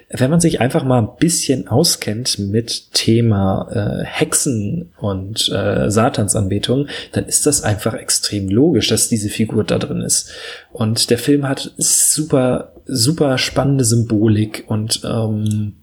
Wenn 0.09 0.29
man 0.29 0.39
sich 0.39 0.61
einfach 0.61 0.83
mal 0.83 0.99
ein 0.99 1.09
bisschen 1.19 1.67
auskennt 1.67 2.37
mit 2.37 2.93
Thema 2.93 3.67
äh, 3.71 4.05
Hexen 4.05 4.91
und 4.99 5.49
äh, 5.49 5.89
Satansanbetung, 5.89 6.87
dann 7.13 7.25
ist 7.25 7.47
das 7.47 7.63
einfach 7.63 7.95
extrem 7.95 8.49
logisch, 8.49 8.89
dass 8.89 9.09
diese 9.09 9.29
Figur 9.29 9.63
da 9.63 9.79
drin 9.79 10.01
ist. 10.01 10.31
Und 10.71 11.09
der 11.09 11.17
Film 11.17 11.47
hat 11.47 11.73
super, 11.77 12.73
super 12.85 13.39
spannende 13.39 13.83
Symbolik 13.83 14.65
und 14.67 15.01
ähm, 15.03 15.73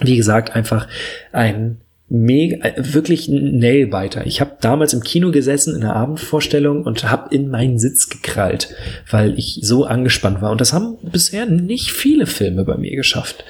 wie 0.00 0.16
gesagt, 0.16 0.54
einfach 0.54 0.88
ein 1.32 1.78
mega, 2.08 2.72
wirklich 2.76 3.28
ein 3.28 3.58
Nailbiter. 3.58 4.26
Ich 4.26 4.40
habe 4.40 4.56
damals 4.60 4.92
im 4.92 5.02
Kino 5.02 5.32
gesessen 5.32 5.74
in 5.74 5.80
der 5.80 5.96
Abendvorstellung 5.96 6.84
und 6.84 7.10
habe 7.10 7.34
in 7.34 7.48
meinen 7.48 7.78
Sitz 7.78 8.08
gekrallt, 8.08 8.68
weil 9.10 9.36
ich 9.38 9.60
so 9.62 9.84
angespannt 9.84 10.40
war. 10.40 10.52
Und 10.52 10.60
das 10.60 10.72
haben 10.72 10.98
bisher 11.02 11.46
nicht 11.46 11.90
viele 11.90 12.26
Filme 12.26 12.64
bei 12.64 12.76
mir 12.76 12.94
geschafft. 12.94 13.44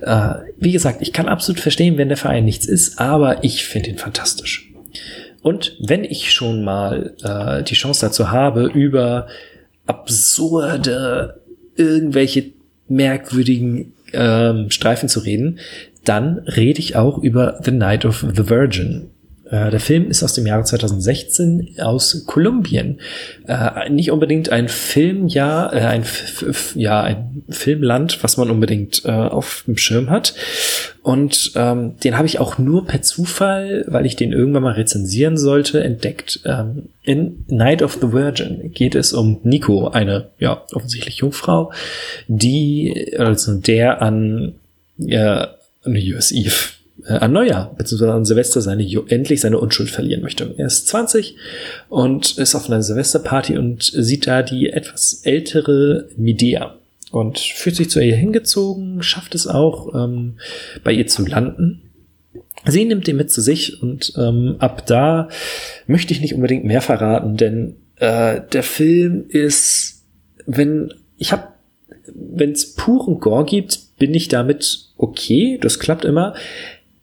Äh, 0.00 0.34
wie 0.56 0.72
gesagt, 0.72 1.02
ich 1.02 1.12
kann 1.12 1.28
absolut 1.28 1.60
verstehen, 1.60 1.98
wenn 1.98 2.08
der 2.08 2.16
Verein 2.16 2.44
nichts 2.44 2.66
ist, 2.66 2.98
aber 2.98 3.44
ich 3.44 3.64
finde 3.64 3.90
ihn 3.90 3.98
fantastisch. 3.98 4.72
Und 5.42 5.76
wenn 5.80 6.04
ich 6.04 6.32
schon 6.32 6.64
mal 6.64 7.14
äh, 7.22 7.62
die 7.62 7.74
Chance 7.74 8.06
dazu 8.06 8.30
habe, 8.30 8.66
über 8.66 9.28
absurde, 9.86 11.40
irgendwelche 11.76 12.52
merkwürdigen 12.88 13.92
ähm, 14.12 14.70
Streifen 14.70 15.08
zu 15.08 15.20
reden, 15.20 15.58
dann 16.04 16.38
rede 16.40 16.80
ich 16.80 16.96
auch 16.96 17.18
über 17.18 17.60
The 17.62 17.70
Night 17.70 18.04
of 18.04 18.24
the 18.34 18.48
Virgin. 18.48 19.10
Äh, 19.50 19.70
der 19.70 19.80
Film 19.80 20.10
ist 20.10 20.22
aus 20.22 20.34
dem 20.34 20.46
Jahre 20.46 20.64
2016 20.64 21.76
aus 21.80 22.24
Kolumbien. 22.26 23.00
Äh, 23.46 23.88
nicht 23.90 24.10
unbedingt 24.10 24.50
ein 24.50 24.68
Filmjahr, 24.68 25.72
äh, 25.72 25.80
ein, 25.80 26.04
ja, 26.74 27.02
ein 27.02 27.42
Filmland, 27.48 28.22
was 28.22 28.36
man 28.36 28.50
unbedingt 28.50 29.04
äh, 29.04 29.10
auf 29.10 29.64
dem 29.66 29.76
Schirm 29.76 30.10
hat. 30.10 30.34
Und 31.02 31.52
ähm, 31.54 31.94
den 32.04 32.16
habe 32.18 32.26
ich 32.26 32.38
auch 32.38 32.58
nur 32.58 32.86
per 32.86 33.00
Zufall, 33.00 33.84
weil 33.88 34.04
ich 34.04 34.16
den 34.16 34.32
irgendwann 34.32 34.64
mal 34.64 34.74
rezensieren 34.74 35.38
sollte, 35.38 35.82
entdeckt. 35.82 36.40
Ähm, 36.44 36.90
in 37.02 37.44
Night 37.48 37.82
of 37.82 37.98
the 38.00 38.12
Virgin 38.12 38.72
geht 38.74 38.94
es 38.94 39.14
um 39.14 39.40
Nico, 39.42 39.88
eine 39.88 40.28
ja 40.38 40.62
offensichtlich 40.72 41.18
Jungfrau, 41.18 41.72
die 42.26 43.14
also 43.18 43.54
der 43.54 44.02
an 44.02 44.56
ja, 44.98 45.54
New 45.84 45.98
Year's 45.98 46.32
Eve 46.32 46.77
äh, 47.08 47.14
an 47.14 47.32
Neujahr 47.32 47.74
beziehungsweise 47.76 48.12
an 48.12 48.24
Silvester 48.24 48.60
seine 48.60 48.84
endlich 49.08 49.40
seine 49.40 49.58
Unschuld 49.58 49.90
verlieren 49.90 50.22
möchte. 50.22 50.54
Er 50.56 50.66
ist 50.66 50.88
20 50.88 51.36
und 51.88 52.38
ist 52.38 52.54
auf 52.54 52.68
einer 52.68 52.82
Silvesterparty 52.82 53.56
und 53.58 53.82
sieht 53.82 54.26
da 54.26 54.42
die 54.42 54.70
etwas 54.70 55.22
ältere 55.24 56.08
Medea 56.16 56.74
und 57.10 57.38
fühlt 57.38 57.76
sich 57.76 57.90
zu 57.90 58.00
ihr 58.00 58.14
hingezogen, 58.14 59.02
schafft 59.02 59.34
es 59.34 59.46
auch 59.46 59.94
ähm, 59.94 60.34
bei 60.84 60.92
ihr 60.92 61.06
zu 61.06 61.24
landen. 61.24 61.82
Sie 62.66 62.84
nimmt 62.84 63.08
ihn 63.08 63.16
mit 63.16 63.30
zu 63.30 63.40
sich 63.40 63.82
und 63.82 64.12
ähm, 64.16 64.56
ab 64.58 64.84
da 64.86 65.28
möchte 65.86 66.12
ich 66.12 66.20
nicht 66.20 66.34
unbedingt 66.34 66.64
mehr 66.64 66.82
verraten, 66.82 67.36
denn 67.36 67.76
äh, 67.96 68.40
der 68.52 68.62
Film 68.62 69.24
ist, 69.28 70.04
wenn 70.46 70.92
ich 71.16 71.32
habe, 71.32 71.44
wenn 72.14 72.52
es 72.52 72.74
puren 72.74 73.20
Gore 73.20 73.44
gibt, 73.44 73.96
bin 73.98 74.12
ich 74.12 74.28
damit 74.28 74.88
okay, 74.96 75.58
das 75.60 75.78
klappt 75.78 76.04
immer. 76.04 76.34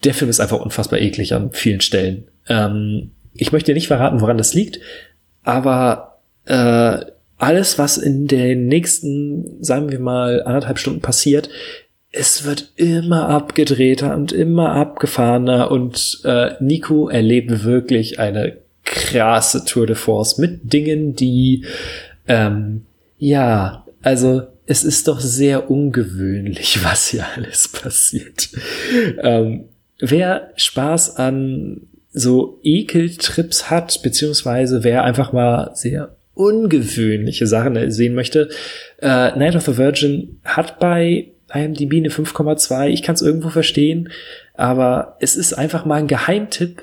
Der 0.04 0.14
Film 0.14 0.30
ist 0.30 0.40
einfach 0.40 0.60
unfassbar 0.60 1.00
eklig 1.00 1.34
an 1.34 1.52
vielen 1.52 1.82
Stellen. 1.82 2.28
Ähm, 2.48 3.12
ich 3.34 3.52
möchte 3.52 3.74
nicht 3.74 3.88
verraten, 3.88 4.22
woran 4.22 4.38
das 4.38 4.54
liegt, 4.54 4.80
aber 5.44 6.20
äh, 6.46 7.00
alles, 7.38 7.78
was 7.78 7.98
in 7.98 8.28
den 8.28 8.68
nächsten, 8.68 9.62
sagen 9.64 9.92
wir 9.92 10.00
mal, 10.00 10.44
anderthalb 10.44 10.80
Stunden 10.80 11.02
passiert, 11.02 11.50
es 12.12 12.46
wird 12.46 12.72
immer 12.78 13.28
abgedrehter 13.28 14.16
und 14.16 14.32
immer 14.32 14.72
abgefahrener 14.72 15.70
und 15.70 16.22
äh, 16.24 16.52
Nico 16.62 17.10
erlebt 17.10 17.66
wirklich 17.66 18.20
eine 18.20 18.58
krasse 18.86 19.66
Tour 19.66 19.86
de 19.86 19.96
Force 19.96 20.38
mit 20.38 20.72
Dingen, 20.72 21.16
die 21.16 21.66
ähm, 22.28 22.86
ja, 23.18 23.86
also 24.02 24.44
es 24.66 24.84
ist 24.84 25.08
doch 25.08 25.20
sehr 25.20 25.70
ungewöhnlich, 25.70 26.80
was 26.84 27.10
hier 27.10 27.26
alles 27.36 27.68
passiert. 27.68 28.50
Ähm, 29.22 29.66
wer 30.00 30.52
Spaß 30.56 31.18
an 31.18 31.82
so 32.14 32.60
Ekeltrips 32.64 33.70
hat, 33.70 34.02
beziehungsweise 34.02 34.84
wer 34.84 35.04
einfach 35.04 35.34
mal 35.34 35.72
sehr 35.74 36.16
ungewöhnliche 36.34 37.48
Sachen 37.48 37.92
sehen 37.92 38.16
möchte, 38.16 38.50
äh, 39.02 39.38
Night 39.38 39.56
of 39.56 39.66
the 39.66 39.78
Virgin 39.78 40.40
hat 40.44 40.80
bei 40.80 41.32
IMDb 41.54 41.96
eine 41.96 42.10
5,2. 42.10 42.90
Ich 42.90 43.04
kann 43.04 43.16
es 43.16 43.22
irgendwo 43.22 43.50
verstehen, 43.50 44.10
aber 44.54 45.18
es 45.20 45.36
ist 45.36 45.54
einfach 45.54 45.86
mal 45.86 45.96
ein 45.96 46.08
Geheimtipp, 46.08 46.82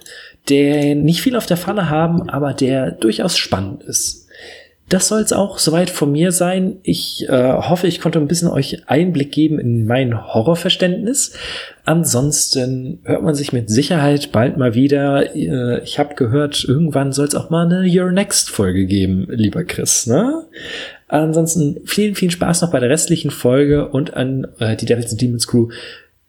der 0.48 0.94
nicht 0.94 1.22
viel 1.22 1.36
auf 1.36 1.46
der 1.46 1.56
Pfanne 1.56 1.88
haben, 1.88 2.28
aber 2.28 2.52
der 2.54 2.90
durchaus 2.92 3.36
spannend 3.38 3.82
ist. 3.84 4.21
Das 4.92 5.08
soll 5.08 5.22
es 5.22 5.32
auch 5.32 5.58
soweit 5.58 5.88
von 5.88 6.12
mir 6.12 6.32
sein. 6.32 6.76
Ich 6.82 7.26
äh, 7.26 7.52
hoffe, 7.52 7.86
ich 7.86 7.98
konnte 7.98 8.18
ein 8.18 8.28
bisschen 8.28 8.48
euch 8.48 8.82
Einblick 8.90 9.32
geben 9.32 9.58
in 9.58 9.86
mein 9.86 10.34
Horrorverständnis. 10.34 11.32
Ansonsten 11.86 13.00
hört 13.04 13.22
man 13.22 13.34
sich 13.34 13.54
mit 13.54 13.70
Sicherheit 13.70 14.32
bald 14.32 14.58
mal 14.58 14.74
wieder. 14.74 15.34
Äh, 15.34 15.82
ich 15.82 15.98
habe 15.98 16.14
gehört, 16.14 16.62
irgendwann 16.68 17.12
soll 17.12 17.26
es 17.26 17.34
auch 17.34 17.48
mal 17.48 17.64
eine 17.64 17.88
Your 17.88 18.12
Next 18.12 18.50
Folge 18.50 18.84
geben, 18.84 19.28
lieber 19.30 19.64
Chris. 19.64 20.06
Ne? 20.06 20.44
Ansonsten 21.08 21.80
vielen, 21.86 22.14
vielen 22.14 22.30
Spaß 22.30 22.60
noch 22.60 22.70
bei 22.70 22.78
der 22.78 22.90
restlichen 22.90 23.30
Folge 23.30 23.88
und 23.88 24.12
an 24.12 24.46
äh, 24.58 24.76
die 24.76 24.84
Devils 24.84 25.10
and 25.10 25.22
Demons 25.22 25.46
Crew. 25.46 25.68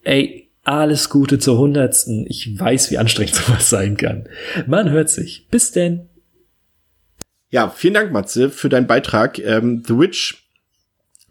Ey, 0.06 0.48
alles 0.64 1.10
Gute 1.10 1.38
zur 1.38 1.58
hundertsten. 1.58 2.26
Ich 2.30 2.58
weiß, 2.58 2.92
wie 2.92 2.98
anstrengend 2.98 3.36
sowas 3.46 3.70
sein 3.70 3.98
kann. 3.98 4.30
Man 4.68 4.90
hört 4.90 5.10
sich. 5.10 5.48
Bis 5.52 5.74
denn. 5.74 6.08
Ja, 7.54 7.70
vielen 7.70 7.94
Dank, 7.94 8.12
Matze, 8.12 8.50
für 8.50 8.68
deinen 8.68 8.88
Beitrag. 8.88 9.38
Ähm, 9.38 9.84
The 9.86 9.96
Witch, 10.00 10.44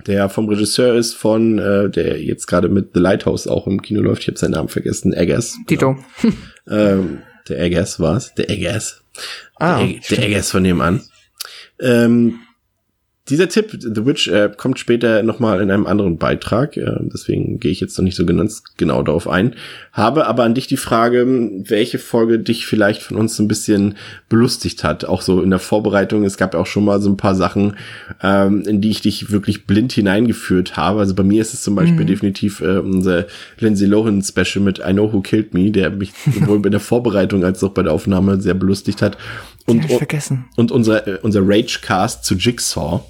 der 0.06 0.28
vom 0.28 0.48
Regisseur 0.48 0.94
ist 0.94 1.14
von, 1.14 1.58
äh, 1.58 1.90
der 1.90 2.22
jetzt 2.22 2.46
gerade 2.46 2.68
mit 2.68 2.90
The 2.94 3.00
Lighthouse 3.00 3.48
auch 3.48 3.66
im 3.66 3.82
Kino 3.82 4.00
läuft. 4.02 4.22
Ich 4.22 4.28
habe 4.28 4.38
seinen 4.38 4.52
Namen 4.52 4.68
vergessen. 4.68 5.12
Eggers. 5.12 5.56
Tito. 5.66 5.96
ähm, 6.70 7.22
der 7.48 7.58
Eggers 7.58 7.98
war's. 7.98 8.32
Der 8.36 8.48
Eggers. 8.50 9.02
Ah, 9.56 9.84
der 9.84 10.18
Eggers 10.20 10.52
von 10.52 10.62
nebenan. 10.62 11.02
Ähm, 11.80 12.38
dieser 13.28 13.48
Tipp, 13.48 13.70
The 13.70 14.04
Witch, 14.04 14.26
äh, 14.26 14.50
kommt 14.56 14.80
später 14.80 15.22
nochmal 15.22 15.60
in 15.60 15.70
einem 15.70 15.86
anderen 15.86 16.18
Beitrag. 16.18 16.76
Äh, 16.76 16.96
deswegen 17.02 17.60
gehe 17.60 17.70
ich 17.70 17.80
jetzt 17.80 17.96
noch 17.96 18.02
nicht 18.02 18.16
so 18.16 18.26
ganz 18.26 18.64
genau 18.76 19.00
darauf 19.02 19.28
ein. 19.28 19.54
Habe 19.92 20.26
aber 20.26 20.42
an 20.42 20.54
dich 20.54 20.66
die 20.66 20.76
Frage, 20.76 21.24
welche 21.64 22.00
Folge 22.00 22.40
dich 22.40 22.66
vielleicht 22.66 23.00
von 23.00 23.16
uns 23.16 23.38
ein 23.38 23.46
bisschen 23.46 23.94
belustigt 24.28 24.82
hat. 24.82 25.04
Auch 25.04 25.22
so 25.22 25.40
in 25.40 25.50
der 25.50 25.60
Vorbereitung. 25.60 26.24
Es 26.24 26.36
gab 26.36 26.54
ja 26.54 26.60
auch 26.60 26.66
schon 26.66 26.84
mal 26.84 27.00
so 27.00 27.10
ein 27.10 27.16
paar 27.16 27.36
Sachen, 27.36 27.76
ähm, 28.24 28.62
in 28.62 28.80
die 28.80 28.90
ich 28.90 29.02
dich 29.02 29.30
wirklich 29.30 29.66
blind 29.66 29.92
hineingeführt 29.92 30.76
habe. 30.76 30.98
Also 30.98 31.14
bei 31.14 31.22
mir 31.22 31.42
ist 31.42 31.54
es 31.54 31.62
zum 31.62 31.76
Beispiel 31.76 32.02
mhm. 32.02 32.08
definitiv 32.08 32.60
äh, 32.60 32.78
unser 32.78 33.26
Lindsay 33.60 33.86
Lohan 33.86 34.22
Special 34.22 34.64
mit 34.64 34.80
I 34.80 34.92
Know 34.92 35.12
Who 35.12 35.20
Killed 35.20 35.54
Me, 35.54 35.70
der 35.70 35.90
mich 35.90 36.12
sowohl 36.34 36.58
bei 36.58 36.70
der 36.70 36.80
Vorbereitung 36.80 37.44
als 37.44 37.62
auch 37.62 37.70
bei 37.70 37.84
der 37.84 37.92
Aufnahme 37.92 38.40
sehr 38.40 38.54
belustigt 38.54 39.00
hat. 39.00 39.16
Und, 39.66 39.84
ich 39.84 39.96
vergessen. 39.96 40.46
und 40.56 40.72
unser, 40.72 41.06
äh, 41.06 41.18
unser 41.22 41.40
Rage-Cast 41.42 42.24
zu 42.24 42.34
Jigsaw. 42.34 43.00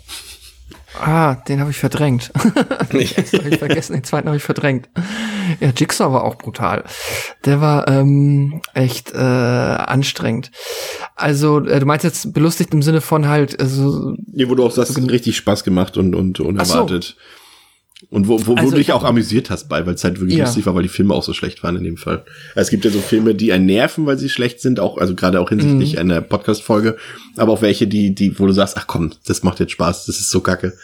Ah, 1.01 1.37
den 1.49 1.61
habe 1.61 1.71
ich 1.71 1.79
verdrängt. 1.79 2.31
den 2.93 3.01
ersten 3.17 3.39
habe 3.39 3.49
ich 3.49 3.59
vergessen, 3.59 3.95
den 3.95 4.05
zweiten 4.05 4.29
habe 4.29 4.37
ich 4.37 4.43
verdrängt. 4.43 4.89
Ja, 5.61 5.71
Jigsaw 5.75 6.13
war 6.13 6.25
auch 6.25 6.37
brutal. 6.37 6.85
Der 7.45 7.61
war 7.61 7.89
ähm, 7.89 8.61
echt 8.75 9.13
äh, 9.15 9.17
anstrengend. 9.17 10.51
Also, 11.17 11.65
äh, 11.65 11.81
du 11.81 11.87
meinst 11.87 12.05
jetzt 12.05 12.35
belustigt 12.35 12.75
im 12.75 12.83
Sinne 12.83 13.01
von 13.01 13.29
halt, 13.29 13.59
also. 13.61 14.15
Nee, 14.27 14.49
wo 14.49 14.55
du 14.55 14.65
auch 14.65 14.71
sagst, 14.71 14.95
so 14.95 15.01
richtig 15.07 15.37
Spaß 15.37 15.65
gemacht 15.65 15.97
und, 15.97 16.15
und 16.15 16.41
unerwartet. 16.41 17.05
So. 17.05 17.42
Und 18.11 18.29
wo, 18.29 18.39
wo, 18.41 18.49
wo 18.49 18.55
also 18.57 18.71
du 18.71 18.77
dich 18.77 18.93
auch 18.93 19.05
amüsiert 19.05 19.51
hast 19.51 19.69
bei, 19.69 19.87
weil 19.87 19.95
es 19.95 20.05
halt 20.05 20.21
wirklich 20.21 20.39
ja. 20.39 20.45
lustig 20.45 20.67
war, 20.67 20.75
weil 20.75 20.83
die 20.83 20.89
Filme 20.89 21.15
auch 21.15 21.23
so 21.23 21.33
schlecht 21.33 21.63
waren 21.63 21.77
in 21.77 21.85
dem 21.85 21.97
Fall. 21.97 22.25
Es 22.55 22.71
gibt 22.71 22.85
ja 22.85 22.91
so 22.91 23.01
Filme, 23.01 23.35
die 23.35 23.53
einen 23.53 23.67
nerven, 23.67 24.07
weil 24.07 24.19
sie 24.19 24.29
schlecht 24.29 24.61
sind, 24.61 24.81
auch, 24.81 24.99
also 24.99 25.15
gerade 25.15 25.41
auch 25.41 25.49
hinsichtlich 25.49 25.95
mhm. 25.95 25.99
einer 26.01 26.21
Podcast-Folge, 26.21 26.97
aber 27.37 27.53
auch 27.53 27.63
welche, 27.63 27.87
die, 27.87 28.15
die, 28.15 28.39
wo 28.39 28.47
du 28.47 28.53
sagst, 28.53 28.77
ach 28.77 28.87
komm, 28.87 29.13
das 29.27 29.43
macht 29.43 29.61
jetzt 29.61 29.73
Spaß, 29.73 30.07
das 30.07 30.21
ist 30.21 30.31
so 30.31 30.41
kacke. 30.41 30.75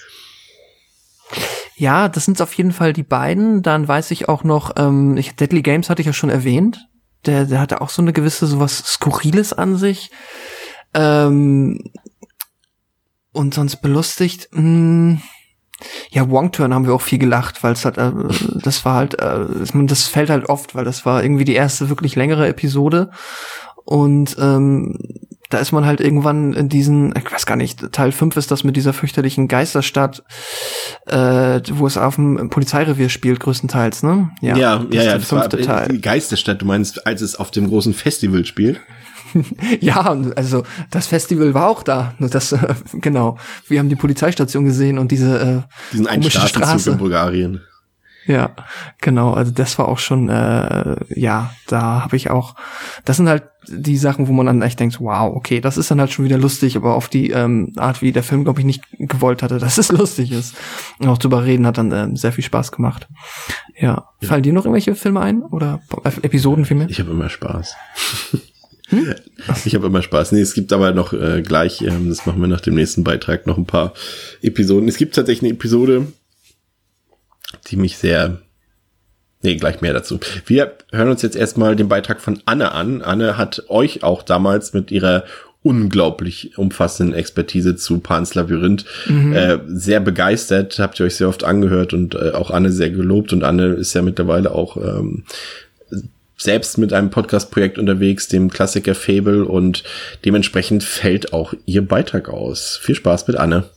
Ja, 1.77 2.09
das 2.09 2.25
sind 2.25 2.41
auf 2.43 2.53
jeden 2.55 2.73
Fall 2.73 2.93
die 2.93 3.05
beiden. 3.05 3.63
Dann 3.63 3.87
weiß 3.87 4.11
ich 4.11 4.29
auch 4.29 4.43
noch, 4.43 4.73
ähm, 4.77 5.17
ich, 5.17 5.37
Deadly 5.37 5.63
Games 5.63 5.89
hatte 5.89 6.03
ich 6.03 6.07
ja 6.07 6.13
schon 6.13 6.31
erwähnt. 6.31 6.89
Der, 7.25 7.45
der 7.45 7.61
hatte 7.61 7.81
auch 7.81 7.91
so 7.91 8.03
eine 8.03 8.13
gewisse, 8.13 8.47
sowas 8.47 8.79
Skurriles 8.79 9.53
an 9.53 9.77
sich. 9.77 10.11
Ähm, 10.95 11.91
und 13.33 13.55
sonst 13.55 13.77
belustigt. 13.77 14.49
Mh, 14.53 14.61
hm, 14.61 15.23
ja, 16.11 16.29
Wong 16.31 16.53
Turn 16.53 16.75
haben 16.75 16.87
wir 16.87 16.95
auch 16.95 17.03
viel 17.03 17.19
gelacht, 17.19 17.63
weil 17.63 17.73
es 17.73 17.85
halt, 17.85 17.99
äh, 17.99 18.13
das 18.63 18.85
war 18.85 18.95
halt, 18.95 19.19
äh, 19.21 19.47
das 19.87 20.07
fällt 20.07 20.31
halt 20.31 20.49
oft, 20.49 20.75
weil 20.75 20.85
das 20.85 21.07
war 21.07 21.23
irgendwie 21.23 21.45
die 21.45 21.55
erste 21.55 21.89
wirklich 21.89 22.17
längere 22.17 22.49
Episode 22.49 23.11
und 23.85 24.37
ähm, 24.39 24.99
da 25.51 25.59
ist 25.59 25.73
man 25.73 25.87
halt 25.87 26.01
irgendwann 26.01 26.53
in 26.53 26.69
diesen, 26.69 27.15
ich 27.17 27.33
weiß 27.33 27.47
gar 27.47 27.57
nicht, 27.57 27.93
Teil 27.93 28.13
5 28.13 28.37
ist 28.37 28.51
das 28.51 28.65
mit 28.65 28.77
dieser 28.77 28.93
fürchterlichen 28.93 29.49
Geisterstadt, 29.49 30.23
äh, 31.07 31.61
wo 31.73 31.87
es 31.87 31.97
auf 31.97 32.17
dem 32.17 32.51
Polizeirevier 32.51 33.09
spielt, 33.09 33.41
größtenteils, 33.41 34.03
ne? 34.03 34.31
Ja, 34.43 34.57
ja, 34.57 34.85
ja, 34.91 35.03
ja 35.03 35.15
das 35.15 35.29
fünfte 35.29 35.59
war, 35.59 35.65
Teil. 35.65 35.89
Die 35.89 36.03
Geisterstadt, 36.03 36.61
du 36.61 36.67
meinst, 36.67 37.07
als 37.07 37.23
es 37.23 37.37
auf 37.37 37.51
dem 37.51 37.69
großen 37.69 37.95
Festival 37.95 38.45
spielt? 38.45 38.81
ja, 39.81 40.17
also 40.37 40.63
das 40.91 41.07
Festival 41.07 41.55
war 41.55 41.69
auch 41.69 41.83
da. 41.83 42.15
Nur 42.19 42.31
das, 42.31 42.53
äh, 42.53 42.75
genau. 42.95 43.39
Wir 43.69 43.79
haben 43.79 43.89
die 43.89 43.97
Polizeistation 43.97 44.65
gesehen 44.65 44.99
und 44.99 45.11
diese 45.11 45.41
äh, 45.41 45.93
diesen 45.93 46.07
einen 46.07 46.31
Straßenzug 46.31 46.95
in 46.95 46.99
Bulgarien. 46.99 47.61
Ja, 48.29 48.55
genau. 49.01 49.33
Also 49.33 49.53
das 49.53 49.79
war 49.79 49.89
auch 49.89 49.99
schon, 49.99 50.29
äh, 50.29 50.97
ja, 51.09 51.51
da 51.67 52.03
habe 52.03 52.15
ich 52.15 52.29
auch. 52.29 52.57
Das 53.07 53.17
sind 53.17 53.27
halt 53.27 53.45
die 53.67 53.97
Sachen, 53.97 54.29
wo 54.29 54.33
man 54.35 54.45
dann 54.45 54.61
echt 54.61 54.79
denkt, 54.81 55.01
wow, 55.01 55.35
okay, 55.35 55.63
das 55.63 55.79
ist 55.79 55.91
dann 55.91 55.99
halt 55.99 56.13
schon 56.13 56.27
wieder 56.27 56.37
lustig, 56.37 56.77
aber 56.77 56.95
auf 56.95 57.09
die 57.09 57.31
ähm, 57.31 57.73
Art, 57.77 58.03
wie 58.03 58.13
der 58.13 58.23
Film, 58.23 58.45
glaube 58.45 58.61
ich, 58.61 58.67
nicht 58.67 58.85
gewollt 58.99 59.43
hatte, 59.43 59.59
dass 59.59 59.79
es 59.79 59.91
lustig 59.91 60.31
ist. 60.31 60.55
Und 60.99 61.09
auch 61.09 61.17
drüber 61.17 61.45
reden 61.47 61.67
hat 61.67 61.79
dann 61.79 61.91
ähm, 61.91 62.17
sehr 62.17 62.33
viel 62.33 62.45
Spaß 62.45 62.71
gemacht. 62.71 63.09
Ja. 63.79 64.09
ja. 64.21 64.29
Fallen 64.29 64.43
dir 64.43 64.53
noch 64.53 64.67
irgendwelche 64.67 64.95
Filme 64.95 65.21
ein 65.21 65.43
oder 65.43 65.81
Episoden 66.21 66.67
vielmehr? 66.67 66.91
Ich 66.91 67.01
habe 67.01 67.11
immer 67.13 67.31
Spaß. 67.31 67.75
Hm? 68.89 69.15
Ich 69.65 69.75
habe 69.75 69.87
immer 69.87 70.03
Spaß. 70.03 70.33
Nee, 70.33 70.41
es 70.41 70.55
gibt 70.55 70.73
aber 70.73 70.93
noch 70.93 71.13
äh, 71.13 71.43
gleich, 71.43 71.83
ähm, 71.83 72.09
das 72.09 72.27
machen 72.27 72.41
wir 72.41 72.49
nach 72.49 72.61
dem 72.61 72.75
nächsten 72.75 73.05
Beitrag, 73.05 73.47
noch 73.47 73.59
ein 73.59 73.67
paar 73.67 73.93
Episoden. 74.43 74.89
Es 74.89 74.97
gibt 74.97 75.15
tatsächlich 75.15 75.51
eine 75.51 75.59
Episode, 75.59 76.07
die 77.69 77.77
mich 77.77 77.99
sehr. 77.99 78.41
Nee, 79.41 79.55
gleich 79.55 79.81
mehr 79.81 79.93
dazu. 79.93 80.19
Wir 80.47 80.77
hören 80.91 81.11
uns 81.11 81.23
jetzt 81.23 81.37
erstmal 81.37 81.77
den 81.77 81.89
Beitrag 81.89 82.21
von 82.21 82.43
Anne 82.45 82.73
an. 82.73 83.03
Anne 83.03 83.37
hat 83.37 83.67
euch 83.69 84.03
auch 84.03 84.25
damals 84.25 84.73
mit 84.73 84.91
ihrer 84.91 85.25
unglaublich 85.63 86.57
umfassenden 86.57 87.15
Expertise 87.15 87.77
zu 87.77 87.99
Pans 87.99 88.35
Labyrinth 88.35 88.85
mhm. 89.07 89.33
äh, 89.35 89.59
sehr 89.67 90.01
begeistert. 90.01 90.79
Habt 90.79 90.99
ihr 90.99 91.07
euch 91.07 91.17
sehr 91.17 91.29
oft 91.29 91.45
angehört 91.45 91.93
und 91.93 92.15
äh, 92.15 92.31
auch 92.31 92.51
Anne 92.51 92.73
sehr 92.73 92.91
gelobt. 92.91 93.33
Und 93.33 93.45
Anne 93.45 93.75
ist 93.75 93.95
ja 93.95 94.03
mittlerweile 94.03 94.53
auch 94.53 94.77
ähm, 94.77 95.25
selbst 96.39 96.79
mit 96.79 96.93
einem 96.93 97.11
Podcast-Projekt 97.11 97.79
unterwegs, 97.79 98.29
dem 98.29 98.49
Klassiker 98.49 98.95
Fable 98.95 99.45
und 99.45 99.85
dementsprechend 100.25 100.85
fällt 100.85 101.33
auch 101.33 101.53
ihr 101.67 101.87
Beitrag 101.87 102.29
aus. 102.29 102.79
Viel 102.81 102.95
Spaß 102.95 103.27
mit 103.27 103.37
Anne. 103.37 103.69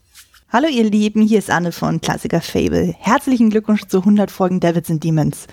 Hallo 0.49 0.67
ihr 0.67 0.83
Lieben, 0.83 1.21
hier 1.21 1.39
ist 1.39 1.49
Anne 1.49 1.71
von 1.71 2.01
Klassiker 2.01 2.41
Fable. 2.41 2.93
Herzlichen 2.99 3.49
Glückwunsch 3.49 3.87
zu 3.87 3.99
100 3.99 4.29
Folgen 4.29 4.59
Devils 4.59 4.89
and 4.91 5.03
Demons. 5.03 5.47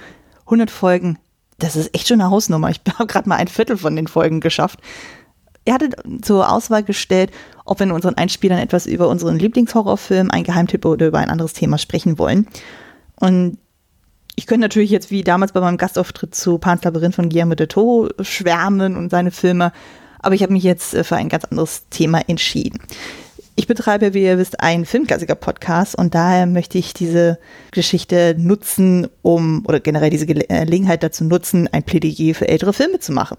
100 0.44 0.70
Folgen, 0.70 1.18
das 1.58 1.76
ist 1.76 1.94
echt 1.94 2.08
schon 2.08 2.20
eine 2.20 2.30
Hausnummer. 2.30 2.70
Ich 2.70 2.80
habe 2.94 3.06
gerade 3.06 3.28
mal 3.28 3.36
ein 3.36 3.48
Viertel 3.48 3.78
von 3.78 3.96
den 3.96 4.06
Folgen 4.06 4.40
geschafft. 4.40 4.80
Ihr 5.64 5.74
hattet 5.74 5.96
zur 6.22 6.50
Auswahl 6.50 6.82
gestellt, 6.82 7.30
ob 7.64 7.78
wir 7.78 7.86
in 7.86 7.92
unseren 7.92 8.14
Einspielern 8.16 8.58
etwas 8.58 8.86
über 8.86 9.08
unseren 9.08 9.38
Lieblingshorrorfilm, 9.38 10.30
ein 10.30 10.44
Geheimtipp 10.44 10.84
oder 10.84 11.06
über 11.06 11.18
ein 11.18 11.30
anderes 11.30 11.52
Thema 11.52 11.78
sprechen 11.78 12.18
wollen. 12.18 12.48
Und 13.16 13.58
ich 14.38 14.46
könnte 14.46 14.60
natürlich 14.60 14.92
jetzt 14.92 15.10
wie 15.10 15.24
damals 15.24 15.50
bei 15.50 15.60
meinem 15.60 15.78
Gastauftritt 15.78 16.32
zu 16.32 16.58
Pan's 16.58 16.84
Labyrinth 16.84 17.16
von 17.16 17.28
Guillermo 17.28 17.56
de 17.56 17.66
Toro 17.66 18.08
schwärmen 18.20 18.96
und 18.96 19.10
seine 19.10 19.32
Filme, 19.32 19.72
aber 20.20 20.36
ich 20.36 20.44
habe 20.44 20.52
mich 20.52 20.62
jetzt 20.62 20.94
äh, 20.94 21.02
für 21.02 21.16
ein 21.16 21.28
ganz 21.28 21.44
anderes 21.46 21.88
Thema 21.90 22.20
entschieden. 22.28 22.78
Ich 23.56 23.66
betreibe, 23.66 24.14
wie 24.14 24.22
ihr 24.22 24.38
wisst, 24.38 24.60
einen 24.60 24.86
Filmklassiker-Podcast 24.86 25.96
und 25.96 26.14
daher 26.14 26.46
möchte 26.46 26.78
ich 26.78 26.94
diese 26.94 27.40
Geschichte 27.72 28.36
nutzen, 28.38 29.08
um, 29.22 29.64
oder 29.66 29.80
generell 29.80 30.10
diese 30.10 30.28
äh, 30.28 30.64
Gelegenheit 30.64 31.02
dazu 31.02 31.24
nutzen, 31.24 31.68
ein 31.72 31.82
Plädoyer 31.82 32.36
für 32.36 32.46
ältere 32.46 32.72
Filme 32.72 33.00
zu 33.00 33.10
machen. 33.10 33.38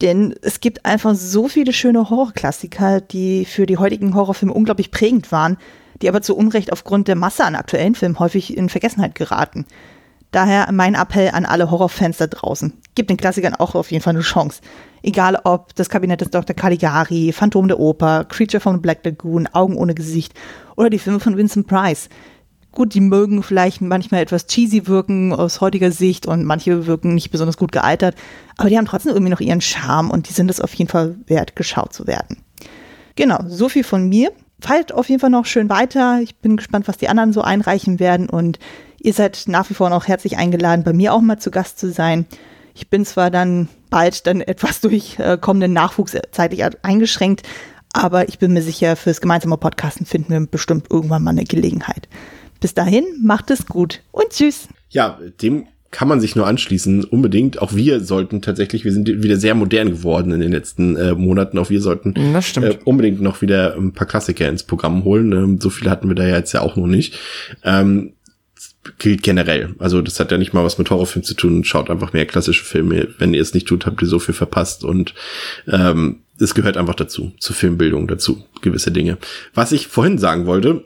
Denn 0.00 0.34
es 0.42 0.58
gibt 0.58 0.84
einfach 0.84 1.14
so 1.14 1.46
viele 1.46 1.72
schöne 1.72 2.10
Horrorklassiker, 2.10 3.00
die 3.00 3.44
für 3.44 3.66
die 3.66 3.76
heutigen 3.76 4.16
Horrorfilme 4.16 4.52
unglaublich 4.52 4.90
prägend 4.90 5.30
waren, 5.30 5.56
die 6.02 6.08
aber 6.08 6.20
zu 6.20 6.36
Unrecht 6.36 6.72
aufgrund 6.72 7.06
der 7.06 7.14
Masse 7.14 7.44
an 7.44 7.54
aktuellen 7.54 7.94
Filmen 7.94 8.18
häufig 8.18 8.56
in 8.56 8.68
Vergessenheit 8.68 9.14
geraten. 9.14 9.66
Daher 10.32 10.72
mein 10.72 10.94
Appell 10.94 11.30
an 11.30 11.44
alle 11.44 11.70
Horrorfans 11.70 12.16
da 12.16 12.26
draußen. 12.26 12.72
Gebt 12.94 13.10
den 13.10 13.18
Klassikern 13.18 13.54
auch 13.54 13.74
auf 13.74 13.90
jeden 13.92 14.02
Fall 14.02 14.14
eine 14.14 14.22
Chance. 14.22 14.62
Egal 15.02 15.38
ob 15.44 15.74
das 15.74 15.90
Kabinett 15.90 16.22
des 16.22 16.30
Dr. 16.30 16.56
Caligari, 16.56 17.32
Phantom 17.32 17.68
der 17.68 17.78
Oper, 17.78 18.24
Creature 18.24 18.60
from 18.60 18.76
the 18.76 18.80
Black 18.80 19.04
Lagoon, 19.04 19.46
Augen 19.52 19.76
ohne 19.76 19.94
Gesicht 19.94 20.32
oder 20.74 20.88
die 20.90 20.98
Filme 20.98 21.20
von 21.20 21.36
Vincent 21.36 21.66
Price. 21.66 22.08
Gut, 22.72 22.94
die 22.94 23.00
mögen 23.00 23.42
vielleicht 23.42 23.82
manchmal 23.82 24.22
etwas 24.22 24.46
cheesy 24.46 24.86
wirken 24.86 25.34
aus 25.34 25.60
heutiger 25.60 25.90
Sicht 25.90 26.24
und 26.24 26.44
manche 26.44 26.86
wirken 26.86 27.14
nicht 27.14 27.30
besonders 27.30 27.58
gut 27.58 27.70
gealtert, 27.70 28.14
aber 28.56 28.70
die 28.70 28.78
haben 28.78 28.86
trotzdem 28.86 29.12
irgendwie 29.12 29.30
noch 29.30 29.40
ihren 29.40 29.60
Charme 29.60 30.10
und 30.10 30.30
die 30.30 30.32
sind 30.32 30.50
es 30.50 30.62
auf 30.62 30.72
jeden 30.72 30.90
Fall 30.90 31.16
wert, 31.26 31.54
geschaut 31.54 31.92
zu 31.92 32.06
werden. 32.06 32.38
Genau, 33.14 33.40
so 33.46 33.68
viel 33.68 33.84
von 33.84 34.08
mir. 34.08 34.32
Fallt 34.60 34.92
auf 34.94 35.10
jeden 35.10 35.20
Fall 35.20 35.28
noch 35.28 35.44
schön 35.44 35.68
weiter. 35.68 36.20
Ich 36.22 36.36
bin 36.36 36.56
gespannt, 36.56 36.88
was 36.88 36.96
die 36.96 37.08
anderen 37.08 37.34
so 37.34 37.42
einreichen 37.42 38.00
werden 38.00 38.30
und 38.30 38.58
Ihr 39.04 39.12
seid 39.12 39.44
nach 39.48 39.68
wie 39.68 39.74
vor 39.74 39.90
noch 39.90 40.06
herzlich 40.06 40.36
eingeladen, 40.38 40.84
bei 40.84 40.92
mir 40.92 41.12
auch 41.12 41.20
mal 41.20 41.38
zu 41.38 41.50
Gast 41.50 41.78
zu 41.80 41.90
sein. 41.90 42.24
Ich 42.72 42.88
bin 42.88 43.04
zwar 43.04 43.32
dann 43.32 43.68
bald 43.90 44.28
dann 44.28 44.40
etwas 44.40 44.80
durch 44.80 45.18
äh, 45.18 45.36
kommenden 45.40 45.72
Nachwuchs 45.72 46.16
zeitlich 46.30 46.62
eingeschränkt, 46.82 47.42
aber 47.92 48.28
ich 48.28 48.38
bin 48.38 48.52
mir 48.52 48.62
sicher, 48.62 48.94
fürs 48.94 49.20
gemeinsame 49.20 49.56
Podcasten 49.56 50.06
finden 50.06 50.32
wir 50.32 50.46
bestimmt 50.46 50.86
irgendwann 50.88 51.24
mal 51.24 51.30
eine 51.30 51.44
Gelegenheit. 51.44 52.08
Bis 52.60 52.74
dahin, 52.74 53.04
macht 53.20 53.50
es 53.50 53.66
gut 53.66 54.02
und 54.12 54.30
tschüss. 54.30 54.68
Ja, 54.88 55.18
dem 55.42 55.66
kann 55.90 56.08
man 56.08 56.20
sich 56.20 56.36
nur 56.36 56.46
anschließen, 56.46 57.04
unbedingt. 57.04 57.60
Auch 57.60 57.74
wir 57.74 58.00
sollten 58.00 58.40
tatsächlich, 58.40 58.84
wir 58.84 58.92
sind 58.92 59.08
wieder 59.08 59.36
sehr 59.36 59.54
modern 59.54 59.90
geworden 59.90 60.30
in 60.30 60.40
den 60.40 60.52
letzten 60.52 60.96
äh, 60.96 61.12
Monaten. 61.14 61.58
Auch 61.58 61.70
wir 61.70 61.82
sollten 61.82 62.14
äh, 62.16 62.78
unbedingt 62.84 63.20
noch 63.20 63.42
wieder 63.42 63.76
ein 63.76 63.92
paar 63.92 64.06
Klassiker 64.06 64.48
ins 64.48 64.62
Programm 64.62 65.04
holen. 65.04 65.32
Ähm, 65.32 65.60
so 65.60 65.70
viele 65.70 65.90
hatten 65.90 66.08
wir 66.08 66.14
da 66.14 66.24
ja 66.24 66.36
jetzt 66.36 66.52
ja 66.52 66.62
auch 66.62 66.76
noch 66.76 66.86
nicht. 66.86 67.18
Ähm, 67.62 68.14
gilt 68.98 69.22
generell. 69.22 69.74
Also 69.78 70.02
das 70.02 70.18
hat 70.18 70.32
ja 70.32 70.38
nicht 70.38 70.52
mal 70.52 70.64
was 70.64 70.78
mit 70.78 70.90
Horrorfilmen 70.90 71.24
zu 71.24 71.34
tun. 71.34 71.64
Schaut 71.64 71.90
einfach 71.90 72.12
mehr 72.12 72.26
klassische 72.26 72.64
Filme. 72.64 73.08
Wenn 73.18 73.34
ihr 73.34 73.42
es 73.42 73.54
nicht 73.54 73.68
tut, 73.68 73.86
habt 73.86 74.02
ihr 74.02 74.08
so 74.08 74.18
viel 74.18 74.34
verpasst. 74.34 74.84
Und 74.84 75.14
ähm, 75.68 76.20
es 76.38 76.54
gehört 76.54 76.76
einfach 76.76 76.94
dazu, 76.94 77.32
zur 77.38 77.54
Filmbildung 77.54 78.08
dazu, 78.08 78.44
gewisse 78.60 78.90
Dinge. 78.90 79.18
Was 79.54 79.72
ich 79.72 79.86
vorhin 79.86 80.18
sagen 80.18 80.46
wollte, 80.46 80.84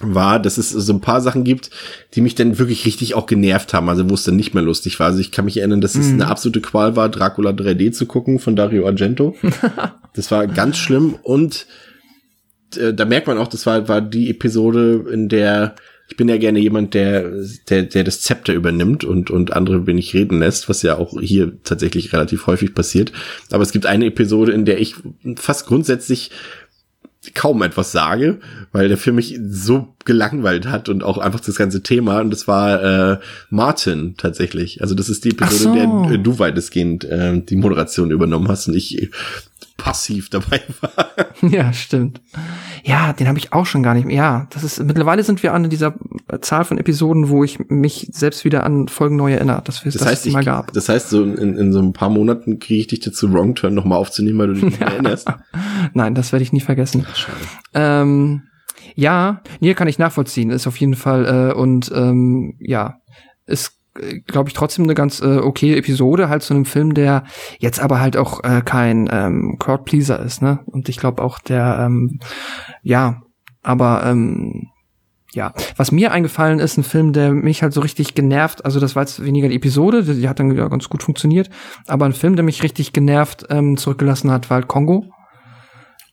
war, 0.00 0.38
dass 0.38 0.58
es 0.58 0.70
so 0.70 0.92
ein 0.92 1.00
paar 1.00 1.20
Sachen 1.20 1.42
gibt, 1.42 1.70
die 2.14 2.20
mich 2.20 2.36
dann 2.36 2.58
wirklich 2.58 2.86
richtig 2.86 3.14
auch 3.14 3.26
genervt 3.26 3.74
haben, 3.74 3.88
also 3.88 4.08
wo 4.08 4.14
es 4.14 4.22
dann 4.22 4.36
nicht 4.36 4.54
mehr 4.54 4.62
lustig 4.62 5.00
war. 5.00 5.08
Also 5.08 5.18
ich 5.18 5.32
kann 5.32 5.44
mich 5.44 5.56
erinnern, 5.56 5.80
dass 5.80 5.96
es 5.96 6.08
mhm. 6.08 6.14
eine 6.14 6.28
absolute 6.28 6.60
Qual 6.60 6.94
war, 6.94 7.08
Dracula 7.08 7.50
3D 7.50 7.90
zu 7.90 8.06
gucken 8.06 8.38
von 8.38 8.54
Dario 8.54 8.86
Argento. 8.86 9.36
das 10.14 10.30
war 10.30 10.46
ganz 10.46 10.78
schlimm 10.78 11.16
und 11.22 11.66
äh, 12.76 12.92
da 12.92 13.04
merkt 13.04 13.26
man 13.26 13.38
auch, 13.38 13.48
das 13.48 13.66
war, 13.66 13.88
war 13.88 14.00
die 14.00 14.30
Episode, 14.30 15.04
in 15.12 15.28
der 15.28 15.74
ich 16.10 16.16
bin 16.16 16.28
ja 16.28 16.38
gerne 16.38 16.58
jemand, 16.58 16.94
der, 16.94 17.30
der, 17.68 17.82
der 17.82 18.02
das 18.02 18.22
Zepter 18.22 18.54
übernimmt 18.54 19.04
und, 19.04 19.30
und 19.30 19.52
andere 19.52 19.86
wenig 19.86 20.14
reden 20.14 20.38
lässt, 20.38 20.68
was 20.68 20.80
ja 20.80 20.96
auch 20.96 21.20
hier 21.20 21.62
tatsächlich 21.64 22.14
relativ 22.14 22.46
häufig 22.46 22.74
passiert. 22.74 23.12
Aber 23.50 23.62
es 23.62 23.72
gibt 23.72 23.84
eine 23.84 24.06
Episode, 24.06 24.52
in 24.52 24.64
der 24.64 24.80
ich 24.80 24.94
fast 25.36 25.66
grundsätzlich 25.66 26.30
kaum 27.34 27.62
etwas 27.62 27.92
sage, 27.92 28.38
weil 28.72 28.88
der 28.88 28.96
Film 28.96 29.16
mich 29.16 29.38
so 29.50 29.94
gelangweilt 30.06 30.66
hat 30.66 30.88
und 30.88 31.02
auch 31.04 31.18
einfach 31.18 31.40
das 31.40 31.56
ganze 31.56 31.82
Thema. 31.82 32.20
Und 32.20 32.30
das 32.30 32.48
war 32.48 32.82
äh, 33.12 33.18
Martin 33.50 34.14
tatsächlich. 34.16 34.80
Also 34.80 34.94
das 34.94 35.10
ist 35.10 35.24
die 35.26 35.30
Episode, 35.30 35.82
so. 35.82 36.04
in 36.04 36.08
der 36.08 36.18
du 36.18 36.38
weitestgehend 36.38 37.04
äh, 37.04 37.38
die 37.42 37.56
Moderation 37.56 38.10
übernommen 38.10 38.48
hast 38.48 38.68
und 38.68 38.76
ich 38.76 39.10
passiv 39.78 40.28
dabei 40.28 40.60
war. 40.82 41.08
Ja, 41.40 41.72
stimmt. 41.72 42.20
Ja, 42.84 43.14
den 43.14 43.28
habe 43.28 43.38
ich 43.38 43.54
auch 43.54 43.64
schon 43.64 43.82
gar 43.82 43.94
nicht 43.94 44.06
mehr. 44.06 44.16
Ja, 44.16 44.46
das 44.50 44.64
ist 44.64 44.84
mittlerweile 44.84 45.22
sind 45.22 45.42
wir 45.42 45.54
an 45.54 45.70
dieser 45.70 45.94
Zahl 46.42 46.64
von 46.64 46.76
Episoden, 46.76 47.30
wo 47.30 47.44
ich 47.44 47.58
mich 47.70 48.08
selbst 48.12 48.44
wieder 48.44 48.64
an 48.64 48.88
Folgen 48.88 49.16
neu 49.16 49.32
erinnere, 49.32 49.62
dass 49.64 49.84
wir 49.84 49.92
das, 49.92 50.04
heißt, 50.04 50.26
ich, 50.26 50.34
mal 50.34 50.44
gab. 50.44 50.72
Das 50.74 50.90
heißt, 50.90 51.08
so 51.08 51.22
in, 51.22 51.56
in 51.56 51.72
so 51.72 51.80
ein 51.80 51.94
paar 51.94 52.10
Monaten 52.10 52.58
kriege 52.58 52.80
ich 52.80 52.86
dich 52.88 53.00
dazu 53.00 53.32
Wrong 53.32 53.54
Turn 53.54 53.72
nochmal 53.72 53.98
aufzunehmen, 53.98 54.38
weil 54.38 54.48
du 54.48 54.54
dich 54.54 54.64
nicht 54.64 54.80
mehr 54.80 54.90
erinnerst. 54.90 55.28
Nein, 55.94 56.14
das 56.14 56.32
werde 56.32 56.42
ich 56.42 56.52
nie 56.52 56.60
vergessen. 56.60 57.06
Schade. 57.14 57.38
Ähm, 57.72 58.42
ja, 58.94 59.42
nee, 59.60 59.74
kann 59.74 59.88
ich 59.88 59.98
nachvollziehen. 59.98 60.50
Ist 60.50 60.66
auf 60.66 60.76
jeden 60.76 60.96
Fall 60.96 61.50
äh, 61.50 61.54
und 61.54 61.90
ähm, 61.94 62.56
ja, 62.58 63.00
ist 63.46 63.77
glaube 64.26 64.48
ich 64.48 64.54
trotzdem 64.54 64.84
eine 64.84 64.94
ganz 64.94 65.20
äh, 65.20 65.38
okay 65.38 65.76
Episode 65.76 66.28
halt 66.28 66.42
zu 66.42 66.54
einem 66.54 66.64
Film, 66.64 66.94
der 66.94 67.24
jetzt 67.58 67.80
aber 67.80 68.00
halt 68.00 68.16
auch 68.16 68.44
äh, 68.44 68.62
kein 68.64 69.08
ähm, 69.12 69.56
Crowdpleaser 69.58 70.20
ist, 70.20 70.42
ne? 70.42 70.60
Und 70.66 70.88
ich 70.88 70.98
glaube 70.98 71.22
auch 71.22 71.38
der 71.38 71.78
ähm, 71.80 72.20
ja, 72.82 73.22
aber 73.62 74.02
ähm, 74.04 74.68
ja, 75.34 75.52
was 75.76 75.92
mir 75.92 76.12
eingefallen 76.12 76.58
ist, 76.58 76.78
ein 76.78 76.84
Film, 76.84 77.12
der 77.12 77.32
mich 77.32 77.62
halt 77.62 77.72
so 77.72 77.80
richtig 77.80 78.14
genervt, 78.14 78.64
also 78.64 78.80
das 78.80 78.96
war 78.96 79.02
jetzt 79.02 79.22
weniger 79.22 79.48
die 79.48 79.56
Episode, 79.56 80.02
die, 80.02 80.20
die 80.20 80.28
hat 80.28 80.38
dann 80.38 80.50
wieder 80.50 80.70
ganz 80.70 80.88
gut 80.88 81.02
funktioniert, 81.02 81.50
aber 81.86 82.06
ein 82.06 82.14
Film, 82.14 82.34
der 82.36 82.44
mich 82.44 82.62
richtig 82.62 82.92
genervt 82.92 83.46
ähm, 83.50 83.76
zurückgelassen 83.76 84.30
hat, 84.30 84.48
war 84.48 84.56
halt 84.56 84.68
Kongo. 84.68 85.04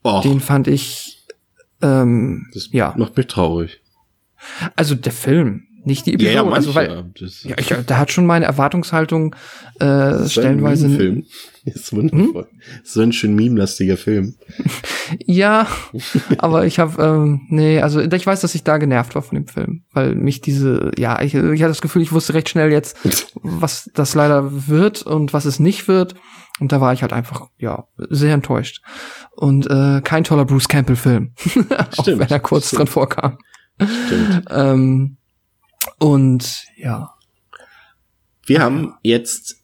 Och, 0.04 0.22
Den 0.22 0.42
fand 0.42 0.68
ich 0.68 1.16
ähm, 1.82 2.48
das 2.54 2.70
ja, 2.72 2.94
macht 2.98 3.18
mich 3.18 3.28
traurig. 3.28 3.82
also 4.76 4.96
der 4.96 5.12
Film, 5.12 5.68
nicht 5.86 6.06
die 6.06 6.12
Ja, 6.12 6.16
Episode. 6.16 6.34
ja, 6.34 6.44
manche, 6.44 6.56
also, 6.56 6.76
weil, 6.76 7.12
ja, 7.44 7.56
ich, 7.60 7.74
da 7.86 7.98
hat 7.98 8.12
schon 8.12 8.26
meine 8.26 8.46
Erwartungshaltung 8.46 9.36
äh, 9.80 10.28
stellenweise. 10.28 10.88
Ein 10.88 10.96
Film. 10.96 11.24
Ist 11.66 11.94
wundervoll. 11.94 12.48
Ist 12.84 12.94
so 12.94 13.02
ein 13.02 13.12
schön 13.12 13.36
meme-lastiger 13.36 13.98
Film. 13.98 14.36
Ja, 15.28 15.68
aber 16.40 16.66
ich 16.66 16.80
habe, 16.80 17.02
ähm, 17.04 17.42
nee, 17.50 17.80
also 17.80 18.00
ich 18.02 18.26
weiß, 18.26 18.42
dass 18.42 18.56
ich 18.56 18.64
da 18.64 18.80
genervt 18.80 19.14
war 19.14 19.22
von 19.22 19.36
dem 19.36 19.48
Film, 19.48 19.84
weil 19.94 20.16
mich 20.16 20.42
diese, 20.42 20.90
ja, 20.98 21.22
ich, 21.22 21.36
ich 21.36 21.62
hatte 21.62 21.70
das 21.72 21.82
Gefühl, 21.82 22.02
ich 22.02 22.12
wusste 22.12 22.34
recht 22.34 22.50
schnell 22.50 22.72
jetzt, 22.72 22.98
was 23.44 23.88
das 23.94 24.16
leider 24.16 24.68
wird 24.68 25.04
und 25.04 25.32
was 25.32 25.46
es 25.46 25.60
nicht 25.60 25.88
wird. 25.88 26.16
Und 26.60 26.72
da 26.72 26.82
war 26.82 26.92
ich 26.94 27.04
halt 27.04 27.14
einfach, 27.14 27.50
ja, 27.60 27.86
sehr 28.10 28.34
enttäuscht. 28.34 28.82
Und 29.36 29.68
äh, 29.70 30.02
kein 30.04 30.24
toller 30.24 30.46
Bruce 30.46 30.68
Campbell-Film. 30.70 31.34
Auch 31.98 32.08
wenn 32.08 32.22
er 32.22 32.40
kurz 32.40 32.68
stimmt. 32.68 32.80
dran 32.80 32.88
vorkam. 32.88 33.38
Stimmt. 34.08 34.46
Ähm, 34.50 35.18
und 36.00 36.66
ja. 36.78 37.14
Wir 38.46 38.62
haben 38.62 38.94
jetzt 39.02 39.58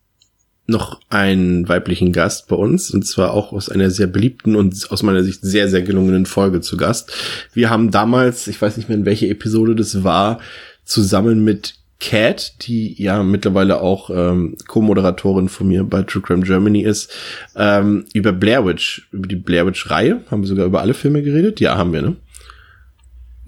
noch 0.67 1.01
einen 1.09 1.67
weiblichen 1.67 2.13
Gast 2.13 2.47
bei 2.47 2.55
uns 2.55 2.91
und 2.91 3.05
zwar 3.05 3.31
auch 3.31 3.51
aus 3.51 3.69
einer 3.69 3.91
sehr 3.91 4.07
beliebten 4.07 4.55
und 4.55 4.87
aus 4.89 5.03
meiner 5.03 5.23
Sicht 5.23 5.41
sehr, 5.41 5.69
sehr 5.69 5.81
gelungenen 5.81 6.25
Folge 6.25 6.61
zu 6.61 6.77
Gast. 6.77 7.11
Wir 7.53 7.69
haben 7.69 7.91
damals, 7.91 8.47
ich 8.47 8.61
weiß 8.61 8.77
nicht 8.77 8.89
mehr 8.89 8.97
in 8.97 9.05
welcher 9.05 9.27
Episode 9.27 9.75
das 9.75 10.03
war, 10.03 10.39
zusammen 10.85 11.43
mit 11.43 11.75
Cat, 11.99 12.65
die 12.65 13.01
ja 13.01 13.21
mittlerweile 13.21 13.79
auch 13.79 14.09
ähm, 14.09 14.57
Co-Moderatorin 14.67 15.49
von 15.49 15.67
mir 15.67 15.83
bei 15.83 16.01
True 16.01 16.23
Crime 16.23 16.43
Germany 16.43 16.81
ist, 16.81 17.13
ähm, 17.55 18.05
über 18.13 18.33
Blair 18.33 18.65
Witch, 18.65 19.07
über 19.11 19.27
die 19.27 19.35
Blair 19.35 19.67
Witch-Reihe, 19.67 20.21
haben 20.31 20.41
wir 20.41 20.47
sogar 20.47 20.65
über 20.65 20.81
alle 20.81 20.95
Filme 20.95 21.21
geredet? 21.21 21.59
Ja, 21.59 21.77
haben 21.77 21.93
wir, 21.93 22.01
ne? 22.01 22.15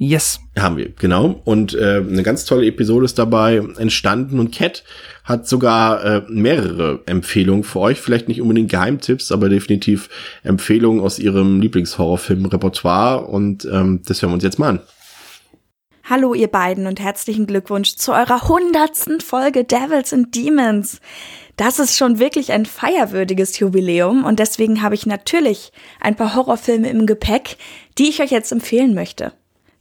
Yes. 0.05 0.41
Haben 0.59 0.75
wir, 0.75 0.89
genau. 0.89 1.39
Und 1.45 1.73
äh, 1.75 2.03
eine 2.05 2.23
ganz 2.23 2.43
tolle 2.43 2.65
Episode 2.65 3.05
ist 3.05 3.17
dabei 3.17 3.63
entstanden 3.77 4.37
und 4.37 4.53
Cat 4.53 4.83
hat 5.23 5.47
sogar 5.47 6.03
äh, 6.03 6.21
mehrere 6.27 6.99
Empfehlungen 7.05 7.63
für 7.63 7.79
euch. 7.79 8.01
Vielleicht 8.01 8.27
nicht 8.27 8.41
unbedingt 8.41 8.69
Geheimtipps, 8.69 9.31
aber 9.31 9.47
definitiv 9.47 10.09
Empfehlungen 10.43 11.01
aus 11.01 11.19
ihrem 11.19 11.61
Lieblingshorrorfilm-Repertoire. 11.61 13.25
Und 13.27 13.63
ähm, 13.71 14.01
das 14.05 14.21
hören 14.21 14.31
wir 14.31 14.35
uns 14.35 14.43
jetzt 14.43 14.59
mal 14.59 14.71
an. 14.71 14.79
Hallo 16.03 16.33
ihr 16.33 16.49
beiden 16.49 16.85
und 16.85 16.99
herzlichen 16.99 17.47
Glückwunsch 17.47 17.95
zu 17.95 18.11
eurer 18.11 18.49
hundertsten 18.49 19.21
Folge 19.21 19.63
Devils 19.63 20.11
and 20.11 20.35
Demons. 20.35 20.99
Das 21.55 21.79
ist 21.79 21.95
schon 21.95 22.19
wirklich 22.19 22.51
ein 22.51 22.65
feierwürdiges 22.65 23.57
Jubiläum 23.57 24.25
und 24.25 24.39
deswegen 24.39 24.81
habe 24.81 24.95
ich 24.95 25.05
natürlich 25.05 25.71
ein 26.01 26.17
paar 26.17 26.35
Horrorfilme 26.35 26.89
im 26.89 27.05
Gepäck, 27.05 27.55
die 27.97 28.09
ich 28.09 28.21
euch 28.21 28.31
jetzt 28.31 28.51
empfehlen 28.51 28.93
möchte. 28.95 29.31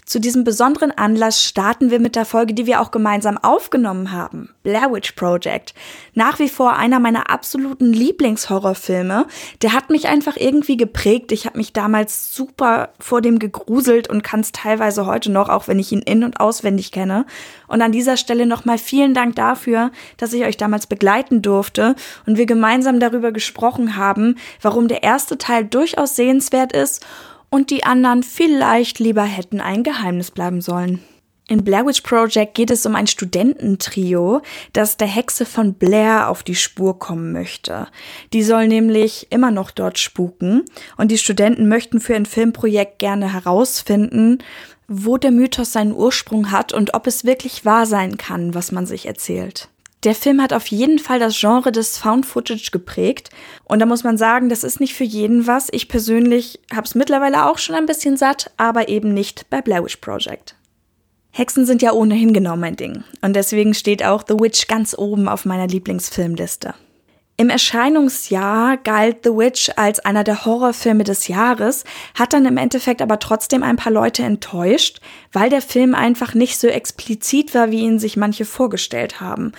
Zu 0.05 0.19
diesem 0.19 0.43
besonderen 0.43 0.91
Anlass 0.91 1.45
starten 1.45 1.93
wir 1.93 2.01
mit 2.01 2.16
der 2.16 2.24
Folge, 2.24 2.55
die 2.55 2.66
wir 2.66 2.81
auch 2.81 2.91
gemeinsam 2.91 3.39
aufgenommen 3.39 4.11
haben, 4.11 4.51
Blair 4.65 4.93
Witch 4.93 5.12
Project. 5.12 5.74
Nach 6.15 6.41
wie 6.41 6.49
vor 6.49 6.77
einer 6.77 6.99
meiner 6.99 7.31
absoluten 7.31 7.93
Lieblingshorrorfilme. 7.93 9.27
Der 9.62 9.73
hat 9.73 9.91
mich 9.91 10.09
einfach 10.09 10.37
irgendwie 10.37 10.77
geprägt. 10.77 11.31
Ich 11.31 11.47
habe 11.47 11.57
mich 11.57 11.73
damals 11.73 12.35
super 12.35 12.91
vor 12.99 13.20
dem 13.20 13.39
gegruselt 13.39 14.11
und 14.11 14.24
kann 14.24 14.41
es 14.41 14.51
teilweise 14.51 15.07
heute 15.07 15.31
noch, 15.31 15.49
auch 15.49 15.69
wenn 15.69 15.79
ich 15.79 15.93
ihn 15.93 16.03
in- 16.03 16.24
und 16.24 16.41
auswendig 16.41 16.91
kenne. 16.91 17.24
Und 17.69 17.81
an 17.81 17.93
dieser 17.93 18.16
Stelle 18.16 18.45
nochmal 18.45 18.79
vielen 18.79 19.15
Dank 19.15 19.37
dafür, 19.37 19.93
dass 20.16 20.33
ich 20.33 20.45
euch 20.45 20.57
damals 20.57 20.89
begleiten 20.89 21.43
durfte 21.43 21.95
und 22.27 22.37
wir 22.37 22.47
gemeinsam 22.47 22.99
darüber 22.99 23.31
gesprochen 23.31 23.97
haben, 23.97 24.37
warum 24.61 24.89
der 24.89 25.05
erste 25.05 25.39
Teil 25.39 25.65
durchaus 25.65 26.16
sehenswert 26.16 26.73
ist 26.73 27.07
und 27.53 27.70
die 27.70 27.85
anderen 27.85 28.23
vielleicht 28.23 28.99
lieber 28.99 29.24
hätten 29.24 29.61
ein 29.61 29.83
Geheimnis 29.85 30.31
bleiben 30.31 30.62
sollen. 30.62 31.03
In 31.49 31.65
Blair 31.65 31.85
Witch 31.85 32.01
Project 32.01 32.55
geht 32.55 32.70
es 32.70 32.87
um 32.87 32.97
ein 32.97 33.07
Studententrio, 33.07 34.41
das 34.73 34.97
der 34.97 35.07
Hexe 35.07 35.45
von 35.45 35.74
Blair 35.74 36.31
auf 36.31 36.43
die 36.43 36.55
Spur 36.55 36.99
kommen 36.99 37.33
möchte. 37.33 37.89
Die 38.33 38.43
soll 38.43 38.69
nämlich 38.69 39.27
immer 39.31 39.51
noch 39.51 39.70
dort 39.70 39.99
spuken 39.99 40.62
und 40.97 41.11
die 41.11 41.19
Studenten 41.19 41.69
möchten 41.69 42.01
für 42.01 42.16
ein 42.16 42.24
Filmprojekt 42.24 42.99
gerne 42.99 43.35
herausfinden, 43.35 44.39
wo 44.89 45.19
der 45.19 45.31
Mythos 45.31 45.73
seinen 45.73 45.93
Ursprung 45.93 46.53
hat 46.53 46.73
und 46.73 46.95
ob 46.95 47.07
es 47.07 47.27
wirklich 47.27 47.66
wahr 47.66 47.85
sein 47.85 48.16
kann, 48.16 48.55
was 48.55 48.73
man 48.73 48.87
sich 48.87 49.05
erzählt. 49.05 49.69
Der 50.05 50.15
Film 50.16 50.43
hat 50.43 50.53
auf 50.53 50.66
jeden 50.66 50.99
Fall 50.99 51.20
das 51.20 51.39
Genre 51.39 51.70
des 51.70 51.99
Found 51.99 52.27
Footage 52.27 52.70
geprägt. 52.73 53.31
Und 53.65 53.79
da 53.79 53.87
muss 53.87 54.03
man 54.03 54.19
sagen, 54.19 54.49
das 54.49 54.65
ist 54.65 54.81
nicht 54.81 54.95
für 54.95 55.05
jeden 55.05 55.47
was. 55.47 55.69
Ich 55.70 55.89
persönlich 55.89 56.61
habe 56.74 56.87
es 56.87 56.97
mittlerweile 56.97 57.47
auch 57.47 57.59
schon 57.59 57.77
ein 57.77 57.87
bisschen 57.87 58.16
satt, 58.16 58.51
aber 58.57 58.89
eben 58.89 59.15
nicht 59.15 59.49
bei 59.49 59.62
Blair 59.62 59.85
Witch 59.85 59.97
Project. 59.97 60.57
Hexen 61.31 61.65
sind 61.65 61.83
ja 61.83 61.93
ohnehin 61.93 62.33
genau 62.33 62.57
mein 62.57 62.77
Ding. 62.77 63.05
Und 63.23 63.35
deswegen 63.35 63.74
steht 63.74 64.05
auch 64.05 64.24
The 64.27 64.35
Witch 64.35 64.66
ganz 64.66 64.95
oben 64.99 65.29
auf 65.29 65.45
meiner 65.45 65.69
Lieblingsfilmliste. 65.69 66.74
Im 67.39 67.49
Erscheinungsjahr 67.49 68.77
galt 68.77 69.24
The 69.24 69.31
Witch 69.31 69.70
als 69.77 70.01
einer 70.01 70.23
der 70.23 70.45
Horrorfilme 70.45 71.03
des 71.03 71.29
Jahres, 71.29 71.85
hat 72.15 72.35
dann 72.35 72.45
im 72.45 72.59
Endeffekt 72.59 73.01
aber 73.01 73.19
trotzdem 73.19 73.62
ein 73.62 73.77
paar 73.77 73.93
Leute 73.93 74.23
enttäuscht, 74.23 75.01
weil 75.33 75.49
der 75.49 75.62
Film 75.62 75.95
einfach 75.95 76.35
nicht 76.35 76.59
so 76.59 76.69
explizit 76.69 77.55
war, 77.55 77.70
wie 77.70 77.81
ihn 77.81 77.99
sich 77.99 78.19
manche 78.19 78.45
vorgestellt 78.45 79.20
haben. 79.20 79.53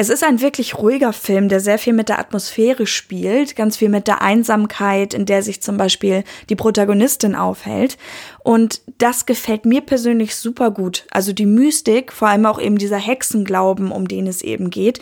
Es 0.00 0.10
ist 0.10 0.22
ein 0.22 0.40
wirklich 0.40 0.78
ruhiger 0.78 1.12
Film, 1.12 1.48
der 1.48 1.58
sehr 1.58 1.76
viel 1.76 1.92
mit 1.92 2.08
der 2.08 2.20
Atmosphäre 2.20 2.86
spielt, 2.86 3.56
ganz 3.56 3.76
viel 3.76 3.88
mit 3.88 4.06
der 4.06 4.22
Einsamkeit, 4.22 5.12
in 5.12 5.26
der 5.26 5.42
sich 5.42 5.60
zum 5.60 5.76
Beispiel 5.76 6.22
die 6.48 6.54
Protagonistin 6.54 7.34
aufhält. 7.34 7.98
Und 8.44 8.80
das 8.98 9.26
gefällt 9.26 9.64
mir 9.64 9.80
persönlich 9.80 10.36
super 10.36 10.70
gut. 10.70 11.04
Also 11.10 11.32
die 11.32 11.46
Mystik, 11.46 12.12
vor 12.12 12.28
allem 12.28 12.46
auch 12.46 12.60
eben 12.60 12.78
dieser 12.78 12.96
Hexenglauben, 12.96 13.90
um 13.90 14.06
den 14.06 14.28
es 14.28 14.42
eben 14.42 14.70
geht, 14.70 15.00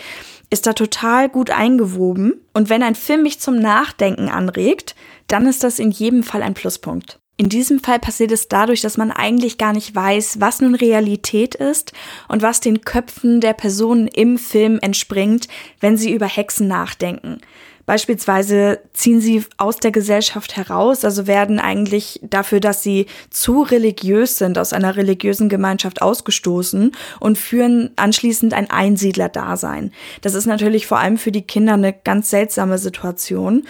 ist 0.48 0.66
da 0.66 0.72
total 0.72 1.28
gut 1.28 1.50
eingewoben. 1.50 2.32
Und 2.54 2.70
wenn 2.70 2.82
ein 2.82 2.94
Film 2.94 3.22
mich 3.22 3.38
zum 3.38 3.56
Nachdenken 3.56 4.30
anregt, 4.30 4.94
dann 5.26 5.46
ist 5.46 5.62
das 5.62 5.78
in 5.78 5.90
jedem 5.90 6.22
Fall 6.22 6.42
ein 6.42 6.54
Pluspunkt. 6.54 7.18
In 7.38 7.50
diesem 7.50 7.80
Fall 7.80 7.98
passiert 7.98 8.32
es 8.32 8.48
dadurch, 8.48 8.80
dass 8.80 8.96
man 8.96 9.10
eigentlich 9.10 9.58
gar 9.58 9.74
nicht 9.74 9.94
weiß, 9.94 10.40
was 10.40 10.62
nun 10.62 10.74
Realität 10.74 11.54
ist 11.54 11.92
und 12.28 12.40
was 12.40 12.60
den 12.60 12.80
Köpfen 12.80 13.42
der 13.42 13.52
Personen 13.52 14.08
im 14.08 14.38
Film 14.38 14.78
entspringt, 14.80 15.46
wenn 15.80 15.98
sie 15.98 16.12
über 16.12 16.26
Hexen 16.26 16.66
nachdenken. 16.66 17.40
Beispielsweise 17.84 18.80
ziehen 18.94 19.20
sie 19.20 19.44
aus 19.58 19.76
der 19.76 19.92
Gesellschaft 19.92 20.56
heraus, 20.56 21.04
also 21.04 21.28
werden 21.28 21.60
eigentlich 21.60 22.18
dafür, 22.22 22.58
dass 22.58 22.82
sie 22.82 23.06
zu 23.30 23.62
religiös 23.62 24.38
sind, 24.38 24.58
aus 24.58 24.72
einer 24.72 24.96
religiösen 24.96 25.48
Gemeinschaft 25.48 26.02
ausgestoßen 26.02 26.90
und 27.20 27.38
führen 27.38 27.90
anschließend 27.94 28.54
ein 28.54 28.70
Einsiedlerdasein. 28.70 29.92
Das 30.20 30.34
ist 30.34 30.46
natürlich 30.46 30.88
vor 30.88 30.98
allem 30.98 31.16
für 31.16 31.30
die 31.30 31.46
Kinder 31.46 31.74
eine 31.74 31.92
ganz 31.92 32.30
seltsame 32.30 32.78
Situation. 32.78 33.62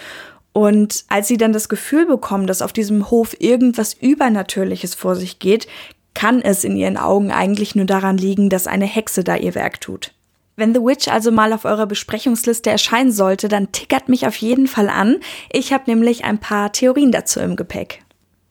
Und 0.57 1.05
als 1.07 1.27
sie 1.27 1.37
dann 1.37 1.53
das 1.53 1.69
Gefühl 1.69 2.07
bekommen, 2.07 2.47
dass 2.47 2.63
auf 2.63 2.73
diesem 2.73 3.11
Hof 3.11 3.39
irgendwas 3.39 3.93
Übernatürliches 3.93 4.95
vor 4.95 5.15
sich 5.15 5.37
geht, 5.37 5.67
kann 6.15 6.41
es 6.41 6.63
in 6.63 6.75
ihren 6.75 6.97
Augen 6.97 7.31
eigentlich 7.31 7.75
nur 7.75 7.85
daran 7.85 8.17
liegen, 8.17 8.49
dass 8.49 8.65
eine 8.65 8.87
Hexe 8.87 9.23
da 9.23 9.35
ihr 9.35 9.53
Werk 9.53 9.81
tut. 9.81 10.15
Wenn 10.55 10.73
The 10.73 10.81
Witch 10.81 11.09
also 11.09 11.31
mal 11.31 11.53
auf 11.53 11.65
eurer 11.65 11.85
Besprechungsliste 11.85 12.71
erscheinen 12.71 13.11
sollte, 13.11 13.49
dann 13.49 13.71
tickert 13.71 14.09
mich 14.09 14.25
auf 14.25 14.35
jeden 14.37 14.65
Fall 14.65 14.89
an. 14.89 15.17
Ich 15.53 15.73
habe 15.73 15.83
nämlich 15.85 16.25
ein 16.25 16.39
paar 16.39 16.71
Theorien 16.71 17.11
dazu 17.11 17.39
im 17.39 17.55
Gepäck. 17.55 18.01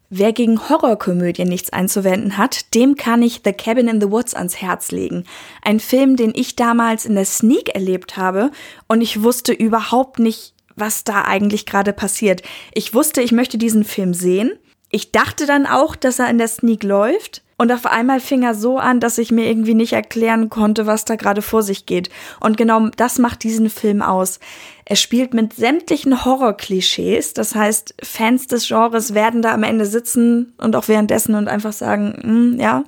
Wer 0.09 0.33
gegen 0.33 0.69
Horrorkomödien 0.69 1.49
nichts 1.49 1.71
einzuwenden 1.71 2.39
hat, 2.39 2.73
dem 2.77 2.95
kann 2.95 3.21
ich 3.21 3.41
The 3.45 3.53
Cabin 3.53 3.89
in 3.89 4.01
the 4.01 4.13
Woods 4.13 4.35
ans 4.35 4.63
Herz 4.63 4.93
legen. 4.93 5.25
Ein 5.61 5.81
Film, 5.81 6.15
den 6.15 6.31
ich 6.37 6.55
damals 6.55 7.05
in 7.05 7.17
der 7.17 7.25
Sneak 7.25 7.75
erlebt 7.75 8.17
habe 8.17 8.53
und 8.87 9.01
ich 9.01 9.25
wusste 9.25 9.53
überhaupt 9.53 10.21
nicht, 10.21 10.55
was 10.77 11.05
da 11.05 11.23
eigentlich 11.23 11.67
gerade 11.67 11.93
passiert. 11.93 12.43
Ich 12.73 12.95
wusste, 12.95 13.23
ich 13.23 13.33
möchte 13.33 13.59
diesen 13.59 13.85
Film 13.85 14.15
sehen. 14.15 14.53
Ich 14.91 15.11
dachte 15.11 15.47
dann 15.47 15.67
auch, 15.67 15.97
dass 15.97 16.19
er 16.19 16.31
in 16.31 16.39
der 16.39 16.49
Sneak 16.49 16.83
läuft. 16.83 17.43
Und 17.59 17.73
auf 17.73 17.87
einmal 17.87 18.21
fing 18.21 18.43
er 18.43 18.55
so 18.55 18.79
an, 18.79 19.01
dass 19.01 19.17
ich 19.17 19.31
mir 19.31 19.47
irgendwie 19.47 19.75
nicht 19.75 19.95
erklären 19.95 20.51
konnte, 20.51 20.87
was 20.87 21.07
da 21.07 21.17
gerade 21.17 21.41
vor 21.41 21.63
sich 21.63 21.87
geht. 21.87 22.11
Und 22.39 22.59
genau 22.59 22.89
das 22.97 23.19
macht 23.19 23.43
diesen 23.45 23.71
Film 23.71 24.03
aus. 24.03 24.41
Er 24.85 24.97
spielt 24.97 25.33
mit 25.33 25.55
sämtlichen 25.55 26.25
Horror-Klischees. 26.27 27.33
Das 27.33 27.55
heißt, 27.55 27.95
Fans 28.03 28.47
des 28.47 28.69
Genres 28.69 29.15
werden 29.15 29.41
da 29.41 29.55
am 29.55 29.63
Ende 29.63 29.87
sitzen 29.87 30.53
und 30.59 30.77
auch 30.77 30.89
währenddessen 30.89 31.35
und 31.35 31.49
einfach 31.49 31.73
sagen, 31.73 32.19
hm, 32.23 32.61
ja, 32.61 32.85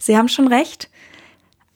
sie 0.00 0.16
haben 0.16 0.28
schon 0.28 0.46
recht. 0.46 0.88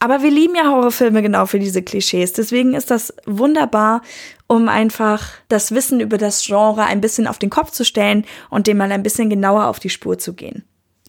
Aber 0.00 0.22
wir 0.22 0.30
lieben 0.30 0.54
ja 0.54 0.70
Horrorfilme 0.70 1.22
genau 1.22 1.46
für 1.46 1.58
diese 1.58 1.82
Klischees. 1.82 2.32
Deswegen 2.32 2.74
ist 2.74 2.90
das 2.90 3.12
wunderbar, 3.26 4.02
um 4.46 4.68
einfach 4.68 5.30
das 5.48 5.72
Wissen 5.72 6.00
über 6.00 6.18
das 6.18 6.44
Genre 6.44 6.84
ein 6.84 7.00
bisschen 7.00 7.26
auf 7.26 7.38
den 7.38 7.50
Kopf 7.50 7.72
zu 7.72 7.84
stellen 7.84 8.24
und 8.48 8.66
dem 8.66 8.76
mal 8.76 8.92
ein 8.92 9.02
bisschen 9.02 9.28
genauer 9.28 9.66
auf 9.66 9.80
die 9.80 9.90
Spur 9.90 10.18
zu 10.18 10.34
gehen. 10.34 10.64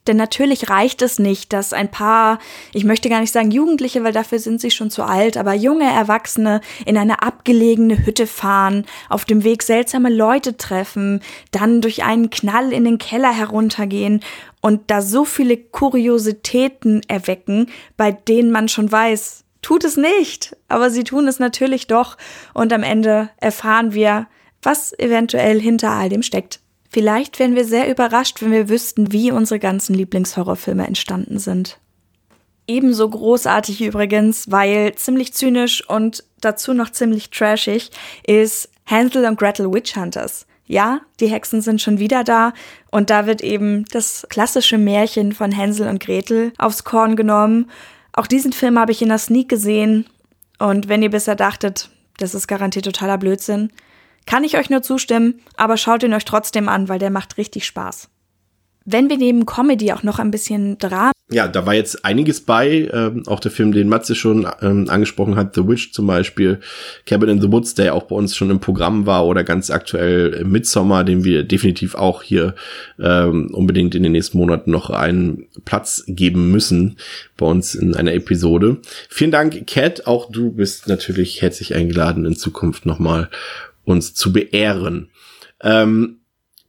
Denn 0.08 0.18
natürlich 0.18 0.70
reicht 0.70 1.02
es 1.02 1.20
nicht, 1.20 1.54
dass 1.54 1.74
ein 1.74 1.92
paar, 1.92 2.40
ich 2.74 2.84
möchte 2.84 3.10
gar 3.10 3.20
nicht 3.20 3.34
sagen 3.34 3.52
Jugendliche, 3.52 4.04
weil 4.04 4.14
dafür 4.14 4.40
sind 4.40 4.62
sie 4.62 4.72
schon 4.72 4.90
zu 4.90 5.04
alt, 5.04 5.38
aber 5.38 5.54
junge 5.54 5.90
Erwachsene 5.90 6.62
in 6.86 6.98
eine 6.98 7.22
abgelegene 7.22 8.06
Hütte 8.06 8.28
fahren, 8.28 8.86
auf 9.10 9.26
dem 9.26 9.44
Weg 9.44 9.64
seltsame 9.64 10.10
Leute 10.10 10.58
treffen, 10.58 11.22
dann 11.52 11.82
durch 11.82 12.04
einen 12.04 12.30
Knall 12.30 12.74
in 12.74 12.86
den 12.86 12.98
Keller 12.98 13.32
heruntergehen 13.32 14.22
und 14.62 14.90
da 14.92 15.02
so 15.02 15.26
viele 15.26 15.58
Kuriositäten 15.58 17.02
erwecken, 17.08 17.68
bei 17.98 18.12
denen 18.12 18.52
man 18.52 18.68
schon 18.68 18.92
weiß, 18.92 19.44
tut 19.62 19.84
es 19.84 19.98
nicht, 19.98 20.56
aber 20.68 20.90
sie 20.90 21.04
tun 21.04 21.28
es 21.28 21.40
natürlich 21.40 21.88
doch 21.88 22.18
und 22.54 22.74
am 22.74 22.84
Ende 22.84 23.30
erfahren 23.38 23.94
wir, 23.94 24.28
was 24.62 24.98
eventuell 24.98 25.60
hinter 25.60 25.92
all 25.92 26.10
dem 26.10 26.24
steckt. 26.24 26.60
Vielleicht 26.90 27.38
wären 27.38 27.56
wir 27.56 27.66
sehr 27.66 27.90
überrascht, 27.90 28.42
wenn 28.42 28.52
wir 28.52 28.68
wüssten, 28.68 29.12
wie 29.12 29.32
unsere 29.32 29.60
ganzen 29.60 29.94
Lieblingshorrorfilme 29.94 30.86
entstanden 30.86 31.38
sind. 31.38 31.80
Ebenso 32.68 33.10
großartig 33.10 33.82
übrigens, 33.82 34.52
weil 34.52 34.94
ziemlich 34.96 35.34
zynisch 35.34 35.88
und 35.88 36.24
dazu 36.42 36.74
noch 36.74 36.92
ziemlich 36.92 37.30
trashig, 37.30 37.92
ist 38.26 38.70
Hansel 38.86 39.26
und 39.26 39.40
Gretel 39.40 39.72
Witch 39.72 39.96
Hunters. 39.96 40.46
Ja, 40.66 41.02
die 41.20 41.28
Hexen 41.28 41.62
sind 41.62 41.82
schon 41.82 41.98
wieder 41.98 42.24
da 42.24 42.54
und 42.92 43.10
da 43.10 43.26
wird 43.26 43.42
eben 43.42 43.86
das 43.92 44.28
klassische 44.30 44.78
Märchen 44.78 45.34
von 45.34 45.52
Hänsel 45.52 45.88
und 45.88 46.00
Gretel 46.00 46.54
aufs 46.60 46.84
Korn 46.84 47.16
genommen. 47.16 47.72
Auch 48.14 48.28
diesen 48.28 48.54
Film 48.54 48.78
habe 48.78 48.92
ich 48.92 49.02
in 49.02 49.10
der 49.10 49.18
Sneak 49.18 49.50
gesehen 49.50 50.06
und 50.60 50.88
wenn 50.88 51.02
ihr 51.02 51.10
bisher 51.10 51.36
dachtet, 51.36 51.90
das 52.18 52.36
ist 52.36 52.48
garantiert 52.48 52.86
totaler 52.86 53.18
Blödsinn, 53.18 53.72
kann 54.30 54.44
ich 54.44 54.58
euch 54.58 54.70
nur 54.70 54.84
zustimmen, 54.84 55.42
aber 55.58 55.76
schaut 55.76 56.04
ihn 56.04 56.14
euch 56.14 56.24
trotzdem 56.24 56.70
an, 56.70 56.88
weil 56.88 57.00
der 57.00 57.10
macht 57.10 57.40
richtig 57.40 57.66
Spaß. 57.66 58.10
Wenn 58.86 59.10
wir 59.10 59.18
neben 59.18 59.48
Comedy 59.48 59.92
auch 59.92 60.04
noch 60.04 60.20
ein 60.20 60.30
bisschen 60.30 60.78
Drama. 60.78 61.12
Ja, 61.32 61.48
da 61.48 61.66
war 61.66 61.74
jetzt 61.74 62.06
einiges 62.06 62.42
bei. 62.42 62.90
Ähm, 62.94 63.24
auch 63.28 63.40
der 63.40 63.52
Film, 63.52 63.72
den 63.72 63.90
Matze 63.90 64.14
schon 64.16 64.48
ähm, 64.62 64.88
angesprochen 64.88 65.36
hat, 65.36 65.56
The 65.56 65.68
Witch 65.68 65.94
zum 65.94 66.08
Beispiel, 66.08 66.60
Cabin 67.06 67.30
in 67.30 67.42
the 67.42 67.52
Woods, 67.52 67.74
der 67.74 67.86
ja 67.86 67.94
auch 67.94 68.04
bei 68.04 68.16
uns 68.16 68.36
schon 68.36 68.50
im 68.52 68.60
Programm 68.60 69.08
war, 69.08 69.26
oder 69.26 69.44
ganz 69.44 69.72
aktuell 69.72 70.44
Midsommar, 70.44 71.04
den 71.04 71.24
wir 71.24 71.44
definitiv 71.44 71.96
auch 71.96 72.22
hier 72.24 72.56
ähm, 73.00 73.52
unbedingt 73.54 73.96
in 73.96 74.04
den 74.04 74.12
nächsten 74.12 74.38
Monaten 74.38 74.72
noch 74.72 74.92
einen 74.92 75.48
Platz 75.66 76.04
geben 76.08 76.52
müssen 76.52 76.98
bei 77.36 77.48
uns 77.48 77.76
in 77.76 77.96
einer 77.96 78.14
Episode. 78.14 78.78
Vielen 79.10 79.32
Dank, 79.32 79.66
Cat. 79.68 80.08
Auch 80.08 80.32
du 80.32 80.52
bist 80.52 80.88
natürlich 80.88 81.42
herzlich 81.42 81.76
eingeladen, 81.76 82.26
in 82.26 82.36
Zukunft 82.36 82.86
nochmal 82.88 83.30
uns 83.90 84.14
zu 84.14 84.32
beehren. 84.32 85.10
Ähm, 85.62 86.20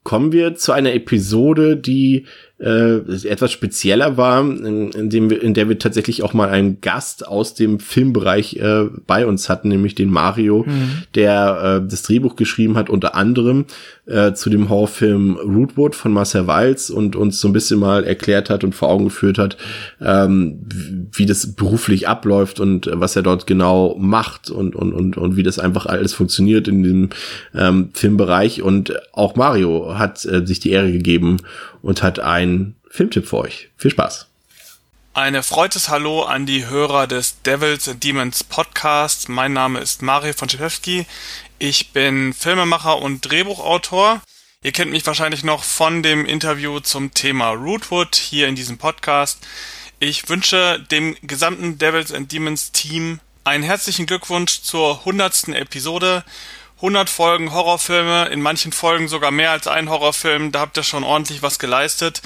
kommen 0.03 0.33
wir 0.33 0.55
zu 0.55 0.73
einer 0.73 0.95
Episode, 0.95 1.77
die 1.77 2.27
äh, 2.59 2.97
etwas 3.29 3.53
spezieller 3.53 4.17
war, 4.17 4.41
in, 4.41 4.91
in, 4.91 5.11
dem 5.11 5.29
wir, 5.29 5.43
in 5.43 5.55
der 5.55 5.69
wir 5.69 5.79
tatsächlich 5.79 6.23
auch 6.23 6.33
mal 6.33 6.49
einen 6.49 6.81
Gast 6.81 7.29
aus 7.29 7.55
dem 7.55 7.81
Filmbereich 7.81 8.57
äh, 8.57 8.87
bei 9.07 9.27
uns 9.27 9.49
hatten, 9.49 9.69
nämlich 9.69 9.95
den 9.95 10.11
Mario, 10.11 10.65
mhm. 10.67 11.03
der 11.15 11.83
äh, 11.83 11.89
das 11.89 12.03
Drehbuch 12.03 12.37
geschrieben 12.37 12.77
hat, 12.77 12.89
unter 12.89 13.15
anderem 13.15 13.67
äh, 14.11 14.35
zu 14.35 14.51
dem 14.51 14.69
Horrorfilm 14.69 15.37
Rootwood 15.37 15.95
von 15.95 16.13
Marcel 16.13 16.47
Walz 16.47 16.91
und 16.91 17.17
uns 17.17 17.41
so 17.41 17.49
ein 17.49 17.53
bisschen 17.53 17.81
mal 17.81 18.05
erklärt 18.05 18.51
hat 18.51 18.65
und 18.65 18.75
vor 18.75 18.89
Augen 18.89 19.05
geführt 19.05 19.39
hat, 19.39 19.57
ähm, 20.01 20.61
wie 21.13 21.27
das 21.27 21.55
beruflich 21.55 22.09
abläuft 22.09 22.61
und 22.61 22.91
was 22.93 23.17
er 23.17 23.23
dort 23.23 23.47
genau 23.47 23.97
macht 23.99 24.51
und, 24.51 24.75
und, 24.75 24.93
und, 24.93 25.17
und 25.17 25.37
wie 25.37 25.43
das 25.43 25.59
einfach 25.59 25.87
alles 25.87 26.13
funktioniert 26.13 26.69
in 26.69 26.83
dem 26.83 27.09
ähm, 27.55 27.91
Filmbereich. 27.95 28.63
Und 28.63 28.95
auch 29.13 29.37
Mario 29.37 29.99
hat 29.99 30.25
äh, 30.25 30.47
sich 30.47 30.61
die 30.61 30.71
Ehre 30.71 30.93
gegeben 30.93 31.39
und 31.83 32.03
hat 32.03 32.19
einen 32.19 32.75
Filmtipp 32.89 33.27
für 33.27 33.39
euch. 33.39 33.71
Viel 33.77 33.91
Spaß. 33.91 34.30
Ein 35.13 35.35
erfreutes 35.35 35.89
Hallo 35.89 36.23
an 36.23 36.47
die 36.47 36.69
Hörer 36.69 37.09
des 37.09 37.43
Devils 37.43 37.89
and 37.89 38.05
Demons 38.05 38.45
Podcasts. 38.45 39.27
Mein 39.27 39.53
Name 39.53 39.81
ist 39.81 40.03
Mario 40.03 40.33
von 40.35 40.49
Schepewski. 40.49 41.05
Ich 41.59 41.91
bin 41.91 42.33
Filmemacher 42.33 42.97
und 42.97 43.23
Drehbuchautor. 43.23 44.23
Ihr 44.63 44.71
kennt 44.71 44.93
mich 44.93 45.05
wahrscheinlich 45.05 45.43
noch 45.43 45.65
von 45.65 46.05
dem 46.05 46.27
Interview 46.27 46.79
zum 46.79 47.13
Thema 47.13 47.51
Rootwood 47.51 48.15
hier 48.15 48.47
in 48.47 48.55
diesem 48.55 48.79
Podcast. 48.79 49.45
Ich 49.99 50.29
wünsche 50.29 50.79
dem 50.93 51.17
gesamten 51.23 51.77
Devils 51.77 52.13
and 52.13 52.31
Demons 52.31 52.71
Team 52.71 53.19
einen 53.43 53.65
herzlichen 53.65 54.07
Glückwunsch 54.07 54.63
zur 54.63 55.05
hundertsten 55.05 55.55
Episode 55.55 56.25
100 56.81 57.11
Folgen 57.11 57.53
Horrorfilme, 57.53 58.29
in 58.29 58.41
manchen 58.41 58.73
Folgen 58.73 59.07
sogar 59.07 59.31
mehr 59.31 59.51
als 59.51 59.67
ein 59.67 59.91
Horrorfilm, 59.91 60.51
da 60.51 60.61
habt 60.61 60.79
ihr 60.79 60.83
schon 60.83 61.05
ordentlich 61.05 61.43
was 61.43 61.59
geleistet. 61.59 62.23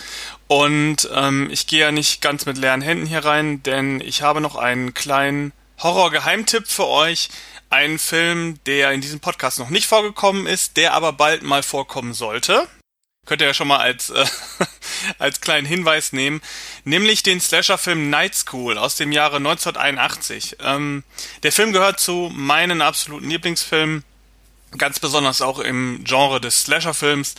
Und 0.47 1.09
ähm, 1.13 1.49
ich 1.51 1.67
gehe 1.67 1.81
ja 1.81 1.93
nicht 1.93 2.21
ganz 2.21 2.47
mit 2.47 2.59
leeren 2.59 2.83
Händen 2.83 3.07
hier 3.07 3.25
rein, 3.25 3.63
denn 3.63 4.01
ich 4.01 4.23
habe 4.23 4.41
noch 4.41 4.57
einen 4.57 4.95
kleinen 4.95 5.53
Horror-Geheimtipp 5.83 6.69
für 6.69 6.87
euch. 6.87 7.31
Einen 7.71 7.99
Film, 7.99 8.61
der 8.67 8.93
in 8.93 9.01
diesem 9.01 9.21
Podcast 9.21 9.59
noch 9.59 9.71
nicht 9.71 9.87
vorgekommen 9.87 10.47
ist, 10.47 10.77
der 10.77 10.93
aber 10.95 11.13
bald 11.13 11.43
mal 11.43 11.63
vorkommen 11.63 12.15
sollte. 12.15 12.69
Könnt 13.27 13.41
ihr 13.41 13.47
ja 13.47 13.55
schon 13.55 13.69
mal 13.69 13.79
als, 13.79 14.11
äh, 14.11 14.27
als 15.19 15.41
kleinen 15.41 15.67
Hinweis 15.67 16.13
nehmen. 16.13 16.43
Nämlich 16.85 17.23
den 17.23 17.41
Slasher-Film 17.41 18.11
Night 18.11 18.35
School 18.35 18.77
aus 18.77 18.97
dem 18.97 19.13
Jahre 19.13 19.37
1981. 19.37 20.59
Ähm, 20.61 21.05
der 21.43 21.53
Film 21.53 21.73
gehört 21.73 21.99
zu 21.99 22.31
meinen 22.35 22.83
absoluten 22.83 23.31
Lieblingsfilmen 23.31 24.05
ganz 24.79 25.01
besonders 25.01 25.43
auch 25.43 25.59
im 25.59 26.03
Genre 26.05 26.41
des 26.41 26.63
Slasher-Films, 26.63 27.35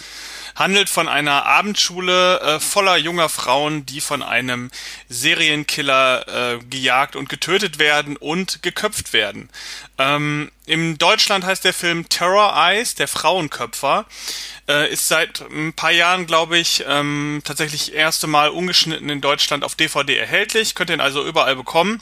handelt 0.55 0.89
von 0.89 1.07
einer 1.07 1.45
Abendschule 1.45 2.39
äh, 2.39 2.59
voller 2.59 2.97
junger 2.97 3.29
Frauen, 3.29 3.85
die 3.85 4.01
von 4.01 4.23
einem 4.23 4.71
Serienkiller 5.09 6.55
äh, 6.55 6.59
gejagt 6.65 7.15
und 7.15 7.29
getötet 7.29 7.77
werden 7.77 8.15
und 8.17 8.63
geköpft 8.63 9.13
werden. 9.13 9.49
Ähm, 9.97 10.51
Im 10.65 10.97
Deutschland 10.97 11.45
heißt 11.45 11.65
der 11.65 11.73
Film 11.73 12.07
Terror 12.09 12.55
Eyes, 12.55 12.95
der 12.95 13.07
Frauenköpfer. 13.07 14.05
Äh, 14.67 14.91
ist 14.91 15.07
seit 15.07 15.41
ein 15.41 15.73
paar 15.73 15.91
Jahren, 15.91 16.25
glaube 16.25 16.57
ich, 16.57 16.83
ähm, 16.87 17.41
tatsächlich 17.43 17.93
erste 17.93 18.27
Mal 18.27 18.49
ungeschnitten 18.49 19.09
in 19.09 19.21
Deutschland 19.21 19.63
auf 19.63 19.75
DVD 19.75 20.17
erhältlich. 20.17 20.73
Könnt 20.73 20.89
ihr 20.89 20.95
ihn 20.95 21.01
also 21.01 21.25
überall 21.25 21.55
bekommen 21.55 22.01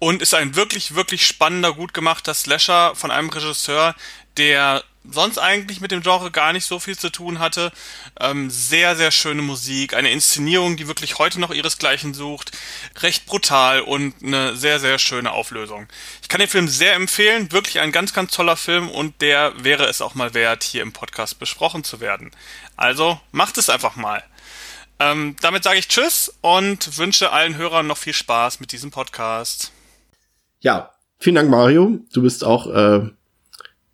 und 0.00 0.22
ist 0.22 0.34
ein 0.34 0.56
wirklich, 0.56 0.96
wirklich 0.96 1.24
spannender, 1.24 1.72
gut 1.72 1.94
gemachter 1.94 2.34
Slasher 2.34 2.96
von 2.96 3.12
einem 3.12 3.28
Regisseur, 3.28 3.94
der 4.36 4.82
sonst 5.04 5.38
eigentlich 5.38 5.80
mit 5.80 5.90
dem 5.90 6.02
Genre 6.02 6.30
gar 6.30 6.52
nicht 6.52 6.64
so 6.64 6.78
viel 6.78 6.98
zu 6.98 7.10
tun 7.10 7.38
hatte. 7.38 7.72
Ähm, 8.18 8.50
sehr, 8.50 8.96
sehr 8.96 9.10
schöne 9.10 9.42
Musik, 9.42 9.94
eine 9.94 10.10
Inszenierung, 10.10 10.76
die 10.76 10.88
wirklich 10.88 11.18
heute 11.18 11.38
noch 11.38 11.52
ihresgleichen 11.52 12.14
sucht, 12.14 12.52
recht 13.00 13.26
brutal 13.26 13.82
und 13.82 14.14
eine 14.22 14.56
sehr, 14.56 14.78
sehr 14.78 14.98
schöne 14.98 15.32
Auflösung. 15.32 15.86
Ich 16.22 16.28
kann 16.28 16.40
den 16.40 16.48
Film 16.48 16.68
sehr 16.68 16.94
empfehlen, 16.94 17.52
wirklich 17.52 17.80
ein 17.80 17.92
ganz, 17.92 18.12
ganz 18.12 18.32
toller 18.32 18.56
Film 18.56 18.88
und 18.88 19.20
der 19.20 19.52
wäre 19.62 19.86
es 19.86 20.00
auch 20.00 20.14
mal 20.14 20.34
wert, 20.34 20.64
hier 20.64 20.82
im 20.82 20.92
Podcast 20.92 21.38
besprochen 21.38 21.84
zu 21.84 22.00
werden. 22.00 22.30
Also 22.76 23.20
macht 23.32 23.58
es 23.58 23.68
einfach 23.68 23.96
mal. 23.96 24.22
Ähm, 24.98 25.36
damit 25.40 25.64
sage 25.64 25.78
ich 25.78 25.88
Tschüss 25.88 26.32
und 26.40 26.98
wünsche 26.98 27.32
allen 27.32 27.56
Hörern 27.56 27.86
noch 27.86 27.98
viel 27.98 28.12
Spaß 28.12 28.60
mit 28.60 28.72
diesem 28.72 28.90
Podcast. 28.90 29.72
Ja, 30.60 30.90
vielen 31.18 31.36
Dank, 31.36 31.50
Mario. 31.50 32.00
Du 32.12 32.22
bist 32.22 32.44
auch 32.44 32.66
äh, 32.72 33.08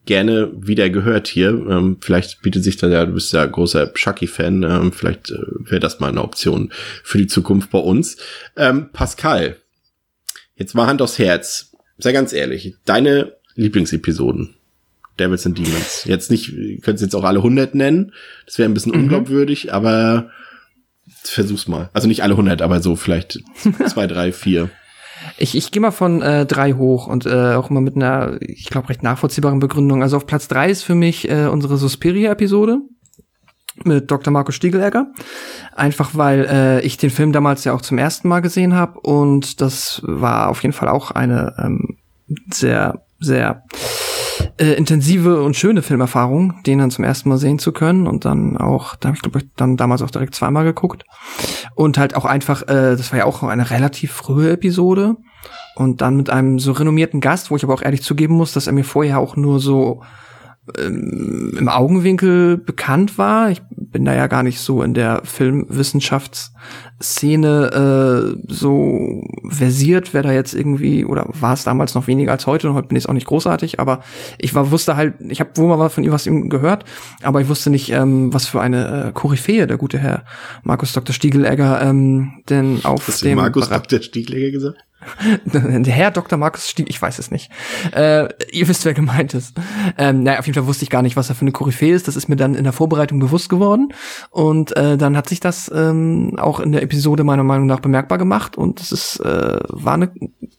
gerne 0.05 0.51
wieder 0.56 0.90
gehört 0.90 1.28
hier. 1.28 1.51
Ähm, 1.51 1.98
vielleicht 2.01 2.43
bietet 2.43 2.64
sich 2.64 2.76
da 2.76 2.88
ja, 2.88 3.05
du 3.05 3.12
bist 3.12 3.32
ja 3.32 3.44
großer 3.44 3.93
Chucky-Fan, 3.93 4.62
ähm, 4.62 4.93
vielleicht 4.93 5.30
äh, 5.30 5.38
wäre 5.59 5.80
das 5.80 6.01
mal 6.01 6.09
eine 6.09 6.22
Option 6.22 6.72
für 7.02 7.18
die 7.18 7.26
Zukunft 7.26 7.70
bei 7.70 7.78
uns. 7.78 8.16
Ähm, 8.56 8.90
Pascal, 8.93 9.56
jetzt 10.56 10.74
mal 10.74 10.86
Hand 10.86 11.02
aufs 11.02 11.18
Herz. 11.18 11.72
Sei 11.98 12.12
ganz 12.12 12.32
ehrlich, 12.32 12.74
deine 12.84 13.34
Lieblingsepisoden. 13.55 14.55
Devils 15.18 15.47
and 15.47 15.56
Demons. 15.56 16.05
Jetzt 16.05 16.30
nicht, 16.30 16.52
könntest 16.82 17.02
jetzt 17.02 17.14
auch 17.14 17.24
alle 17.24 17.38
100 17.38 17.74
nennen. 17.74 18.12
Das 18.44 18.59
wäre 18.59 18.68
ein 18.68 18.74
bisschen 18.74 18.93
mhm. 18.93 19.05
unglaubwürdig, 19.05 19.72
aber 19.72 20.30
versuch's 21.22 21.68
mal. 21.68 21.88
Also 21.94 22.06
nicht 22.06 22.22
alle 22.22 22.34
100, 22.34 22.60
aber 22.60 22.82
so 22.82 22.97
vielleicht 22.97 23.40
zwei, 23.86 24.06
drei, 24.06 24.30
vier. 24.32 24.70
Ich, 25.38 25.54
ich 25.54 25.70
gehe 25.70 25.82
mal 25.82 25.90
von 25.90 26.22
äh, 26.22 26.46
drei 26.46 26.72
hoch 26.72 27.06
und 27.06 27.26
äh, 27.26 27.54
auch 27.54 27.70
immer 27.70 27.80
mit 27.80 27.96
einer, 27.96 28.38
ich 28.40 28.66
glaube, 28.66 28.88
recht 28.88 29.02
nachvollziehbaren 29.02 29.58
Begründung. 29.58 30.02
Also 30.02 30.16
auf 30.16 30.26
Platz 30.26 30.48
drei 30.48 30.70
ist 30.70 30.82
für 30.82 30.94
mich 30.94 31.28
äh, 31.30 31.46
unsere 31.46 31.76
Suspiria-Episode 31.76 32.80
mit 33.84 34.10
Dr. 34.10 34.32
Markus 34.32 34.54
Stiegelegger. 34.54 35.12
Einfach 35.74 36.10
weil 36.14 36.46
äh, 36.50 36.80
ich 36.80 36.96
den 36.96 37.10
Film 37.10 37.32
damals 37.32 37.64
ja 37.64 37.74
auch 37.74 37.82
zum 37.82 37.98
ersten 37.98 38.28
Mal 38.28 38.40
gesehen 38.40 38.74
habe 38.74 39.00
und 39.00 39.60
das 39.60 40.00
war 40.04 40.48
auf 40.48 40.62
jeden 40.62 40.72
Fall 40.72 40.88
auch 40.88 41.10
eine 41.10 41.54
ähm, 41.58 41.98
sehr, 42.50 43.04
sehr 43.20 43.64
äh, 44.58 44.72
intensive 44.72 45.42
und 45.42 45.56
schöne 45.56 45.82
Filmerfahrung, 45.82 46.62
den 46.64 46.78
dann 46.78 46.90
zum 46.90 47.04
ersten 47.04 47.28
Mal 47.28 47.38
sehen 47.38 47.58
zu 47.58 47.72
können 47.72 48.06
und 48.06 48.24
dann 48.24 48.56
auch, 48.56 48.96
da 48.96 49.08
habe 49.08 49.16
ich 49.16 49.22
glaube 49.22 49.38
ich 49.38 49.46
dann 49.56 49.76
damals 49.76 50.02
auch 50.02 50.10
direkt 50.10 50.34
zweimal 50.34 50.64
geguckt. 50.64 51.04
Und 51.74 51.98
halt 51.98 52.16
auch 52.16 52.24
einfach, 52.24 52.62
äh, 52.62 52.96
das 52.96 53.12
war 53.12 53.18
ja 53.18 53.24
auch 53.26 53.42
eine 53.42 53.70
relativ 53.70 54.12
frühe 54.12 54.50
Episode. 54.50 55.16
Und 55.74 56.00
dann 56.00 56.16
mit 56.16 56.30
einem 56.30 56.58
so 56.58 56.72
renommierten 56.72 57.20
Gast, 57.20 57.50
wo 57.50 57.56
ich 57.56 57.64
aber 57.64 57.74
auch 57.74 57.82
ehrlich 57.82 58.02
zugeben 58.02 58.34
muss, 58.34 58.52
dass 58.54 58.66
er 58.66 58.72
mir 58.72 58.84
vorher 58.84 59.18
auch 59.18 59.36
nur 59.36 59.60
so 59.60 60.02
ähm, 60.78 61.56
im 61.59 61.68
Augenwinkel 61.68 62.59
bekannt 62.59 63.18
war. 63.18 63.51
Ich 63.51 63.60
bin 63.70 64.05
da 64.05 64.14
ja 64.14 64.26
gar 64.26 64.43
nicht 64.43 64.60
so 64.60 64.82
in 64.82 64.93
der 64.94 65.22
Filmwissenschaftsszene 65.24 67.70
äh, 67.72 68.34
so 68.52 69.22
versiert, 69.48 70.12
wer 70.12 70.22
da 70.22 70.32
jetzt 70.32 70.55
irgendwie, 70.55 71.05
oder 71.05 71.26
war 71.28 71.52
es 71.55 71.64
damals 71.64 71.94
noch 71.94 72.06
weniger 72.06 72.30
als 72.32 72.47
heute 72.47 72.68
und 72.68 72.74
heute 72.74 72.88
bin 72.88 72.97
ich 72.97 73.05
es 73.05 73.09
auch 73.09 73.14
nicht 73.14 73.26
großartig, 73.26 73.80
aber 73.80 74.01
ich 74.38 74.55
war, 74.55 74.70
wusste 74.70 74.97
halt, 74.97 75.14
ich 75.20 75.40
habe 75.40 75.51
wohl 75.56 75.74
mal 75.76 75.88
von 75.88 76.05
ihm 76.05 76.12
was 76.12 76.26
ihm 76.26 76.51
gehört, 76.51 76.84
aber 77.22 77.40
ich 77.40 77.48
wusste 77.48 77.70
nicht, 77.70 77.90
ähm, 77.93 78.34
was 78.34 78.47
für 78.47 78.60
eine 78.60 79.09
äh, 79.09 79.12
Koryphäe 79.12 79.66
der 79.66 79.78
gute 79.78 79.98
Herr 79.98 80.24
Markus 80.62 80.93
Dr. 80.93 81.14
Stiegelegger 81.14 81.80
ähm, 81.82 82.43
denn 82.48 82.80
auf 82.84 83.09
Hast 83.09 83.24
dem... 83.24 83.36
Markus 83.36 83.68
Dr. 83.68 84.01
Stiegelegger 84.02 84.51
gesagt? 84.51 84.85
Der 85.44 85.94
Herr 85.94 86.10
Dr. 86.10 86.39
Markus 86.39 86.68
Stieg, 86.68 86.89
ich 86.89 87.01
weiß 87.01 87.18
es 87.18 87.31
nicht. 87.31 87.51
Äh, 87.93 88.28
ihr 88.51 88.68
wisst, 88.68 88.85
wer 88.85 88.94
gemeint 88.94 89.35
ist. 89.35 89.55
Ähm, 89.98 90.23
naja, 90.23 90.39
auf 90.39 90.47
jeden 90.47 90.55
Fall 90.55 90.66
wusste 90.66 90.85
ich 90.85 90.90
gar 90.90 91.02
nicht, 91.02 91.16
was 91.16 91.28
er 91.28 91.35
für 91.35 91.43
eine 91.43 91.52
Koryphäe 91.52 91.94
ist. 91.94 92.09
Das 92.09 92.16
ist 92.16 92.28
mir 92.28 92.36
dann 92.36 92.55
in 92.55 92.64
der 92.64 92.73
Vorbereitung 92.73 93.18
bewusst 93.18 93.48
geworden. 93.48 93.93
Und 94.31 94.77
äh, 94.77 94.97
dann 94.97 95.16
hat 95.16 95.28
sich 95.28 95.40
das 95.40 95.70
ähm, 95.74 96.36
auch 96.39 96.60
in 96.60 96.73
der 96.73 96.82
Episode 96.82 97.24
meiner 97.24 97.44
Meinung 97.44 97.66
nach 97.66 97.81
bemerkbar 97.81 98.18
gemacht. 98.18 98.56
Und 98.56 98.81
es 98.81 98.93
ist, 98.93 99.20
äh, 99.20 99.59
war 99.68 99.94
eine 99.94 100.10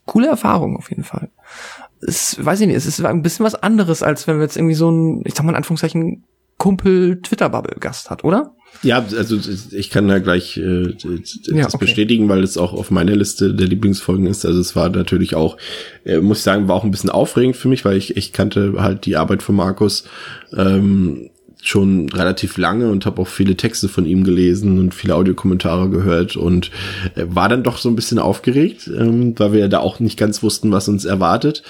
coole 0.05 0.27
Erfahrung 0.27 0.77
auf 0.77 0.89
jeden 0.89 1.03
Fall. 1.03 1.29
Es, 2.01 2.43
weiß 2.43 2.61
ich 2.61 2.67
nicht, 2.67 2.75
es 2.75 2.85
ist 2.85 3.03
ein 3.03 3.23
bisschen 3.23 3.45
was 3.45 3.55
anderes, 3.55 4.03
als 4.03 4.27
wenn 4.27 4.37
wir 4.37 4.43
jetzt 4.43 4.55
irgendwie 4.55 4.75
so 4.75 4.91
ein, 4.91 5.23
ich 5.25 5.33
sag 5.33 5.43
mal 5.43 5.51
in 5.51 5.57
Anführungszeichen, 5.57 6.23
Kumpel-Twitter-Bubble-Gast 6.57 8.09
hat, 8.09 8.23
oder? 8.23 8.55
Ja, 8.83 9.05
also 9.17 9.37
ich 9.71 9.89
kann 9.89 10.07
da 10.07 10.19
gleich 10.19 10.57
äh, 10.57 10.93
das 10.93 11.39
ja, 11.47 11.65
okay. 11.65 11.77
bestätigen, 11.79 12.29
weil 12.29 12.43
es 12.43 12.57
auch 12.57 12.73
auf 12.73 12.91
meiner 12.91 13.15
Liste 13.15 13.53
der 13.53 13.67
Lieblingsfolgen 13.67 14.27
ist. 14.27 14.45
Also 14.45 14.59
es 14.59 14.75
war 14.75 14.89
natürlich 14.89 15.35
auch, 15.35 15.57
äh, 16.05 16.19
muss 16.19 16.39
ich 16.39 16.43
sagen, 16.43 16.67
war 16.67 16.75
auch 16.75 16.83
ein 16.83 16.91
bisschen 16.91 17.09
aufregend 17.09 17.55
für 17.55 17.67
mich, 17.67 17.85
weil 17.85 17.97
ich, 17.97 18.17
ich 18.17 18.33
kannte 18.33 18.75
halt 18.77 19.05
die 19.05 19.17
Arbeit 19.17 19.43
von 19.43 19.55
Markus 19.55 20.05
ähm, 20.55 21.29
schon 21.61 22.09
relativ 22.09 22.57
lange 22.57 22.89
und 22.89 23.05
habe 23.05 23.21
auch 23.21 23.27
viele 23.27 23.55
Texte 23.55 23.89
von 23.89 24.05
ihm 24.05 24.23
gelesen 24.23 24.79
und 24.79 24.93
viele 24.93 25.15
Audiokommentare 25.15 25.89
gehört 25.89 26.37
und 26.37 26.71
äh, 27.15 27.25
war 27.27 27.49
dann 27.49 27.63
doch 27.63 27.77
so 27.77 27.89
ein 27.89 27.95
bisschen 27.95 28.19
aufgeregt, 28.19 28.89
ähm, 28.95 29.33
weil 29.37 29.53
wir 29.53 29.59
ja 29.61 29.67
da 29.67 29.79
auch 29.79 29.99
nicht 29.99 30.17
ganz 30.17 30.43
wussten, 30.43 30.71
was 30.71 30.87
uns 30.87 31.05
erwartet. 31.05 31.63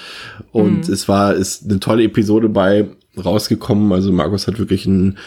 Und 0.52 0.88
mhm. 0.88 0.92
es 0.92 1.08
war 1.08 1.34
ist 1.34 1.64
eine 1.64 1.80
tolle 1.80 2.04
Episode 2.04 2.48
bei 2.48 2.86
rausgekommen. 3.16 3.92
Also 3.92 4.12
Markus 4.12 4.46
hat 4.46 4.58
wirklich 4.58 4.86
ein 4.86 5.18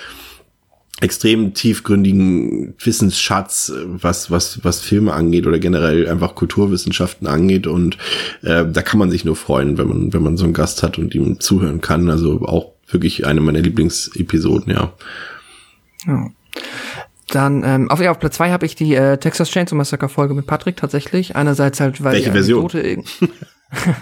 extrem 1.02 1.54
tiefgründigen 1.54 2.76
Wissensschatz, 2.80 3.74
was, 3.86 4.32
was, 4.32 4.64
was 4.64 4.80
Filme 4.80 5.14
angeht 5.14 5.48
oder 5.48 5.60
generell 5.60 6.08
einfach 6.08 6.36
Kulturwissenschaften 6.36 7.28
angeht. 7.28 7.68
Und 7.68 7.98
äh, 8.44 8.66
da 8.66 8.82
kann 8.82 9.00
man 9.00 9.12
sich 9.12 9.26
nur 9.26 9.36
freuen, 9.36 9.78
wenn 9.78 9.88
man, 9.88 10.14
wenn 10.14 10.24
man 10.24 10.38
so 10.38 10.46
einen 10.46 10.54
Gast 10.54 10.84
hat 10.84 10.98
und 10.98 11.14
ihm 11.16 11.40
zuhören 11.40 11.82
kann. 11.82 12.10
Also 12.10 12.42
auch 12.46 12.74
wirklich 12.88 13.26
eine 13.26 13.42
meiner 13.42 13.62
Lieblingsepisoden, 13.62 14.72
ja. 14.72 14.94
ja. 16.06 16.30
Dann 17.30 17.64
ähm, 17.66 17.90
auf, 17.90 18.02
ja, 18.02 18.12
auf 18.12 18.20
Platz 18.20 18.36
zwei 18.36 18.52
habe 18.52 18.66
ich 18.66 18.76
die 18.76 18.94
äh, 18.94 19.18
Texas 19.18 19.50
Chainsaw 19.50 19.76
Massacre 19.76 20.10
Folge 20.10 20.34
mit 20.34 20.46
Patrick 20.46 20.78
tatsächlich. 20.78 21.36
Einerseits 21.36 21.80
halt, 21.80 22.04
weil 22.04 22.14
Welche 22.14 22.30
die 22.30 22.32
Version? 22.32 22.70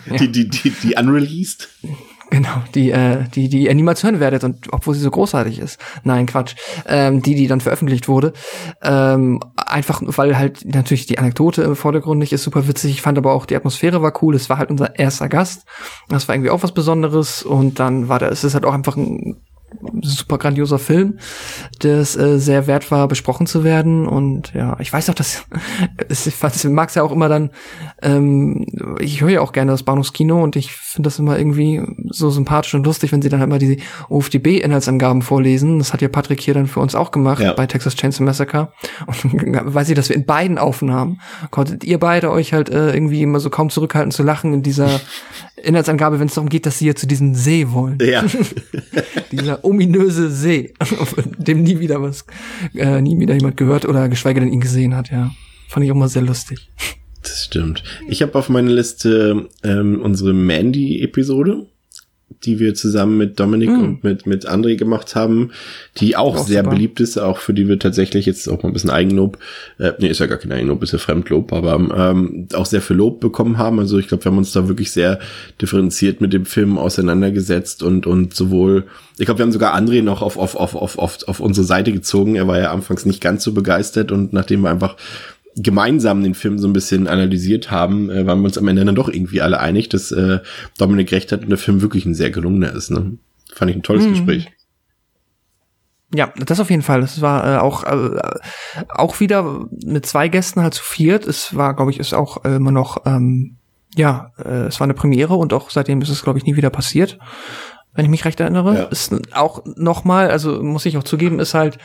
Ja. 0.07 0.17
die, 0.17 0.31
die, 0.31 0.49
die, 0.49 0.71
die 0.71 0.95
unreleased? 0.95 1.69
Genau, 2.31 2.61
die, 2.75 2.91
äh, 2.91 3.23
die, 3.33 3.49
die 3.49 3.63
ihr 3.63 3.73
niemals 3.73 4.03
hören 4.03 4.19
werdet 4.19 4.43
und 4.43 4.71
obwohl 4.71 4.93
sie 4.93 5.01
so 5.01 5.09
großartig 5.09 5.57
ist. 5.59 5.79
Nein, 6.03 6.27
Quatsch. 6.27 6.55
Ähm, 6.87 7.23
die, 7.23 7.33
die 7.33 7.47
dann 7.47 7.59
veröffentlicht 7.59 8.07
wurde. 8.07 8.33
Ähm, 8.83 9.39
einfach, 9.55 10.01
weil 10.05 10.37
halt 10.37 10.63
natürlich 10.65 11.07
die 11.07 11.17
Anekdote 11.17 11.63
im 11.63 11.75
Vordergrund 11.75 12.19
nicht 12.19 12.33
ist 12.33 12.43
super 12.43 12.67
witzig. 12.67 12.91
Ich 12.91 13.01
fand 13.01 13.17
aber 13.17 13.33
auch, 13.33 13.47
die 13.47 13.55
Atmosphäre 13.55 14.03
war 14.03 14.13
cool. 14.21 14.35
Es 14.35 14.49
war 14.49 14.59
halt 14.59 14.69
unser 14.69 14.99
erster 14.99 15.27
Gast. 15.27 15.65
Das 16.07 16.27
war 16.27 16.35
irgendwie 16.35 16.51
auch 16.51 16.61
was 16.61 16.71
Besonderes. 16.71 17.41
Und 17.41 17.79
dann 17.79 18.09
war 18.09 18.19
da, 18.19 18.27
es 18.27 18.43
ist 18.43 18.53
halt 18.53 18.65
auch 18.65 18.73
einfach 18.73 18.95
ein 18.95 19.37
super 20.01 20.37
grandioser 20.37 20.79
Film, 20.79 21.19
der 21.83 21.99
es 21.99 22.15
äh, 22.15 22.39
sehr 22.39 22.67
wert 22.67 22.91
war, 22.91 23.07
besprochen 23.07 23.47
zu 23.47 23.63
werden. 23.63 24.07
Und 24.07 24.53
ja, 24.53 24.77
ich 24.79 24.91
weiß 24.91 25.09
auch, 25.09 25.13
dass 25.13 25.45
ich 26.09 26.63
mag 26.65 26.89
es 26.89 26.95
ja 26.95 27.03
auch 27.03 27.11
immer 27.11 27.29
dann, 27.29 27.51
ähm, 28.01 28.65
ich 28.99 29.21
höre 29.21 29.29
ja 29.29 29.41
auch 29.41 29.51
gerne 29.51 29.71
das 29.71 29.83
Bahnhofskino 29.83 30.41
und 30.41 30.55
ich 30.55 30.71
finde 30.71 31.07
das 31.07 31.19
immer 31.19 31.37
irgendwie 31.37 31.81
so 32.09 32.29
sympathisch 32.29 32.73
und 32.73 32.85
lustig, 32.85 33.11
wenn 33.11 33.21
sie 33.21 33.29
dann 33.29 33.39
halt 33.39 33.49
mal 33.49 33.59
diese 33.59 33.77
OFDB-Inhaltsangaben 34.09 35.21
vorlesen. 35.21 35.79
Das 35.79 35.93
hat 35.93 36.01
ja 36.01 36.07
Patrick 36.07 36.41
hier 36.41 36.53
dann 36.53 36.67
für 36.67 36.79
uns 36.79 36.95
auch 36.95 37.11
gemacht 37.11 37.41
ja. 37.41 37.53
bei 37.53 37.67
Texas 37.67 37.95
Chainsaw 37.95 38.23
Massacre. 38.23 38.71
Und 39.05 39.23
weiß 39.75 39.89
ich, 39.89 39.95
dass 39.95 40.09
wir 40.09 40.15
in 40.15 40.25
beiden 40.25 40.57
Aufnahmen 40.57 41.21
konntet 41.51 41.83
ihr 41.83 41.99
beide 41.99 42.31
euch 42.31 42.53
halt 42.53 42.69
äh, 42.69 42.93
irgendwie 42.93 43.21
immer 43.21 43.39
so 43.39 43.49
kaum 43.49 43.69
zurückhalten 43.69 44.11
zu 44.11 44.23
lachen 44.23 44.53
in 44.53 44.63
dieser 44.63 44.99
Inhaltsangabe, 45.63 46.19
wenn 46.19 46.27
es 46.27 46.35
darum 46.35 46.49
geht, 46.49 46.65
dass 46.65 46.79
sie 46.79 46.87
ja 46.87 46.95
zu 46.95 47.07
diesem 47.07 47.35
See 47.35 47.71
wollen. 47.71 47.97
Ja. 48.01 48.23
Dieser 49.31 49.63
ominöse 49.63 50.29
See, 50.29 50.73
von 50.81 51.35
dem 51.37 51.63
nie 51.63 51.79
wieder 51.79 52.01
was, 52.01 52.25
äh, 52.75 53.01
nie 53.01 53.19
wieder 53.19 53.33
jemand 53.33 53.57
gehört 53.57 53.85
oder 53.85 54.09
geschweige 54.09 54.39
denn 54.39 54.51
ihn 54.51 54.61
gesehen 54.61 54.95
hat, 54.95 55.11
ja. 55.11 55.31
Fand 55.67 55.85
ich 55.85 55.91
auch 55.91 55.95
mal 55.95 56.09
sehr 56.09 56.23
lustig. 56.23 56.69
Das 57.21 57.45
stimmt. 57.45 57.83
Ich 58.07 58.21
habe 58.21 58.35
auf 58.35 58.49
meiner 58.49 58.71
Liste 58.71 59.49
ähm, 59.63 60.01
unsere 60.01 60.33
Mandy-Episode 60.33 61.67
die 62.43 62.59
wir 62.59 62.73
zusammen 62.73 63.17
mit 63.17 63.39
Dominik 63.39 63.69
mm. 63.69 63.83
und 63.83 64.03
mit, 64.03 64.25
mit 64.25 64.49
André 64.49 64.77
gemacht 64.77 65.15
haben, 65.15 65.51
die 65.97 66.15
auch, 66.15 66.37
auch 66.37 66.47
sehr 66.47 66.63
super. 66.63 66.75
beliebt 66.75 66.99
ist, 66.99 67.17
auch 67.17 67.37
für 67.37 67.53
die 67.53 67.67
wir 67.67 67.79
tatsächlich 67.79 68.25
jetzt 68.25 68.47
auch 68.47 68.63
mal 68.63 68.69
ein 68.69 68.73
bisschen 68.73 68.89
Eigenlob, 68.89 69.37
äh, 69.77 69.93
nee, 69.99 70.07
ist 70.07 70.19
ja 70.19 70.27
gar 70.27 70.37
kein 70.37 70.51
Eigenlob, 70.51 70.81
ist 70.83 70.93
ja 70.93 70.99
Fremdlob, 70.99 71.51
aber 71.51 71.75
ähm, 71.75 72.47
auch 72.53 72.65
sehr 72.65 72.81
viel 72.81 72.95
Lob 72.95 73.19
bekommen 73.19 73.57
haben. 73.57 73.79
Also 73.79 73.97
ich 73.97 74.07
glaube, 74.07 74.23
wir 74.23 74.31
haben 74.31 74.37
uns 74.37 74.51
da 74.51 74.67
wirklich 74.67 74.91
sehr 74.91 75.19
differenziert 75.61 76.21
mit 76.21 76.31
dem 76.31 76.45
Film 76.45 76.77
auseinandergesetzt 76.77 77.83
und, 77.83 78.07
und 78.07 78.33
sowohl, 78.33 78.85
ich 79.17 79.25
glaube, 79.25 79.39
wir 79.39 79.43
haben 79.43 79.51
sogar 79.51 79.75
André 79.75 80.01
noch 80.01 80.21
auf, 80.21 80.37
auf, 80.37 80.55
auf, 80.55 80.75
auf, 80.75 80.97
auf, 80.97 81.17
auf 81.27 81.39
unsere 81.39 81.65
Seite 81.65 81.91
gezogen. 81.91 82.35
Er 82.35 82.47
war 82.47 82.59
ja 82.59 82.71
anfangs 82.71 83.05
nicht 83.05 83.21
ganz 83.21 83.43
so 83.43 83.53
begeistert 83.53 84.11
und 84.11 84.33
nachdem 84.33 84.61
wir 84.61 84.69
einfach 84.69 84.95
gemeinsam 85.61 86.23
den 86.23 86.33
Film 86.33 86.59
so 86.59 86.67
ein 86.67 86.73
bisschen 86.73 87.07
analysiert 87.07 87.71
haben, 87.71 88.09
äh, 88.09 88.25
waren 88.25 88.39
wir 88.39 88.45
uns 88.45 88.57
am 88.57 88.67
Ende 88.67 88.85
dann 88.85 88.95
doch 88.95 89.09
irgendwie 89.09 89.41
alle 89.41 89.59
einig, 89.59 89.89
dass 89.89 90.11
äh, 90.11 90.39
Dominik 90.77 91.11
recht 91.11 91.31
hat 91.31 91.43
und 91.43 91.49
der 91.49 91.57
Film 91.57 91.81
wirklich 91.81 92.05
ein 92.05 92.15
sehr 92.15 92.31
gelungener 92.31 92.73
ist. 92.73 92.91
Ne? 92.91 93.17
Fand 93.53 93.71
ich 93.71 93.77
ein 93.77 93.83
tolles 93.83 94.05
mhm. 94.05 94.11
Gespräch. 94.11 94.51
Ja, 96.13 96.33
das 96.43 96.59
auf 96.59 96.71
jeden 96.71 96.81
Fall. 96.81 97.03
Es 97.03 97.21
war 97.21 97.45
äh, 97.45 97.57
auch 97.59 97.83
äh, 97.83 98.19
auch 98.89 99.19
wieder 99.19 99.67
mit 99.85 100.07
zwei 100.07 100.27
Gästen 100.27 100.61
halt 100.61 100.73
zu 100.73 100.83
viert. 100.83 101.27
Es 101.27 101.55
war, 101.55 101.75
glaube 101.75 101.91
ich, 101.91 101.99
ist 101.99 102.15
auch 102.15 102.43
immer 102.45 102.71
noch 102.71 103.05
ähm, 103.05 103.57
ja, 103.95 104.31
äh, 104.37 104.67
es 104.67 104.79
war 104.79 104.85
eine 104.85 104.93
Premiere 104.93 105.35
und 105.35 105.53
auch 105.53 105.69
seitdem 105.69 106.01
ist 106.01 106.09
es, 106.09 106.23
glaube 106.23 106.39
ich, 106.39 106.45
nie 106.45 106.55
wieder 106.55 106.69
passiert, 106.69 107.17
wenn 107.99 108.05
ich 108.05 108.11
mich 108.11 108.23
recht 108.23 108.39
erinnere. 108.39 108.75
Ja. 108.75 108.83
Ist 108.85 109.13
auch 109.33 109.61
noch 109.75 110.05
mal, 110.05 110.31
also 110.31 110.63
muss 110.63 110.85
ich 110.85 110.97
auch 110.97 111.03
zugeben, 111.03 111.39
ist 111.39 111.53
halt 111.53 111.77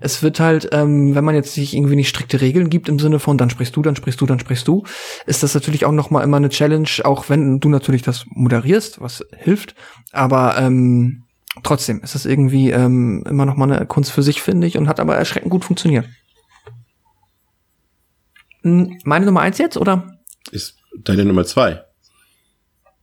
es 0.00 0.22
wird 0.22 0.40
halt, 0.40 0.70
ähm, 0.72 1.14
wenn 1.14 1.24
man 1.24 1.34
jetzt 1.34 1.52
sich 1.54 1.76
irgendwie 1.76 1.94
nicht 1.94 2.08
strikte 2.08 2.40
Regeln 2.40 2.70
gibt 2.70 2.88
im 2.88 2.98
Sinne 2.98 3.18
von, 3.18 3.38
dann 3.38 3.50
sprichst 3.50 3.76
du, 3.76 3.82
dann 3.82 3.94
sprichst 3.96 4.20
du, 4.20 4.26
dann 4.26 4.40
sprichst 4.40 4.66
du, 4.66 4.84
ist 5.26 5.42
das 5.42 5.54
natürlich 5.54 5.84
auch 5.84 5.92
noch 5.92 6.10
mal 6.10 6.24
immer 6.24 6.38
eine 6.38 6.48
Challenge, 6.48 6.88
auch 7.04 7.28
wenn 7.28 7.60
du 7.60 7.68
natürlich 7.68 8.02
das 8.02 8.24
moderierst, 8.30 9.00
was 9.00 9.24
hilft, 9.36 9.74
aber 10.10 10.56
ähm, 10.58 11.24
trotzdem 11.62 12.00
ist 12.02 12.14
das 12.14 12.24
irgendwie 12.24 12.70
ähm, 12.70 13.24
immer 13.28 13.44
noch 13.44 13.56
mal 13.56 13.70
eine 13.70 13.86
Kunst 13.86 14.10
für 14.10 14.22
sich, 14.22 14.40
finde 14.40 14.66
ich, 14.66 14.78
und 14.78 14.88
hat 14.88 15.00
aber 15.00 15.16
erschreckend 15.16 15.50
gut 15.50 15.64
funktioniert. 15.66 16.06
Hm, 18.62 18.98
meine 19.04 19.26
Nummer 19.26 19.40
eins 19.40 19.58
jetzt, 19.58 19.76
oder? 19.76 20.18
Ist 20.50 20.78
deine 21.04 21.26
Nummer 21.26 21.44
zwei. 21.44 21.84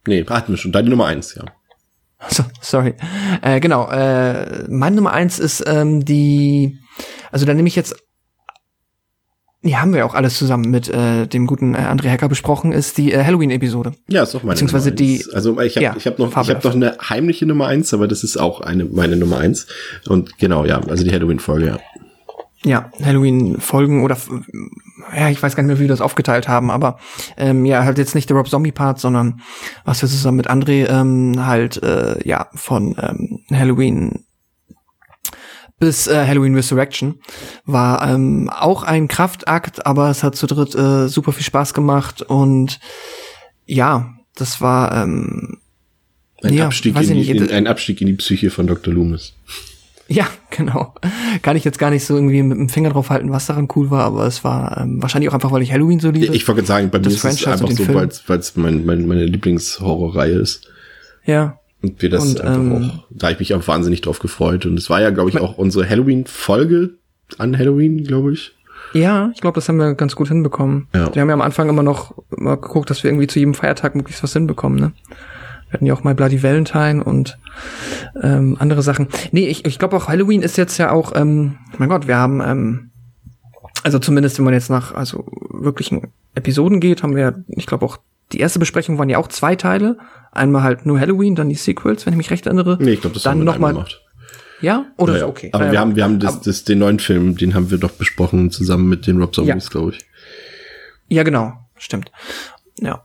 Nee, 0.08 0.26
hatten 0.26 0.54
wir 0.54 0.58
schon. 0.58 0.72
Deine 0.72 0.90
Nummer 0.90 1.06
eins, 1.06 1.36
ja. 1.36 1.44
So, 2.30 2.44
sorry. 2.62 2.96
Äh, 3.42 3.60
genau, 3.60 3.90
äh, 3.90 4.66
meine 4.70 4.96
Nummer 4.96 5.14
eins 5.14 5.38
ist 5.40 5.64
ähm, 5.68 6.04
die, 6.04 6.80
also 7.32 7.46
da 7.46 7.54
nehme 7.54 7.68
ich 7.68 7.76
jetzt, 7.76 7.96
die 9.64 9.76
haben 9.78 9.94
wir 9.94 10.06
auch 10.06 10.14
alles 10.14 10.38
zusammen 10.38 10.70
mit 10.72 10.88
äh, 10.90 11.28
dem 11.28 11.46
guten 11.46 11.76
äh, 11.76 11.80
André 11.80 12.10
Hacker 12.10 12.30
besprochen, 12.30 12.72
ist 12.72 12.98
die 12.98 13.12
äh, 13.12 13.24
Halloween-Episode. 13.24 13.92
Ja, 14.08 14.24
ist 14.24 14.34
auch 14.36 14.44
meine 14.44 14.54
Beziehungsweise 14.54 14.90
Nummer 14.92 15.02
eins. 15.02 15.28
die- 15.28 15.34
Also 15.36 15.60
ich 15.62 15.76
habe 15.76 15.84
ja, 15.84 15.96
ich 15.98 16.08
hab 16.08 16.20
noch, 16.20 16.30
ich 16.30 16.36
hab 16.50 16.64
noch 16.64 16.74
eine 16.76 16.98
heimliche 17.10 17.46
Nummer 17.46 17.68
eins, 17.68 17.94
aber 17.94 18.08
das 18.08 18.24
ist 18.24 18.38
auch 18.38 18.62
eine 18.62 18.86
meine 18.86 19.16
Nummer 19.18 19.38
eins. 19.40 19.68
Und 20.08 20.38
genau, 20.38 20.66
ja, 20.66 20.80
also 20.88 21.04
die 21.04 21.12
Halloween-Folge, 21.12 21.66
ja. 21.68 21.80
Ja, 22.64 22.92
Halloween-Folgen 23.04 24.04
oder 24.04 24.18
ja, 25.16 25.30
ich 25.30 25.42
weiß 25.42 25.56
gar 25.56 25.64
nicht 25.64 25.68
mehr, 25.68 25.78
wie 25.78 25.84
wir 25.84 25.90
das 25.90 26.02
aufgeteilt 26.02 26.48
haben, 26.48 26.72
aber 26.72 26.98
ähm, 27.38 27.66
ja, 27.66 27.84
halt 27.84 28.00
jetzt 28.00 28.16
nicht 28.16 28.30
der 28.30 28.38
Rob 28.38 28.50
Zombie-Part, 28.50 29.00
sondern 29.00 29.42
was 29.86 30.02
wir 30.02 30.10
zusammen 30.10 30.38
mit 30.38 30.50
André 30.50 30.90
ähm, 30.90 31.46
halt 31.46 31.82
äh, 31.84 32.18
ja 32.28 32.48
von 32.56 32.96
ähm, 33.00 33.40
Halloween 33.52 34.26
bis 35.80 36.08
äh, 36.08 36.26
Halloween 36.26 36.56
Resurrection 36.56 37.20
war 37.66 38.10
ähm, 38.10 38.50
auch 38.50 38.84
ein 38.84 39.08
Kraftakt, 39.08 39.86
aber 39.86 40.10
es 40.10 40.24
hat 40.24 40.36
zu 40.36 40.48
dritt 40.48 40.74
äh, 40.74 41.08
super 41.08 41.32
viel 41.32 41.46
Spaß 41.46 41.74
gemacht 41.74 42.24
und 42.24 42.80
ja, 43.66 44.16
das 44.36 44.62
war 44.62 45.04
ähm, 45.04 45.60
Ein, 46.42 46.54
ja, 46.54 46.66
Abstieg 46.66 46.96
in 47.00 47.18
nicht, 47.18 47.30
in, 47.30 47.52
ein 47.52 47.68
Abstieg 47.68 48.02
in 48.02 48.08
die 48.08 48.14
Psyche 48.14 48.50
von 48.50 48.66
Dr. 48.66 48.94
Loomis. 48.94 49.34
Ja, 50.08 50.28
genau. 50.50 50.94
Kann 51.42 51.58
ich 51.58 51.64
jetzt 51.64 51.80
gar 51.80 51.90
nicht 51.90 52.06
so 52.06 52.16
irgendwie 52.16 52.42
mit 52.44 52.58
dem 52.58 52.70
Finger 52.70 52.90
drauf 52.90 53.10
halten, 53.10 53.32
was 53.32 53.46
daran 53.46 53.68
cool 53.76 53.92
war, 53.92 54.06
aber 54.06 54.26
es 54.26 54.44
war 54.44 54.82
ähm, 54.82 55.02
wahrscheinlich 55.02 55.30
auch 55.30 55.34
einfach, 55.34 55.52
weil 55.52 55.62
ich 55.62 55.72
Halloween 55.72 56.00
so 56.00 56.12
liebe. 56.12 56.34
Ich 56.36 56.48
wollte 56.48 56.62
gerade 56.62 56.68
sagen, 56.68 56.90
bei 56.90 57.00
mir 57.00 57.08
ist 57.08 57.16
es 57.16 57.22
Franchise 57.22 57.52
einfach 57.52 57.72
so, 57.72 57.94
weil 58.28 58.40
es 58.40 58.56
mein, 58.56 58.86
mein, 58.86 59.08
meine 59.08 59.26
Lieblingshorrorreihe 59.26 60.36
ist. 60.36 60.68
Ja. 61.26 61.60
Und 61.82 62.02
wir 62.02 62.10
das 62.10 62.24
Und, 62.24 62.42
einfach 62.42 62.62
ähm, 62.62 62.92
auch, 62.92 63.06
da 63.10 63.30
ich 63.30 63.40
mich 63.40 63.54
auch 63.54 63.68
wahnsinnig 63.68 64.02
drauf 64.02 64.20
gefreut. 64.20 64.66
Und 64.66 64.78
es 64.78 64.90
war 64.90 65.02
ja, 65.02 65.10
glaube 65.12 65.30
ich, 65.30 65.40
auch 65.40 65.58
unsere 65.58 65.88
Halloween-Folge 65.88 66.92
an 67.38 67.58
Halloween, 67.58 68.04
glaube 68.04 68.34
ich. 68.34 68.54
Ja, 68.94 69.32
ich 69.34 69.42
glaube, 69.42 69.56
das 69.56 69.68
haben 69.68 69.78
wir 69.78 69.94
ganz 69.96 70.16
gut 70.16 70.30
hinbekommen. 70.30 70.88
Ja. 70.96 71.14
Wir 71.14 71.22
haben 71.22 71.30
ja 71.30 71.34
am 71.34 71.42
Anfang 71.42 71.70
immer 71.70 71.84
noch 71.84 72.16
mal 72.30 72.56
geguckt, 72.56 72.90
dass 72.90 73.04
wir 73.04 73.12
irgendwie 73.12 73.28
zu 73.28 73.40
jedem 73.40 73.54
Feiertag 73.54 73.96
möglichst 73.96 74.24
was 74.24 74.34
hinbekommen, 74.34 74.80
ne? 74.80 74.94
Wir 75.70 75.74
hatten 75.74 75.86
ja 75.86 75.94
auch 75.94 76.04
mal 76.04 76.16
Bloody 76.16 76.42
Valentine 76.44 77.04
und 77.04 77.38
ähm, 78.22 78.56
andere 78.60 78.82
Sachen. 78.82 79.08
Nee, 79.32 79.48
ich, 79.48 79.66
ich 79.66 79.80
glaube 79.80 79.98
auch 79.98 80.08
Halloween 80.08 80.42
ist 80.42 80.58
jetzt 80.58 80.78
ja 80.78 80.92
auch, 80.92 81.14
ähm, 81.16 81.58
mein 81.78 81.90
Gott, 81.90 82.08
wir 82.08 82.18
haben, 82.18 82.42
ähm, 82.42 82.92
also 83.84 84.00
zumindest 84.00 84.38
wenn 84.38 84.46
man 84.46 84.54
jetzt 84.54 84.70
nach 84.70 84.94
also 84.94 85.26
wirklichen 85.52 86.08
Episoden 86.36 86.80
geht, 86.80 87.04
haben 87.04 87.16
wir, 87.16 87.44
ich 87.50 87.66
glaube 87.66 87.86
auch, 87.86 87.98
die 88.32 88.40
erste 88.40 88.60
Besprechung 88.60 88.98
waren 88.98 89.10
ja 89.10 89.18
auch 89.18 89.28
zwei 89.28 89.56
Teile. 89.56 89.98
Einmal 90.32 90.62
halt 90.64 90.86
nur 90.86 91.00
Halloween, 91.00 91.36
dann 91.36 91.50
die 91.50 91.56
Sequels, 91.56 92.06
wenn 92.06 92.14
ich 92.14 92.18
mich 92.18 92.32
recht 92.32 92.46
erinnere. 92.46 92.78
Nee, 92.80 92.92
ich 92.94 93.02
glaube, 93.02 93.14
das 93.14 93.24
dann 93.24 93.32
haben 93.32 93.40
wir 93.40 93.46
noch 93.46 93.56
einmal 93.56 93.74
mal, 93.74 93.80
gemacht. 93.84 94.02
Ja? 94.62 94.86
Oder 94.98 95.14
Ja, 95.14 95.20
so, 95.20 95.26
ja. 95.26 95.30
okay. 95.30 95.50
Aber 95.54 95.66
Ja, 95.68 95.72
wir 95.72 95.80
haben, 95.80 95.96
wir 95.96 96.04
haben 96.04 96.20
das, 96.20 96.42
das, 96.42 96.64
den 96.64 96.80
neuen 96.80 97.00
Film, 97.00 97.38
den 97.38 97.54
haben 97.56 97.72
wir 97.72 97.78
doch 97.78 97.92
besprochen, 97.92 98.52
zusammen 98.52 98.90
mit 98.90 99.08
den 99.08 99.20
Rob 99.22 99.34
Zombies, 99.34 99.66
Ja. 99.66 99.70
glaube 99.70 99.92
ich. 99.92 100.06
Ja, 101.10 101.24
genau. 101.24 101.54
Stimmt. 101.78 102.12
Ja. 102.82 103.04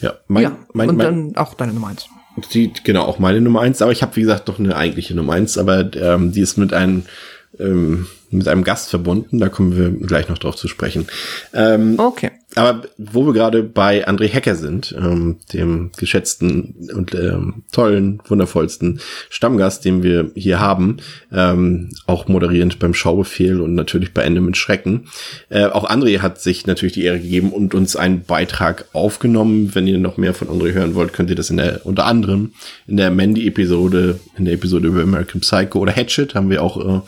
Ja, 0.00 0.14
mein, 0.28 0.42
ja, 0.42 0.56
mein, 0.72 0.90
und 0.90 0.96
mein, 0.96 1.06
dann 1.06 1.36
auch 1.36 1.54
deine 1.54 1.72
Nummer 1.72 1.88
eins. 1.88 2.08
Die, 2.52 2.72
genau, 2.84 3.04
auch 3.04 3.18
meine 3.18 3.40
Nummer 3.40 3.60
eins. 3.60 3.82
Aber 3.82 3.92
ich 3.92 4.02
habe, 4.02 4.16
wie 4.16 4.22
gesagt, 4.22 4.48
noch 4.48 4.58
eine 4.58 4.76
eigentliche 4.76 5.14
Nummer 5.14 5.34
eins. 5.34 5.58
Aber 5.58 5.94
ähm, 5.94 6.32
die 6.32 6.40
ist 6.40 6.56
mit 6.56 6.72
einem, 6.72 7.04
ähm, 7.58 8.06
mit 8.30 8.48
einem 8.48 8.64
Gast 8.64 8.90
verbunden. 8.90 9.38
Da 9.38 9.48
kommen 9.48 9.76
wir 9.76 9.90
gleich 10.06 10.28
noch 10.28 10.38
drauf 10.38 10.56
zu 10.56 10.68
sprechen. 10.68 11.06
Ähm, 11.52 11.94
okay. 11.98 12.30
Aber 12.56 12.82
wo 12.98 13.26
wir 13.26 13.32
gerade 13.32 13.62
bei 13.62 14.08
André 14.08 14.26
Hecker 14.26 14.56
sind, 14.56 14.94
ähm, 14.98 15.36
dem 15.52 15.92
geschätzten 15.96 16.74
und 16.92 17.14
ähm, 17.14 17.62
tollen, 17.70 18.20
wundervollsten 18.26 19.00
Stammgast, 19.28 19.84
den 19.84 20.02
wir 20.02 20.32
hier 20.34 20.58
haben, 20.58 20.96
ähm, 21.32 21.90
auch 22.06 22.26
moderierend 22.26 22.80
beim 22.80 22.92
Schaubefehl 22.92 23.60
und 23.60 23.76
natürlich 23.76 24.12
bei 24.12 24.22
Ende 24.22 24.40
mit 24.40 24.56
Schrecken. 24.56 25.08
Äh, 25.48 25.66
auch 25.66 25.88
André 25.88 26.20
hat 26.20 26.40
sich 26.40 26.66
natürlich 26.66 26.94
die 26.94 27.04
Ehre 27.04 27.20
gegeben 27.20 27.52
und 27.52 27.72
uns 27.74 27.94
einen 27.94 28.24
Beitrag 28.24 28.86
aufgenommen. 28.92 29.70
Wenn 29.74 29.86
ihr 29.86 29.98
noch 29.98 30.16
mehr 30.16 30.34
von 30.34 30.48
André 30.48 30.72
hören 30.72 30.96
wollt, 30.96 31.12
könnt 31.12 31.30
ihr 31.30 31.36
das 31.36 31.50
in 31.50 31.58
der 31.58 31.86
unter 31.86 32.06
anderem 32.06 32.52
in 32.88 32.96
der 32.96 33.12
Mandy-Episode, 33.12 34.18
in 34.36 34.44
der 34.44 34.54
Episode 34.54 34.88
über 34.88 35.02
American 35.02 35.40
Psycho 35.40 35.78
oder 35.78 35.94
Hatchet 35.94 36.34
haben 36.34 36.50
wir 36.50 36.62
auch 36.64 36.76
äh, 36.76 37.00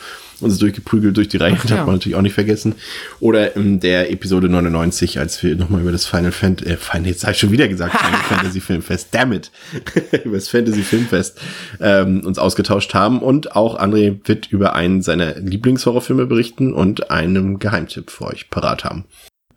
uns 0.42 0.58
durchgeprügelt 0.58 1.11
durch 1.12 1.28
die 1.28 1.36
Reihe, 1.36 1.54
Ach, 1.56 1.66
darf 1.66 1.78
ja. 1.78 1.84
man 1.84 1.94
natürlich 1.96 2.16
auch 2.16 2.22
nicht 2.22 2.34
vergessen. 2.34 2.74
Oder 3.20 3.56
in 3.56 3.80
der 3.80 4.10
Episode 4.10 4.48
99, 4.48 5.18
als 5.18 5.42
wir 5.42 5.56
nochmal 5.56 5.80
über 5.80 5.92
das 5.92 6.06
Final 6.06 6.32
Fantasy, 6.32 6.70
äh, 6.70 6.76
Final, 6.76 7.08
jetzt 7.08 7.22
habe 7.22 7.32
ich 7.32 7.38
schon 7.38 7.52
wieder 7.52 7.68
gesagt, 7.68 7.96
Final 7.96 8.20
Fantasy 8.28 8.60
Filmfest, 8.60 9.08
damn 9.12 9.32
it, 9.32 9.50
über 10.24 10.36
das 10.36 10.48
Fantasy 10.48 10.82
Filmfest 10.82 11.40
ähm, 11.80 12.22
uns 12.24 12.38
ausgetauscht 12.38 12.94
haben. 12.94 13.20
Und 13.20 13.54
auch 13.56 13.78
André 13.78 14.20
wird 14.24 14.50
über 14.50 14.74
einen 14.74 15.02
seiner 15.02 15.38
Lieblingshorrorfilme 15.38 16.26
berichten 16.26 16.72
und 16.72 17.10
einen 17.10 17.58
Geheimtipp 17.58 18.10
für 18.10 18.26
euch 18.26 18.50
parat 18.50 18.84
haben. 18.84 19.04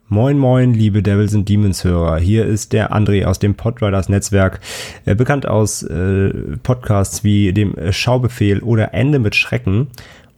Moin 0.08 0.38
moin, 0.38 0.72
liebe 0.72 1.02
Devils 1.02 1.34
and 1.34 1.48
Demons 1.48 1.82
Hörer. 1.82 2.18
Hier 2.18 2.46
ist 2.46 2.72
der 2.72 2.92
André 2.92 3.24
aus 3.24 3.40
dem 3.40 3.56
Podriders 3.56 4.08
Netzwerk, 4.08 4.60
äh, 5.04 5.16
bekannt 5.16 5.48
aus 5.48 5.82
äh, 5.82 6.30
Podcasts 6.62 7.24
wie 7.24 7.52
dem 7.52 7.74
Schaubefehl 7.90 8.60
oder 8.60 8.94
Ende 8.94 9.18
mit 9.18 9.34
Schrecken. 9.34 9.88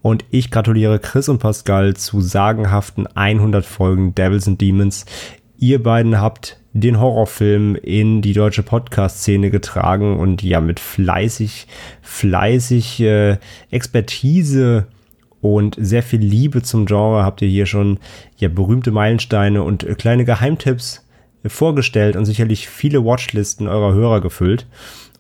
Und 0.09 0.24
ich 0.30 0.51
gratuliere 0.51 1.01
Chris 1.01 1.28
und 1.28 1.39
Pascal 1.39 1.94
zu 1.94 2.22
sagenhaften 2.22 3.06
100 3.06 3.62
Folgen 3.62 4.14
Devils 4.14 4.48
and 4.48 4.59
Demons. 4.59 5.05
Ihr 5.59 5.82
beiden 5.82 6.18
habt 6.18 6.59
den 6.72 6.98
Horrorfilm 6.98 7.74
in 7.74 8.22
die 8.22 8.32
deutsche 8.32 8.62
Podcast-Szene 8.62 9.51
getragen 9.51 10.18
und 10.18 10.43
ja 10.43 10.62
mit 10.62 10.80
fleißig, 10.80 11.66
fleißig 12.01 13.01
äh, 13.01 13.36
Expertise 13.70 14.86
und 15.43 15.76
sehr 15.78 16.02
viel 16.02 16.20
Liebe 16.20 16.62
zum 16.62 16.86
Genre 16.86 17.22
habt 17.22 17.43
ihr 17.43 17.48
hier 17.48 17.66
schon 17.66 17.98
ja 18.39 18.48
berühmte 18.48 18.93
Meilensteine 18.93 19.62
und 19.62 19.85
äh, 19.85 19.94
kleine 19.94 20.24
Geheimtipps 20.24 21.06
äh, 21.43 21.51
vorgestellt 21.51 22.16
und 22.16 22.24
sicherlich 22.24 22.66
viele 22.66 23.05
Watchlisten 23.05 23.68
eurer 23.68 23.93
Hörer 23.93 24.22
gefüllt. 24.22 24.66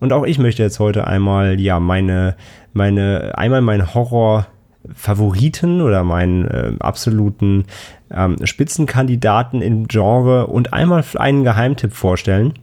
Und 0.00 0.14
auch 0.14 0.24
ich 0.24 0.38
möchte 0.38 0.62
jetzt 0.62 0.80
heute 0.80 1.06
einmal 1.06 1.60
ja 1.60 1.78
meine 1.78 2.36
meine 2.72 3.36
einmal 3.36 3.60
meinen 3.60 3.92
Horror 3.92 4.46
Favoriten 4.94 5.80
oder 5.80 6.04
meinen 6.04 6.46
äh, 6.46 6.72
absoluten 6.80 7.64
ähm, 8.10 8.36
Spitzenkandidaten 8.44 9.62
im 9.62 9.88
Genre 9.88 10.46
und 10.46 10.72
einmal 10.72 11.04
einen 11.16 11.44
Geheimtipp 11.44 11.92
vorstellen. 11.92 12.54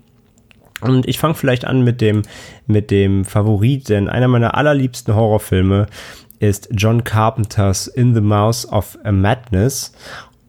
Und 0.81 1.07
ich 1.07 1.19
fange 1.19 1.35
vielleicht 1.35 1.65
an 1.65 1.83
mit 1.83 2.01
dem, 2.01 2.23
mit 2.67 2.91
dem 2.91 3.25
Favorit, 3.25 3.89
denn 3.89 4.09
einer 4.09 4.27
meiner 4.27 4.55
allerliebsten 4.55 5.15
Horrorfilme 5.15 5.87
ist 6.39 6.69
John 6.71 7.03
Carpenters 7.03 7.87
In 7.87 8.13
the 8.13 8.21
Mouth 8.21 8.65
of 8.69 8.97
a 9.03 9.11
Madness. 9.11 9.93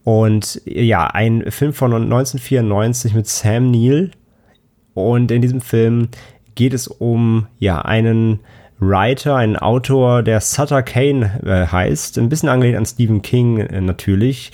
Und 0.04 0.60
ja, 0.64 1.06
ein 1.06 1.50
Film 1.50 1.72
von 1.72 1.92
1994 1.92 3.14
mit 3.14 3.26
Sam 3.26 3.70
Neill. 3.70 4.10
Und 4.94 5.30
in 5.30 5.42
diesem 5.42 5.60
Film 5.60 6.08
geht 6.54 6.74
es 6.74 6.88
um 6.88 7.46
ja 7.58 7.82
einen 7.82 8.40
Writer, 8.78 9.36
einen 9.36 9.56
Autor, 9.56 10.22
der 10.22 10.40
Sutter 10.40 10.82
Kane 10.82 11.40
äh, 11.44 11.66
heißt. 11.66 12.18
Ein 12.18 12.28
bisschen 12.28 12.48
angelehnt 12.48 12.76
an 12.76 12.86
Stephen 12.86 13.22
King 13.22 13.58
äh, 13.58 13.80
natürlich. 13.80 14.52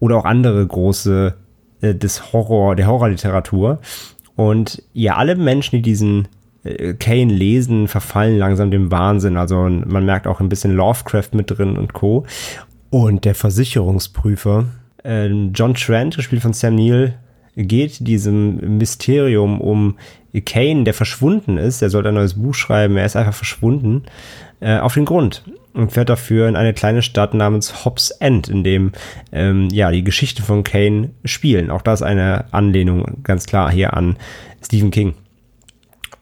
Oder 0.00 0.16
auch 0.16 0.24
andere 0.24 0.66
große 0.66 1.34
äh, 1.80 1.94
des 1.94 2.32
Horror, 2.32 2.76
der 2.76 2.86
Horrorliteratur. 2.86 3.80
Und 4.36 4.82
ja, 4.92 5.16
alle 5.16 5.36
Menschen, 5.36 5.76
die 5.76 5.82
diesen 5.82 6.28
äh, 6.64 6.94
Kane 6.94 7.32
lesen, 7.32 7.88
verfallen 7.88 8.38
langsam 8.38 8.70
dem 8.70 8.90
Wahnsinn. 8.90 9.36
Also 9.36 9.56
man 9.56 10.04
merkt 10.04 10.26
auch 10.26 10.40
ein 10.40 10.48
bisschen 10.48 10.74
Lovecraft 10.74 11.30
mit 11.32 11.50
drin 11.50 11.76
und 11.76 11.92
Co. 11.92 12.26
Und 12.90 13.24
der 13.24 13.34
Versicherungsprüfer, 13.34 14.64
äh, 15.04 15.26
John 15.26 15.74
Trent, 15.74 16.16
gespielt 16.16 16.42
von 16.42 16.52
Sam 16.52 16.74
Neill, 16.74 17.14
geht 17.56 18.06
diesem 18.06 18.78
Mysterium 18.78 19.60
um 19.60 19.96
Kane, 20.42 20.84
der 20.84 20.94
verschwunden 20.94 21.58
ist, 21.58 21.82
der 21.82 21.90
sollte 21.90 22.08
ein 22.08 22.14
neues 22.14 22.34
Buch 22.34 22.54
schreiben, 22.54 22.96
er 22.96 23.06
ist 23.06 23.16
einfach 23.16 23.34
verschwunden, 23.34 24.04
äh, 24.60 24.78
auf 24.78 24.94
den 24.94 25.04
Grund 25.04 25.44
und 25.74 25.92
fährt 25.92 26.08
dafür 26.08 26.48
in 26.48 26.56
eine 26.56 26.74
kleine 26.74 27.02
Stadt 27.02 27.34
namens 27.34 27.84
Hobbs 27.84 28.10
End, 28.10 28.48
in 28.48 28.64
dem 28.64 28.92
ähm, 29.32 29.68
ja 29.70 29.90
die 29.90 30.04
Geschichte 30.04 30.42
von 30.42 30.64
Kane 30.64 31.10
spielen. 31.24 31.70
Auch 31.70 31.82
das 31.82 32.02
eine 32.02 32.46
Anlehnung 32.52 33.22
ganz 33.22 33.46
klar 33.46 33.70
hier 33.70 33.94
an 33.94 34.16
Stephen 34.64 34.90
King. 34.90 35.14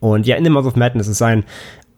Und 0.01 0.27
ja, 0.27 0.37
in 0.37 0.45
The 0.45 0.51
Mouth 0.51 0.67
of 0.67 0.77
Madness 0.77 1.09
ist 1.09 1.23
ein 1.23 1.45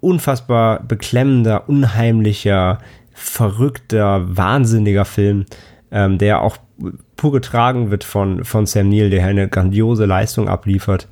unfassbar 0.01 0.83
beklemmender, 0.85 1.69
unheimlicher, 1.69 2.79
verrückter, 3.13 4.37
wahnsinniger 4.37 5.05
Film, 5.05 5.47
ähm, 5.91 6.19
der 6.19 6.43
auch 6.43 6.59
pur 7.17 7.33
getragen 7.33 7.91
wird 7.91 8.05
von, 8.05 8.45
von 8.45 8.67
Sam 8.67 8.89
Neill, 8.89 9.11
der 9.11 9.27
eine 9.27 9.49
grandiose 9.49 10.05
Leistung 10.05 10.49
abliefert. 10.49 11.09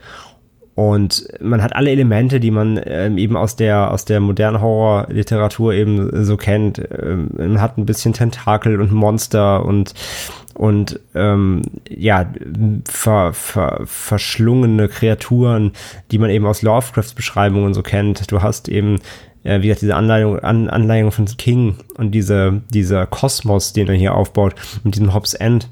Und 0.77 1.27
man 1.41 1.63
hat 1.63 1.75
alle 1.75 1.91
Elemente, 1.91 2.39
die 2.39 2.51
man 2.51 2.79
ähm, 2.85 3.17
eben 3.17 3.35
aus 3.35 3.57
der, 3.57 3.91
aus 3.91 4.05
der 4.05 4.21
modernen 4.21 4.61
Horrorliteratur 4.61 5.73
eben 5.73 6.23
so 6.23 6.37
kennt. 6.37 6.79
Ähm, 6.79 7.31
man 7.35 7.63
hat 7.63 7.79
ein 7.79 7.87
bisschen 7.87 8.13
Tentakel 8.13 8.79
und 8.79 8.93
Monster 8.93 9.65
und, 9.65 9.95
und 10.53 11.01
ähm, 11.15 11.63
ja, 11.89 12.31
ver, 12.85 13.33
ver, 13.33 13.81
verschlungene 13.87 14.89
Kreaturen, 14.89 15.73
die 16.11 16.19
man 16.19 16.29
eben 16.29 16.45
aus 16.45 16.61
Lovecrafts 16.61 17.15
Beschreibungen 17.15 17.73
so 17.73 17.83
kennt. 17.83 18.31
Du 18.31 18.43
hast 18.43 18.69
eben 18.69 18.99
äh, 19.45 19.63
wie 19.63 19.69
gesagt, 19.69 19.81
diese 19.81 19.97
Anleitung, 19.97 20.41
An, 20.41 20.69
Anleitung 20.69 21.11
von 21.11 21.25
King 21.25 21.77
und 21.97 22.11
diese, 22.11 22.61
dieser 22.69 23.07
Kosmos, 23.07 23.73
den 23.73 23.89
er 23.89 23.95
hier 23.95 24.15
aufbaut, 24.15 24.55
mit 24.85 24.95
diesem 24.95 25.15
Hobbs 25.15 25.33
End, 25.33 25.71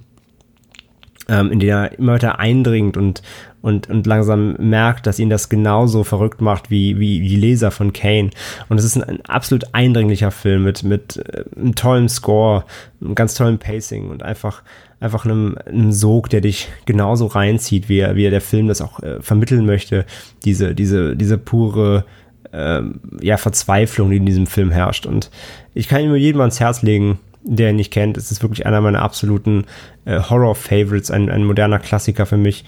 ähm, 1.29 1.53
in 1.53 1.61
den 1.61 1.69
er 1.69 1.99
immer 1.99 2.15
weiter 2.15 2.39
eindringt 2.39 2.97
und, 2.97 3.21
und, 3.65 3.89
und 3.89 4.07
langsam 4.07 4.57
merkt, 4.59 5.07
dass 5.07 5.19
ihn 5.19 5.31
das 5.31 5.49
genauso 5.49 6.05
verrückt 6.05 6.43
macht 6.43 6.71
wie, 6.71 6.99
wie 6.99 7.19
die 7.27 7.37
Leser 7.37 7.71
von 7.71 7.95
Kane. 7.95 8.29
Und 8.69 8.77
es 8.77 8.85
ist 8.85 8.97
ein, 8.97 9.05
ein 9.05 9.25
absolut 9.25 9.65
eindringlicher 9.73 10.31
Film 10.31 10.65
mit, 10.65 10.83
mit 10.83 11.17
äh, 11.17 11.45
einem 11.59 11.75
tollen 11.75 12.11
Score, 12.11 12.65
einem 13.01 13.15
ganz 13.15 13.33
tollen 13.33 13.57
Pacing 13.57 14.11
und 14.11 14.23
einfach, 14.23 14.63
einfach 15.01 15.25
einem, 15.25 15.57
einem 15.65 15.93
Sog, 15.93 16.29
der 16.29 16.43
dich 16.43 16.69
genauso 16.85 17.25
reinzieht, 17.25 17.89
wie 17.89 18.01
er, 18.01 18.17
wie 18.17 18.27
er 18.27 18.31
der 18.31 18.43
Film 18.43 18.69
das 18.69 18.83
auch 18.83 19.01
äh, 19.01 19.23
vermitteln 19.23 19.65
möchte. 19.65 20.05
Diese, 20.45 20.75
diese, 20.75 21.17
diese 21.17 21.39
pure, 21.39 22.05
ähm, 22.53 23.01
ja, 23.23 23.39
Verzweiflung, 23.39 24.11
die 24.11 24.19
in 24.19 24.27
diesem 24.27 24.47
Film 24.47 24.73
herrscht. 24.73 25.07
Und 25.07 25.31
ich 25.73 25.89
kann 25.89 26.03
ihn 26.03 26.09
nur 26.09 26.19
jedem 26.19 26.43
ans 26.43 26.61
Herz 26.61 26.83
legen, 26.83 27.19
der 27.43 27.71
ihn 27.71 27.77
nicht 27.77 27.95
kennt. 27.95 28.19
Es 28.19 28.31
ist 28.31 28.43
wirklich 28.43 28.67
einer 28.67 28.83
meiner 28.83 29.01
absoluten 29.01 29.65
äh, 30.05 30.21
Horror-Favorites, 30.21 31.11
ein, 31.11 31.31
ein 31.31 31.45
moderner 31.47 31.79
Klassiker 31.79 32.27
für 32.27 32.37
mich. 32.37 32.67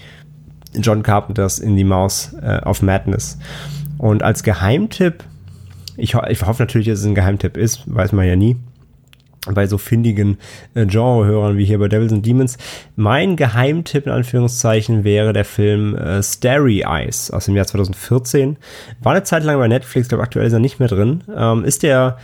John 0.75 1.03
Carpenters 1.03 1.59
In 1.59 1.75
die 1.75 1.83
Maus 1.83 2.33
äh, 2.41 2.61
of 2.65 2.81
Madness. 2.81 3.37
Und 3.97 4.23
als 4.23 4.43
Geheimtipp, 4.43 5.23
ich, 5.95 6.15
ho 6.15 6.21
ich 6.29 6.45
hoffe 6.45 6.63
natürlich, 6.63 6.87
dass 6.87 6.99
es 6.99 7.05
ein 7.05 7.15
Geheimtipp 7.15 7.57
ist, 7.57 7.83
weiß 7.85 8.11
man 8.11 8.27
ja 8.27 8.35
nie 8.35 8.57
bei 9.53 9.67
so 9.67 9.77
findigen 9.77 10.37
äh, 10.73 10.85
Genre-Hörern 10.85 11.57
wie 11.57 11.65
hier 11.65 11.79
bei 11.79 11.87
Devils 11.87 12.13
and 12.13 12.25
Demons. 12.25 12.57
Mein 12.95 13.35
Geheimtipp 13.35 14.05
in 14.05 14.11
Anführungszeichen 14.11 15.03
wäre 15.03 15.33
der 15.33 15.45
Film 15.45 15.95
äh, 15.95 16.21
Starry 16.21 16.83
Eyes 16.85 17.31
aus 17.31 17.45
dem 17.45 17.55
Jahr 17.55 17.65
2014. 17.65 18.57
War 19.01 19.13
eine 19.13 19.23
Zeit 19.23 19.43
lang 19.43 19.57
bei 19.57 19.67
Netflix, 19.67 20.09
glaube 20.09 20.23
aktuell 20.23 20.47
ist 20.47 20.53
er 20.53 20.59
nicht 20.59 20.79
mehr 20.79 20.89
drin. 20.89 21.23
Ähm, 21.35 21.63
ist 21.63 21.83
der 21.83 22.17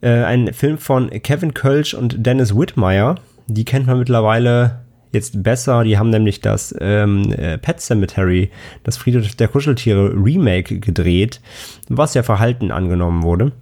äh, 0.00 0.24
ein 0.24 0.52
Film 0.52 0.78
von 0.78 1.10
Kevin 1.10 1.54
Kölsch 1.54 1.94
und 1.94 2.26
Dennis 2.26 2.54
Whitmire. 2.54 3.16
Die 3.46 3.64
kennt 3.64 3.86
man 3.86 3.98
mittlerweile 3.98 4.80
jetzt 5.12 5.42
besser. 5.42 5.84
Die 5.84 5.98
haben 5.98 6.10
nämlich 6.10 6.40
das 6.40 6.74
ähm, 6.80 7.32
äh, 7.32 7.58
Pet 7.58 7.80
Cemetery, 7.80 8.50
das 8.84 8.96
Friedhof 8.96 9.34
der 9.36 9.48
Kuscheltiere 9.48 10.12
Remake 10.14 10.78
gedreht, 10.80 11.40
was 11.88 12.14
ja 12.14 12.22
verhalten 12.22 12.70
angenommen 12.70 13.22
wurde. 13.22 13.52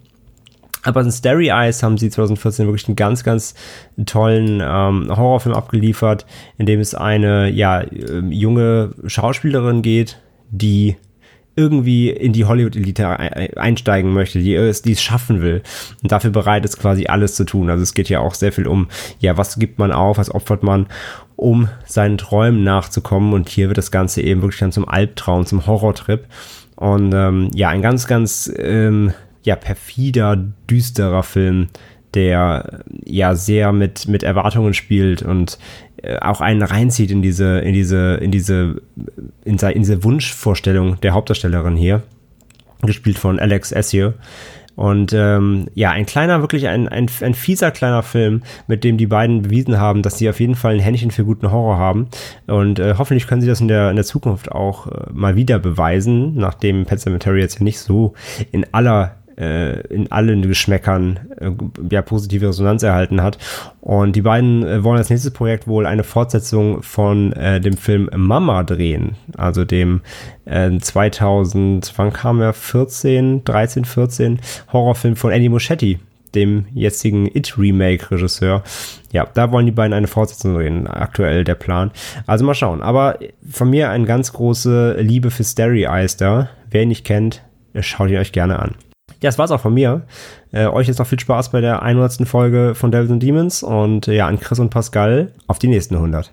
Aber 0.83 1.01
in 1.01 1.11
Starry 1.11 1.49
Eyes 1.49 1.83
haben 1.83 1.99
sie 1.99 2.11
2014 2.11 2.67
wirklich 2.67 2.87
einen 2.87 2.95
ganz, 2.95 3.25
ganz 3.25 3.55
tollen 4.07 4.63
ähm, 4.65 5.09
Horrorfilm 5.09 5.55
abgeliefert, 5.55 6.27
in 6.59 6.67
dem 6.67 6.79
es 6.79 6.95
eine 6.95 7.51
ja, 7.51 7.81
äh, 7.81 8.21
junge 8.31 8.95
Schauspielerin 9.05 9.83
geht, 9.83 10.21
die 10.51 10.97
irgendwie 11.57 12.11
in 12.11 12.33
die 12.33 12.45
Hollywood-Elite 12.45 13.09
einsteigen 13.57 14.13
möchte, 14.13 14.39
die 14.39 14.55
es, 14.55 14.83
die 14.83 14.93
es 14.93 15.03
schaffen 15.03 15.41
will 15.41 15.63
und 16.03 16.13
dafür 16.13 16.31
bereit 16.31 16.65
ist, 16.65 16.79
quasi 16.79 17.07
alles 17.07 17.35
zu 17.35 17.45
tun. 17.45 17.71
Also 17.71 17.83
es 17.83 17.95
geht 17.95 18.09
ja 18.09 18.21
auch 18.21 18.35
sehr 18.35 18.53
viel 18.53 18.67
um, 18.67 18.89
ja, 19.19 19.37
was 19.37 19.59
gibt 19.59 19.79
man 19.79 19.91
auf, 19.91 20.19
was 20.19 20.31
opfert 20.31 20.63
man, 20.63 20.87
um 21.35 21.69
seinen 21.87 22.19
Träumen 22.19 22.63
nachzukommen. 22.63 23.33
Und 23.33 23.49
hier 23.49 23.69
wird 23.69 23.79
das 23.79 23.91
Ganze 23.91 24.23
eben 24.23 24.43
wirklich 24.43 24.61
dann 24.61 24.73
zum 24.73 24.89
Albtraum, 24.89 25.47
zum 25.47 25.67
Horrortrip. 25.67 26.27
Und 26.77 27.13
ähm, 27.15 27.51
ja, 27.55 27.71
ein 27.71 27.83
ganz, 27.83 28.07
ganz 28.07 28.53
ähm, 28.59 29.13
ja, 29.43 29.57
perfider, 29.57 30.37
düsterer 30.69 31.23
Film, 31.23 31.69
der 32.15 32.83
ja 33.05 33.35
sehr 33.35 33.73
mit, 33.73 34.09
mit 34.09 34.23
Erwartungen 34.23 34.75
spielt 34.75 35.23
und 35.23 35.59
auch 36.21 36.41
einen 36.41 36.63
reinzieht 36.63 37.11
in 37.11 37.23
diese, 37.23 37.59
in 37.59 37.73
diese, 37.73 38.15
in 38.15 38.31
diese, 38.31 38.83
in, 39.45 39.57
in 39.57 39.83
diese 39.83 40.05
Wunschvorstellung 40.05 41.01
der 41.01 41.13
Hauptdarstellerin 41.13 41.77
hier, 41.77 42.03
gespielt 42.83 43.19
von 43.19 43.39
Alex 43.39 43.73
Essier. 43.73 44.15
Und 44.77 45.15
ähm, 45.15 45.69
ja, 45.75 45.91
ein 45.91 46.05
kleiner, 46.05 46.43
wirklich 46.43 46.69
ein, 46.69 46.87
ein, 46.87 47.11
ein 47.23 47.35
fieser 47.35 47.71
kleiner 47.71 48.03
Film, 48.03 48.43
mit 48.67 48.85
dem 48.85 48.99
die 48.99 49.07
beiden 49.07 49.43
bewiesen 49.43 49.81
haben, 49.81 50.03
dass 50.03 50.19
sie 50.19 50.29
auf 50.29 50.39
jeden 50.39 50.55
Fall 50.55 50.75
ein 50.75 50.81
Händchen 50.81 51.11
für 51.11 51.25
guten 51.25 51.51
Horror 51.51 51.79
haben. 51.79 52.09
Und 52.47 52.79
äh, 52.79 52.95
hoffentlich 52.99 53.27
können 53.27 53.41
sie 53.41 53.49
das 53.49 53.63
in 53.63 53.69
der, 53.69 53.89
in 53.89 53.97
der 53.97 54.05
Zukunft 54.05 54.53
auch 54.53 54.87
äh, 54.87 55.07
mal 55.13 55.35
wieder 55.35 55.59
beweisen, 55.59 56.35
nachdem 56.35 56.85
Pet 56.85 57.01
Cemetery 57.01 57.41
jetzt 57.41 57.59
ja 57.59 57.65
nicht 57.65 57.79
so 57.79 58.13
in 58.53 58.67
aller 58.73 59.17
äh, 59.26 59.26
in 59.37 60.11
allen 60.11 60.43
Geschmäckern 60.43 61.21
äh, 61.39 61.51
ja 61.91 62.03
positive 62.03 62.49
Resonanz 62.49 62.83
erhalten 62.83 63.23
hat. 63.23 63.39
Und 63.81 64.17
die 64.17 64.23
beiden 64.23 64.67
äh, 64.67 64.83
wollen 64.83 64.99
als 64.99 65.11
nächstes 65.11 65.33
Projekt 65.33 65.69
wohl 65.69 65.87
eine 65.87 66.05
Fortsetzung 66.05 66.83
von 66.83 67.33
äh, 67.35 67.61
dem 67.61 67.77
Film 67.77 68.09
Mama 68.17 68.65
drehen, 68.65 69.17
also 69.37 69.65
dem 69.65 70.01
äh, 70.47 70.79
2000, 70.79 71.93
wann 71.97 72.13
kam 72.13 72.41
er? 72.41 72.53
14, 72.53 73.45
13, 73.45 73.85
14 73.85 74.41
Horrorfilm 74.73 75.17
von 75.17 75.31
Andy 75.31 75.49
Muschietti, 75.49 75.99
dem 76.35 76.67
jetzigen 76.75 77.27
It-Remake-Regisseur. 77.27 78.63
Ja, 79.13 79.27
da 79.35 79.53
wollen 79.53 79.67
die 79.67 79.73
beiden 79.73 79.93
eine 79.93 80.07
Fortsetzung 80.07 80.55
drehen, 80.55 80.87
aktuell 80.87 81.45
der 81.45 81.55
Plan. 81.55 81.91
Also 82.27 82.45
mal 82.45 82.55
schauen. 82.55 82.83
Aber 82.83 83.19
von 83.51 83.69
mir 83.69 83.91
eine 83.91 84.07
ganz 84.07 84.33
große 84.33 84.97
Liebe 85.01 85.31
für 85.31 85.45
Starry 85.45 85.85
Eyes 85.85 86.17
da. 86.17 86.49
Wer 86.71 86.83
ihn 86.83 86.89
nicht 86.89 87.05
kennt, 87.05 87.43
schaut 87.81 88.11
ihn 88.11 88.17
euch 88.17 88.33
gerne 88.33 88.59
an. 88.59 88.75
Ja, 89.23 89.29
das 89.29 89.39
war's 89.39 89.51
auch 89.51 89.61
von 89.61 89.75
mir. 89.75 90.07
Äh, 90.53 90.67
euch 90.67 90.89
jetzt 90.89 90.99
noch 90.99 91.07
viel 91.07 91.21
Spaß 91.21 91.51
bei 91.51 91.61
der 91.61 91.83
100. 91.83 92.27
Folge 92.29 92.75
von 92.75 92.91
Devils 92.91 93.11
and 93.11 93.23
Demons 93.23 93.63
und 93.63 94.09
äh, 94.09 94.15
ja, 94.15 94.27
an 94.27 94.39
Chris 94.39 94.59
und 94.59 94.71
Pascal 94.71 95.33
auf 95.47 95.59
die 95.59 95.69
nächsten 95.69 95.95
100. 95.95 96.33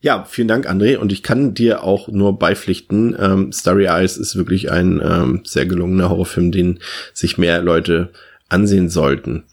Ja, 0.00 0.26
vielen 0.28 0.48
Dank, 0.48 0.68
André. 0.68 0.98
Und 0.98 1.12
ich 1.12 1.22
kann 1.22 1.54
dir 1.54 1.82
auch 1.82 2.08
nur 2.08 2.38
beipflichten. 2.38 3.16
Ähm, 3.18 3.52
Starry 3.52 3.86
Eyes 3.86 4.18
ist 4.18 4.36
wirklich 4.36 4.70
ein 4.70 5.00
ähm, 5.02 5.40
sehr 5.44 5.64
gelungener 5.64 6.10
Horrorfilm, 6.10 6.52
den 6.52 6.80
sich 7.14 7.38
mehr 7.38 7.62
Leute 7.62 8.10
ansehen 8.50 8.90
sollten. 8.90 9.44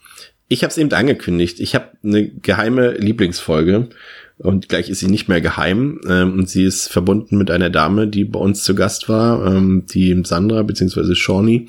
Ich 0.48 0.62
habe 0.62 0.70
es 0.70 0.76
eben 0.76 0.92
angekündigt. 0.92 1.58
Ich 1.58 1.74
habe 1.74 1.86
eine 2.04 2.28
geheime 2.28 2.90
Lieblingsfolge 2.92 3.88
und 4.42 4.68
gleich 4.68 4.90
ist 4.90 5.00
sie 5.00 5.08
nicht 5.08 5.28
mehr 5.28 5.40
geheim 5.40 6.00
ähm, 6.08 6.34
und 6.34 6.48
sie 6.48 6.64
ist 6.64 6.88
verbunden 6.88 7.36
mit 7.36 7.50
einer 7.50 7.70
Dame, 7.70 8.08
die 8.08 8.24
bei 8.24 8.38
uns 8.38 8.64
zu 8.64 8.74
Gast 8.74 9.08
war, 9.08 9.46
ähm, 9.46 9.86
die 9.92 10.20
Sandra 10.24 10.62
beziehungsweise 10.62 11.14
Shawnee, 11.14 11.68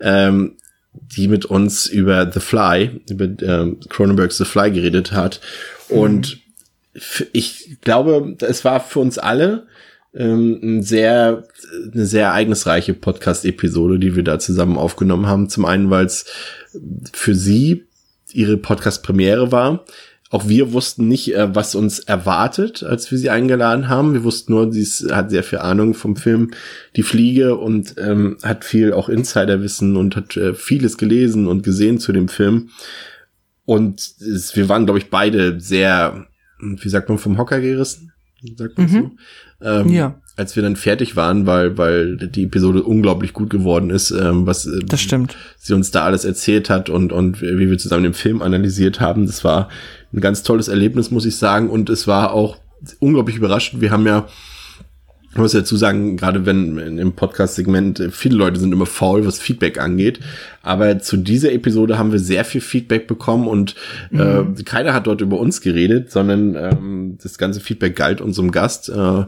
ähm, 0.00 0.56
die 0.94 1.28
mit 1.28 1.44
uns 1.44 1.86
über 1.86 2.30
The 2.32 2.40
Fly, 2.40 3.00
über 3.10 3.28
ähm, 3.42 3.80
Cronenbergs 3.88 4.38
The 4.38 4.44
Fly 4.44 4.70
geredet 4.70 5.12
hat 5.12 5.40
und 5.88 6.38
mhm. 6.94 7.26
ich 7.32 7.78
glaube, 7.82 8.36
es 8.40 8.64
war 8.64 8.80
für 8.80 9.00
uns 9.00 9.18
alle 9.18 9.66
ähm, 10.14 10.58
ein 10.62 10.82
sehr, 10.82 11.44
eine 11.92 12.06
sehr 12.06 12.28
ereignisreiche 12.28 12.94
Podcast-Episode, 12.94 13.98
die 13.98 14.16
wir 14.16 14.22
da 14.22 14.38
zusammen 14.38 14.78
aufgenommen 14.78 15.26
haben. 15.26 15.50
Zum 15.50 15.66
einen, 15.66 15.90
weil 15.90 16.06
es 16.06 16.24
für 17.12 17.34
sie 17.34 17.84
ihre 18.32 18.56
Podcast-Premiere 18.56 19.52
war 19.52 19.84
auch 20.30 20.48
wir 20.48 20.72
wussten 20.72 21.06
nicht, 21.08 21.34
äh, 21.34 21.54
was 21.54 21.74
uns 21.74 22.00
erwartet, 22.00 22.82
als 22.82 23.10
wir 23.10 23.18
sie 23.18 23.30
eingeladen 23.30 23.88
haben. 23.88 24.12
Wir 24.12 24.24
wussten 24.24 24.52
nur, 24.52 24.72
sie 24.72 24.84
hat 25.12 25.30
sehr 25.30 25.44
viel 25.44 25.58
Ahnung 25.58 25.94
vom 25.94 26.16
Film 26.16 26.50
Die 26.96 27.02
Fliege 27.02 27.56
und 27.56 27.94
ähm, 27.98 28.36
hat 28.42 28.64
viel 28.64 28.92
auch 28.92 29.08
Insiderwissen 29.08 29.96
und 29.96 30.16
hat 30.16 30.36
äh, 30.36 30.54
vieles 30.54 30.98
gelesen 30.98 31.46
und 31.46 31.62
gesehen 31.62 31.98
zu 31.98 32.12
dem 32.12 32.28
Film. 32.28 32.70
Und 33.64 34.00
es, 34.20 34.56
wir 34.56 34.68
waren, 34.68 34.86
glaube 34.86 34.98
ich, 34.98 35.10
beide 35.10 35.60
sehr, 35.60 36.26
wie 36.60 36.88
sagt 36.88 37.08
man, 37.08 37.18
vom 37.18 37.38
Hocker 37.38 37.60
gerissen? 37.60 38.12
Sagt 38.56 38.78
man 38.78 38.86
mhm. 38.86 38.90
so? 38.90 39.10
Ähm, 39.66 39.88
ja 39.90 40.20
als 40.36 40.54
wir 40.54 40.62
dann 40.62 40.76
fertig 40.76 41.16
waren, 41.16 41.46
weil, 41.46 41.78
weil 41.78 42.16
die 42.16 42.44
Episode 42.44 42.82
unglaublich 42.82 43.32
gut 43.32 43.48
geworden 43.48 43.90
ist, 43.90 44.10
ähm, 44.10 44.46
was 44.46 44.66
äh, 44.66 44.80
das 44.86 45.00
stimmt. 45.00 45.36
sie 45.58 45.74
uns 45.74 45.90
da 45.90 46.04
alles 46.04 46.24
erzählt 46.24 46.68
hat 46.68 46.90
und, 46.90 47.10
und 47.10 47.40
wie 47.40 47.70
wir 47.70 47.78
zusammen 47.78 48.04
den 48.04 48.14
Film 48.14 48.42
analysiert 48.42 49.00
haben. 49.00 49.26
Das 49.26 49.44
war 49.44 49.68
ein 50.12 50.20
ganz 50.20 50.42
tolles 50.42 50.68
Erlebnis, 50.68 51.10
muss 51.10 51.24
ich 51.24 51.36
sagen. 51.36 51.70
Und 51.70 51.88
es 51.88 52.06
war 52.06 52.32
auch 52.32 52.58
unglaublich 53.00 53.36
überraschend. 53.36 53.80
Wir 53.80 53.90
haben 53.90 54.06
ja, 54.06 54.26
ich 55.32 55.38
muss 55.38 55.52
dazu 55.52 55.76
sagen, 55.76 56.18
gerade 56.18 56.44
wenn 56.44 56.98
im 56.98 57.12
Podcast-Segment 57.12 58.08
viele 58.10 58.36
Leute 58.36 58.60
sind 58.60 58.72
immer 58.72 58.86
faul, 58.86 59.26
was 59.26 59.38
Feedback 59.38 59.80
angeht. 59.80 60.20
Aber 60.62 60.98
zu 60.98 61.16
dieser 61.16 61.52
Episode 61.52 61.98
haben 61.98 62.12
wir 62.12 62.18
sehr 62.18 62.44
viel 62.44 62.60
Feedback 62.60 63.06
bekommen 63.06 63.46
und 63.48 63.74
äh, 64.12 64.16
mhm. 64.42 64.54
äh, 64.58 64.62
keiner 64.64 64.92
hat 64.92 65.06
dort 65.06 65.22
über 65.22 65.38
uns 65.38 65.62
geredet, 65.62 66.10
sondern 66.10 66.56
ähm, 66.56 67.18
das 67.22 67.38
ganze 67.38 67.60
Feedback 67.60 67.96
galt 67.96 68.20
unserem 68.20 68.50
Gast. 68.50 68.88
Äh, 68.90 69.24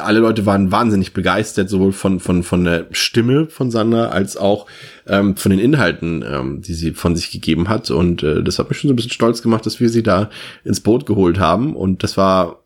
alle 0.00 0.20
Leute 0.20 0.46
waren 0.46 0.72
wahnsinnig 0.72 1.12
begeistert, 1.12 1.68
sowohl 1.68 1.92
von, 1.92 2.20
von, 2.20 2.42
von 2.42 2.64
der 2.64 2.86
Stimme 2.92 3.46
von 3.46 3.70
Sandra 3.70 4.06
als 4.06 4.36
auch 4.36 4.66
ähm, 5.06 5.36
von 5.36 5.50
den 5.50 5.60
Inhalten, 5.60 6.24
ähm, 6.26 6.62
die 6.62 6.74
sie 6.74 6.92
von 6.92 7.14
sich 7.14 7.30
gegeben 7.30 7.68
hat. 7.68 7.90
Und 7.90 8.22
äh, 8.22 8.42
das 8.42 8.58
hat 8.58 8.68
mich 8.68 8.78
schon 8.78 8.88
so 8.88 8.92
ein 8.92 8.96
bisschen 8.96 9.10
stolz 9.10 9.42
gemacht, 9.42 9.66
dass 9.66 9.80
wir 9.80 9.88
sie 9.88 10.02
da 10.02 10.30
ins 10.64 10.80
Boot 10.80 11.06
geholt 11.06 11.38
haben. 11.38 11.76
Und 11.76 12.02
das 12.02 12.16
war 12.16 12.62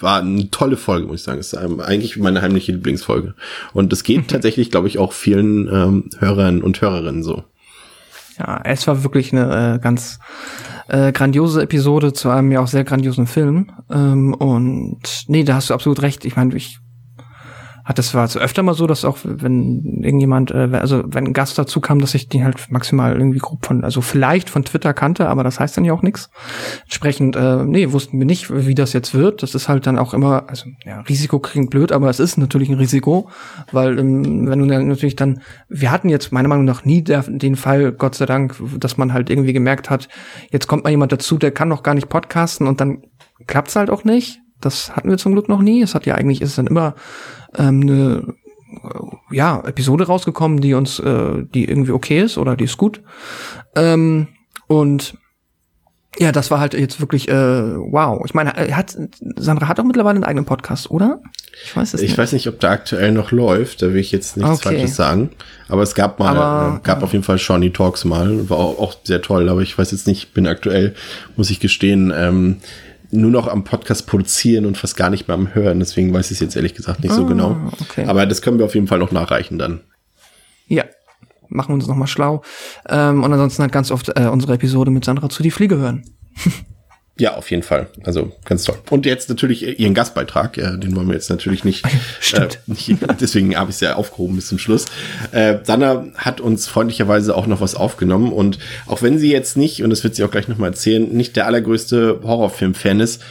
war 0.00 0.20
eine 0.20 0.50
tolle 0.50 0.76
Folge, 0.76 1.06
muss 1.06 1.20
ich 1.20 1.22
sagen. 1.24 1.38
Das 1.38 1.52
ist 1.52 1.58
eigentlich 1.58 2.16
meine 2.16 2.42
heimliche 2.42 2.72
Lieblingsfolge. 2.72 3.34
Und 3.72 3.92
das 3.92 4.02
geht 4.02 4.28
tatsächlich, 4.28 4.70
glaube 4.70 4.88
ich, 4.88 4.98
auch 4.98 5.12
vielen 5.12 5.68
ähm, 5.68 6.10
Hörern 6.18 6.62
und 6.62 6.80
Hörerinnen 6.80 7.22
so. 7.22 7.44
Ja, 8.38 8.60
es 8.64 8.86
war 8.86 9.04
wirklich 9.04 9.32
eine 9.32 9.76
äh, 9.76 9.78
ganz 9.78 10.18
äh, 10.88 11.12
grandiose 11.12 11.62
Episode 11.62 12.12
zu 12.12 12.30
einem 12.30 12.52
ja 12.52 12.60
auch 12.60 12.66
sehr 12.66 12.84
grandiosen 12.84 13.26
Film. 13.26 13.70
Ähm, 13.90 14.34
und 14.34 15.24
nee, 15.28 15.44
da 15.44 15.54
hast 15.54 15.70
du 15.70 15.74
absolut 15.74 16.02
recht. 16.02 16.24
Ich 16.24 16.36
meine, 16.36 16.54
ich 16.54 16.78
hat 17.84 17.98
es 17.98 18.08
zwar 18.08 18.28
öfter 18.36 18.62
mal 18.62 18.72
so, 18.72 18.86
dass 18.86 19.04
auch 19.04 19.18
wenn 19.22 20.02
irgendjemand, 20.02 20.50
äh, 20.50 20.70
also 20.72 21.04
wenn 21.06 21.26
ein 21.26 21.32
Gast 21.34 21.58
dazu 21.58 21.80
kam, 21.80 22.00
dass 22.00 22.14
ich 22.14 22.28
den 22.28 22.42
halt 22.42 22.70
maximal 22.70 23.12
irgendwie 23.14 23.38
grob 23.38 23.66
von, 23.66 23.84
also 23.84 24.00
vielleicht 24.00 24.48
von 24.48 24.64
Twitter 24.64 24.94
kannte, 24.94 25.28
aber 25.28 25.44
das 25.44 25.60
heißt 25.60 25.76
dann 25.76 25.84
ja 25.84 25.92
auch 25.92 26.00
nichts. 26.00 26.30
Entsprechend, 26.84 27.36
äh, 27.36 27.64
nee, 27.64 27.92
wussten 27.92 28.18
wir 28.18 28.24
nicht, 28.24 28.50
wie 28.50 28.74
das 28.74 28.94
jetzt 28.94 29.12
wird. 29.12 29.42
Das 29.42 29.54
ist 29.54 29.68
halt 29.68 29.86
dann 29.86 29.98
auch 29.98 30.14
immer, 30.14 30.48
also 30.48 30.66
ja, 30.84 31.00
Risiko 31.00 31.38
klingt 31.38 31.68
blöd, 31.68 31.92
aber 31.92 32.08
es 32.08 32.20
ist 32.20 32.38
natürlich 32.38 32.70
ein 32.70 32.76
Risiko, 32.76 33.28
weil 33.70 33.98
ähm, 33.98 34.48
wenn 34.48 34.60
du 34.60 34.66
dann 34.66 34.88
natürlich 34.88 35.16
dann, 35.16 35.42
wir 35.68 35.90
hatten 35.90 36.08
jetzt 36.08 36.32
meiner 36.32 36.48
Meinung 36.48 36.64
nach 36.64 36.86
nie 36.86 37.02
der, 37.02 37.22
den 37.28 37.54
Fall, 37.54 37.92
Gott 37.92 38.14
sei 38.14 38.24
Dank, 38.24 38.56
dass 38.78 38.96
man 38.96 39.12
halt 39.12 39.28
irgendwie 39.28 39.52
gemerkt 39.52 39.90
hat, 39.90 40.08
jetzt 40.50 40.68
kommt 40.68 40.84
mal 40.84 40.90
jemand 40.90 41.12
dazu, 41.12 41.36
der 41.36 41.50
kann 41.50 41.68
noch 41.68 41.82
gar 41.82 41.94
nicht 41.94 42.08
podcasten 42.08 42.66
und 42.66 42.80
dann 42.80 43.02
klappt's 43.46 43.76
halt 43.76 43.90
auch 43.90 44.04
nicht. 44.04 44.40
Das 44.60 44.96
hatten 44.96 45.10
wir 45.10 45.18
zum 45.18 45.32
Glück 45.32 45.48
noch 45.48 45.60
nie. 45.60 45.82
Es 45.82 45.94
hat 45.94 46.06
ja 46.06 46.14
eigentlich 46.14 46.40
ist 46.40 46.56
dann 46.56 46.66
immer 46.66 46.94
ähm, 47.56 47.80
eine 47.82 48.34
äh, 48.70 49.34
ja, 49.36 49.62
Episode 49.66 50.06
rausgekommen, 50.06 50.60
die 50.60 50.74
uns, 50.74 50.98
äh, 50.98 51.44
die 51.54 51.64
irgendwie 51.64 51.92
okay 51.92 52.20
ist 52.20 52.38
oder 52.38 52.56
die 52.56 52.64
ist 52.64 52.76
gut. 52.76 53.00
Ähm, 53.76 54.28
und 54.66 55.16
ja, 56.18 56.30
das 56.30 56.50
war 56.50 56.60
halt 56.60 56.74
jetzt 56.74 57.00
wirklich 57.00 57.28
äh, 57.28 57.32
wow. 57.32 58.22
Ich 58.24 58.34
meine, 58.34 58.52
hat 58.52 58.96
Sandra 59.36 59.66
hat 59.66 59.80
auch 59.80 59.84
mittlerweile 59.84 60.16
einen 60.16 60.24
eigenen 60.24 60.44
Podcast, 60.44 60.90
oder? 60.90 61.20
Ich 61.64 61.76
weiß 61.76 61.94
es 61.94 62.00
ich 62.00 62.02
nicht. 62.02 62.12
Ich 62.12 62.18
weiß 62.18 62.32
nicht, 62.32 62.46
ob 62.48 62.60
der 62.60 62.70
aktuell 62.70 63.10
noch 63.10 63.32
läuft. 63.32 63.82
Da 63.82 63.88
will 63.88 63.96
ich 63.96 64.12
jetzt 64.12 64.36
nichts 64.36 64.60
okay. 64.60 64.76
Falsches 64.76 64.94
sagen. 64.94 65.30
Aber 65.68 65.82
es 65.82 65.94
gab 65.94 66.20
mal, 66.20 66.36
aber, 66.36 66.76
äh, 66.76 66.80
gab 66.86 67.02
auf 67.02 67.12
jeden 67.12 67.24
Fall 67.24 67.38
Shawnee 67.38 67.70
Talks 67.70 68.04
mal, 68.04 68.48
war 68.48 68.58
auch, 68.58 68.78
auch, 68.78 68.96
sehr 69.02 69.22
toll. 69.22 69.48
Aber 69.48 69.60
ich 69.60 69.76
weiß 69.76 69.90
jetzt 69.90 70.06
nicht, 70.06 70.34
bin 70.34 70.46
aktuell, 70.46 70.94
muss 71.36 71.50
ich 71.50 71.58
gestehen, 71.58 72.12
ähm, 72.16 72.58
nur 73.14 73.30
noch 73.30 73.48
am 73.48 73.64
Podcast 73.64 74.06
produzieren 74.06 74.66
und 74.66 74.76
fast 74.76 74.96
gar 74.96 75.10
nicht 75.10 75.28
mehr 75.28 75.36
am 75.36 75.54
Hören. 75.54 75.78
Deswegen 75.78 76.12
weiß 76.12 76.26
ich 76.26 76.36
es 76.36 76.40
jetzt 76.40 76.56
ehrlich 76.56 76.74
gesagt 76.74 77.02
nicht 77.02 77.12
ah, 77.12 77.16
so 77.16 77.26
genau. 77.26 77.56
Okay. 77.80 78.04
Aber 78.06 78.26
das 78.26 78.42
können 78.42 78.58
wir 78.58 78.64
auf 78.64 78.74
jeden 78.74 78.86
Fall 78.86 78.98
noch 78.98 79.12
nachreichen 79.12 79.58
dann. 79.58 79.80
Ja, 80.66 80.84
machen 81.48 81.70
wir 81.70 81.74
uns 81.74 81.86
nochmal 81.86 82.08
schlau. 82.08 82.42
Ähm, 82.88 83.22
und 83.22 83.32
ansonsten 83.32 83.62
halt 83.62 83.72
ganz 83.72 83.90
oft 83.90 84.10
äh, 84.16 84.26
unsere 84.26 84.54
Episode 84.54 84.90
mit 84.90 85.04
Sandra 85.04 85.28
zu 85.28 85.42
die 85.42 85.50
Fliege 85.50 85.76
hören. 85.76 86.04
Ja, 87.16 87.36
auf 87.36 87.48
jeden 87.50 87.62
Fall. 87.62 87.86
Also 88.02 88.32
ganz 88.44 88.64
toll. 88.64 88.76
Und 88.90 89.06
jetzt 89.06 89.28
natürlich 89.28 89.78
ihren 89.78 89.94
Gastbeitrag, 89.94 90.56
ja, 90.56 90.76
den 90.76 90.96
wollen 90.96 91.06
wir 91.06 91.14
jetzt 91.14 91.30
natürlich 91.30 91.62
nicht. 91.62 91.86
Stimmt. 92.20 92.58
Äh, 92.66 92.70
nicht 92.70 92.96
deswegen 93.20 93.56
habe 93.56 93.70
ich 93.70 93.76
es 93.76 93.80
ja 93.80 93.94
aufgehoben 93.94 94.34
bis 94.34 94.48
zum 94.48 94.58
Schluss. 94.58 94.86
Äh, 95.30 95.58
Sanna 95.62 96.06
hat 96.16 96.40
uns 96.40 96.66
freundlicherweise 96.66 97.36
auch 97.36 97.46
noch 97.46 97.60
was 97.60 97.76
aufgenommen 97.76 98.32
und 98.32 98.58
auch 98.86 99.00
wenn 99.02 99.18
sie 99.18 99.30
jetzt 99.30 99.56
nicht, 99.56 99.84
und 99.84 99.90
das 99.90 100.02
wird 100.02 100.16
sie 100.16 100.24
auch 100.24 100.30
gleich 100.30 100.48
nochmal 100.48 100.70
erzählen, 100.70 101.08
nicht 101.08 101.36
der 101.36 101.46
allergrößte 101.46 102.20
Horrorfilm-Fan 102.24 102.98
ist, 102.98 103.22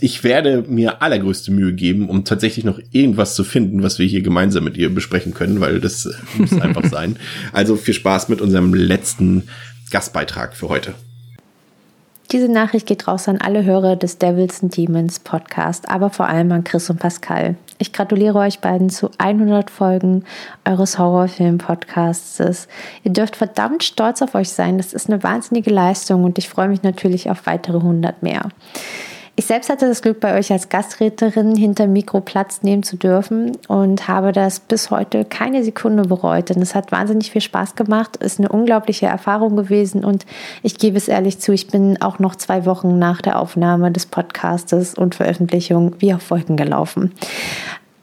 ich 0.00 0.22
werde 0.22 0.62
mir 0.68 1.02
allergrößte 1.02 1.50
Mühe 1.50 1.72
geben, 1.72 2.08
um 2.08 2.24
tatsächlich 2.24 2.64
noch 2.64 2.78
irgendwas 2.90 3.34
zu 3.34 3.44
finden, 3.44 3.82
was 3.82 3.98
wir 3.98 4.06
hier 4.06 4.22
gemeinsam 4.22 4.64
mit 4.64 4.76
ihr 4.76 4.94
besprechen 4.94 5.34
können, 5.34 5.60
weil 5.60 5.80
das 5.80 6.08
muss 6.36 6.52
einfach 6.60 6.84
sein. 6.90 7.16
Also 7.52 7.76
viel 7.76 7.94
Spaß 7.94 8.28
mit 8.28 8.40
unserem 8.40 8.72
letzten 8.74 9.44
Gastbeitrag 9.90 10.56
für 10.56 10.68
heute. 10.68 10.94
Diese 12.32 12.48
Nachricht 12.48 12.86
geht 12.86 13.06
raus 13.06 13.28
an 13.28 13.38
alle 13.40 13.64
Hörer 13.64 13.94
des 13.94 14.18
Devils 14.18 14.60
and 14.60 14.76
Demons 14.76 15.20
Podcast, 15.20 15.88
aber 15.88 16.10
vor 16.10 16.28
allem 16.28 16.50
an 16.50 16.64
Chris 16.64 16.90
und 16.90 16.98
Pascal. 16.98 17.54
Ich 17.78 17.92
gratuliere 17.92 18.38
euch 18.38 18.58
beiden 18.58 18.90
zu 18.90 19.10
100 19.18 19.70
Folgen 19.70 20.24
eures 20.64 20.98
Horrorfilm-Podcasts. 20.98 22.66
Ihr 23.04 23.12
dürft 23.12 23.36
verdammt 23.36 23.84
stolz 23.84 24.22
auf 24.22 24.34
euch 24.34 24.50
sein. 24.50 24.76
Das 24.76 24.92
ist 24.92 25.08
eine 25.08 25.22
wahnsinnige 25.22 25.70
Leistung 25.70 26.24
und 26.24 26.36
ich 26.38 26.48
freue 26.48 26.68
mich 26.68 26.82
natürlich 26.82 27.30
auf 27.30 27.46
weitere 27.46 27.76
100 27.76 28.22
mehr. 28.24 28.48
Ich 29.38 29.44
selbst 29.44 29.68
hatte 29.68 29.86
das 29.86 30.00
Glück, 30.00 30.18
bei 30.20 30.38
euch 30.38 30.50
als 30.50 30.70
Gastrednerin 30.70 31.56
hinter 31.56 31.86
Mikro 31.86 32.22
Platz 32.22 32.62
nehmen 32.62 32.82
zu 32.82 32.96
dürfen 32.96 33.52
und 33.68 34.08
habe 34.08 34.32
das 34.32 34.60
bis 34.60 34.90
heute 34.90 35.26
keine 35.26 35.62
Sekunde 35.62 36.04
bereut, 36.04 36.48
denn 36.48 36.62
es 36.62 36.74
hat 36.74 36.90
wahnsinnig 36.90 37.30
viel 37.30 37.42
Spaß 37.42 37.74
gemacht, 37.74 38.16
ist 38.16 38.38
eine 38.38 38.48
unglaubliche 38.48 39.04
Erfahrung 39.04 39.54
gewesen 39.54 40.06
und 40.06 40.24
ich 40.62 40.78
gebe 40.78 40.96
es 40.96 41.08
ehrlich 41.08 41.38
zu, 41.38 41.52
ich 41.52 41.66
bin 41.66 42.00
auch 42.00 42.18
noch 42.18 42.36
zwei 42.36 42.64
Wochen 42.64 42.98
nach 42.98 43.20
der 43.20 43.38
Aufnahme 43.38 43.92
des 43.92 44.06
Podcastes 44.06 44.94
und 44.94 45.14
Veröffentlichung 45.14 45.94
wie 45.98 46.14
auf 46.14 46.30
Wolken 46.30 46.56
gelaufen. 46.56 47.12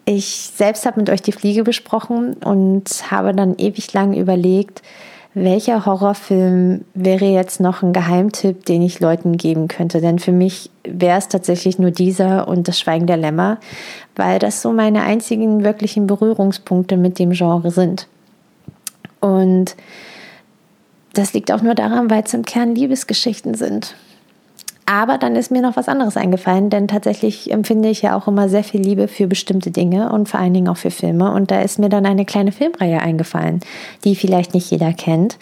Ich 0.05 0.51
selbst 0.55 0.85
habe 0.85 0.99
mit 0.99 1.09
euch 1.09 1.23
die 1.23 1.31
Fliege 1.31 1.63
besprochen 1.63 2.35
und 2.45 3.09
habe 3.09 3.33
dann 3.33 3.55
ewig 3.57 3.91
lang 3.93 4.13
überlegt, 4.13 4.83
welcher 5.35 5.85
Horrorfilm 5.85 6.85
wäre 6.93 7.25
jetzt 7.25 7.59
noch 7.59 7.81
ein 7.81 7.93
Geheimtipp, 7.93 8.65
den 8.65 8.81
ich 8.83 8.99
Leuten 8.99 9.37
geben 9.37 9.67
könnte? 9.67 9.99
Denn 9.99 10.19
für 10.19 10.31
mich 10.31 10.69
wäre 10.83 11.17
es 11.17 11.27
tatsächlich 11.27 11.79
nur 11.79 11.91
dieser 11.91 12.47
und 12.47 12.67
das 12.67 12.79
Schweigen 12.79 13.07
der 13.07 13.17
Lämmer, 13.17 13.57
weil 14.15 14.37
das 14.37 14.61
so 14.61 14.71
meine 14.71 15.01
einzigen 15.01 15.63
wirklichen 15.63 16.05
Berührungspunkte 16.05 16.97
mit 16.97 17.17
dem 17.17 17.31
Genre 17.31 17.71
sind. 17.71 18.07
Und 19.21 19.75
das 21.13 21.33
liegt 21.33 21.51
auch 21.51 21.61
nur 21.61 21.75
daran, 21.75 22.09
weil 22.09 22.23
es 22.23 22.33
im 22.33 22.43
Kern 22.43 22.75
Liebesgeschichten 22.75 23.55
sind. 23.55 23.95
Aber 24.85 25.17
dann 25.17 25.35
ist 25.35 25.51
mir 25.51 25.61
noch 25.61 25.77
was 25.77 25.87
anderes 25.87 26.17
eingefallen, 26.17 26.69
denn 26.69 26.87
tatsächlich 26.87 27.51
empfinde 27.51 27.89
ich 27.89 28.01
ja 28.01 28.17
auch 28.17 28.27
immer 28.27 28.49
sehr 28.49 28.63
viel 28.63 28.81
Liebe 28.81 29.07
für 29.07 29.27
bestimmte 29.27 29.71
Dinge 29.71 30.11
und 30.11 30.27
vor 30.27 30.39
allen 30.39 30.53
Dingen 30.53 30.67
auch 30.67 30.77
für 30.77 30.91
Filme. 30.91 31.31
Und 31.31 31.51
da 31.51 31.61
ist 31.61 31.79
mir 31.79 31.89
dann 31.89 32.05
eine 32.05 32.25
kleine 32.25 32.51
Filmreihe 32.51 32.99
eingefallen, 32.99 33.61
die 34.03 34.15
vielleicht 34.15 34.53
nicht 34.53 34.69
jeder 34.71 34.91
kennt. 34.91 35.37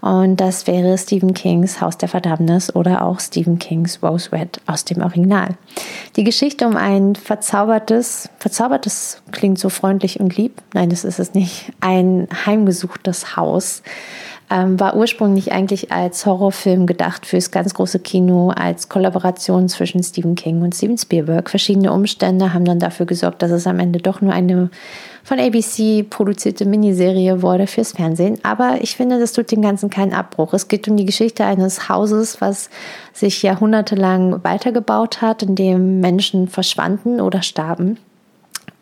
Und 0.00 0.40
das 0.40 0.66
wäre 0.66 0.96
Stephen 0.96 1.34
Kings 1.34 1.80
Haus 1.80 1.98
der 1.98 2.08
Verdammnis 2.08 2.74
oder 2.74 3.02
auch 3.02 3.20
Stephen 3.20 3.58
Kings 3.58 4.02
Rose 4.02 4.32
Red 4.32 4.60
aus 4.66 4.84
dem 4.84 5.02
Original. 5.02 5.56
Die 6.16 6.24
Geschichte 6.24 6.66
um 6.66 6.76
ein 6.76 7.16
verzaubertes, 7.16 8.30
verzaubertes 8.38 9.22
klingt 9.30 9.58
so 9.58 9.68
freundlich 9.68 10.20
und 10.20 10.36
lieb. 10.36 10.62
Nein, 10.72 10.88
das 10.88 11.04
ist 11.04 11.18
es 11.18 11.34
nicht. 11.34 11.72
Ein 11.80 12.28
heimgesuchtes 12.46 13.36
Haus 13.36 13.82
ähm, 14.50 14.78
war 14.78 14.96
ursprünglich 14.96 15.52
eigentlich 15.52 15.90
als 15.90 16.24
Horrorfilm 16.24 16.86
gedacht 16.86 17.26
fürs 17.26 17.50
ganz 17.50 17.74
große 17.74 17.98
Kino, 17.98 18.50
als 18.50 18.88
Kollaboration 18.88 19.68
zwischen 19.68 20.02
Stephen 20.02 20.34
King 20.36 20.62
und 20.62 20.74
Steven 20.74 20.96
Spielberg. 20.96 21.50
Verschiedene 21.50 21.92
Umstände 21.92 22.52
haben 22.52 22.64
dann 22.64 22.78
dafür 22.78 23.06
gesorgt, 23.06 23.42
dass 23.42 23.50
es 23.50 23.66
am 23.66 23.80
Ende 23.80 23.98
doch 23.98 24.20
nur 24.20 24.32
eine 24.32 24.70
von 25.24 25.40
ABC 25.40 26.04
produzierte 26.08 26.64
Miniserie 26.64 27.42
wurde 27.42 27.66
fürs 27.66 27.92
Fernsehen. 27.92 28.38
Aber 28.44 28.78
ich 28.80 28.94
finde, 28.94 29.18
das 29.18 29.32
tut 29.32 29.50
dem 29.50 29.62
Ganzen 29.62 29.90
keinen 29.90 30.12
Abbruch. 30.12 30.52
Es 30.52 30.68
geht 30.68 30.86
um 30.86 30.96
die 30.96 31.04
Geschichte 31.04 31.44
eines 31.44 31.88
Hauses, 31.88 32.40
was 32.40 32.70
sich 33.12 33.42
jahrhundertelang 33.42 34.44
weitergebaut 34.44 35.20
hat, 35.22 35.42
in 35.42 35.56
dem 35.56 35.98
Menschen 35.98 36.46
verschwanden 36.46 37.20
oder 37.20 37.42
starben 37.42 37.98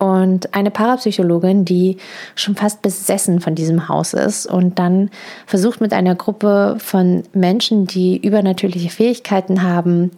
und 0.04 0.54
eine 0.54 0.70
Parapsychologin, 0.70 1.64
die 1.64 1.96
schon 2.34 2.56
fast 2.56 2.82
besessen 2.82 3.40
von 3.40 3.54
diesem 3.54 3.88
Haus 3.88 4.12
ist 4.12 4.44
und 4.44 4.78
dann 4.78 5.10
versucht 5.46 5.80
mit 5.80 5.94
einer 5.94 6.14
Gruppe 6.14 6.76
von 6.78 7.22
Menschen, 7.32 7.86
die 7.86 8.18
übernatürliche 8.18 8.90
Fähigkeiten 8.90 9.62
haben, 9.62 10.10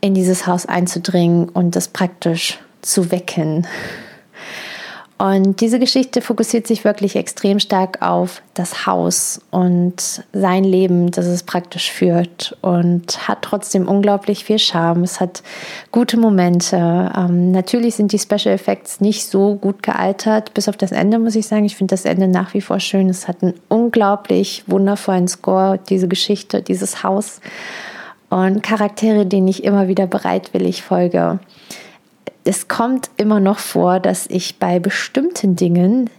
in 0.00 0.14
dieses 0.14 0.46
Haus 0.46 0.66
einzudringen 0.66 1.48
und 1.48 1.74
das 1.74 1.88
praktisch 1.88 2.60
zu 2.82 3.10
wecken. 3.10 3.66
Und 5.22 5.60
diese 5.60 5.78
Geschichte 5.78 6.20
fokussiert 6.20 6.66
sich 6.66 6.82
wirklich 6.82 7.14
extrem 7.14 7.60
stark 7.60 8.02
auf 8.02 8.42
das 8.54 8.86
Haus 8.86 9.40
und 9.52 10.24
sein 10.32 10.64
Leben, 10.64 11.12
das 11.12 11.26
es 11.26 11.44
praktisch 11.44 11.92
führt 11.92 12.58
und 12.60 13.28
hat 13.28 13.42
trotzdem 13.42 13.86
unglaublich 13.86 14.42
viel 14.44 14.58
Charme. 14.58 15.04
Es 15.04 15.20
hat 15.20 15.44
gute 15.92 16.16
Momente. 16.16 17.12
Ähm, 17.16 17.52
natürlich 17.52 17.94
sind 17.94 18.10
die 18.10 18.18
Special 18.18 18.52
Effects 18.52 19.00
nicht 19.00 19.28
so 19.28 19.54
gut 19.54 19.84
gealtert, 19.84 20.54
bis 20.54 20.68
auf 20.68 20.76
das 20.76 20.90
Ende 20.90 21.20
muss 21.20 21.36
ich 21.36 21.46
sagen. 21.46 21.66
Ich 21.66 21.76
finde 21.76 21.92
das 21.92 22.04
Ende 22.04 22.26
nach 22.26 22.52
wie 22.52 22.60
vor 22.60 22.80
schön. 22.80 23.08
Es 23.08 23.28
hat 23.28 23.44
einen 23.44 23.54
unglaublich 23.68 24.64
wundervollen 24.66 25.28
Score, 25.28 25.78
diese 25.88 26.08
Geschichte, 26.08 26.62
dieses 26.62 27.04
Haus 27.04 27.40
und 28.28 28.64
Charaktere, 28.64 29.24
denen 29.24 29.46
ich 29.46 29.62
immer 29.62 29.86
wieder 29.86 30.08
bereitwillig 30.08 30.82
folge 30.82 31.38
es 32.44 32.68
kommt 32.68 33.10
immer 33.16 33.40
noch 33.40 33.58
vor, 33.58 34.00
dass 34.00 34.26
ich 34.26 34.58
bei 34.58 34.78
bestimmten 34.78 35.56
Dingen 35.56 36.10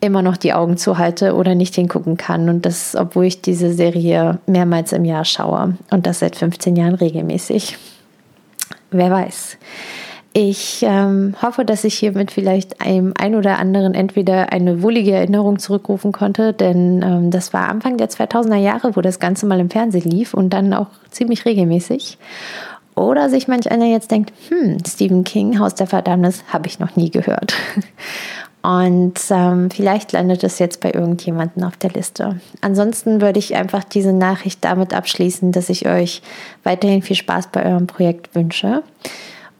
immer 0.00 0.22
noch 0.22 0.36
die 0.36 0.52
Augen 0.52 0.76
zuhalte 0.76 1.34
oder 1.34 1.54
nicht 1.54 1.74
hingucken 1.74 2.16
kann. 2.16 2.48
Und 2.48 2.64
das, 2.64 2.96
obwohl 2.96 3.26
ich 3.26 3.42
diese 3.42 3.72
Serie 3.72 4.38
mehrmals 4.46 4.92
im 4.92 5.04
Jahr 5.04 5.24
schaue. 5.24 5.74
Und 5.90 6.06
das 6.06 6.20
seit 6.20 6.36
15 6.36 6.76
Jahren 6.76 6.94
regelmäßig. 6.94 7.76
Wer 8.90 9.10
weiß. 9.10 9.58
Ich 10.32 10.84
ähm, 10.86 11.34
hoffe, 11.42 11.64
dass 11.64 11.82
ich 11.82 11.94
hiermit 11.94 12.30
vielleicht 12.30 12.80
einem 12.80 13.12
ein 13.18 13.34
oder 13.34 13.58
anderen 13.58 13.94
entweder 13.94 14.52
eine 14.52 14.80
wohlige 14.80 15.10
Erinnerung 15.12 15.58
zurückrufen 15.58 16.12
konnte, 16.12 16.52
denn 16.52 17.02
ähm, 17.02 17.30
das 17.32 17.52
war 17.52 17.68
Anfang 17.68 17.96
der 17.96 18.08
2000er 18.08 18.56
Jahre, 18.56 18.94
wo 18.94 19.00
das 19.00 19.18
Ganze 19.18 19.46
mal 19.46 19.58
im 19.58 19.70
Fernsehen 19.70 20.08
lief 20.08 20.32
und 20.32 20.50
dann 20.50 20.72
auch 20.72 20.86
ziemlich 21.10 21.46
regelmäßig. 21.46 22.16
Oder 22.94 23.30
sich 23.30 23.48
manch 23.48 23.70
einer 23.70 23.86
jetzt 23.86 24.10
denkt, 24.10 24.32
hm, 24.48 24.78
Stephen 24.86 25.24
King, 25.24 25.58
Haus 25.58 25.74
der 25.74 25.86
Verdammnis, 25.86 26.44
habe 26.52 26.66
ich 26.66 26.78
noch 26.78 26.96
nie 26.96 27.10
gehört. 27.10 27.54
Und 28.62 29.18
ähm, 29.30 29.70
vielleicht 29.70 30.12
landet 30.12 30.44
es 30.44 30.58
jetzt 30.58 30.80
bei 30.80 30.92
irgendjemandem 30.92 31.64
auf 31.64 31.78
der 31.78 31.90
Liste. 31.90 32.40
Ansonsten 32.60 33.22
würde 33.22 33.38
ich 33.38 33.56
einfach 33.56 33.84
diese 33.84 34.12
Nachricht 34.12 34.62
damit 34.62 34.92
abschließen, 34.92 35.50
dass 35.50 35.70
ich 35.70 35.88
euch 35.88 36.20
weiterhin 36.62 37.00
viel 37.00 37.16
Spaß 37.16 37.48
bei 37.52 37.64
eurem 37.64 37.86
Projekt 37.86 38.34
wünsche 38.34 38.82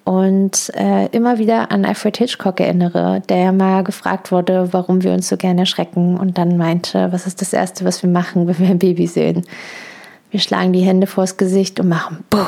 und 0.04 0.72
äh, 0.74 1.06
immer 1.12 1.38
wieder 1.38 1.70
an 1.70 1.84
Alfred 1.84 2.16
Hitchcock 2.16 2.58
erinnere, 2.60 3.22
der 3.28 3.36
ja 3.36 3.52
mal 3.52 3.84
gefragt 3.84 4.32
wurde, 4.32 4.72
warum 4.72 5.02
wir 5.02 5.12
uns 5.12 5.28
so 5.28 5.36
gerne 5.36 5.60
erschrecken 5.60 6.18
und 6.18 6.36
dann 6.36 6.56
meinte, 6.56 7.12
was 7.12 7.26
ist 7.26 7.40
das 7.40 7.52
Erste, 7.52 7.84
was 7.84 8.02
wir 8.02 8.10
machen, 8.10 8.48
wenn 8.48 8.58
wir 8.58 8.70
ein 8.70 8.78
Baby 8.78 9.06
sehen? 9.06 9.44
Wir 10.30 10.40
schlagen 10.40 10.72
die 10.72 10.80
Hände 10.80 11.06
vors 11.06 11.36
Gesicht 11.36 11.78
und 11.80 11.88
machen 11.88 12.24
Buh. 12.28 12.38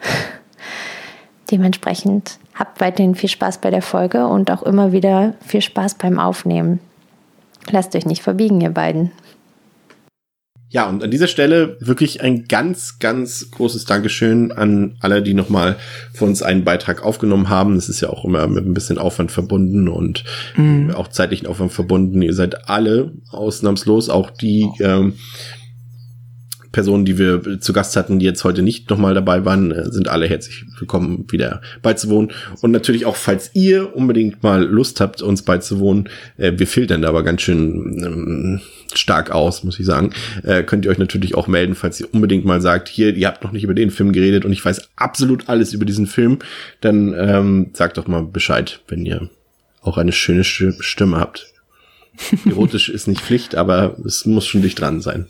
Dementsprechend 1.50 2.38
habt 2.54 2.80
weiterhin 2.80 3.14
viel 3.14 3.28
Spaß 3.28 3.60
bei 3.60 3.70
der 3.70 3.82
Folge 3.82 4.26
und 4.26 4.50
auch 4.50 4.62
immer 4.62 4.92
wieder 4.92 5.34
viel 5.46 5.62
Spaß 5.62 5.94
beim 5.94 6.18
Aufnehmen. 6.18 6.80
Lasst 7.70 7.94
euch 7.94 8.06
nicht 8.06 8.22
verbiegen, 8.22 8.60
ihr 8.60 8.70
beiden. 8.70 9.12
Ja, 10.70 10.86
und 10.86 11.02
an 11.02 11.10
dieser 11.10 11.28
Stelle 11.28 11.78
wirklich 11.80 12.20
ein 12.20 12.46
ganz, 12.46 12.98
ganz 12.98 13.50
großes 13.50 13.86
Dankeschön 13.86 14.52
an 14.52 14.96
alle, 15.00 15.22
die 15.22 15.32
nochmal 15.32 15.76
für 16.12 16.26
uns 16.26 16.42
einen 16.42 16.62
Beitrag 16.64 17.02
aufgenommen 17.02 17.48
haben. 17.48 17.76
Das 17.76 17.88
ist 17.88 18.02
ja 18.02 18.10
auch 18.10 18.26
immer 18.26 18.46
mit 18.48 18.66
ein 18.66 18.74
bisschen 18.74 18.98
Aufwand 18.98 19.32
verbunden 19.32 19.88
und 19.88 20.24
mhm. 20.56 20.90
auch 20.90 21.08
zeitlichen 21.08 21.46
Aufwand 21.46 21.72
verbunden. 21.72 22.20
Ihr 22.20 22.34
seid 22.34 22.68
alle 22.68 23.14
ausnahmslos, 23.30 24.10
auch 24.10 24.30
die, 24.30 24.68
ähm, 24.80 25.14
Personen, 26.72 27.04
die 27.04 27.18
wir 27.18 27.60
zu 27.60 27.72
Gast 27.72 27.96
hatten, 27.96 28.18
die 28.18 28.26
jetzt 28.26 28.44
heute 28.44 28.62
nicht 28.62 28.90
nochmal 28.90 29.14
dabei 29.14 29.44
waren, 29.44 29.70
äh, 29.72 29.90
sind 29.90 30.08
alle 30.08 30.26
herzlich 30.26 30.64
willkommen, 30.78 31.24
wieder 31.28 31.62
beizuwohnen. 31.82 32.32
Und 32.60 32.70
natürlich 32.70 33.06
auch, 33.06 33.16
falls 33.16 33.50
ihr 33.54 33.94
unbedingt 33.96 34.42
mal 34.42 34.62
Lust 34.64 35.00
habt, 35.00 35.22
uns 35.22 35.42
beizuwohnen, 35.42 36.08
äh, 36.36 36.52
wir 36.56 36.66
filtern 36.66 37.02
da 37.02 37.08
aber 37.08 37.22
ganz 37.22 37.42
schön 37.42 38.02
ähm, 38.04 38.60
stark 38.94 39.30
aus, 39.30 39.64
muss 39.64 39.78
ich 39.78 39.86
sagen, 39.86 40.10
äh, 40.42 40.62
könnt 40.62 40.84
ihr 40.84 40.90
euch 40.90 40.98
natürlich 40.98 41.34
auch 41.34 41.46
melden, 41.46 41.74
falls 41.74 42.00
ihr 42.00 42.12
unbedingt 42.12 42.44
mal 42.44 42.60
sagt, 42.60 42.88
hier, 42.88 43.14
ihr 43.14 43.26
habt 43.26 43.44
noch 43.44 43.52
nicht 43.52 43.64
über 43.64 43.74
den 43.74 43.90
Film 43.90 44.12
geredet 44.12 44.44
und 44.44 44.52
ich 44.52 44.64
weiß 44.64 44.90
absolut 44.96 45.48
alles 45.48 45.72
über 45.72 45.84
diesen 45.84 46.06
Film, 46.06 46.38
dann 46.80 47.14
ähm, 47.16 47.70
sagt 47.72 47.98
doch 47.98 48.06
mal 48.06 48.22
Bescheid, 48.22 48.80
wenn 48.88 49.04
ihr 49.04 49.28
auch 49.80 49.98
eine 49.98 50.12
schöne 50.12 50.44
Stimme 50.44 51.18
habt. 51.18 51.52
Erotisch 52.46 52.88
ist 52.88 53.08
nicht 53.08 53.20
Pflicht, 53.20 53.54
aber 53.54 53.96
es 54.04 54.26
muss 54.26 54.46
schon 54.46 54.62
dicht 54.62 54.80
dran 54.80 55.00
sein. 55.00 55.28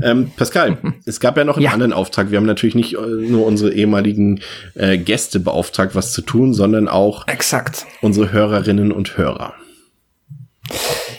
Ähm, 0.00 0.30
Pascal, 0.36 0.78
es 1.04 1.20
gab 1.20 1.36
ja 1.36 1.44
noch 1.44 1.56
einen 1.56 1.64
ja. 1.64 1.72
anderen 1.72 1.92
Auftrag. 1.92 2.30
Wir 2.30 2.38
haben 2.38 2.46
natürlich 2.46 2.74
nicht 2.74 2.94
äh, 2.94 3.00
nur 3.00 3.46
unsere 3.46 3.72
ehemaligen 3.72 4.40
äh, 4.74 4.98
Gäste 4.98 5.40
beauftragt, 5.40 5.94
was 5.94 6.12
zu 6.12 6.22
tun, 6.22 6.54
sondern 6.54 6.88
auch 6.88 7.26
Exakt. 7.28 7.86
unsere 8.00 8.32
Hörerinnen 8.32 8.92
und 8.92 9.16
Hörer. 9.16 9.54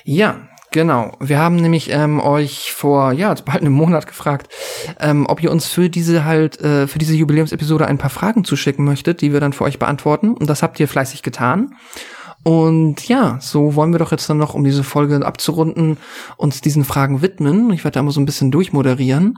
Ja, 0.04 0.50
Genau. 0.74 1.16
Wir 1.20 1.38
haben 1.38 1.58
nämlich 1.58 1.92
ähm, 1.92 2.20
euch 2.20 2.74
vor 2.74 3.12
ja 3.12 3.32
bald 3.46 3.62
einem 3.62 3.74
Monat 3.74 4.08
gefragt, 4.08 4.52
ähm, 5.00 5.28
ob 5.28 5.44
ihr 5.44 5.52
uns 5.52 5.68
für 5.68 5.88
diese 5.88 6.26
halt 6.26 6.60
äh, 6.62 6.88
für 6.88 6.98
diese 6.98 7.14
Jubiläumsepisode 7.14 7.86
ein 7.86 8.00
paar 8.00 8.10
Fragen 8.10 8.44
zuschicken 8.44 8.84
möchtet, 8.84 9.22
die 9.22 9.32
wir 9.32 9.40
dann 9.40 9.54
für 9.54 9.66
euch 9.66 9.78
beantworten. 9.78 10.34
Und 10.34 10.50
das 10.50 10.64
habt 10.64 10.80
ihr 10.80 10.88
fleißig 10.88 11.22
getan. 11.22 11.76
Und 12.44 13.08
ja, 13.08 13.38
so 13.40 13.76
wollen 13.76 13.94
wir 13.94 14.00
doch 14.00 14.12
jetzt 14.12 14.30
dann 14.30 14.38
noch, 14.38 14.54
um 14.54 14.64
diese 14.64 14.84
Folge 14.84 15.26
abzurunden, 15.26 15.98
uns 16.38 16.60
diesen 16.60 16.84
Fragen 16.84 17.22
widmen. 17.22 17.72
Ich 17.72 17.84
werde 17.84 17.96
da 17.96 18.00
immer 18.02 18.12
so 18.12 18.20
ein 18.20 18.26
bisschen 18.26 18.52
durchmoderieren 18.52 19.38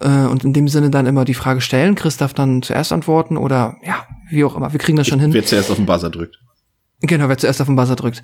äh, 0.00 0.26
und 0.26 0.42
in 0.44 0.52
dem 0.54 0.68
Sinne 0.68 0.90
dann 0.90 1.06
immer 1.06 1.24
die 1.24 1.34
Frage 1.34 1.60
stellen. 1.60 1.94
Chris 1.94 2.16
darf 2.16 2.32
dann 2.32 2.62
zuerst 2.62 2.92
antworten 2.92 3.36
oder 3.36 3.76
ja, 3.82 4.06
wie 4.30 4.44
auch 4.44 4.56
immer. 4.56 4.72
Wir 4.72 4.80
kriegen 4.80 4.96
das 4.96 5.06
schon 5.06 5.20
hin. 5.20 5.32
Wer 5.34 5.44
zuerst 5.44 5.70
auf 5.70 5.76
den 5.76 5.86
Buzzer 5.86 6.10
drückt. 6.10 6.38
Genau, 7.04 7.28
wer 7.28 7.36
zuerst 7.36 7.60
auf 7.60 7.66
den 7.66 7.76
Buzzer 7.76 7.96
drückt. 7.96 8.22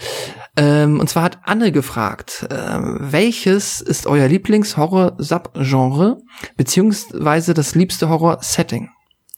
Ähm, 0.57 1.01
und 1.01 1.11
zwar 1.11 1.25
hat 1.25 1.41
Anne 1.43 1.73
gefragt, 1.73 2.47
äh, 2.49 2.79
welches 2.81 3.81
ist 3.81 4.07
euer 4.07 4.29
Lieblings-Horror-Subgenre 4.29 6.19
beziehungsweise 6.57 7.55
das 7.55 7.75
liebste 7.75 8.09
Horror-Setting? 8.09 8.89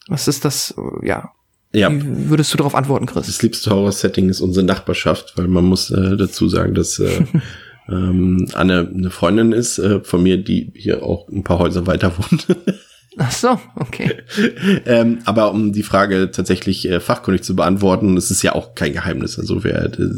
Was 0.08 0.28
ist 0.28 0.44
das, 0.44 0.74
äh, 0.76 1.06
ja, 1.06 1.30
ja. 1.72 1.90
Wie 1.92 2.30
würdest 2.30 2.52
du 2.52 2.58
darauf 2.58 2.74
antworten, 2.74 3.06
Chris? 3.06 3.26
Das 3.26 3.42
liebste 3.42 3.70
Horror-Setting 3.70 4.28
ist 4.28 4.40
unsere 4.40 4.66
Nachbarschaft, 4.66 5.34
weil 5.36 5.48
man 5.48 5.64
muss 5.64 5.90
äh, 5.90 6.16
dazu 6.16 6.48
sagen, 6.48 6.74
dass 6.74 6.98
äh, 6.98 7.24
ähm, 7.88 8.48
Anne 8.54 8.90
eine 8.92 9.10
Freundin 9.10 9.52
ist 9.52 9.78
äh, 9.78 10.00
von 10.00 10.22
mir, 10.22 10.42
die 10.42 10.72
hier 10.74 11.02
auch 11.02 11.28
ein 11.28 11.44
paar 11.44 11.58
Häuser 11.58 11.86
weiter 11.86 12.12
wohnt. 12.18 12.46
Ach 13.18 13.32
so, 13.32 13.60
okay. 13.74 14.22
ähm, 14.86 15.18
aber 15.24 15.50
um 15.50 15.72
die 15.72 15.82
Frage 15.82 16.30
tatsächlich 16.30 16.88
äh, 16.88 17.00
fachkundig 17.00 17.42
zu 17.42 17.56
beantworten, 17.56 18.14
das 18.14 18.30
ist 18.30 18.42
ja 18.42 18.54
auch 18.54 18.74
kein 18.74 18.92
Geheimnis. 18.92 19.38
Also 19.38 19.64
wer 19.64 19.86
äh, 19.86 20.10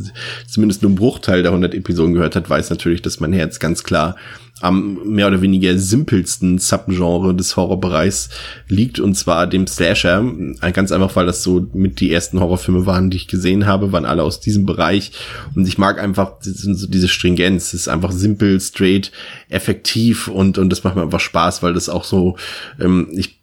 zumindest 0.46 0.82
nur 0.82 0.90
einen 0.90 0.96
Bruchteil 0.96 1.42
der 1.42 1.52
100 1.52 1.74
Episoden 1.74 2.12
gehört 2.12 2.36
hat, 2.36 2.50
weiß 2.50 2.68
natürlich, 2.70 3.00
dass 3.00 3.18
mein 3.18 3.32
Herz 3.32 3.58
ganz 3.58 3.82
klar 3.82 4.16
am 4.62 5.00
mehr 5.04 5.26
oder 5.26 5.42
weniger 5.42 5.76
simpelsten 5.76 6.58
Subgenre 6.58 7.34
des 7.34 7.56
Horrorbereichs 7.56 8.30
liegt 8.68 9.00
und 9.00 9.14
zwar 9.16 9.46
dem 9.46 9.66
Slasher. 9.66 10.24
Ganz 10.72 10.92
einfach, 10.92 11.14
weil 11.16 11.26
das 11.26 11.42
so 11.42 11.66
mit 11.72 12.00
die 12.00 12.12
ersten 12.12 12.40
Horrorfilme 12.40 12.86
waren, 12.86 13.10
die 13.10 13.16
ich 13.16 13.28
gesehen 13.28 13.66
habe, 13.66 13.92
waren 13.92 14.04
alle 14.04 14.22
aus 14.22 14.40
diesem 14.40 14.64
Bereich 14.64 15.12
und 15.54 15.66
ich 15.66 15.78
mag 15.78 15.98
einfach 15.98 16.34
diese 16.40 17.08
Stringenz. 17.08 17.68
Es 17.68 17.82
ist 17.82 17.88
einfach 17.88 18.12
simpel, 18.12 18.60
straight, 18.60 19.10
effektiv 19.48 20.28
und 20.28 20.58
und 20.58 20.70
das 20.70 20.84
macht 20.84 20.96
mir 20.96 21.02
einfach 21.02 21.20
Spaß, 21.20 21.62
weil 21.62 21.74
das 21.74 21.88
auch 21.88 22.04
so 22.04 22.36
ähm, 22.80 23.08
ich 23.12 23.41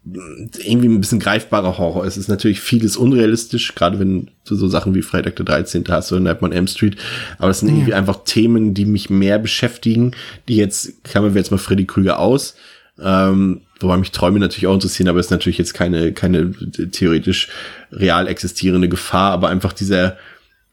irgendwie 0.63 0.87
ein 0.87 0.99
bisschen 0.99 1.19
greifbarer 1.19 1.77
Horror. 1.77 2.05
Es 2.05 2.17
ist 2.17 2.27
natürlich 2.27 2.61
vieles 2.61 2.97
unrealistisch, 2.97 3.75
gerade 3.75 3.99
wenn 3.99 4.29
du 4.45 4.55
so 4.55 4.67
Sachen 4.67 4.95
wie 4.95 5.01
Freitag 5.01 5.35
der 5.35 5.45
13. 5.45 5.83
hast 5.89 6.11
oder 6.11 6.21
Nightmare 6.21 6.51
on 6.51 6.57
Elm 6.57 6.67
Street. 6.67 6.97
Aber 7.37 7.49
es 7.49 7.59
sind 7.59 7.69
ja. 7.69 7.75
irgendwie 7.75 7.93
einfach 7.93 8.23
Themen, 8.23 8.73
die 8.73 8.85
mich 8.85 9.09
mehr 9.09 9.39
beschäftigen, 9.39 10.13
die 10.47 10.55
jetzt, 10.55 11.03
klammern 11.03 11.33
wir 11.33 11.41
jetzt 11.41 11.51
mal 11.51 11.57
Freddy 11.57 11.85
Krüger 11.85 12.19
aus, 12.19 12.55
ähm, 13.01 13.61
wobei 13.79 13.97
mich 13.97 14.11
Träume 14.11 14.39
natürlich 14.39 14.67
auch 14.67 14.73
interessieren, 14.73 15.07
aber 15.07 15.19
es 15.19 15.27
ist 15.27 15.31
natürlich 15.31 15.57
jetzt 15.57 15.73
keine, 15.73 16.11
keine 16.11 16.51
theoretisch 16.51 17.49
real 17.91 18.27
existierende 18.27 18.89
Gefahr, 18.89 19.31
aber 19.31 19.49
einfach 19.49 19.73
dieser, 19.73 20.17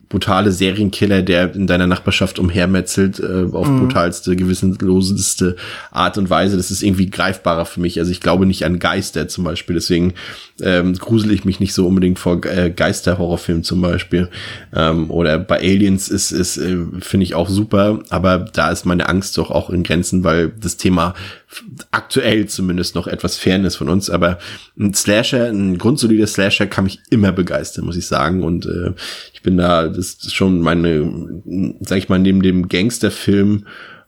brutale 0.09 0.53
Serienkiller, 0.53 1.23
der 1.23 1.55
in 1.55 1.67
deiner 1.67 1.87
Nachbarschaft 1.87 2.39
umhermetzelt, 2.39 3.19
äh, 3.19 3.47
auf 3.53 3.69
mhm. 3.69 3.81
brutalste, 3.81 4.37
gewissenloseste 4.37 5.57
Art 5.91 6.17
und 6.17 6.31
Weise. 6.31 6.57
Das 6.57 6.71
ist 6.71 6.83
irgendwie 6.83 7.11
greifbarer 7.11 7.65
für 7.65 7.81
mich. 7.81 7.99
Also 7.99 8.13
ich 8.13 8.21
glaube 8.21 8.47
nicht 8.47 8.65
an 8.65 8.79
Geister 8.79 9.27
zum 9.27 9.45
Beispiel. 9.45 9.75
Deswegen 9.75 10.15
ähm, 10.61 10.95
grusel 10.95 11.33
ich 11.33 11.45
mich 11.45 11.59
nicht 11.59 11.75
so 11.75 11.87
unbedingt 11.87 12.19
vor 12.19 12.45
äh, 12.45 12.71
Geister-Horrorfilmen 12.71 13.65
zum 13.65 13.81
Beispiel. 13.81 14.29
Ähm, 14.75 15.11
oder 15.11 15.39
bei 15.39 15.59
Aliens 15.59 16.09
ist, 16.09 16.31
ist 16.31 16.57
äh, 16.57 16.79
finde 17.01 17.25
ich 17.25 17.35
auch 17.35 17.49
super. 17.49 18.01
Aber 18.09 18.39
da 18.39 18.71
ist 18.71 18.85
meine 18.85 19.09
Angst 19.09 19.37
doch 19.39 19.51
auch 19.51 19.71
in 19.71 19.83
Grenzen, 19.83 20.23
weil 20.23 20.53
das 20.61 20.77
Thema 20.77 21.15
aktuell 21.91 22.47
zumindest 22.47 22.95
noch 22.95 23.07
etwas 23.07 23.37
fern 23.37 23.65
ist 23.65 23.77
von 23.77 23.89
uns. 23.89 24.11
Aber 24.11 24.39
ein 24.79 24.95
Slasher, 24.95 25.47
ein 25.47 25.79
grundsolider 25.79 26.27
Slasher 26.27 26.67
kann 26.67 26.85
mich 26.85 27.01
immer 27.11 27.33
begeistern, 27.33 27.85
muss 27.85 27.97
ich 27.97 28.07
sagen. 28.07 28.43
Und 28.43 28.67
äh, 28.67 28.93
bin 29.47 29.57
da, 29.57 29.87
das 29.87 30.15
ist 30.15 30.35
schon 30.35 30.61
meine, 30.61 31.41
sag 31.81 31.99
ich 31.99 32.09
mal, 32.09 32.19
neben 32.19 32.43
dem 32.43 32.69
Gangsterfilm, 32.69 33.65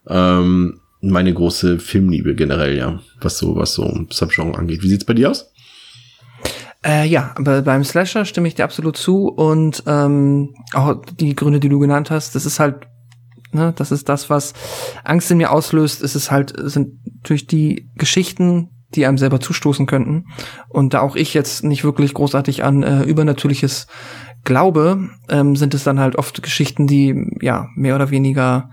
ähm, 0.09 0.81
meine 1.01 1.33
große 1.33 1.79
Filmliebe 1.79 2.35
generell, 2.35 2.77
ja, 2.77 2.99
was 3.21 3.39
so, 3.39 3.55
was 3.55 3.73
so 3.73 4.05
Subgenre 4.11 4.59
angeht. 4.59 4.83
Wie 4.83 4.89
sieht's 4.89 5.05
bei 5.05 5.15
dir 5.15 5.31
aus? 5.31 5.53
Äh, 6.85 7.07
ja, 7.07 7.35
aber 7.37 7.63
beim 7.63 7.85
Slasher 7.85 8.25
stimme 8.25 8.49
ich 8.49 8.57
dir 8.57 8.65
absolut 8.65 8.97
zu 8.97 9.29
und 9.29 9.85
ähm, 9.87 10.55
auch 10.75 10.97
die 11.21 11.37
Gründe, 11.37 11.61
die 11.61 11.69
du 11.69 11.79
genannt 11.79 12.11
hast, 12.11 12.35
das 12.35 12.45
ist 12.45 12.59
halt, 12.59 12.89
ne, 13.53 13.73
das 13.77 13.93
ist 13.93 14.09
das, 14.09 14.29
was 14.29 14.55
Angst 15.05 15.31
in 15.31 15.39
mir 15.39 15.53
auslöst. 15.53 16.03
Es 16.03 16.17
ist 16.17 16.33
halt, 16.33 16.53
sind 16.57 16.99
durch 17.23 17.47
die 17.47 17.89
Geschichten, 17.95 18.71
die 18.95 19.07
einem 19.07 19.19
selber 19.19 19.39
zustoßen 19.39 19.87
könnten. 19.87 20.27
Und 20.69 20.95
da 20.95 21.01
auch 21.01 21.15
ich 21.15 21.35
jetzt 21.35 21.63
nicht 21.63 21.85
wirklich 21.85 22.15
großartig 22.15 22.65
an 22.65 22.83
äh, 22.83 23.03
Übernatürliches 23.03 23.87
glaube, 24.49 25.11
ähm, 25.29 25.57
sind 25.57 25.75
es 25.75 25.85
dann 25.85 26.01
halt 26.01 26.17
oft 26.17 26.43
Geschichten, 26.43 26.87
die 26.87 27.37
ja 27.43 27.69
mehr 27.77 27.95
oder 27.95 28.09
weniger 28.09 28.71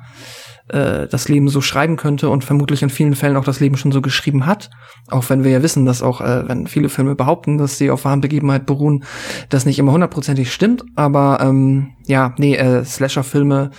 äh, 0.70 1.06
das 1.08 1.28
Leben 1.28 1.50
so 1.50 1.60
schreiben 1.60 1.98
könnte 1.98 2.30
und 2.30 2.46
vermutlich 2.46 2.82
in 2.82 2.90
vielen 2.90 3.14
Fällen 3.14 3.36
auch 3.36 3.44
das 3.44 3.60
Leben 3.60 3.76
schon 3.76 3.92
so 3.92 4.02
geschrieben 4.02 4.46
hat. 4.46 4.70
Auch 5.10 5.30
wenn 5.30 5.44
wir 5.44 5.52
ja 5.52 5.62
wissen, 5.62 5.86
dass 5.86 6.02
auch, 6.02 6.22
äh, 6.22 6.48
wenn 6.48 6.68
viele 6.68 6.88
Filme 6.88 7.14
behaupten, 7.14 7.58
dass 7.58 7.78
sie 7.78 7.92
auf 7.92 8.06
wahren 8.06 8.22
Begebenheit 8.22 8.66
beruhen, 8.66 9.04
das 9.50 9.66
nicht 9.66 9.78
immer 9.78 9.92
hundertprozentig 9.92 10.54
stimmt. 10.54 10.86
Aber 10.96 11.40
ähm, 11.42 11.92
ja, 12.08 12.34
nee, 12.38 12.56
äh, 12.56 12.86
Slasher-Filme 12.86 13.72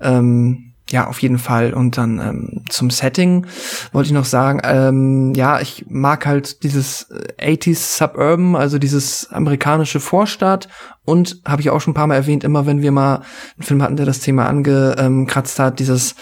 ähm, 0.00 0.71
ja, 0.92 1.06
auf 1.06 1.20
jeden 1.20 1.38
Fall. 1.38 1.72
Und 1.74 1.98
dann 1.98 2.20
ähm, 2.20 2.64
zum 2.68 2.90
Setting 2.90 3.46
wollte 3.92 4.08
ich 4.08 4.12
noch 4.12 4.24
sagen, 4.24 4.60
ähm, 4.62 5.32
ja, 5.34 5.60
ich 5.60 5.86
mag 5.88 6.26
halt 6.26 6.62
dieses 6.62 7.10
80s 7.40 7.98
Suburban, 7.98 8.54
also 8.54 8.78
dieses 8.78 9.32
amerikanische 9.32 10.00
Vorstadt. 10.00 10.68
Und 11.04 11.40
habe 11.44 11.60
ich 11.62 11.70
auch 11.70 11.80
schon 11.80 11.92
ein 11.92 11.94
paar 11.94 12.06
Mal 12.06 12.14
erwähnt, 12.14 12.44
immer 12.44 12.66
wenn 12.66 12.82
wir 12.82 12.92
mal 12.92 13.22
einen 13.56 13.62
Film 13.62 13.82
hatten, 13.82 13.96
der 13.96 14.06
das 14.06 14.20
Thema 14.20 14.46
angekratzt 14.46 15.58
hat, 15.58 15.80
dieses 15.80 16.14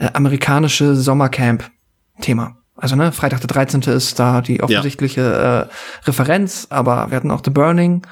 äh, 0.00 0.08
amerikanische 0.12 0.96
Sommercamp-Thema. 0.96 2.56
Also 2.74 2.96
ne, 2.96 3.12
Freitag 3.12 3.40
der 3.40 3.48
13. 3.48 3.82
ist 3.82 4.18
da 4.18 4.40
die 4.40 4.62
offensichtliche 4.62 5.20
ja. 5.20 5.60
äh, 5.60 5.66
Referenz, 6.04 6.66
aber 6.70 7.10
wir 7.10 7.16
hatten 7.16 7.30
auch 7.30 7.42
The 7.44 7.50
Burning 7.50 8.02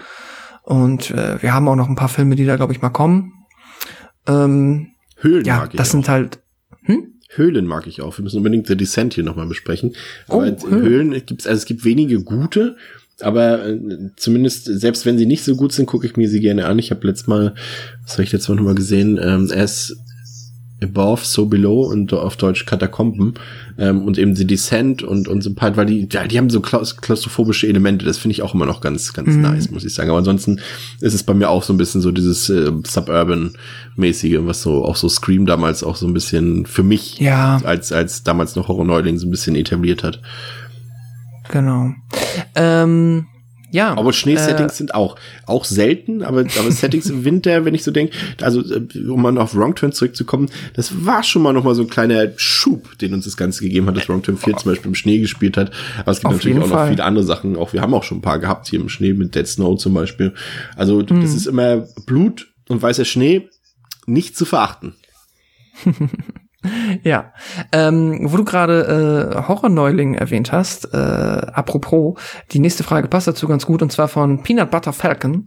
und 0.62 1.10
äh, 1.10 1.42
wir 1.42 1.52
haben 1.52 1.68
auch 1.68 1.76
noch 1.76 1.88
ein 1.88 1.96
paar 1.96 2.08
Filme, 2.08 2.36
die 2.36 2.46
da, 2.46 2.56
glaube 2.56 2.72
ich, 2.72 2.80
mal 2.80 2.90
kommen. 2.90 3.44
Ähm, 4.26 4.93
Höhlen 5.24 5.44
ja, 5.44 5.56
mag 5.58 5.70
ich 5.72 5.78
das 5.78 5.88
auch. 5.88 5.92
sind 5.92 6.08
halt. 6.08 6.38
Höhlen 7.36 7.66
mag 7.66 7.86
ich 7.86 8.00
auch. 8.00 8.16
Wir 8.18 8.22
müssen 8.22 8.36
unbedingt 8.36 8.66
The 8.66 8.76
Descent 8.76 9.14
hier 9.14 9.24
nochmal 9.24 9.46
besprechen. 9.46 9.94
Oh, 10.28 10.34
Aber 10.40 10.56
Höhlen 10.68 11.10
gibt's, 11.26 11.46
also 11.46 11.58
es 11.58 11.64
gibt 11.64 11.84
wenige 11.84 12.22
gute, 12.22 12.76
aber 13.20 13.66
äh, 13.66 13.80
zumindest, 14.16 14.66
selbst 14.66 15.06
wenn 15.06 15.18
sie 15.18 15.26
nicht 15.26 15.44
so 15.44 15.56
gut 15.56 15.72
sind, 15.72 15.86
gucke 15.86 16.06
ich 16.06 16.16
mir 16.16 16.28
sie 16.28 16.40
gerne 16.40 16.66
an. 16.66 16.78
Ich 16.78 16.90
habe 16.90 17.06
letztes 17.06 17.26
Mal, 17.26 17.54
was 18.02 18.12
habe 18.12 18.22
ich 18.24 18.32
letztes 18.32 18.48
Mal 18.48 18.56
nochmal 18.56 18.74
gesehen, 18.74 19.18
ähm, 19.20 19.50
As 19.52 19.96
Above, 20.84 21.22
So 21.24 21.46
Below 21.46 21.82
und 21.90 22.12
auf 22.12 22.36
Deutsch 22.36 22.66
Katakomben 22.66 23.34
ähm, 23.78 24.02
und 24.02 24.18
eben 24.18 24.36
The 24.36 24.46
Descent 24.46 25.02
und, 25.02 25.26
und 25.28 25.42
so 25.42 25.50
ein 25.50 25.54
paar, 25.54 25.76
weil 25.76 25.86
die, 25.86 26.08
ja, 26.10 26.26
die 26.26 26.38
haben 26.38 26.50
so 26.50 26.60
klaus 26.60 26.96
klaustrophobische 26.96 27.66
Elemente, 27.66 28.04
das 28.04 28.18
finde 28.18 28.32
ich 28.32 28.42
auch 28.42 28.54
immer 28.54 28.66
noch 28.66 28.80
ganz, 28.80 29.12
ganz 29.12 29.28
Mhm. 29.30 29.40
nice, 29.42 29.70
muss 29.70 29.84
ich 29.84 29.94
sagen. 29.94 30.10
Aber 30.10 30.18
ansonsten 30.18 30.60
ist 31.00 31.14
es 31.14 31.22
bei 31.22 31.34
mir 31.34 31.48
auch 31.50 31.62
so 31.62 31.72
ein 31.72 31.76
bisschen 31.76 32.00
so 32.00 32.12
dieses 32.12 32.48
äh, 32.50 32.70
Suburban-mäßige, 32.86 34.38
was 34.40 34.62
so 34.62 34.84
auch 34.84 34.96
so 34.96 35.08
Scream 35.08 35.46
damals 35.46 35.82
auch 35.82 35.96
so 35.96 36.06
ein 36.06 36.14
bisschen 36.14 36.66
für 36.66 36.82
mich 36.82 37.18
Ja. 37.18 37.60
als, 37.64 37.92
als 37.92 38.22
damals 38.22 38.56
noch 38.56 38.68
Horror-Neuling 38.68 39.18
so 39.18 39.26
ein 39.26 39.30
bisschen 39.30 39.56
etabliert 39.56 40.02
hat. 40.02 40.20
Genau. 41.50 41.90
Ähm, 42.54 43.26
ja. 43.74 43.96
Aber 43.96 44.12
Schneesettings 44.12 44.72
äh, 44.72 44.76
sind 44.76 44.94
auch, 44.94 45.16
auch 45.46 45.64
selten, 45.64 46.22
aber, 46.22 46.40
aber 46.40 46.70
Settings 46.70 47.10
im 47.10 47.24
Winter, 47.24 47.64
wenn 47.64 47.74
ich 47.74 47.82
so 47.82 47.90
denke, 47.90 48.14
also 48.40 48.60
äh, 48.62 48.86
um 49.08 49.20
mal 49.20 49.36
auf 49.38 49.54
Wrong 49.54 49.74
Turn 49.74 49.92
zurückzukommen, 49.92 50.48
das 50.74 51.04
war 51.04 51.22
schon 51.22 51.42
mal 51.42 51.52
noch 51.52 51.64
mal 51.64 51.74
so 51.74 51.82
ein 51.82 51.90
kleiner 51.90 52.28
Schub, 52.36 52.96
den 52.98 53.12
uns 53.12 53.24
das 53.24 53.36
Ganze 53.36 53.62
gegeben 53.62 53.86
hat, 53.88 53.96
dass 53.96 54.08
Wrong 54.08 54.22
Turn 54.22 54.38
4 54.38 54.56
zum 54.56 54.70
Beispiel 54.72 54.88
im 54.88 54.94
Schnee 54.94 55.18
gespielt 55.18 55.56
hat. 55.56 55.72
Aber 55.98 56.12
es 56.12 56.20
gibt 56.20 56.32
natürlich 56.32 56.56
auch 56.58 56.68
noch 56.68 56.76
Fall. 56.76 56.90
viele 56.90 57.04
andere 57.04 57.24
Sachen. 57.24 57.56
Auch 57.56 57.72
wir 57.72 57.80
haben 57.80 57.92
auch 57.94 58.04
schon 58.04 58.18
ein 58.18 58.22
paar 58.22 58.38
gehabt 58.38 58.68
hier 58.68 58.80
im 58.80 58.88
Schnee 58.88 59.12
mit 59.12 59.34
Dead 59.34 59.46
Snow 59.46 59.76
zum 59.76 59.92
Beispiel. 59.94 60.32
Also 60.76 61.00
Mhm. 61.00 61.20
das 61.20 61.34
ist 61.34 61.46
immer 61.46 61.86
Blut 62.06 62.46
und 62.68 62.80
weißer 62.80 63.04
Schnee 63.04 63.48
nicht 64.06 64.36
zu 64.36 64.44
verachten. 64.44 64.94
Ja, 67.02 67.32
ähm, 67.72 68.20
wo 68.22 68.36
du 68.36 68.44
gerade 68.44 69.34
äh, 69.34 69.48
Horror-Neuling 69.48 70.14
erwähnt 70.14 70.52
hast, 70.52 70.92
äh, 70.94 70.96
apropos, 70.96 72.18
die 72.52 72.58
nächste 72.58 72.82
Frage 72.84 73.08
passt 73.08 73.26
dazu 73.28 73.46
ganz 73.48 73.66
gut 73.66 73.82
und 73.82 73.92
zwar 73.92 74.08
von 74.08 74.42
Peanut 74.42 74.70
Butter 74.70 74.92
Falcon. 74.92 75.46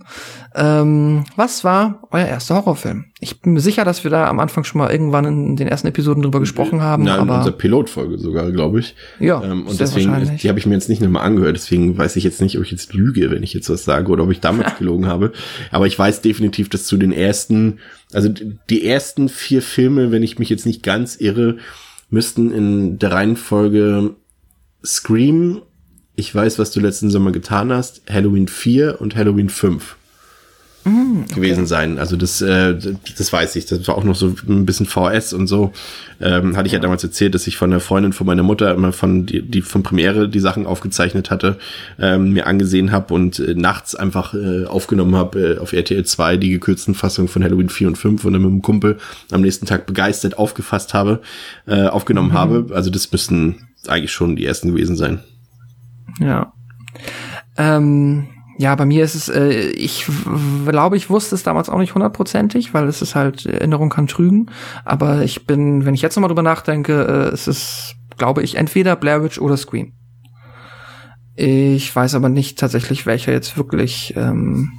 Ähm, 0.56 1.24
was 1.36 1.64
war 1.64 2.02
euer 2.12 2.26
erster 2.26 2.56
Horrorfilm? 2.56 3.06
Ich 3.20 3.42
bin 3.42 3.54
mir 3.54 3.62
sicher, 3.62 3.84
dass 3.84 4.04
wir 4.04 4.12
da 4.12 4.28
am 4.28 4.40
Anfang 4.40 4.64
schon 4.64 4.78
mal 4.78 4.92
irgendwann 4.92 5.26
in 5.26 5.56
den 5.56 5.68
ersten 5.68 5.88
Episoden 5.88 6.22
drüber 6.22 6.40
gesprochen 6.40 6.82
haben, 6.82 7.04
Na, 7.04 7.16
in 7.16 7.22
aber 7.22 7.38
unserer 7.38 7.58
Pilotfolge 7.58 8.20
sogar, 8.20 8.52
glaube 8.52 8.80
ich. 8.80 8.96
Ja, 9.20 9.44
ähm, 9.44 9.66
und 9.66 9.80
deswegen, 9.80 10.38
die 10.38 10.50
habe 10.50 10.60
ich 10.60 10.68
mir 10.68 10.76
jetzt 10.76 10.88
nicht 10.88 11.02
nochmal 11.02 11.24
angehört, 11.24 11.56
deswegen 11.56 11.98
weiß 11.98 12.16
ich 12.16 12.24
jetzt 12.24 12.42
nicht, 12.42 12.58
ob 12.58 12.64
ich 12.64 12.72
jetzt 12.72 12.94
lüge, 12.94 13.32
wenn 13.32 13.42
ich 13.42 13.56
jetzt 13.56 13.72
was 13.72 13.86
sage 13.86 14.12
oder 14.12 14.24
ob 14.24 14.32
ich 14.32 14.40
damals 14.40 14.76
gelogen 14.78 15.08
habe. 15.08 15.32
Aber 15.72 15.88
ich 15.88 15.98
weiß 15.98 16.22
definitiv, 16.22 16.70
dass 16.70 16.86
zu 16.86 16.96
den 16.98 17.12
ersten, 17.12 17.80
also 18.14 18.30
die 18.70 18.86
ersten 18.86 19.30
vier 19.30 19.64
Filme, 19.64 20.12
wenn 20.12 20.22
ich 20.22 20.38
mich 20.38 20.50
jetzt 20.50 20.68
nicht 20.68 20.84
ganz 20.84 21.16
irre, 21.16 21.58
müssten 22.12 22.52
in 22.52 23.00
der 23.00 23.14
Reihenfolge 23.14 24.12
Scream, 24.86 25.64
Ich 26.16 26.34
weiß, 26.34 26.60
was 26.60 26.70
du 26.70 26.80
letzten 26.80 27.10
Sommer 27.10 27.32
getan 27.32 27.74
hast, 27.74 28.04
Halloween 28.10 28.48
4 28.48 29.02
und 29.02 29.16
Halloween 29.16 29.50
5 29.50 29.96
Mm, 30.88 31.26
gewesen 31.34 31.66
sein. 31.66 32.00
Also 32.00 32.16
das, 32.16 32.42
äh, 32.42 32.76
das 33.18 33.34
weiß 33.34 33.56
ich. 33.58 33.66
Das 33.66 33.88
war 33.88 33.96
auch 33.96 34.04
noch 34.04 34.16
so 34.16 34.34
ein 34.48 34.66
bisschen 34.66 34.86
VS 34.86 35.34
und 35.34 35.48
so. 35.48 35.74
Ähm, 36.22 36.56
hatte 36.56 36.68
ich 36.68 36.74
ja 36.74 36.80
damals 36.80 37.04
erzählt, 37.04 37.36
dass 37.36 37.46
ich 37.46 37.58
von 37.58 37.72
einer 37.72 37.80
Freundin 37.80 38.14
von 38.14 38.26
meiner 38.26 38.44
Mutter 38.44 38.74
immer 38.74 38.92
von 38.94 39.26
die, 39.26 39.42
die 39.42 39.62
von 39.62 39.84
Premiere 39.84 40.30
die 40.30 40.40
Sachen 40.40 40.66
aufgezeichnet 40.66 41.30
hatte, 41.30 41.58
ähm, 42.00 42.32
mir 42.34 42.48
angesehen 42.48 42.92
habe 42.92 43.14
und 43.14 43.38
äh, 43.40 43.54
nachts 43.54 43.96
einfach 43.96 44.34
äh, 44.34 44.66
aufgenommen 44.66 45.16
habe 45.16 45.56
äh, 45.56 45.58
auf 45.60 45.74
RTL 45.74 46.06
2 46.06 46.38
die 46.38 46.50
gekürzten 46.50 46.96
Fassungen 46.96 47.28
von 47.28 47.44
Halloween 47.44 47.70
4 47.70 47.90
und 47.90 47.98
5 47.98 48.24
und 48.26 48.34
dann 48.34 48.42
mit 48.42 48.52
dem 48.52 48.62
Kumpel 48.62 48.98
am 49.32 49.42
nächsten 49.42 49.66
Tag 49.66 49.86
begeistert 49.86 50.38
aufgefasst 50.40 50.94
habe, 50.94 51.22
äh, 51.68 51.88
aufgenommen 51.88 52.30
Mhm. 52.30 52.34
habe. 52.34 52.68
Also 52.74 52.90
das 52.90 53.12
müssten 53.12 53.68
eigentlich 53.88 54.12
schon 54.12 54.36
die 54.36 54.46
ersten 54.46 54.70
gewesen 54.70 54.96
sein. 54.96 55.20
Ja. 56.20 56.54
Ähm, 57.58 58.28
ja, 58.58 58.74
bei 58.76 58.86
mir 58.86 59.04
ist 59.04 59.16
es, 59.16 59.30
äh, 59.30 59.70
ich 59.70 60.08
glaube, 60.66 60.98
ich 60.98 61.10
wusste 61.10 61.36
es 61.36 61.44
damals 61.44 61.70
auch 61.70 61.78
nicht 61.78 61.94
hundertprozentig, 61.94 62.74
weil 62.74 62.88
es 62.88 63.02
ist 63.02 63.14
halt, 63.14 63.46
Erinnerung 63.46 63.90
kann 63.90 64.08
trügen. 64.08 64.50
Aber 64.84 65.22
ich 65.22 65.46
bin, 65.46 65.86
wenn 65.86 65.94
ich 65.94 66.02
jetzt 66.02 66.16
nochmal 66.16 66.30
drüber 66.30 66.42
nachdenke, 66.42 67.04
äh, 67.04 67.34
es 67.34 67.48
ist, 67.48 67.96
glaube 68.18 68.42
ich, 68.42 68.56
entweder 68.56 68.96
Blair 68.96 69.24
Witch 69.24 69.40
oder 69.40 69.58
Scream. 69.58 69.94
Ich 71.36 71.96
weiß 71.96 72.16
aber 72.16 72.30
nicht 72.30 72.58
tatsächlich, 72.58 73.06
welcher 73.06 73.32
jetzt 73.32 73.58
wirklich, 73.58 74.16
ähm, 74.18 74.72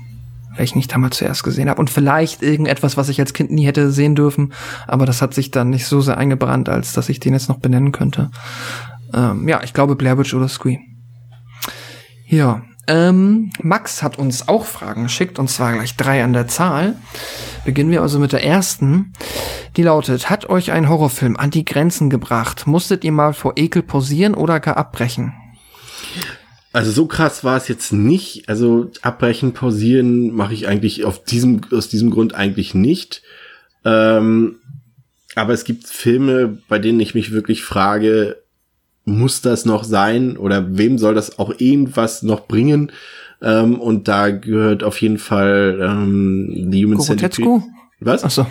welchen 0.56 0.80
ich 0.80 0.88
damals 0.88 1.18
zuerst 1.18 1.44
gesehen 1.44 1.70
habe. 1.70 1.78
Und 1.78 1.88
vielleicht 1.88 2.42
irgendetwas, 2.42 2.96
was 2.96 3.08
ich 3.08 3.20
als 3.20 3.32
Kind 3.32 3.52
nie 3.52 3.64
hätte 3.64 3.92
sehen 3.92 4.16
dürfen. 4.16 4.52
Aber 4.88 5.06
das 5.06 5.22
hat 5.22 5.34
sich 5.34 5.52
dann 5.52 5.70
nicht 5.70 5.86
so 5.86 6.00
sehr 6.00 6.18
eingebrannt, 6.18 6.68
als 6.68 6.92
dass 6.92 7.08
ich 7.08 7.20
den 7.20 7.32
jetzt 7.32 7.48
noch 7.48 7.60
benennen 7.60 7.92
könnte. 7.92 8.32
Ähm, 9.14 9.46
ja, 9.46 9.62
ich 9.62 9.72
glaube 9.72 9.94
Blair 9.94 10.18
Witch 10.18 10.34
oder 10.34 10.48
Scream. 10.48 10.80
Ja, 12.26 12.62
ähm, 12.88 13.50
Max 13.62 14.02
hat 14.02 14.18
uns 14.18 14.48
auch 14.48 14.64
Fragen 14.64 15.04
geschickt, 15.04 15.38
und 15.38 15.48
zwar 15.48 15.74
gleich 15.74 15.96
drei 15.96 16.24
an 16.24 16.32
der 16.32 16.48
Zahl. 16.48 16.96
Beginnen 17.64 17.90
wir 17.90 18.02
also 18.02 18.18
mit 18.18 18.32
der 18.32 18.42
ersten. 18.42 19.12
Die 19.76 19.82
lautet, 19.82 20.30
hat 20.30 20.48
euch 20.48 20.72
ein 20.72 20.88
Horrorfilm 20.88 21.36
an 21.36 21.50
die 21.50 21.64
Grenzen 21.64 22.08
gebracht? 22.10 22.66
Musstet 22.66 23.04
ihr 23.04 23.12
mal 23.12 23.34
vor 23.34 23.52
Ekel 23.56 23.82
pausieren 23.82 24.34
oder 24.34 24.58
gar 24.58 24.76
abbrechen? 24.76 25.34
Also 26.72 26.90
so 26.90 27.06
krass 27.06 27.44
war 27.44 27.56
es 27.56 27.68
jetzt 27.68 27.92
nicht. 27.92 28.48
Also 28.48 28.90
abbrechen, 29.02 29.52
pausieren 29.52 30.34
mache 30.34 30.54
ich 30.54 30.66
eigentlich 30.66 31.04
auf 31.04 31.22
diesem, 31.22 31.60
aus 31.70 31.88
diesem 31.88 32.10
Grund 32.10 32.34
eigentlich 32.34 32.74
nicht. 32.74 33.22
Ähm, 33.84 34.56
aber 35.34 35.52
es 35.52 35.64
gibt 35.64 35.86
Filme, 35.86 36.58
bei 36.68 36.78
denen 36.78 37.00
ich 37.00 37.14
mich 37.14 37.32
wirklich 37.32 37.62
frage, 37.62 38.38
muss 39.08 39.40
das 39.40 39.64
noch 39.64 39.84
sein 39.84 40.36
oder 40.36 40.76
wem 40.76 40.98
soll 40.98 41.14
das 41.14 41.38
auch 41.38 41.52
irgendwas 41.58 42.22
noch 42.22 42.46
bringen? 42.46 42.92
Ähm, 43.40 43.80
und 43.80 44.08
da 44.08 44.30
gehört 44.30 44.82
auf 44.82 45.00
jeden 45.00 45.18
Fall 45.18 45.78
ähm, 45.82 46.70
die 46.70 46.84
Human? 46.84 47.00
Centipede. 47.00 47.62
Was? 48.00 48.24
Achso. 48.24 48.46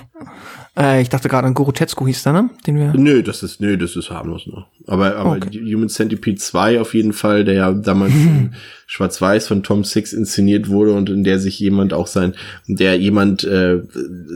Äh, 0.77 1.01
ich 1.01 1.09
dachte 1.09 1.27
gerade 1.27 1.47
an 1.47 1.53
Gorotetsu 1.53 2.05
hieß 2.05 2.23
der, 2.23 2.33
ne? 2.33 2.49
Den 2.67 2.77
wir 2.77 2.93
Nö, 2.93 3.23
das 3.23 3.41
ist, 3.41 3.59
nö, 3.59 3.77
das 3.77 3.95
ist 3.95 4.11
harmlos 4.11 4.45
noch. 4.45 4.67
Aber, 4.85 5.15
aber 5.15 5.37
Okay. 5.37 5.73
Human 5.73 5.89
Centipede 5.89 6.37
2 6.37 6.79
auf 6.79 6.93
jeden 6.93 7.13
Fall, 7.13 7.43
der 7.43 7.55
ja 7.55 7.71
damals 7.73 8.13
in 8.15 8.53
Schwarz-Weiß 8.85 9.47
von 9.47 9.63
Tom 9.63 9.83
Six 9.83 10.13
inszeniert 10.13 10.69
wurde 10.69 10.93
und 10.93 11.09
in 11.09 11.23
der 11.23 11.39
sich 11.39 11.59
jemand 11.59 11.93
auch 11.93 12.07
sein, 12.07 12.35
der 12.67 12.97
jemand 12.97 13.43
äh, 13.43 13.81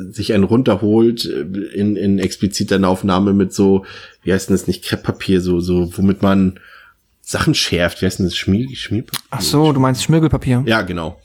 sich 0.09 0.33
einen 0.33 0.43
runterholt 0.43 1.25
äh, 1.25 1.41
in, 1.73 1.95
in 1.95 2.17
expliziter 2.17 2.81
Aufnahme 2.87 3.33
mit 3.33 3.53
so, 3.53 3.85
wie 4.23 4.33
heißt 4.33 4.49
denn 4.49 4.55
das 4.55 4.67
nicht, 4.67 4.83
Krepppapier, 4.83 5.41
so, 5.41 5.59
so, 5.59 5.95
womit 5.95 6.23
man 6.23 6.59
Sachen 7.21 7.53
schärft, 7.53 8.01
wie 8.01 8.07
heißt 8.07 8.19
denn 8.19 8.25
das, 8.25 8.35
Schmier, 8.35 8.67
Schmierpapier? 8.75 9.21
Ach 9.29 9.41
so, 9.41 9.71
du 9.71 9.79
meinst 9.79 10.03
Schmirgelpapier. 10.03 10.63
Ja, 10.65 10.81
genau. 10.81 11.19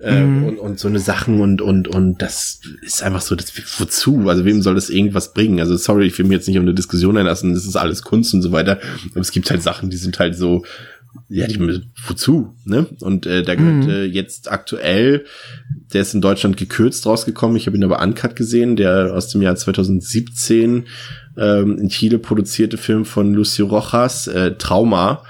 Äh, 0.00 0.20
Mhm. 0.22 0.44
und, 0.44 0.58
und 0.58 0.78
so 0.78 0.86
eine 0.86 1.00
Sachen 1.00 1.40
und, 1.40 1.60
und, 1.60 1.88
und 1.88 2.22
das 2.22 2.60
ist 2.82 3.02
einfach 3.02 3.20
so, 3.20 3.34
das, 3.34 3.52
wozu? 3.80 4.28
Also 4.28 4.44
wem 4.44 4.62
soll 4.62 4.76
das 4.76 4.90
irgendwas 4.90 5.34
bringen? 5.34 5.58
Also 5.58 5.76
sorry, 5.76 6.06
ich 6.06 6.16
will 6.18 6.26
mir 6.26 6.34
jetzt 6.34 6.46
nicht 6.46 6.56
um 6.56 6.62
eine 6.62 6.74
Diskussion 6.74 7.16
einlassen, 7.16 7.52
das 7.54 7.66
ist 7.66 7.74
alles 7.76 8.02
Kunst 8.02 8.32
und 8.32 8.42
so 8.42 8.52
weiter. 8.52 8.78
Aber 9.10 9.20
es 9.20 9.32
gibt 9.32 9.50
halt 9.50 9.60
Sachen, 9.62 9.90
die 9.90 9.96
sind 9.96 10.18
halt 10.20 10.36
so, 10.36 10.64
ja, 11.28 11.48
die, 11.48 11.58
wozu? 12.06 12.54
Ne? 12.64 12.86
Und 13.00 13.26
äh, 13.26 13.42
da 13.42 13.56
gehört 13.56 13.84
Mhm. 13.86 13.90
äh, 13.90 14.04
jetzt 14.04 14.52
aktuell, 14.52 15.24
der 15.92 16.02
ist 16.02 16.14
in 16.14 16.20
Deutschland 16.20 16.56
gekürzt 16.56 17.04
rausgekommen, 17.06 17.56
ich 17.56 17.66
habe 17.66 17.76
ihn 17.76 17.82
aber 17.84 18.00
uncut 18.00 18.36
gesehen, 18.36 18.76
der 18.76 19.12
aus 19.14 19.28
dem 19.28 19.42
Jahr 19.42 19.56
2017 19.56 20.86
ähm, 21.36 21.78
in 21.78 21.88
Chile 21.88 22.18
produzierte 22.18 22.76
Film 22.76 23.04
von 23.04 23.34
Lucio 23.34 23.66
Rojas, 23.66 24.26
äh, 24.28 24.52
Trauma, 24.56 25.24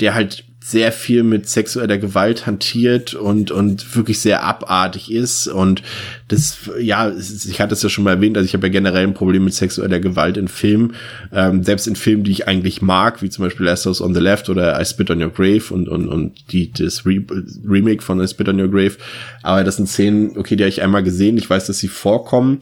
der 0.00 0.14
halt 0.14 0.44
sehr 0.68 0.90
viel 0.90 1.22
mit 1.22 1.48
sexueller 1.48 1.96
Gewalt 1.96 2.44
hantiert 2.44 3.14
und 3.14 3.52
und 3.52 3.94
wirklich 3.94 4.18
sehr 4.18 4.42
abartig 4.42 5.12
ist. 5.12 5.46
Und 5.46 5.80
das 6.26 6.58
ja 6.80 7.12
ich 7.16 7.60
hatte 7.60 7.74
es 7.74 7.84
ja 7.84 7.88
schon 7.88 8.02
mal 8.02 8.14
erwähnt 8.14 8.36
also 8.36 8.46
ich 8.46 8.52
habe 8.52 8.66
ja 8.66 8.72
generell 8.72 9.06
ein 9.06 9.14
Problem 9.14 9.44
mit 9.44 9.54
sexueller 9.54 10.00
Gewalt 10.00 10.36
in 10.36 10.48
Filmen. 10.48 10.94
Ähm, 11.32 11.62
selbst 11.62 11.86
in 11.86 11.94
Filmen 11.94 12.24
die 12.24 12.32
ich 12.32 12.48
eigentlich 12.48 12.82
mag 12.82 13.22
wie 13.22 13.30
zum 13.30 13.44
Beispiel 13.44 13.64
Last 13.64 13.86
House 13.86 14.00
on 14.00 14.12
the 14.12 14.18
Left 14.18 14.48
oder 14.48 14.80
I 14.80 14.84
Spit 14.84 15.08
on 15.08 15.22
Your 15.22 15.30
Grave 15.30 15.62
und 15.70 15.88
und 15.88 16.08
und 16.08 16.32
die 16.50 16.72
das 16.72 17.06
Re 17.06 17.22
Remake 17.64 18.02
von 18.02 18.20
I 18.20 18.26
Spit 18.26 18.48
on 18.48 18.60
Your 18.60 18.68
Grave. 18.68 18.96
Aber 19.44 19.62
das 19.62 19.76
sind 19.76 19.88
Szenen 19.88 20.36
okay 20.36 20.56
die 20.56 20.64
habe 20.64 20.70
ich 20.70 20.82
einmal 20.82 21.04
gesehen 21.04 21.38
ich 21.38 21.48
weiß 21.48 21.68
dass 21.68 21.78
sie 21.78 21.86
vorkommen. 21.86 22.58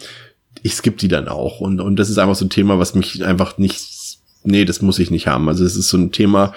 Ich 0.62 0.74
skippe 0.74 0.98
die 0.98 1.08
dann 1.08 1.28
auch. 1.28 1.60
Und 1.60 1.80
und 1.80 1.96
das 1.96 2.10
ist 2.10 2.18
einfach 2.18 2.34
so 2.34 2.44
ein 2.44 2.50
Thema 2.50 2.78
was 2.78 2.94
mich 2.94 3.24
einfach 3.24 3.56
nicht 3.56 4.18
nee 4.42 4.66
das 4.66 4.82
muss 4.82 4.98
ich 4.98 5.10
nicht 5.10 5.26
haben. 5.26 5.48
Also 5.48 5.64
es 5.64 5.74
ist 5.74 5.88
so 5.88 5.96
ein 5.96 6.12
Thema 6.12 6.52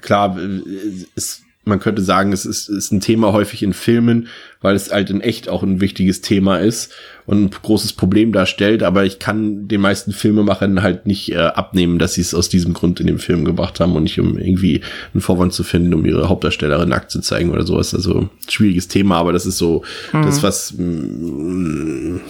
klar, 0.00 0.38
äh, 0.38 0.62
es 1.14 1.42
man 1.68 1.78
könnte 1.80 2.02
sagen, 2.02 2.32
es 2.32 2.44
ist, 2.46 2.68
ist 2.68 2.90
ein 2.90 3.00
Thema 3.00 3.32
häufig 3.32 3.62
in 3.62 3.74
Filmen, 3.74 4.28
weil 4.60 4.74
es 4.74 4.90
halt 4.90 5.10
in 5.10 5.20
echt 5.20 5.48
auch 5.48 5.62
ein 5.62 5.80
wichtiges 5.80 6.20
Thema 6.20 6.58
ist 6.58 6.92
und 7.26 7.44
ein 7.44 7.50
großes 7.50 7.92
Problem 7.92 8.32
darstellt. 8.32 8.82
Aber 8.82 9.04
ich 9.04 9.18
kann 9.18 9.68
den 9.68 9.80
meisten 9.80 10.12
Filmemachern 10.12 10.82
halt 10.82 11.06
nicht 11.06 11.30
äh, 11.32 11.36
abnehmen, 11.36 11.98
dass 11.98 12.14
sie 12.14 12.22
es 12.22 12.34
aus 12.34 12.48
diesem 12.48 12.72
Grund 12.72 13.00
in 13.00 13.06
dem 13.06 13.18
Film 13.18 13.44
gebracht 13.44 13.78
haben 13.80 13.94
und 13.94 14.04
nicht 14.04 14.18
um 14.18 14.36
irgendwie 14.38 14.80
einen 15.14 15.20
Vorwand 15.20 15.52
zu 15.52 15.62
finden, 15.62 15.94
um 15.94 16.04
ihre 16.04 16.28
Hauptdarstellerin 16.28 16.88
nackt 16.88 17.10
zu 17.10 17.20
zeigen 17.20 17.50
oder 17.50 17.66
sowas. 17.66 17.94
Also 17.94 18.30
schwieriges 18.48 18.88
Thema, 18.88 19.18
aber 19.18 19.32
das 19.32 19.46
ist 19.46 19.58
so 19.58 19.84
mhm. 20.12 20.22
das, 20.22 20.42
was 20.42 20.74
mh, 20.76 20.84
mm, 20.84 22.20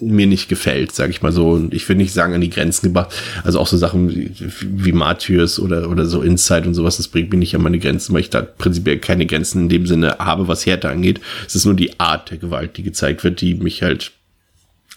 mir 0.00 0.26
nicht 0.26 0.48
gefällt, 0.48 0.92
sage 0.92 1.10
ich 1.10 1.22
mal 1.22 1.32
so. 1.32 1.50
Und 1.50 1.72
ich 1.72 1.88
will 1.88 1.96
nicht 1.96 2.12
sagen 2.12 2.34
an 2.34 2.40
die 2.40 2.50
Grenzen 2.50 2.86
gebracht. 2.86 3.14
Also 3.44 3.60
auch 3.60 3.66
so 3.66 3.76
Sachen 3.76 4.10
wie, 4.10 4.32
wie 4.62 4.92
Martyrs 4.92 5.60
oder, 5.60 5.88
oder 5.90 6.06
so 6.06 6.22
Inside 6.22 6.66
und 6.66 6.74
sowas, 6.74 6.96
das 6.96 7.08
bringt 7.08 7.30
mich 7.30 7.38
nicht 7.38 7.54
an 7.54 7.62
meine 7.62 7.78
Grenzen, 7.78 8.12
weil 8.12 8.20
ich 8.20 8.30
da 8.30 8.42
prinzipiell 8.42 8.98
keine 8.98 9.26
Grenzen 9.26 9.62
in 9.62 9.68
dem 9.68 9.86
Sinne 9.86 10.16
habe, 10.18 10.48
was 10.48 10.66
Härte 10.66 10.88
angeht. 10.88 11.20
Es 11.46 11.54
ist 11.54 11.66
nur 11.66 11.75
die 11.76 12.00
Art 12.00 12.30
der 12.30 12.38
Gewalt, 12.38 12.76
die 12.76 12.82
gezeigt 12.82 13.24
wird, 13.24 13.40
die 13.40 13.54
mich 13.54 13.82
halt 13.82 14.12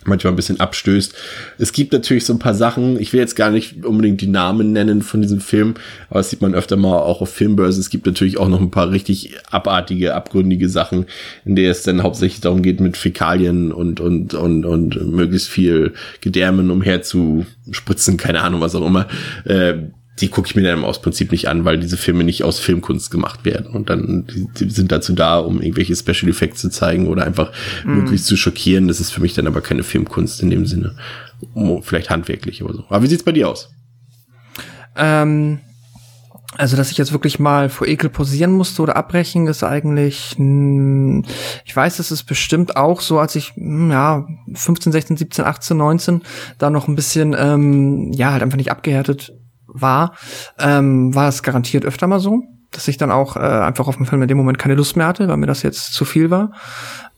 manchmal 0.05 0.33
ein 0.33 0.37
bisschen 0.37 0.59
abstößt. 0.59 1.13
Es 1.57 1.73
gibt 1.73 1.91
natürlich 1.91 2.25
so 2.25 2.33
ein 2.33 2.39
paar 2.39 2.53
Sachen, 2.53 2.99
ich 2.99 3.11
will 3.11 3.19
jetzt 3.19 3.35
gar 3.35 3.51
nicht 3.51 3.83
unbedingt 3.83 4.21
die 4.21 4.27
Namen 4.27 4.71
nennen 4.71 5.01
von 5.01 5.21
diesem 5.21 5.41
Film, 5.41 5.75
aber 6.09 6.19
das 6.19 6.29
sieht 6.29 6.41
man 6.41 6.53
öfter 6.53 6.77
mal 6.77 6.99
auch 6.99 7.21
auf 7.21 7.33
Filmbörsen. 7.33 7.81
Es 7.81 7.89
gibt 7.89 8.05
natürlich 8.05 8.37
auch 8.37 8.47
noch 8.47 8.61
ein 8.61 8.71
paar 8.71 8.91
richtig 8.91 9.35
abartige, 9.51 10.15
abgründige 10.15 10.69
Sachen, 10.69 11.05
in 11.43 11.55
der 11.55 11.71
es 11.71 11.83
dann 11.83 12.03
hauptsächlich 12.03 12.41
darum 12.41 12.61
geht, 12.61 12.79
mit 12.79 12.95
Fäkalien 12.95 13.71
und, 13.71 13.99
und, 13.99 14.33
und, 14.33 14.65
und 14.65 15.11
möglichst 15.11 15.49
viel 15.49 15.93
Gedärmen 16.21 16.71
umher 16.71 17.01
zu 17.01 17.45
spritzen, 17.71 18.17
keine 18.17 18.41
Ahnung, 18.41 18.61
was 18.61 18.75
auch 18.75 18.85
immer. 18.85 19.07
Äh, 19.43 19.89
die 20.21 20.29
gucke 20.29 20.47
ich 20.47 20.55
mir 20.55 20.63
dann 20.63 20.83
aus 20.83 21.01
Prinzip 21.01 21.31
nicht 21.31 21.47
an, 21.47 21.65
weil 21.65 21.79
diese 21.79 21.97
Filme 21.97 22.23
nicht 22.23 22.43
aus 22.43 22.59
Filmkunst 22.59 23.11
gemacht 23.11 23.45
werden. 23.45 23.67
Und 23.67 23.89
dann 23.89 24.25
die, 24.27 24.47
die 24.57 24.69
sind 24.69 24.91
dazu 24.91 25.13
da, 25.13 25.39
um 25.39 25.61
irgendwelche 25.61 25.95
Special 25.95 26.29
Effects 26.29 26.61
zu 26.61 26.69
zeigen 26.69 27.07
oder 27.07 27.25
einfach 27.25 27.51
mm. 27.85 27.91
möglichst 27.91 28.27
zu 28.27 28.37
schockieren. 28.37 28.87
Das 28.87 28.99
ist 28.99 29.11
für 29.11 29.21
mich 29.21 29.33
dann 29.33 29.47
aber 29.47 29.61
keine 29.61 29.83
Filmkunst 29.83 30.41
in 30.41 30.49
dem 30.49 30.65
Sinne. 30.65 30.95
Vielleicht 31.81 32.09
handwerklich 32.09 32.63
oder 32.63 32.73
so. 32.73 32.85
Aber 32.89 33.03
wie 33.03 33.07
sieht's 33.07 33.23
bei 33.23 33.31
dir 33.31 33.49
aus? 33.49 33.69
Ähm, 34.95 35.59
also, 36.57 36.75
dass 36.75 36.91
ich 36.91 36.97
jetzt 36.97 37.13
wirklich 37.13 37.39
mal 37.39 37.69
vor 37.69 37.87
Ekel 37.87 38.09
posieren 38.09 38.51
musste 38.51 38.81
oder 38.81 38.97
abbrechen, 38.97 39.47
ist 39.47 39.63
eigentlich, 39.63 40.35
mh, 40.37 41.23
ich 41.63 41.75
weiß, 41.75 41.99
es 41.99 42.11
ist 42.11 42.23
bestimmt 42.23 42.75
auch 42.75 43.01
so, 43.01 43.19
als 43.19 43.35
ich, 43.35 43.53
mh, 43.55 43.93
ja, 43.93 44.27
15, 44.53 44.91
16, 44.91 45.17
17, 45.17 45.45
18, 45.45 45.77
19 45.77 46.21
da 46.57 46.69
noch 46.69 46.87
ein 46.87 46.95
bisschen, 46.95 47.35
ähm, 47.37 48.11
ja, 48.11 48.31
halt 48.31 48.43
einfach 48.43 48.57
nicht 48.57 48.71
abgehärtet 48.71 49.31
war, 49.73 50.15
ähm, 50.57 51.13
war 51.13 51.27
es 51.27 51.43
garantiert 51.43 51.85
öfter 51.85 52.07
mal 52.07 52.19
so, 52.19 52.43
dass 52.71 52.87
ich 52.87 52.97
dann 52.97 53.11
auch 53.11 53.35
äh, 53.35 53.39
einfach 53.39 53.87
auf 53.87 53.97
dem 53.97 54.05
Film 54.05 54.21
in 54.21 54.27
dem 54.27 54.37
Moment 54.37 54.59
keine 54.59 54.75
Lust 54.75 54.95
mehr 54.95 55.07
hatte, 55.07 55.27
weil 55.27 55.37
mir 55.37 55.47
das 55.47 55.63
jetzt 55.63 55.93
zu 55.93 56.05
viel 56.05 56.29
war. 56.29 56.51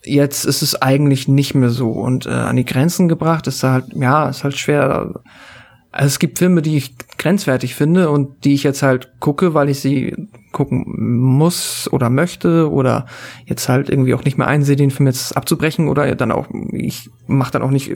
Jetzt 0.04 0.46
ist 0.46 0.62
es 0.62 0.82
eigentlich 0.82 1.28
nicht 1.28 1.54
mehr 1.54 1.70
so 1.70 1.92
und 1.92 2.26
äh, 2.26 2.30
an 2.30 2.56
die 2.56 2.66
Grenzen 2.66 3.08
gebracht 3.08 3.48
ist 3.48 3.64
halt, 3.64 3.86
ja, 3.94 4.30
ist 4.30 4.44
halt 4.44 4.58
schwer 4.58 5.14
also 5.92 6.08
es 6.08 6.20
gibt 6.20 6.40
Filme, 6.40 6.62
die 6.62 6.78
ich 6.78 6.96
grenzwertig 7.18 7.76
finde 7.76 8.10
und 8.10 8.46
die 8.46 8.54
ich 8.54 8.64
jetzt 8.64 8.82
halt 8.82 9.12
gucke, 9.20 9.54
weil 9.54 9.70
ich 9.70 9.82
sie 9.82 10.16
gucken 10.52 10.86
muss 10.88 11.90
oder 11.92 12.10
möchte 12.10 12.72
oder 12.72 13.06
jetzt 13.46 13.70
halt 13.70 13.90
irgendwie 13.90 14.14
auch 14.14 14.24
nicht 14.24 14.38
mehr 14.38 14.48
einsehe, 14.48 14.76
den 14.76 14.92
Film 14.92 15.08
jetzt 15.08 15.36
abzubrechen 15.36 15.88
oder 15.88 16.16
dann 16.16 16.32
auch, 16.32 16.48
ich 16.72 17.10
mache 17.28 17.52
dann 17.52 17.62
auch 17.62 17.72
nicht, 17.72 17.92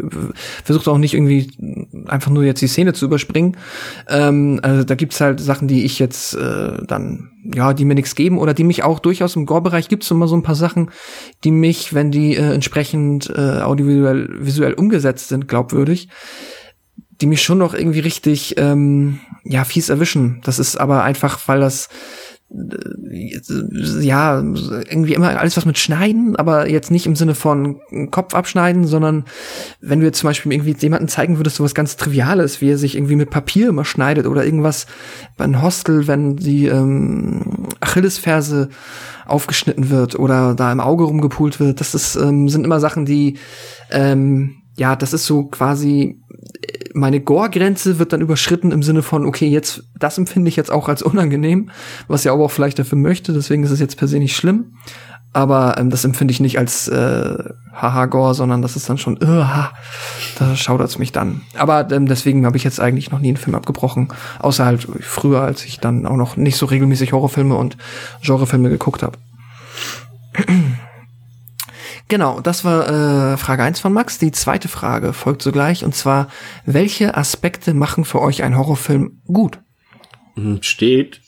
versuche 0.64 0.92
auch 0.92 0.98
nicht 0.98 1.14
irgendwie 1.14 1.52
einfach 2.08 2.32
nur 2.32 2.44
jetzt 2.44 2.62
die 2.62 2.68
Szene 2.68 2.94
zu 2.94 3.06
überspringen. 3.06 3.58
Ähm, 4.10 4.60
also 4.62 4.84
da 4.84 4.96
gibt's 4.96 5.22
halt 5.22 5.40
Sachen, 5.40 5.68
die 5.68 5.86
ich 5.86 5.98
jetzt 6.00 6.36
äh, 6.36 6.86
dann, 6.86 7.32
ja, 7.44 7.74
die 7.74 7.86
mir 7.86 7.96
nichts 7.96 8.16
geben 8.16 8.38
oder 8.38 8.54
die 8.54 8.64
mich 8.64 8.84
auch 8.84 9.00
durchaus 9.00 9.36
im 9.36 9.46
Gore-Bereich 9.46 9.88
gibt's 9.88 10.12
immer 10.12 10.28
so 10.28 10.36
ein 10.36 10.44
paar 10.44 10.56
Sachen, 10.56 10.92
die 11.44 11.52
mich, 11.52 11.94
wenn 11.94 12.12
die 12.12 12.36
äh, 12.36 12.54
entsprechend 12.54 13.30
äh, 13.30 13.62
audiovisuell 13.62 14.30
visuell 14.40 14.74
umgesetzt 14.74 15.30
sind, 15.30 15.48
glaubwürdig, 15.48 16.10
die 17.22 17.28
mich 17.28 17.42
schon 17.42 17.58
noch 17.58 17.74
irgendwie 17.74 18.00
richtig 18.00 18.56
ähm, 18.58 19.20
ja 19.44 19.64
fies 19.64 19.90
erwischen. 19.90 20.42
Das 20.44 20.60
ist 20.60 20.78
aber 20.78 21.04
einfach, 21.04 21.40
weil 21.48 21.60
das 21.60 21.90
äh, 22.52 24.02
ja 24.02 24.40
irgendwie 24.40 25.14
immer 25.14 25.40
alles 25.40 25.58
was 25.58 25.66
mit 25.66 25.78
Schneiden, 25.78 26.36
aber 26.36 26.70
jetzt 26.70 26.92
nicht 26.92 27.06
im 27.06 27.16
Sinne 27.16 27.36
von 27.36 27.80
Kopf 28.12 28.34
abschneiden, 28.34 28.86
sondern 28.86 29.26
wenn 29.82 30.00
du 30.00 30.06
jetzt 30.06 30.20
zum 30.20 30.30
Beispiel 30.30 30.52
irgendwie 30.52 30.76
jemanden 30.78 31.08
zeigen 31.08 31.38
würdest, 31.38 31.56
so 31.56 31.64
was 31.64 31.74
ganz 31.74 31.96
Triviales, 31.96 32.62
wie 32.62 32.70
er 32.70 32.78
sich 32.78 32.96
irgendwie 32.96 33.16
mit 33.16 33.30
Papier 33.30 33.70
immer 33.70 33.86
schneidet 33.86 34.28
oder 34.28 34.46
irgendwas 34.46 34.86
bei 35.38 35.46
einem 35.46 35.62
Hostel, 35.62 36.08
wenn 36.08 36.36
die 36.36 36.68
ähm, 36.68 37.68
Achillesferse 37.80 38.70
aufgeschnitten 39.26 39.90
wird 39.90 40.20
oder 40.20 40.54
da 40.54 40.72
im 40.72 40.80
Auge 40.80 41.06
rumgepult 41.06 41.60
wird, 41.60 41.80
das 41.80 41.96
ist, 41.96 42.16
ähm, 42.16 42.48
sind 42.50 42.64
immer 42.64 42.80
Sachen, 42.80 43.06
die 43.06 43.38
ähm, 43.90 44.62
ja, 44.78 44.96
das 44.96 45.14
ist 45.14 45.26
so 45.26 45.46
quasi 45.46 46.22
meine 46.96 47.20
Gore-Grenze 47.20 48.00
wird 48.00 48.14
dann 48.14 48.22
überschritten 48.22 48.72
im 48.72 48.82
Sinne 48.82 49.02
von, 49.02 49.26
okay, 49.26 49.48
jetzt, 49.48 49.84
das 50.00 50.18
empfinde 50.18 50.48
ich 50.48 50.56
jetzt 50.56 50.72
auch 50.72 50.88
als 50.88 51.02
unangenehm, 51.02 51.70
was 52.08 52.24
ja 52.24 52.32
aber 52.32 52.46
auch 52.46 52.52
vielleicht 52.52 52.80
dafür 52.80 52.98
möchte, 52.98 53.34
deswegen 53.34 53.64
ist 53.64 53.72
es 53.72 53.82
jetzt 53.82 53.98
per 53.98 54.08
se 54.08 54.18
nicht 54.18 54.36
schlimm. 54.36 54.78
Aber 55.34 55.78
ähm, 55.78 55.90
das 55.90 56.06
empfinde 56.06 56.32
ich 56.32 56.40
nicht 56.40 56.58
als 56.58 56.88
äh, 56.88 57.44
Haha-Gore, 57.74 58.34
sondern 58.34 58.62
das 58.62 58.78
ist 58.78 58.90
dann 58.90 58.98
schon, 58.98 59.16
uh, 59.22 59.44
da 60.40 60.56
schaudert's 60.56 60.98
mich 60.98 61.12
dann. 61.12 61.42
Aber 61.58 61.92
ähm, 61.92 62.06
deswegen 62.06 62.46
habe 62.46 62.56
ich 62.56 62.64
jetzt 62.64 62.80
eigentlich 62.80 63.12
noch 63.12 63.20
nie 63.20 63.28
einen 63.28 63.38
Film 63.38 63.54
abgebrochen, 63.54 64.08
außer 64.40 64.66
halt 64.66 64.88
früher, 65.02 65.42
als 65.42 65.66
ich 65.66 65.82
dann 65.82 66.06
auch 66.06 66.16
noch 66.16 66.38
nicht 66.38 66.56
so 66.56 66.66
regelmäßig 66.66 67.12
Horrorfilme 67.12 67.56
und 67.56 67.76
Genrefilme 68.24 68.70
geguckt 68.70 69.04
habe. 69.04 69.18
Genau, 72.08 72.40
das 72.40 72.64
war 72.64 73.34
äh, 73.34 73.38
Frage 73.38 73.64
eins 73.64 73.80
von 73.80 73.92
Max. 73.92 74.20
Die 74.20 74.32
zweite 74.32 74.68
Frage 74.68 75.12
folgt 75.12 75.42
sogleich 75.42 75.84
und 75.84 75.96
zwar, 75.96 76.28
welche 76.66 77.18
Aspekte 77.18 77.74
machen 77.74 78.06
für 78.06 78.22
euch 78.22 78.44
einen 78.44 78.58
Horrorfilm 78.58 79.22
gut? 79.26 79.60
Hm, 80.36 80.62
steht 80.62 81.22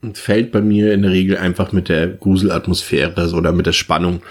und 0.00 0.16
fällt 0.16 0.52
bei 0.52 0.62
mir 0.62 0.94
in 0.94 1.02
der 1.02 1.10
Regel 1.10 1.36
einfach 1.36 1.72
mit 1.72 1.88
der 1.88 2.08
Gruselatmosphäre 2.08 3.30
oder 3.34 3.52
mit 3.52 3.66
der 3.66 3.72
Spannung. 3.72 4.22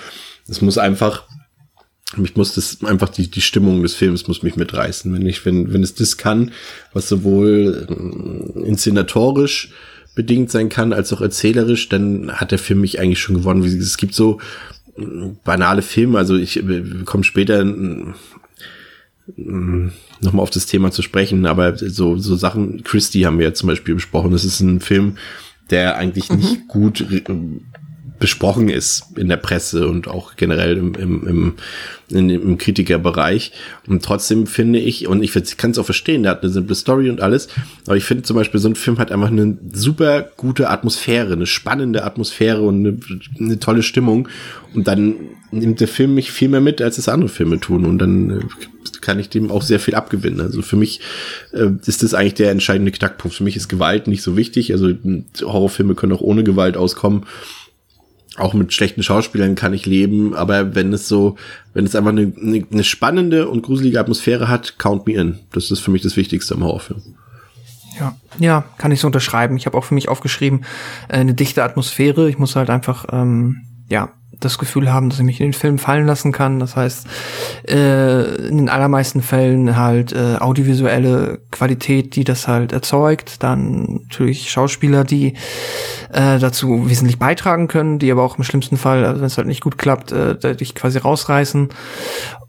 Es 0.47 0.61
muss 0.61 0.77
einfach, 0.77 1.27
mich 2.15 2.35
muss 2.35 2.55
das 2.55 2.83
einfach 2.83 3.09
die, 3.09 3.29
die 3.29 3.41
Stimmung 3.41 3.83
des 3.83 3.93
Films 3.93 4.27
muss 4.27 4.41
mich 4.41 4.55
mitreißen. 4.55 5.13
Wenn 5.13 5.25
ich, 5.27 5.45
wenn, 5.45 5.71
wenn 5.71 5.83
es 5.83 5.93
das 5.93 6.17
kann, 6.17 6.51
was 6.93 7.07
sowohl 7.09 7.87
äh, 7.89 8.67
inszenatorisch 8.67 9.71
bedingt 10.15 10.49
sein 10.49 10.69
kann, 10.69 10.93
als 10.93 11.11
auch 11.13 11.21
erzählerisch, 11.21 11.89
dann 11.89 12.31
hat 12.31 12.51
der 12.51 12.59
Film 12.59 12.81
mich 12.81 12.99
eigentlich 12.99 13.19
schon 13.19 13.35
gewonnen. 13.35 13.63
Es 13.63 13.97
gibt 13.97 14.15
so 14.15 14.39
banale 15.43 15.81
Filme, 15.81 16.17
also 16.17 16.35
ich 16.35 16.63
komme 17.05 17.23
später 17.23 17.63
nochmal 19.35 20.43
auf 20.43 20.49
das 20.49 20.65
Thema 20.65 20.91
zu 20.91 21.01
sprechen, 21.01 21.45
aber 21.45 21.77
so, 21.77 22.17
so 22.17 22.35
Sachen, 22.35 22.83
Christie 22.83 23.25
haben 23.25 23.39
wir 23.39 23.47
ja 23.47 23.53
zum 23.53 23.67
Beispiel 23.67 23.95
besprochen. 23.95 24.31
Das 24.31 24.45
ist 24.45 24.59
ein 24.59 24.79
Film, 24.79 25.17
der 25.69 25.97
eigentlich 25.97 26.29
mhm. 26.29 26.37
nicht 26.37 26.67
gut 26.67 27.05
besprochen 28.19 28.69
ist 28.69 29.03
in 29.17 29.27
der 29.27 29.37
Presse 29.37 29.87
und 29.87 30.07
auch 30.07 30.35
generell 30.35 30.77
im, 30.77 30.95
im, 30.95 31.53
im, 32.09 32.29
im 32.29 32.57
Kritikerbereich. 32.57 33.51
Und 33.87 34.03
trotzdem 34.03 34.47
finde 34.47 34.79
ich, 34.79 35.07
und 35.07 35.21
ich 35.21 35.33
kann 35.57 35.71
es 35.71 35.77
auch 35.77 35.85
verstehen, 35.85 36.23
der 36.23 36.31
hat 36.31 36.43
eine 36.43 36.51
simple 36.51 36.75
Story 36.75 37.09
und 37.09 37.21
alles, 37.21 37.49
aber 37.85 37.97
ich 37.97 38.05
finde 38.05 38.23
zum 38.23 38.37
Beispiel, 38.37 38.59
so 38.59 38.69
ein 38.69 38.75
Film 38.75 38.99
hat 38.99 39.11
einfach 39.11 39.27
eine 39.27 39.57
super 39.73 40.29
gute 40.37 40.69
Atmosphäre, 40.69 41.33
eine 41.33 41.45
spannende 41.45 42.03
Atmosphäre 42.05 42.61
und 42.61 42.85
eine, 42.85 42.97
eine 43.39 43.59
tolle 43.59 43.83
Stimmung. 43.83 44.29
Und 44.73 44.87
dann 44.87 45.15
nimmt 45.51 45.79
der 45.79 45.87
Film 45.87 46.15
mich 46.15 46.31
viel 46.31 46.49
mehr 46.49 46.61
mit, 46.61 46.81
als 46.81 46.97
es 46.97 47.09
andere 47.09 47.29
Filme 47.29 47.59
tun. 47.59 47.85
Und 47.85 47.99
dann 47.99 48.29
äh, 48.29 48.39
kann 49.01 49.19
ich 49.19 49.29
dem 49.29 49.51
auch 49.51 49.61
sehr 49.61 49.79
viel 49.79 49.95
abgewinnen. 49.95 50.41
Also 50.41 50.61
für 50.61 50.75
mich 50.75 50.99
äh, 51.53 51.69
ist 51.85 52.03
das 52.03 52.13
eigentlich 52.13 52.33
der 52.33 52.51
entscheidende 52.51 52.91
Knackpunkt. 52.91 53.37
Für 53.37 53.43
mich 53.43 53.55
ist 53.55 53.69
Gewalt 53.69 54.07
nicht 54.07 54.21
so 54.21 54.35
wichtig. 54.35 54.73
Also 54.73 54.91
Horrorfilme 55.41 55.95
können 55.95 56.13
auch 56.13 56.21
ohne 56.21 56.43
Gewalt 56.43 56.75
auskommen 56.77 57.25
auch 58.37 58.53
mit 58.53 58.73
schlechten 58.73 59.03
Schauspielern 59.03 59.55
kann 59.55 59.73
ich 59.73 59.85
leben, 59.85 60.33
aber 60.33 60.75
wenn 60.75 60.91
es 60.93 61.07
so, 61.07 61.37
wenn 61.73 61.85
es 61.85 61.95
einfach 61.95 62.11
eine, 62.11 62.33
eine, 62.37 62.83
spannende 62.83 63.47
und 63.47 63.61
gruselige 63.61 63.99
Atmosphäre 63.99 64.47
hat, 64.47 64.77
count 64.77 65.07
me 65.07 65.13
in. 65.13 65.39
Das 65.53 65.71
ist 65.71 65.79
für 65.79 65.91
mich 65.91 66.01
das 66.01 66.17
Wichtigste 66.17 66.53
im 66.53 66.63
Horrorfilm. 66.63 67.01
Ja, 67.99 68.15
ja, 68.39 68.65
kann 68.77 68.91
ich 68.91 68.99
so 68.99 69.07
unterschreiben. 69.07 69.55
Ich 69.55 69.65
habe 69.65 69.77
auch 69.77 69.85
für 69.85 69.93
mich 69.93 70.09
aufgeschrieben, 70.09 70.65
äh, 71.07 71.17
eine 71.17 71.33
dichte 71.33 71.63
Atmosphäre. 71.63 72.29
Ich 72.29 72.37
muss 72.37 72.55
halt 72.55 72.69
einfach, 72.69 73.05
ähm, 73.11 73.61
ja, 73.89 74.09
das 74.39 74.57
Gefühl 74.57 74.91
haben, 74.91 75.09
dass 75.09 75.19
ich 75.19 75.25
mich 75.25 75.39
in 75.39 75.47
den 75.47 75.53
Film 75.53 75.77
fallen 75.77 76.05
lassen 76.05 76.31
kann. 76.31 76.59
Das 76.59 76.75
heißt, 76.75 77.07
äh, 77.67 78.47
in 78.47 78.57
den 78.57 78.69
allermeisten 78.69 79.21
Fällen 79.21 79.75
halt 79.77 80.13
äh, 80.13 80.37
audiovisuelle 80.39 81.39
Qualität, 81.51 82.15
die 82.15 82.23
das 82.23 82.47
halt 82.47 82.71
erzeugt. 82.71 83.43
Dann 83.43 84.01
natürlich 84.03 84.49
Schauspieler, 84.49 85.03
die 85.03 85.33
äh, 86.11 86.39
dazu 86.39 86.89
wesentlich 86.89 87.19
beitragen 87.19 87.67
können, 87.67 87.99
die 87.99 88.11
aber 88.11 88.23
auch 88.23 88.37
im 88.37 88.43
schlimmsten 88.43 88.77
Fall, 88.77 89.05
also 89.05 89.21
wenn 89.21 89.27
es 89.27 89.37
halt 89.37 89.47
nicht 89.47 89.61
gut 89.61 89.77
klappt, 89.77 90.11
äh, 90.11 90.55
dich 90.55 90.75
quasi 90.75 90.97
rausreißen. 90.97 91.69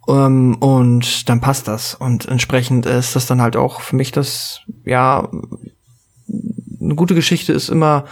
Ähm, 0.08 0.56
und 0.56 1.28
dann 1.28 1.40
passt 1.40 1.68
das. 1.68 1.94
Und 1.94 2.26
entsprechend 2.26 2.86
ist 2.86 3.16
das 3.16 3.26
dann 3.26 3.42
halt 3.42 3.56
auch 3.56 3.80
für 3.80 3.96
mich 3.96 4.12
das, 4.12 4.60
ja, 4.84 5.28
eine 6.86 6.94
gute 6.94 7.14
Geschichte 7.14 7.52
ist 7.52 7.68
immer 7.68 8.04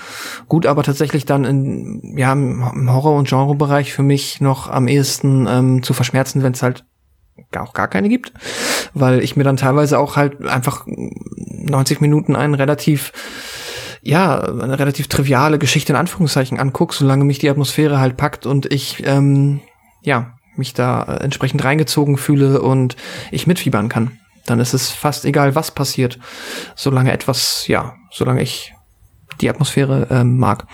gut, 0.48 0.66
aber 0.66 0.82
tatsächlich 0.82 1.24
dann 1.24 1.44
in, 1.44 2.16
ja, 2.18 2.32
im 2.32 2.92
Horror- 2.92 3.16
und 3.16 3.28
Genrebereich 3.28 3.92
für 3.92 4.02
mich 4.02 4.40
noch 4.40 4.68
am 4.68 4.88
ehesten 4.88 5.46
ähm, 5.48 5.82
zu 5.82 5.94
verschmerzen, 5.94 6.42
wenn 6.42 6.52
es 6.52 6.62
halt 6.62 6.84
auch 7.56 7.72
gar 7.72 7.88
keine 7.88 8.08
gibt, 8.08 8.32
weil 8.94 9.22
ich 9.22 9.36
mir 9.36 9.44
dann 9.44 9.56
teilweise 9.56 9.98
auch 9.98 10.16
halt 10.16 10.44
einfach 10.44 10.86
90 10.86 12.00
Minuten 12.00 12.36
einen 12.36 12.54
relativ 12.54 13.12
ja, 14.06 14.38
eine 14.38 14.78
relativ 14.78 15.08
triviale 15.08 15.58
Geschichte 15.58 15.94
in 15.94 15.96
Anführungszeichen 15.96 16.60
anguck, 16.60 16.92
solange 16.92 17.24
mich 17.24 17.38
die 17.38 17.48
Atmosphäre 17.48 18.00
halt 18.00 18.18
packt 18.18 18.44
und 18.44 18.70
ich, 18.70 19.02
ähm, 19.06 19.62
ja, 20.02 20.34
mich 20.56 20.74
da 20.74 21.02
entsprechend 21.04 21.64
reingezogen 21.64 22.18
fühle 22.18 22.60
und 22.60 22.96
ich 23.30 23.46
mitfiebern 23.46 23.88
kann. 23.88 24.18
Dann 24.44 24.60
ist 24.60 24.74
es 24.74 24.90
fast 24.90 25.24
egal, 25.24 25.54
was 25.54 25.70
passiert, 25.70 26.18
solange 26.76 27.12
etwas, 27.12 27.66
ja, 27.66 27.94
solange 28.14 28.42
ich 28.42 28.72
die 29.40 29.50
Atmosphäre 29.50 30.06
ähm, 30.10 30.38
mag. 30.38 30.66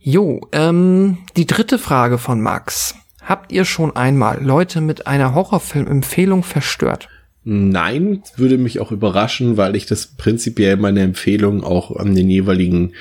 Jo, 0.00 0.40
ähm, 0.52 1.18
die 1.36 1.46
dritte 1.46 1.78
Frage 1.78 2.18
von 2.18 2.40
Max. 2.40 2.94
Habt 3.22 3.52
ihr 3.52 3.64
schon 3.64 3.94
einmal 3.96 4.42
Leute 4.42 4.80
mit 4.80 5.06
einer 5.06 5.34
Horrorfilmempfehlung 5.34 6.42
verstört? 6.44 7.08
Nein, 7.42 8.22
würde 8.36 8.58
mich 8.58 8.80
auch 8.80 8.92
überraschen, 8.92 9.56
weil 9.56 9.76
ich 9.76 9.86
das 9.86 10.06
prinzipiell 10.06 10.76
meine 10.76 11.00
Empfehlung 11.00 11.64
auch 11.64 11.94
an 11.96 12.14
den 12.14 12.30
jeweiligen 12.30 12.92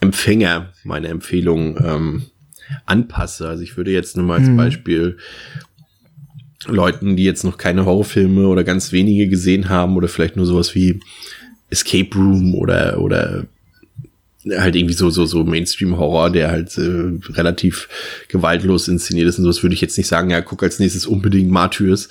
Empfänger 0.00 0.72
meine 0.84 1.08
Empfehlung 1.08 1.78
ähm, 1.78 2.22
anpasse. 2.86 3.48
Also 3.48 3.62
ich 3.62 3.76
würde 3.76 3.90
jetzt 3.90 4.16
nur 4.16 4.26
mal 4.26 4.38
als 4.38 4.48
hm. 4.48 4.56
Beispiel 4.56 5.18
Leuten, 6.66 7.16
die 7.16 7.24
jetzt 7.24 7.44
noch 7.44 7.58
keine 7.58 7.84
Horrorfilme 7.84 8.46
oder 8.48 8.64
ganz 8.64 8.92
wenige 8.92 9.28
gesehen 9.28 9.68
haben 9.68 9.96
oder 9.96 10.08
vielleicht 10.08 10.36
nur 10.36 10.46
sowas 10.46 10.74
wie 10.74 11.00
Escape 11.74 12.14
Room 12.14 12.54
oder 12.54 13.00
oder 13.00 13.46
halt 14.50 14.76
irgendwie 14.76 14.94
so 14.94 15.10
so 15.10 15.26
so 15.26 15.44
Mainstream 15.44 15.98
Horror, 15.98 16.30
der 16.30 16.50
halt 16.50 16.76
äh, 16.78 17.32
relativ 17.32 17.88
gewaltlos 18.28 18.88
inszeniert 18.88 19.28
ist 19.28 19.38
und 19.38 19.44
sowas 19.44 19.62
würde 19.62 19.74
ich 19.74 19.80
jetzt 19.80 19.98
nicht 19.98 20.08
sagen, 20.08 20.30
ja, 20.30 20.40
guck 20.40 20.62
als 20.62 20.78
nächstes 20.78 21.06
unbedingt 21.06 21.50
Martyrs 21.50 22.08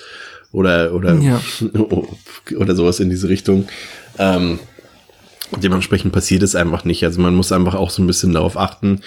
oder 0.51 0.93
oder 0.93 1.15
ja. 1.19 1.41
oder 2.57 2.75
sowas 2.75 2.99
in 2.99 3.09
diese 3.09 3.29
Richtung. 3.29 3.67
Ähm, 4.17 4.59
dementsprechend 5.61 6.11
passiert 6.11 6.43
es 6.43 6.55
einfach 6.55 6.83
nicht. 6.83 7.03
Also 7.03 7.21
man 7.21 7.35
muss 7.35 7.51
einfach 7.51 7.75
auch 7.75 7.89
so 7.89 8.01
ein 8.01 8.07
bisschen 8.07 8.33
darauf 8.33 8.57
achten, 8.57 9.01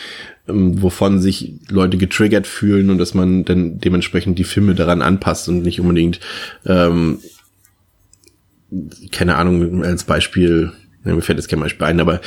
ähm, 0.48 0.80
wovon 0.80 1.20
sich 1.20 1.54
Leute 1.68 1.96
getriggert 1.96 2.46
fühlen 2.46 2.90
und 2.90 2.98
dass 2.98 3.14
man 3.14 3.44
dann 3.44 3.80
dementsprechend 3.80 4.38
die 4.38 4.44
Filme 4.44 4.74
daran 4.74 5.02
anpasst 5.02 5.48
und 5.48 5.62
nicht 5.62 5.80
unbedingt 5.80 6.20
ähm, 6.64 7.18
keine 9.12 9.36
Ahnung 9.36 9.84
als 9.84 10.04
Beispiel, 10.04 10.72
mir 11.04 11.20
fällt 11.22 11.38
jetzt 11.38 11.48
kein 11.48 11.60
Beispiel 11.60 11.86
ein, 11.86 12.00
aber 12.00 12.20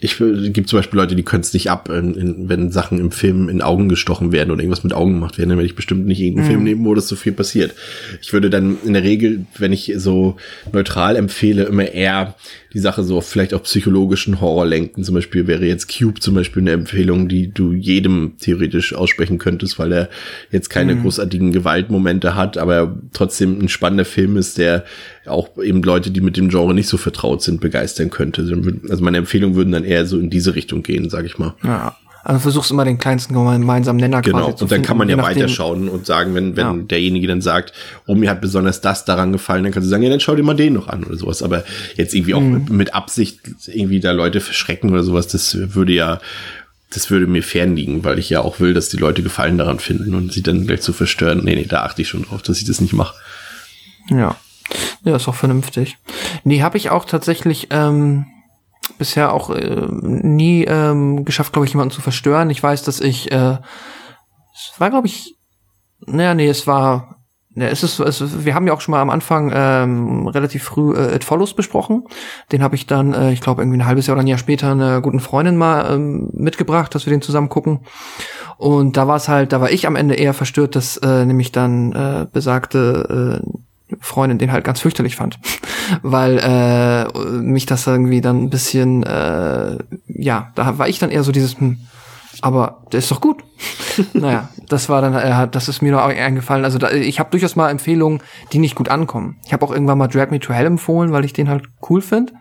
ich 0.00 0.16
gibt 0.18 0.68
zum 0.68 0.78
Beispiel 0.78 0.98
Leute, 0.98 1.16
die 1.16 1.22
können 1.22 1.42
es 1.42 1.52
nicht 1.52 1.70
ab, 1.70 1.88
in, 1.88 2.14
in, 2.14 2.48
wenn 2.48 2.70
Sachen 2.70 2.98
im 2.98 3.10
Film 3.10 3.48
in 3.48 3.62
Augen 3.62 3.88
gestochen 3.88 4.32
werden 4.32 4.50
oder 4.50 4.60
irgendwas 4.60 4.84
mit 4.84 4.92
Augen 4.92 5.14
gemacht 5.14 5.38
werden, 5.38 5.50
dann 5.50 5.58
werde 5.58 5.66
ich 5.66 5.76
bestimmt 5.76 6.06
nicht 6.06 6.20
irgendeinen 6.20 6.46
mhm. 6.46 6.50
Film 6.50 6.64
nehmen, 6.64 6.84
wo 6.84 6.94
das 6.94 7.08
so 7.08 7.16
viel 7.16 7.32
passiert. 7.32 7.74
Ich 8.20 8.32
würde 8.32 8.50
dann 8.50 8.78
in 8.84 8.92
der 8.92 9.02
Regel, 9.02 9.46
wenn 9.56 9.72
ich 9.72 9.92
so 9.96 10.36
neutral 10.72 11.16
empfehle, 11.16 11.64
immer 11.64 11.90
eher 11.90 12.34
die 12.74 12.80
Sache 12.80 13.02
so 13.02 13.20
vielleicht 13.20 13.54
auf 13.54 13.62
psychologischen 13.62 14.40
Horror 14.40 14.66
lenken. 14.66 15.02
Zum 15.02 15.14
Beispiel 15.14 15.46
wäre 15.46 15.64
jetzt 15.64 15.88
Cube 15.88 16.20
zum 16.20 16.34
Beispiel 16.34 16.62
eine 16.62 16.72
Empfehlung, 16.72 17.28
die 17.28 17.52
du 17.52 17.72
jedem 17.72 18.34
theoretisch 18.38 18.94
aussprechen 18.94 19.38
könntest, 19.38 19.78
weil 19.78 19.92
er 19.92 20.08
jetzt 20.50 20.68
keine 20.68 20.94
mhm. 20.94 21.02
großartigen 21.02 21.52
Gewaltmomente 21.52 22.34
hat, 22.34 22.58
aber 22.58 22.98
trotzdem 23.12 23.58
ein 23.60 23.68
spannender 23.68 24.04
Film 24.04 24.36
ist, 24.36 24.58
der 24.58 24.84
auch 25.28 25.48
eben 25.62 25.82
Leute, 25.82 26.10
die 26.10 26.20
mit 26.20 26.36
dem 26.36 26.48
Genre 26.48 26.74
nicht 26.74 26.88
so 26.88 26.96
vertraut 26.96 27.42
sind, 27.42 27.60
begeistern 27.60 28.10
könnte. 28.10 28.42
Also 28.88 29.02
meine 29.02 29.18
Empfehlungen 29.18 29.56
würden 29.56 29.72
dann 29.72 29.84
eher 29.84 30.06
so 30.06 30.18
in 30.18 30.30
diese 30.30 30.54
Richtung 30.54 30.82
gehen, 30.82 31.10
sag 31.10 31.24
ich 31.24 31.38
mal. 31.38 31.54
Ja. 31.62 31.96
Also 32.24 32.40
versuchst 32.40 32.70
immer 32.70 32.84
den 32.84 32.98
kleinsten 32.98 33.32
gemeinsamen 33.32 33.98
Nenner 33.98 34.20
genau. 34.20 34.38
quasi 34.38 34.56
zu 34.56 34.64
und 34.64 34.70
dann 34.70 34.76
finden, 34.76 34.86
kann 34.86 34.96
man 34.98 35.08
ja 35.08 35.16
weiterschauen 35.16 35.88
und 35.88 36.04
sagen, 36.04 36.34
wenn, 36.34 36.56
wenn 36.56 36.66
ja. 36.66 36.74
derjenige 36.74 37.26
dann 37.26 37.40
sagt, 37.40 37.72
oh, 38.06 38.14
mir 38.14 38.28
hat 38.28 38.40
besonders 38.40 38.80
das 38.80 39.04
daran 39.04 39.32
gefallen, 39.32 39.62
dann 39.62 39.72
kannst 39.72 39.86
du 39.86 39.90
sagen, 39.90 40.02
ja, 40.02 40.10
dann 40.10 40.20
schau 40.20 40.34
dir 40.34 40.42
mal 40.42 40.54
den 40.54 40.74
noch 40.74 40.88
an 40.88 41.04
oder 41.04 41.16
sowas. 41.16 41.42
Aber 41.42 41.64
jetzt 41.96 42.14
irgendwie 42.14 42.34
auch 42.34 42.42
mhm. 42.42 42.66
mit 42.68 42.92
Absicht 42.92 43.40
irgendwie 43.66 44.00
da 44.00 44.12
Leute 44.12 44.40
verschrecken 44.40 44.90
oder 44.90 45.04
sowas, 45.04 45.28
das 45.28 45.56
würde 45.74 45.92
ja, 45.92 46.20
das 46.90 47.10
würde 47.10 47.26
mir 47.26 47.42
fernliegen, 47.42 48.04
weil 48.04 48.18
ich 48.18 48.28
ja 48.28 48.40
auch 48.40 48.60
will, 48.60 48.74
dass 48.74 48.88
die 48.88 48.96
Leute 48.96 49.22
Gefallen 49.22 49.56
daran 49.56 49.78
finden 49.78 50.14
und 50.14 50.32
sie 50.32 50.42
dann 50.42 50.66
gleich 50.66 50.82
zu 50.82 50.92
verstören. 50.92 51.42
Nee, 51.44 51.54
nee, 51.54 51.66
da 51.66 51.84
achte 51.84 52.02
ich 52.02 52.08
schon 52.08 52.24
drauf, 52.24 52.42
dass 52.42 52.58
ich 52.58 52.66
das 52.66 52.80
nicht 52.80 52.92
mache. 52.92 53.14
Ja. 54.10 54.36
Ja, 55.04 55.16
ist 55.16 55.28
auch 55.28 55.34
vernünftig. 55.34 55.96
Nee, 56.44 56.62
habe 56.62 56.76
ich 56.76 56.90
auch 56.90 57.04
tatsächlich 57.04 57.68
ähm, 57.70 58.26
bisher 58.98 59.32
auch 59.32 59.50
äh, 59.50 59.86
nie 59.90 60.64
ähm, 60.64 61.24
geschafft, 61.24 61.52
glaube 61.52 61.66
ich, 61.66 61.72
jemanden 61.72 61.94
zu 61.94 62.00
verstören. 62.00 62.50
Ich 62.50 62.62
weiß, 62.62 62.82
dass 62.82 63.00
ich, 63.00 63.30
äh, 63.32 63.58
es 64.54 64.72
war, 64.78 64.90
glaube 64.90 65.06
ich, 65.06 65.36
naja, 66.06 66.34
nee, 66.34 66.48
es 66.48 66.66
war, 66.66 67.16
ja, 67.54 67.66
es 67.66 67.82
ist, 67.82 67.98
es, 67.98 68.44
wir 68.44 68.54
haben 68.54 68.66
ja 68.66 68.72
auch 68.72 68.80
schon 68.80 68.92
mal 68.92 69.00
am 69.00 69.10
Anfang 69.10 69.50
ähm, 69.54 70.28
relativ 70.28 70.62
früh 70.62 70.94
äh, 70.94 71.16
It 71.16 71.24
Follows 71.24 71.54
besprochen. 71.54 72.04
Den 72.52 72.62
habe 72.62 72.76
ich 72.76 72.86
dann, 72.86 73.14
äh, 73.14 73.32
ich 73.32 73.40
glaube, 73.40 73.62
irgendwie 73.62 73.78
ein 73.78 73.86
halbes 73.86 74.06
Jahr 74.06 74.14
oder 74.16 74.22
ein 74.22 74.28
Jahr 74.28 74.38
später 74.38 74.70
einer 74.70 75.00
guten 75.00 75.20
Freundin 75.20 75.56
mal 75.56 75.92
ähm, 75.92 76.30
mitgebracht, 76.32 76.94
dass 76.94 77.06
wir 77.06 77.10
den 77.10 77.22
zusammen 77.22 77.48
gucken. 77.48 77.80
Und 78.58 78.96
da 78.96 79.08
war 79.08 79.16
es 79.16 79.28
halt, 79.28 79.52
da 79.52 79.60
war 79.60 79.70
ich 79.70 79.86
am 79.86 79.96
Ende 79.96 80.14
eher 80.14 80.34
verstört, 80.34 80.76
dass 80.76 80.96
äh, 80.98 81.24
nämlich 81.24 81.52
dann 81.52 81.92
äh, 81.92 82.26
besagte 82.30 83.42
äh, 83.44 83.58
Freundin 84.00 84.38
den 84.38 84.52
halt 84.52 84.64
ganz 84.64 84.80
fürchterlich 84.80 85.16
fand, 85.16 85.38
weil 86.02 86.38
äh, 86.38 87.22
mich 87.40 87.66
das 87.66 87.86
irgendwie 87.86 88.20
dann 88.20 88.44
ein 88.44 88.50
bisschen, 88.50 89.02
äh, 89.02 89.78
ja, 90.06 90.52
da 90.54 90.78
war 90.78 90.88
ich 90.88 90.98
dann 90.98 91.10
eher 91.10 91.22
so 91.22 91.32
dieses, 91.32 91.58
hm, 91.58 91.78
aber 92.40 92.84
der 92.92 92.98
ist 92.98 93.10
doch 93.10 93.20
gut. 93.20 93.42
naja, 94.12 94.48
das 94.68 94.88
war 94.88 95.00
dann, 95.00 95.14
äh, 95.14 95.48
das 95.48 95.68
ist 95.68 95.82
mir 95.82 95.92
noch 95.92 96.02
eingefallen. 96.02 96.64
Also 96.64 96.78
da, 96.78 96.90
ich 96.90 97.18
habe 97.18 97.30
durchaus 97.30 97.56
mal 97.56 97.70
Empfehlungen, 97.70 98.20
die 98.52 98.58
nicht 98.58 98.74
gut 98.74 98.88
ankommen. 98.88 99.36
Ich 99.44 99.52
habe 99.52 99.64
auch 99.64 99.72
irgendwann 99.72 99.98
mal 99.98 100.08
Drag 100.08 100.30
Me 100.30 100.38
to 100.38 100.52
Hell 100.52 100.66
empfohlen, 100.66 101.12
weil 101.12 101.24
ich 101.24 101.32
den 101.32 101.48
halt 101.48 101.64
cool 101.88 102.00
finde. 102.00 102.32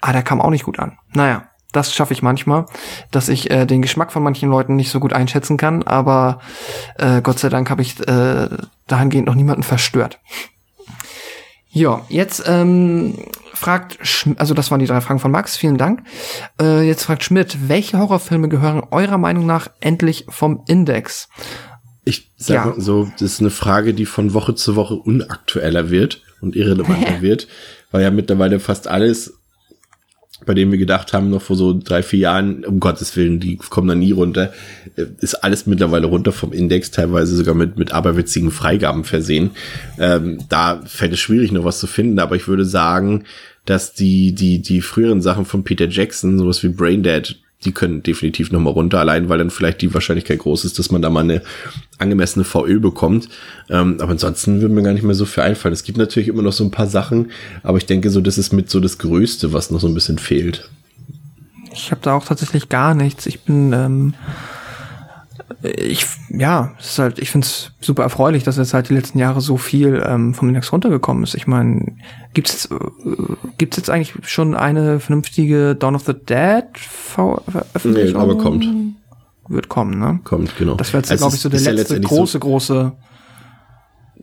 Ah, 0.00 0.12
der 0.12 0.22
kam 0.22 0.40
auch 0.40 0.50
nicht 0.50 0.64
gut 0.64 0.78
an. 0.78 0.98
Naja, 1.14 1.47
das 1.72 1.94
schaffe 1.94 2.14
ich 2.14 2.22
manchmal, 2.22 2.66
dass 3.10 3.28
ich 3.28 3.50
äh, 3.50 3.66
den 3.66 3.82
Geschmack 3.82 4.12
von 4.12 4.22
manchen 4.22 4.48
Leuten 4.48 4.76
nicht 4.76 4.90
so 4.90 5.00
gut 5.00 5.12
einschätzen 5.12 5.56
kann, 5.56 5.82
aber 5.82 6.40
äh, 6.96 7.20
Gott 7.20 7.38
sei 7.38 7.48
Dank 7.50 7.68
habe 7.70 7.82
ich 7.82 8.00
äh, 8.08 8.48
dahingehend 8.86 9.26
noch 9.26 9.34
niemanden 9.34 9.62
verstört. 9.62 10.18
Ja, 11.70 12.00
jetzt 12.08 12.42
ähm, 12.46 13.14
fragt, 13.52 13.98
Sch 14.02 14.28
also 14.36 14.54
das 14.54 14.70
waren 14.70 14.80
die 14.80 14.86
drei 14.86 15.02
Fragen 15.02 15.20
von 15.20 15.30
Max, 15.30 15.56
vielen 15.56 15.76
Dank. 15.76 16.02
Äh, 16.60 16.86
jetzt 16.86 17.04
fragt 17.04 17.22
Schmidt, 17.22 17.68
welche 17.68 17.98
Horrorfilme 17.98 18.48
gehören 18.48 18.82
eurer 18.90 19.18
Meinung 19.18 19.44
nach 19.44 19.68
endlich 19.80 20.24
vom 20.28 20.64
Index? 20.66 21.28
Ich 22.04 22.32
sage 22.36 22.70
ja. 22.70 22.80
so, 22.80 23.04
das 23.12 23.22
ist 23.22 23.40
eine 23.40 23.50
Frage, 23.50 23.92
die 23.92 24.06
von 24.06 24.32
Woche 24.32 24.54
zu 24.54 24.76
Woche 24.76 24.94
unaktueller 24.94 25.90
wird 25.90 26.22
und 26.40 26.56
irrelevanter 26.56 27.20
wird, 27.20 27.48
weil 27.90 28.02
ja 28.02 28.10
mittlerweile 28.10 28.60
fast 28.60 28.88
alles 28.88 29.37
bei 30.46 30.54
dem 30.54 30.70
wir 30.70 30.78
gedacht 30.78 31.12
haben, 31.12 31.30
noch 31.30 31.42
vor 31.42 31.56
so 31.56 31.78
drei, 31.78 32.02
vier 32.02 32.20
Jahren, 32.20 32.64
um 32.64 32.80
Gottes 32.80 33.16
Willen, 33.16 33.40
die 33.40 33.56
kommen 33.56 33.88
da 33.88 33.94
nie 33.94 34.12
runter, 34.12 34.52
äh, 34.96 35.06
ist 35.20 35.34
alles 35.34 35.66
mittlerweile 35.66 36.06
runter 36.06 36.32
vom 36.32 36.52
Index, 36.52 36.90
teilweise 36.90 37.34
sogar 37.36 37.54
mit, 37.54 37.78
mit 37.78 37.92
aberwitzigen 37.92 38.50
Freigaben 38.50 39.04
versehen. 39.04 39.50
Ähm, 39.98 40.38
da 40.48 40.80
fällt 40.84 41.12
es 41.12 41.20
schwierig, 41.20 41.52
noch 41.52 41.64
was 41.64 41.80
zu 41.80 41.86
finden, 41.86 42.18
aber 42.18 42.36
ich 42.36 42.48
würde 42.48 42.64
sagen, 42.64 43.24
dass 43.64 43.92
die, 43.92 44.34
die, 44.34 44.62
die 44.62 44.80
früheren 44.80 45.20
Sachen 45.20 45.44
von 45.44 45.64
Peter 45.64 45.88
Jackson, 45.88 46.38
sowas 46.38 46.62
wie 46.62 46.68
Braindead, 46.68 47.36
die 47.64 47.72
können 47.72 48.02
definitiv 48.02 48.52
nochmal 48.52 48.72
runter, 48.72 49.00
allein 49.00 49.28
weil 49.28 49.38
dann 49.38 49.50
vielleicht 49.50 49.82
die 49.82 49.92
Wahrscheinlichkeit 49.92 50.38
groß 50.38 50.64
ist, 50.64 50.78
dass 50.78 50.90
man 50.90 51.02
da 51.02 51.10
mal 51.10 51.24
eine 51.24 51.42
angemessene 51.98 52.44
VÖ 52.44 52.78
bekommt. 52.78 53.28
Ähm, 53.68 53.96
aber 54.00 54.12
ansonsten 54.12 54.60
würde 54.60 54.74
mir 54.74 54.82
gar 54.82 54.92
nicht 54.92 55.02
mehr 55.02 55.14
so 55.14 55.24
viel 55.24 55.42
einfallen. 55.42 55.72
Es 55.72 55.82
gibt 55.82 55.98
natürlich 55.98 56.28
immer 56.28 56.42
noch 56.42 56.52
so 56.52 56.62
ein 56.62 56.70
paar 56.70 56.86
Sachen, 56.86 57.32
aber 57.64 57.78
ich 57.78 57.86
denke 57.86 58.10
so, 58.10 58.20
das 58.20 58.38
ist 58.38 58.52
mit 58.52 58.70
so 58.70 58.78
das 58.78 58.98
Größte, 58.98 59.52
was 59.52 59.70
noch 59.70 59.80
so 59.80 59.88
ein 59.88 59.94
bisschen 59.94 60.18
fehlt. 60.18 60.70
Ich 61.72 61.90
habe 61.90 62.00
da 62.02 62.14
auch 62.14 62.24
tatsächlich 62.24 62.68
gar 62.68 62.94
nichts. 62.94 63.26
Ich 63.26 63.40
bin 63.40 63.72
ähm, 63.72 64.14
ich, 65.62 66.06
ja, 66.28 66.72
es 66.78 66.90
ist 66.90 66.98
halt, 66.98 67.18
ich 67.18 67.30
finde 67.30 67.46
es 67.46 67.72
super 67.80 68.02
erfreulich, 68.02 68.44
dass 68.44 68.56
jetzt 68.56 68.74
halt 68.74 68.88
die 68.90 68.94
letzten 68.94 69.18
Jahre 69.18 69.40
so 69.40 69.56
viel 69.56 70.02
ähm, 70.06 70.34
vom 70.34 70.48
Index 70.48 70.72
runtergekommen 70.72 71.24
ist. 71.24 71.34
Ich 71.34 71.46
meine, 71.46 71.96
gibt's 72.34 72.66
äh, 72.66 72.76
gibt's 73.56 73.76
jetzt 73.76 73.90
eigentlich 73.90 74.14
schon 74.22 74.54
eine 74.54 75.00
vernünftige 75.00 75.74
Dawn 75.74 75.94
of 75.94 76.04
the 76.04 76.14
Dead 76.14 76.64
Veröffentlichung? 76.74 78.12
Nee, 78.12 78.14
aber 78.14 78.38
kommt. 78.38 78.66
Wird 79.48 79.68
kommen, 79.68 79.98
ne? 79.98 80.20
Kommt, 80.24 80.56
genau. 80.58 80.74
Das 80.74 80.92
wäre 80.92 81.02
jetzt, 81.02 81.10
also 81.10 81.24
glaube 81.24 81.36
ich, 81.36 81.40
so 81.40 81.48
der 81.48 81.72
letzte 81.72 82.00
große, 82.00 82.32
so 82.32 82.38
große 82.38 82.92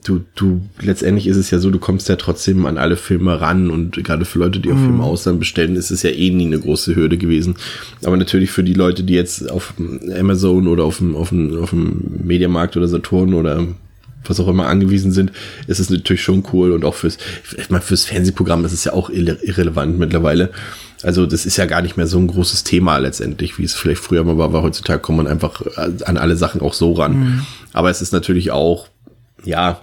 du, 0.06 0.24
du, 0.36 0.62
letztendlich 0.80 1.28
ist 1.28 1.38
es 1.38 1.50
ja 1.52 1.60
so, 1.60 1.72
du 1.72 1.80
kommst 1.80 2.08
ja 2.10 2.16
trotzdem 2.16 2.66
an 2.66 2.78
alle 2.78 2.96
Filme 2.96 3.42
ran 3.42 3.72
und 3.72 4.04
gerade 4.04 4.24
für 4.24 4.40
Leute, 4.40 4.60
die 4.60 4.72
auf 4.72 4.78
mm. 4.78 4.86
Filme 4.86 5.04
Ausland 5.04 5.40
bestellen, 5.40 5.76
ist 5.76 5.92
es 5.92 6.04
ja 6.04 6.12
eh 6.12 6.30
nie 6.30 6.46
eine 6.46 6.60
große 6.60 6.96
Hürde 6.96 7.18
gewesen. 7.18 7.56
Aber 8.04 8.16
natürlich 8.16 8.52
für 8.52 8.64
die 8.64 8.74
Leute, 8.74 9.04
die 9.04 9.16
jetzt 9.16 9.50
auf 9.50 9.74
Amazon 10.18 10.68
oder 10.68 10.84
auf 10.84 11.00
dem, 11.00 11.16
auf 11.16 11.30
dem, 11.30 11.58
auf 11.58 11.72
dem 11.72 12.20
Mediamarkt 12.24 12.78
oder 12.78 12.88
Saturn 12.88 13.34
oder 13.34 13.66
was 14.28 14.40
auch 14.40 14.48
immer 14.48 14.68
angewiesen 14.68 15.12
sind, 15.12 15.32
ist 15.68 15.80
es 15.80 15.90
natürlich 15.90 16.24
schon 16.24 16.44
cool 16.54 16.72
und 16.72 16.86
auch 16.86 16.96
fürs, 16.96 17.18
ich 17.58 17.70
meine, 17.70 17.84
fürs 17.84 18.06
Fernsehprogramm 18.06 18.66
ist 18.66 18.74
es 18.74 18.84
ja 18.84 18.94
auch 18.94 19.10
irre 19.10 19.38
irrelevant 19.44 20.00
mittlerweile. 20.00 20.52
Also 21.04 21.26
das 21.28 21.46
ist 21.46 21.58
ja 21.58 21.66
gar 21.66 21.82
nicht 21.82 21.98
mehr 21.98 22.08
so 22.08 22.18
ein 22.18 22.28
großes 22.28 22.64
Thema 22.64 22.98
letztendlich, 22.98 23.60
wie 23.60 23.64
es 23.64 23.76
vielleicht 23.76 24.02
früher 24.02 24.24
mal 24.24 24.38
war, 24.38 24.54
weil 24.54 24.64
heutzutage 24.64 25.00
kommt 25.00 25.18
man 25.18 25.28
einfach 25.28 25.62
an 25.78 26.18
alle 26.18 26.36
Sachen 26.38 26.62
auch 26.62 26.74
so 26.74 26.94
ran. 26.94 27.20
Mhm. 27.20 27.42
Aber 27.74 27.92
es 27.92 28.02
ist 28.02 28.14
natürlich 28.14 28.50
auch, 28.50 28.88
ja, 29.44 29.82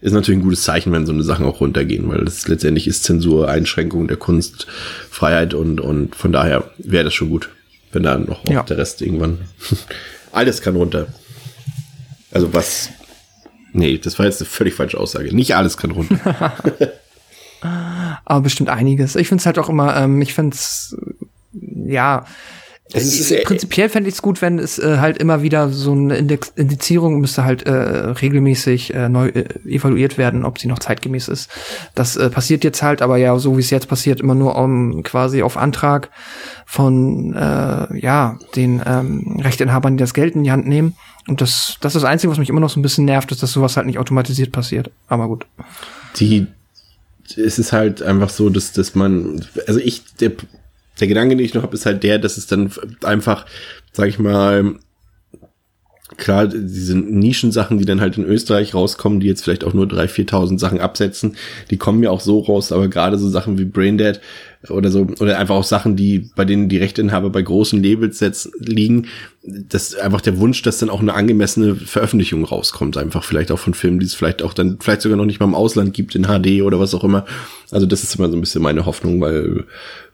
ist 0.00 0.12
natürlich 0.12 0.40
ein 0.40 0.44
gutes 0.44 0.62
Zeichen, 0.62 0.92
wenn 0.92 1.06
so 1.06 1.12
eine 1.12 1.22
Sachen 1.22 1.46
auch 1.46 1.60
runtergehen, 1.60 2.08
weil 2.08 2.24
das 2.24 2.48
letztendlich 2.48 2.86
ist 2.86 3.04
Zensur, 3.04 3.48
Einschränkung 3.48 4.08
der 4.08 4.16
Kunstfreiheit 4.16 5.54
und, 5.54 5.80
und 5.80 6.14
von 6.14 6.32
daher 6.32 6.70
wäre 6.78 7.04
das 7.04 7.14
schon 7.14 7.30
gut, 7.30 7.48
wenn 7.92 8.02
da 8.02 8.18
noch 8.18 8.46
ja. 8.48 8.62
der 8.62 8.78
Rest 8.78 9.02
irgendwann 9.02 9.40
alles 10.32 10.60
kann 10.62 10.76
runter. 10.76 11.08
Also 12.30 12.52
was, 12.52 12.90
nee, 13.72 13.98
das 13.98 14.18
war 14.18 14.26
jetzt 14.26 14.40
eine 14.40 14.48
völlig 14.48 14.74
falsche 14.74 14.98
Aussage. 14.98 15.34
Nicht 15.34 15.56
alles 15.56 15.76
kann 15.76 15.90
runter. 15.92 16.52
Aber 18.24 18.40
bestimmt 18.40 18.68
einiges. 18.68 19.16
Ich 19.16 19.28
finde 19.28 19.40
es 19.40 19.46
halt 19.46 19.58
auch 19.58 19.68
immer, 19.68 19.96
ähm, 19.96 20.20
ich 20.20 20.34
finde 20.34 20.54
es, 20.54 20.96
ja, 21.52 22.26
es 22.92 23.30
ist, 23.30 23.44
prinzipiell 23.44 23.88
fände 23.88 24.08
ich 24.08 24.14
es 24.14 24.22
gut, 24.22 24.40
wenn 24.42 24.58
es 24.58 24.78
äh, 24.78 24.98
halt 24.98 25.18
immer 25.18 25.42
wieder 25.42 25.70
so 25.70 25.92
eine 25.92 26.16
Index 26.16 26.52
Indizierung 26.54 27.20
müsste 27.20 27.44
halt 27.44 27.66
äh, 27.66 27.72
regelmäßig 27.72 28.94
äh, 28.94 29.08
neu 29.08 29.28
äh, 29.28 29.44
evaluiert 29.66 30.18
werden, 30.18 30.44
ob 30.44 30.58
sie 30.58 30.68
noch 30.68 30.78
zeitgemäß 30.78 31.28
ist. 31.28 31.50
Das 31.94 32.16
äh, 32.16 32.30
passiert 32.30 32.62
jetzt 32.62 32.82
halt, 32.82 33.02
aber 33.02 33.16
ja, 33.16 33.36
so 33.38 33.56
wie 33.56 33.60
es 33.60 33.70
jetzt 33.70 33.88
passiert, 33.88 34.20
immer 34.20 34.36
nur 34.36 34.56
um 34.56 35.02
quasi 35.02 35.42
auf 35.42 35.56
Antrag 35.56 36.10
von 36.64 37.34
äh, 37.34 37.98
ja 37.98 38.38
den 38.54 38.80
ähm, 38.86 39.40
Rechteinhabern, 39.42 39.96
die 39.96 40.02
das 40.02 40.14
Geld 40.14 40.36
in 40.36 40.44
die 40.44 40.52
Hand 40.52 40.66
nehmen. 40.66 40.94
Und 41.26 41.40
das, 41.40 41.76
das 41.80 41.96
ist 41.96 42.02
das 42.02 42.08
Einzige, 42.08 42.30
was 42.30 42.38
mich 42.38 42.50
immer 42.50 42.60
noch 42.60 42.70
so 42.70 42.78
ein 42.78 42.82
bisschen 42.82 43.04
nervt, 43.04 43.32
ist, 43.32 43.42
dass 43.42 43.50
sowas 43.50 43.76
halt 43.76 43.86
nicht 43.86 43.98
automatisiert 43.98 44.52
passiert. 44.52 44.92
Aber 45.08 45.26
gut. 45.26 45.44
Die 46.18 46.46
es 47.36 47.58
ist 47.58 47.72
halt 47.72 48.02
einfach 48.02 48.30
so, 48.30 48.50
dass, 48.50 48.72
dass 48.72 48.94
man, 48.94 49.44
also 49.66 49.80
ich, 49.80 50.04
der 50.20 50.30
der 51.00 51.08
Gedanke, 51.08 51.36
den 51.36 51.44
ich 51.44 51.54
noch 51.54 51.62
habe, 51.62 51.74
ist 51.74 51.86
halt 51.86 52.02
der, 52.02 52.18
dass 52.18 52.36
es 52.36 52.46
dann 52.46 52.70
einfach, 53.02 53.46
sag 53.92 54.08
ich 54.08 54.18
mal, 54.18 54.76
klar, 56.16 56.46
diese 56.46 56.96
Nischensachen, 56.96 57.78
die 57.78 57.84
dann 57.84 58.00
halt 58.00 58.16
in 58.16 58.24
Österreich 58.24 58.74
rauskommen, 58.74 59.20
die 59.20 59.26
jetzt 59.26 59.42
vielleicht 59.42 59.64
auch 59.64 59.74
nur 59.74 59.86
3.000, 59.86 60.28
4.000 60.28 60.58
Sachen 60.58 60.80
absetzen, 60.80 61.36
die 61.70 61.76
kommen 61.76 62.02
ja 62.02 62.10
auch 62.10 62.20
so 62.20 62.40
raus, 62.40 62.72
aber 62.72 62.88
gerade 62.88 63.18
so 63.18 63.28
Sachen 63.28 63.58
wie 63.58 63.64
Braindead 63.64 64.20
oder 64.68 64.90
so, 64.90 65.06
oder 65.20 65.38
einfach 65.38 65.54
auch 65.54 65.64
Sachen, 65.64 65.96
die, 65.96 66.30
bei 66.34 66.44
denen 66.44 66.68
die 66.68 66.78
Rechteinhaber 66.78 67.30
bei 67.30 67.42
großen 67.42 67.82
Labels 67.82 68.20
jetzt 68.20 68.50
liegen, 68.58 69.06
das 69.46 69.90
ist 69.90 70.00
einfach 70.00 70.20
der 70.20 70.38
Wunsch, 70.38 70.62
dass 70.62 70.78
dann 70.78 70.90
auch 70.90 71.00
eine 71.00 71.14
angemessene 71.14 71.76
Veröffentlichung 71.76 72.44
rauskommt, 72.44 72.96
einfach 72.96 73.22
vielleicht 73.22 73.52
auch 73.52 73.58
von 73.58 73.74
Filmen, 73.74 74.00
die 74.00 74.06
es 74.06 74.14
vielleicht 74.14 74.42
auch 74.42 74.54
dann, 74.54 74.78
vielleicht 74.80 75.02
sogar 75.02 75.16
noch 75.16 75.24
nicht 75.24 75.38
mal 75.38 75.46
im 75.46 75.54
Ausland 75.54 75.94
gibt, 75.94 76.14
in 76.16 76.24
HD 76.24 76.62
oder 76.62 76.80
was 76.80 76.94
auch 76.94 77.04
immer. 77.04 77.24
Also 77.70 77.86
das 77.86 78.02
ist 78.02 78.16
immer 78.16 78.28
so 78.28 78.36
ein 78.36 78.40
bisschen 78.40 78.62
meine 78.62 78.86
Hoffnung, 78.86 79.20
weil 79.20 79.64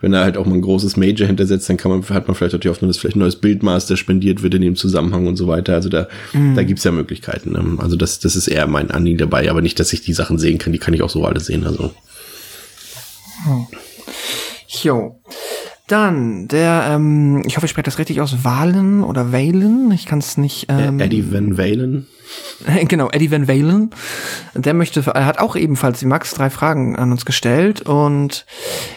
wenn 0.01 0.13
er 0.13 0.25
halt 0.25 0.37
auch 0.37 0.45
mal 0.45 0.55
ein 0.55 0.63
großes 0.63 0.97
Major 0.97 1.27
hintersetzt, 1.27 1.69
dann 1.69 1.77
kann 1.79 1.91
man, 1.91 2.07
hat 2.11 2.29
man 2.29 2.35
vielleicht 2.35 2.55
auch 2.55 2.61
die 2.61 2.69
Hoffnung, 2.69 2.89
dass 2.91 2.99
vielleicht 2.99 3.17
ein 3.17 3.21
neues 3.21 3.37
Bildmaster 3.37 3.97
spendiert 3.97 4.43
wird 4.43 4.55
in 4.55 4.63
dem 4.63 4.77
Zusammenhang 4.77 5.27
und 5.27 5.37
so 5.37 5.47
weiter. 5.47 5.75
Also 5.75 5.89
da, 5.89 6.09
mhm. 6.33 6.55
da 6.55 6.63
gibt's 6.63 6.85
ja 6.85 6.93
Möglichkeiten. 6.93 7.53
Ne? 7.53 7.79
Also 7.79 7.97
das, 7.97 8.19
das 8.19 8.37
ist 8.37 8.49
eher 8.49 8.67
mein 8.67 8.91
Anliegen 8.91 9.19
dabei, 9.19 9.51
aber 9.51 9.63
nicht, 9.63 9.81
dass 9.81 9.93
ich 9.93 10.03
die 10.03 10.13
Sachen 10.13 10.39
sehen 10.39 10.59
kann, 10.59 10.73
die 10.73 10.79
kann 10.79 10.93
ich 10.93 11.03
auch 11.03 11.11
so 11.11 11.25
alle 11.25 11.41
sehen. 11.41 11.65
Also. 11.65 11.93
Hm. 13.45 13.67
Jo. 14.81 15.21
Dann 15.89 16.49
der, 16.49 16.87
ähm, 16.89 17.43
ich 17.45 17.57
hoffe, 17.57 17.67
ich 17.67 17.71
spreche 17.71 17.85
das 17.85 17.99
richtig 17.99 18.21
aus, 18.21 18.45
Wahlen 18.45 19.05
oder 19.05 19.33
Valen. 19.33 19.91
Ich 19.93 20.07
kann 20.07 20.21
es 20.21 20.39
nicht. 20.39 20.67
Ähm, 20.69 21.01
Eddie 21.01 21.33
Van 21.33 21.59
Valen. 21.59 22.07
genau, 22.89 23.11
Eddie 23.11 23.31
Van 23.31 23.49
Valen. 23.49 23.91
Der 24.55 24.75
möchte, 24.75 25.03
er 25.07 25.27
hat 25.27 25.39
auch 25.39 25.57
ebenfalls 25.57 25.99
die 25.99 26.07
Max 26.07 26.33
drei 26.33 26.51
Fragen 26.51 26.97
an 26.97 27.13
uns 27.13 27.27
gestellt 27.27 27.83
und 27.83 28.47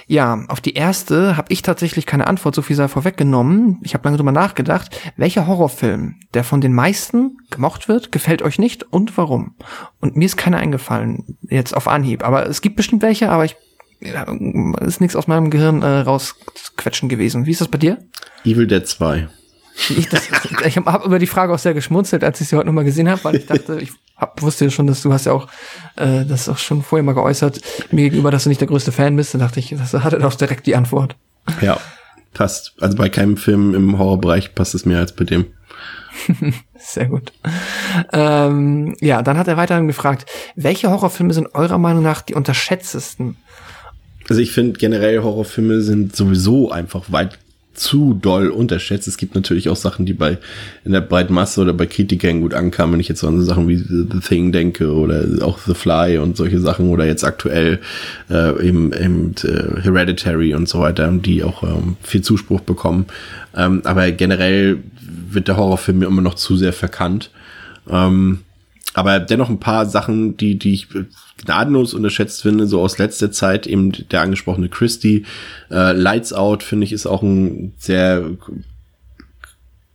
ja, 0.08 0.46
auf 0.48 0.62
die 0.62 0.76
erste 0.76 1.36
habe 1.36 1.52
ich 1.52 1.64
tatsächlich 1.64 2.06
keine 2.06 2.28
Antwort, 2.28 2.56
so 2.56 2.62
viel 2.62 2.76
sei 2.76 2.88
vorweggenommen. 2.88 3.80
Ich 3.84 3.94
habe 3.94 4.06
lange 4.06 4.18
drüber 4.18 4.32
nachgedacht, 4.32 4.98
welcher 5.18 5.48
Horrorfilm, 5.48 6.16
der 6.34 6.44
von 6.44 6.62
den 6.62 6.74
meisten 6.74 7.38
gemocht 7.50 7.88
wird, 7.88 8.12
gefällt 8.12 8.42
euch 8.42 8.60
nicht 8.60 8.84
und 8.84 9.18
warum? 9.18 9.56
Und 10.00 10.16
mir 10.16 10.26
ist 10.26 10.38
keiner 10.38 10.58
eingefallen 10.58 11.38
jetzt 11.42 11.76
auf 11.76 11.88
Anhieb, 11.88 12.24
aber 12.24 12.48
es 12.48 12.62
gibt 12.62 12.76
bestimmt 12.76 13.02
welche, 13.02 13.30
aber 13.30 13.46
ich 13.46 13.56
ist 14.02 15.02
nichts 15.02 15.16
aus 15.16 15.28
meinem 15.28 15.50
Gehirn 15.50 15.82
äh, 15.82 16.00
rausquetschen 16.00 17.10
gewesen. 17.10 17.46
Wie 17.46 17.52
ist 17.52 17.62
das 17.62 17.68
bei 17.68 17.78
dir? 17.78 17.98
Evil 18.44 18.68
Dead 18.68 18.86
2. 18.86 19.28
Ich, 19.90 20.10
das, 20.10 20.30
ich 20.66 20.78
habe 20.78 20.92
hab 20.92 21.06
über 21.06 21.20
die 21.20 21.28
Frage 21.28 21.54
auch 21.54 21.60
sehr 21.60 21.74
geschmunzelt, 21.74 22.24
als 22.24 22.40
ich 22.42 22.48
sie 22.48 22.56
heute 22.56 22.68
nochmal 22.68 22.86
gesehen 22.86 23.10
habe, 23.10 23.24
weil 23.24 23.36
ich 23.36 23.46
dachte, 23.46 23.80
ich 23.80 23.92
hab, 24.16 24.42
wusste 24.42 24.66
ja 24.66 24.72
schon, 24.72 24.88
dass 24.88 25.02
du 25.02 25.12
hast 25.12 25.26
ja 25.26 25.34
auch 25.34 25.48
äh, 25.98 26.26
das 26.26 26.48
auch 26.48 26.58
schon 26.58 26.84
vorher 26.84 27.04
mal 27.04 27.14
geäußert, 27.14 27.60
mir 27.92 28.04
gegenüber, 28.04 28.32
dass 28.32 28.44
du 28.44 28.50
nicht 28.50 28.62
der 28.62 28.68
größte 28.68 28.92
Fan 28.92 29.16
bist. 29.16 29.34
Dann 29.34 29.42
dachte 29.42 29.60
ich, 29.60 29.76
das 29.78 29.94
hat 29.94 30.14
er 30.14 30.26
auch 30.26 30.34
direkt 30.36 30.66
die 30.68 30.76
Antwort. 30.76 31.16
Ja, 31.62 31.80
passt. 32.34 32.74
Also 32.80 32.98
bei 32.98 33.10
keinem 33.10 33.38
Film 33.38 33.74
im 33.74 33.98
Horrorbereich 33.98 34.56
passt 34.56 34.76
es 34.76 34.86
mehr 34.86 35.00
als 35.00 35.14
bei 35.14 35.26
dem. 35.26 35.48
Sehr 36.78 37.08
gut. 37.08 37.34
Ähm, 38.14 38.96
ja, 39.02 39.22
dann 39.22 39.38
hat 39.38 39.48
er 39.48 39.58
weiterhin 39.58 39.88
gefragt, 39.88 40.26
welche 40.56 40.90
Horrorfilme 40.90 41.34
sind 41.34 41.54
eurer 41.54 41.78
Meinung 41.78 42.04
nach 42.04 42.22
die 42.22 42.36
unterschätztesten? 42.36 43.38
Also 44.30 44.42
ich 44.42 44.52
finde 44.52 44.80
generell 44.80 45.22
Horrorfilme 45.22 45.82
sind 45.82 46.16
sowieso 46.16 46.72
einfach 46.72 47.12
weit 47.12 47.38
zu 47.76 48.14
doll 48.14 48.50
unterschätzt. 48.50 49.08
Es 49.08 49.18
gibt 49.18 49.36
natürlich 49.36 49.70
auch 49.70 49.76
Sachen, 49.76 50.06
die 50.06 50.14
bei 50.14 50.38
in 50.84 50.94
der 50.94 51.02
breiten 51.02 51.34
Masse 51.34 51.62
oder 51.62 51.74
bei 51.74 51.86
Kritikern 51.86 52.42
gut 52.42 52.54
ankamen, 52.54 52.94
wenn 52.94 53.00
ich 53.00 53.10
jetzt 53.10 53.24
an 53.24 53.40
so 53.40 53.46
Sachen 53.46 53.68
wie 53.68 53.78
The 53.78 54.20
Thing 54.26 54.52
denke 54.52 54.92
oder 54.94 55.26
auch 55.42 55.60
The 55.60 55.74
Fly 55.74 56.18
und 56.18 56.38
solche 56.38 56.60
Sachen 56.60 56.90
oder 56.90 57.06
jetzt 57.06 57.24
aktuell 57.24 57.80
äh, 58.30 58.68
eben, 58.68 58.94
eben 58.94 59.36
äh, 59.44 59.82
Hereditary 59.82 60.56
und 60.56 60.70
so 60.70 60.80
weiter, 60.80 61.12
die 61.12 61.44
auch 61.44 61.64
ähm, 61.64 61.98
viel 62.02 62.22
Zuspruch 62.22 62.62
bekommen. 62.62 63.06
Ähm, 63.56 63.82
aber 63.84 64.10
generell 64.12 64.78
wird 65.30 65.48
der 65.48 65.58
Horrorfilm 65.58 66.00
mir 66.00 66.08
immer 66.08 66.22
noch 66.22 66.36
zu 66.36 66.56
sehr 66.56 66.74
verkannt. 66.74 67.30
Ähm, 67.90 68.40
aber 68.96 69.20
dennoch 69.20 69.50
ein 69.50 69.60
paar 69.60 69.86
Sachen, 69.86 70.38
die, 70.38 70.58
die 70.58 70.74
ich 70.74 70.88
gnadenlos 71.38 71.94
unterschätzt 71.94 72.42
finde, 72.42 72.66
so 72.66 72.80
aus 72.80 72.98
letzter 72.98 73.30
Zeit, 73.30 73.68
eben 73.68 73.92
der 73.92 74.22
angesprochene 74.22 74.70
Christie, 74.70 75.26
äh, 75.70 75.92
Lights 75.92 76.32
Out, 76.32 76.64
finde 76.64 76.86
ich, 76.86 76.94
ist 76.94 77.06
auch 77.06 77.22
ein 77.22 77.74
sehr 77.78 78.24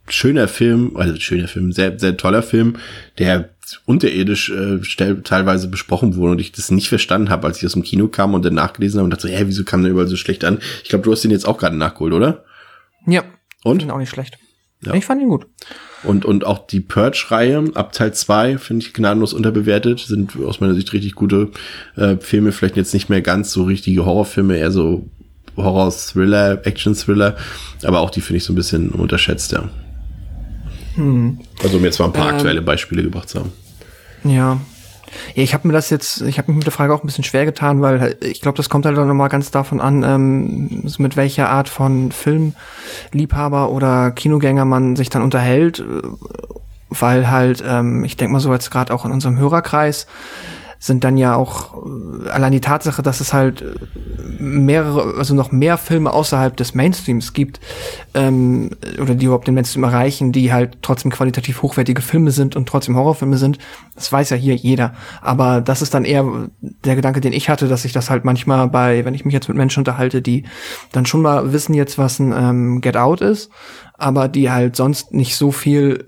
schöner 0.07 0.49
Film, 0.49 0.97
also 0.97 1.19
schöner 1.19 1.49
Film, 1.49 1.73
sehr, 1.73 1.99
sehr 1.99 2.19
toller 2.19 2.43
Film, 2.43 2.77
der 3.19 3.49
unterirdisch 3.87 4.51
äh, 4.51 4.81
teilweise 5.25 5.69
besprochen 5.69 6.17
wurde 6.17 6.33
und 6.33 6.41
ich 6.41 6.53
das 6.53 6.71
nicht 6.71 6.91
verstanden 6.91 7.31
habe, 7.31 7.47
als 7.47 7.57
ich 7.59 7.65
aus 7.65 7.73
dem 7.73 7.83
Kino 7.83 8.09
kam 8.09 8.35
und 8.35 8.45
dann 8.45 8.55
nachgelesen 8.55 8.99
habe 8.99 9.05
und 9.05 9.11
dachte 9.13 9.29
so, 9.29 9.33
hä, 9.33 9.45
wieso 9.47 9.65
kam 9.65 9.81
der 9.81 9.93
überall 9.93 10.09
so 10.09 10.17
schlecht 10.17 10.45
an? 10.45 10.59
Ich 10.83 10.91
glaube, 10.91 11.05
du 11.05 11.13
hast 11.13 11.25
den 11.25 11.31
jetzt 11.31 11.49
auch 11.49 11.57
gerade 11.57 11.77
nachgeholt, 11.77 12.13
oder? 12.13 12.45
Ja. 13.07 13.25
Und? 13.63 13.91
Auch 13.91 13.99
nicht 13.99 14.11
schlecht. 14.11 14.37
Ja. 14.85 14.95
Ich 14.95 15.05
fand 15.05 15.21
ihn 15.21 15.29
gut. 15.29 15.47
Und, 16.03 16.25
und 16.25 16.47
auch 16.47 16.67
die 16.67 16.81
Purge-Reihe 16.81 17.73
ab 17.75 17.93
Teil 17.93 18.15
2 18.15 18.57
finde 18.57 18.87
ich 18.87 18.95
gnadenlos 18.95 19.35
unterbewertet. 19.35 20.01
Sind 20.01 20.37
aus 20.43 20.61
meiner 20.61 20.75
Sicht 20.75 20.93
richtig 20.95 21.15
gute 21.15 21.51
äh, 21.97 22.17
Filme. 22.17 22.53
Vielleicht 22.53 22.77
jetzt 22.77 22.95
nicht 22.95 23.11
mehr 23.11 23.21
ganz 23.21 23.53
so 23.53 23.65
richtige 23.65 24.07
Horrorfilme, 24.07 24.57
eher 24.57 24.71
so 24.71 25.07
Horror-Thriller, 25.57 26.67
Action-Thriller. 26.67 27.37
Aber 27.83 28.01
auch 28.01 28.11
die 28.11 28.23
finde 28.23 28.39
ich 28.39 28.45
so 28.45 28.53
ein 28.53 28.57
bisschen 28.57 28.91
unterschätzt, 28.91 29.53
ja. 29.53 29.69
Hm. 30.95 31.39
Also 31.63 31.77
um 31.77 31.85
jetzt 31.85 31.99
mal 31.99 32.07
ein 32.07 32.13
paar 32.13 32.31
ähm, 32.31 32.35
aktuelle 32.37 32.63
Beispiele 32.63 33.03
gebracht 33.03 33.29
zu 33.29 33.41
haben. 33.41 33.53
Ja, 34.25 34.61
ja, 35.35 35.43
ich 35.43 35.55
habe 35.55 35.67
mir 35.67 35.73
das 35.73 35.91
jetzt, 35.91 36.23
ich 36.23 36.39
habe 36.39 36.51
mich 36.51 36.59
mit 36.59 36.67
der 36.67 36.73
Frage 36.73 36.95
auch 36.95 37.03
ein 37.03 37.07
bisschen 37.07 37.25
schwer 37.25 37.45
getan, 37.45 37.81
weil 37.81 38.17
ich 38.21 38.41
glaube, 38.41 38.57
das 38.57 38.69
kommt 38.69 38.87
halt 38.87 38.99
auch 38.99 39.05
nochmal 39.05 39.29
ganz 39.29 39.51
davon 39.51 39.81
an, 39.81 40.03
ähm, 40.03 40.85
mit 40.99 41.17
welcher 41.17 41.49
Art 41.49 41.69
von 41.69 42.13
Filmliebhaber 42.13 43.71
oder 43.71 44.11
Kinogänger 44.11 44.65
man 44.65 44.97
sich 44.97 45.11
dann 45.11 45.23
unterhält, 45.23 45.85
weil 46.89 47.31
halt, 47.31 47.63
ähm, 47.67 48.05
ich 48.05 48.17
denke 48.17 48.33
mal 48.33 48.41
so 48.41 48.53
jetzt 48.53 48.71
gerade 48.71 48.93
auch 48.93 49.05
in 49.05 49.13
unserem 49.13 49.39
Hörerkreis, 49.39 50.07
sind 50.83 51.05
dann 51.05 51.19
ja 51.19 51.37
auch 51.37 51.75
äh, 51.75 52.31
allein 52.31 52.53
die 52.53 52.63
Tatsache, 52.63 53.03
dass 53.03 53.21
es 53.21 53.35
halt 53.35 53.61
äh, 53.61 53.75
mehrere, 54.43 55.19
also 55.19 55.35
noch 55.35 55.53
mehr 55.53 55.77
Filme 55.77 56.11
außerhalb 56.11 56.57
des 56.57 56.75
Mainstreams 56.75 57.35
gibt, 57.35 57.61
ähm, 58.15 58.71
oder 58.99 59.15
die 59.15 59.27
überhaupt 59.27 59.47
den 59.47 59.55
Mainstream 59.55 59.85
erreichen, 59.85 60.33
die 60.33 60.53
halt 60.53 60.79
trotzdem 60.81 61.11
qualitativ 61.11 61.61
hochwertige 61.61 62.01
Filme 62.01 62.31
sind 62.31 62.57
und 62.57 62.67
trotzdem 62.67 62.97
Horrorfilme 62.97 63.37
sind. 63.37 63.59
Das 63.95 64.11
weiß 64.11 64.31
ja 64.31 64.39
hier 64.39 64.55
jeder. 64.55 64.95
Aber 65.21 65.61
das 65.61 65.83
ist 65.83 65.93
dann 65.93 66.07
eher 66.07 66.25
der 66.61 66.97
Gedanke, 66.97 67.21
den 67.21 67.35
ich 67.35 67.51
hatte, 67.51 67.69
dass 67.69 67.85
ich 67.85 67.93
das 67.93 68.09
halt 68.09 68.25
manchmal 68.25 68.69
bei, 68.69 69.05
wenn 69.05 69.15
ich 69.15 69.27
mich 69.27 69.35
jetzt 69.35 69.49
mit 69.49 69.59
Menschen 69.59 69.81
unterhalte, 69.81 70.23
die 70.23 70.45
dann 70.93 71.05
schon 71.05 71.21
mal 71.21 71.53
wissen 71.53 71.75
jetzt, 71.75 71.99
was 71.99 72.19
ein 72.19 72.33
ähm, 72.33 72.81
Get 72.81 72.97
Out 72.97 73.21
ist, 73.21 73.51
aber 73.99 74.29
die 74.29 74.51
halt 74.51 74.77
sonst 74.77 75.13
nicht 75.13 75.37
so 75.37 75.53
viel 75.53 76.07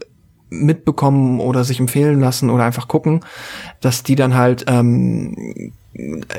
mitbekommen 0.53 1.41
oder 1.41 1.65
sich 1.65 1.81
empfehlen 1.81 2.20
lassen 2.20 2.51
oder 2.51 2.65
einfach 2.65 2.89
gucken, 2.89 3.20
dass 3.81 4.03
die 4.03 4.16
dann 4.16 4.35
halt 4.35 4.65
ähm, 4.69 5.73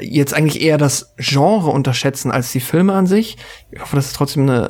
jetzt 0.02 0.34
eigentlich 0.34 0.62
eher 0.62 0.78
das 0.78 1.14
Genre 1.18 1.70
unterschätzen 1.70 2.32
als 2.32 2.52
die 2.52 2.60
Filme 2.60 2.94
an 2.94 3.06
sich. 3.06 3.38
Ich 3.72 3.82
hoffe, 3.82 3.96
das 3.96 4.08
ist 4.08 4.16
trotzdem 4.16 4.44
eine 4.44 4.70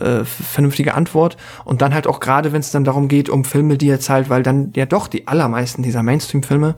äh, 0.00 0.24
vernünftige 0.24 0.94
Antwort. 0.94 1.36
Und 1.64 1.82
dann 1.82 1.92
halt 1.92 2.06
auch 2.06 2.18
gerade, 2.18 2.52
wenn 2.52 2.60
es 2.60 2.70
dann 2.70 2.84
darum 2.84 3.08
geht, 3.08 3.28
um 3.28 3.44
Filme, 3.44 3.76
die 3.76 3.86
jetzt 3.86 4.08
halt, 4.08 4.30
weil 4.30 4.42
dann 4.42 4.72
ja 4.74 4.86
doch 4.86 5.08
die 5.08 5.28
allermeisten 5.28 5.82
dieser 5.82 6.02
Mainstream-Filme 6.02 6.76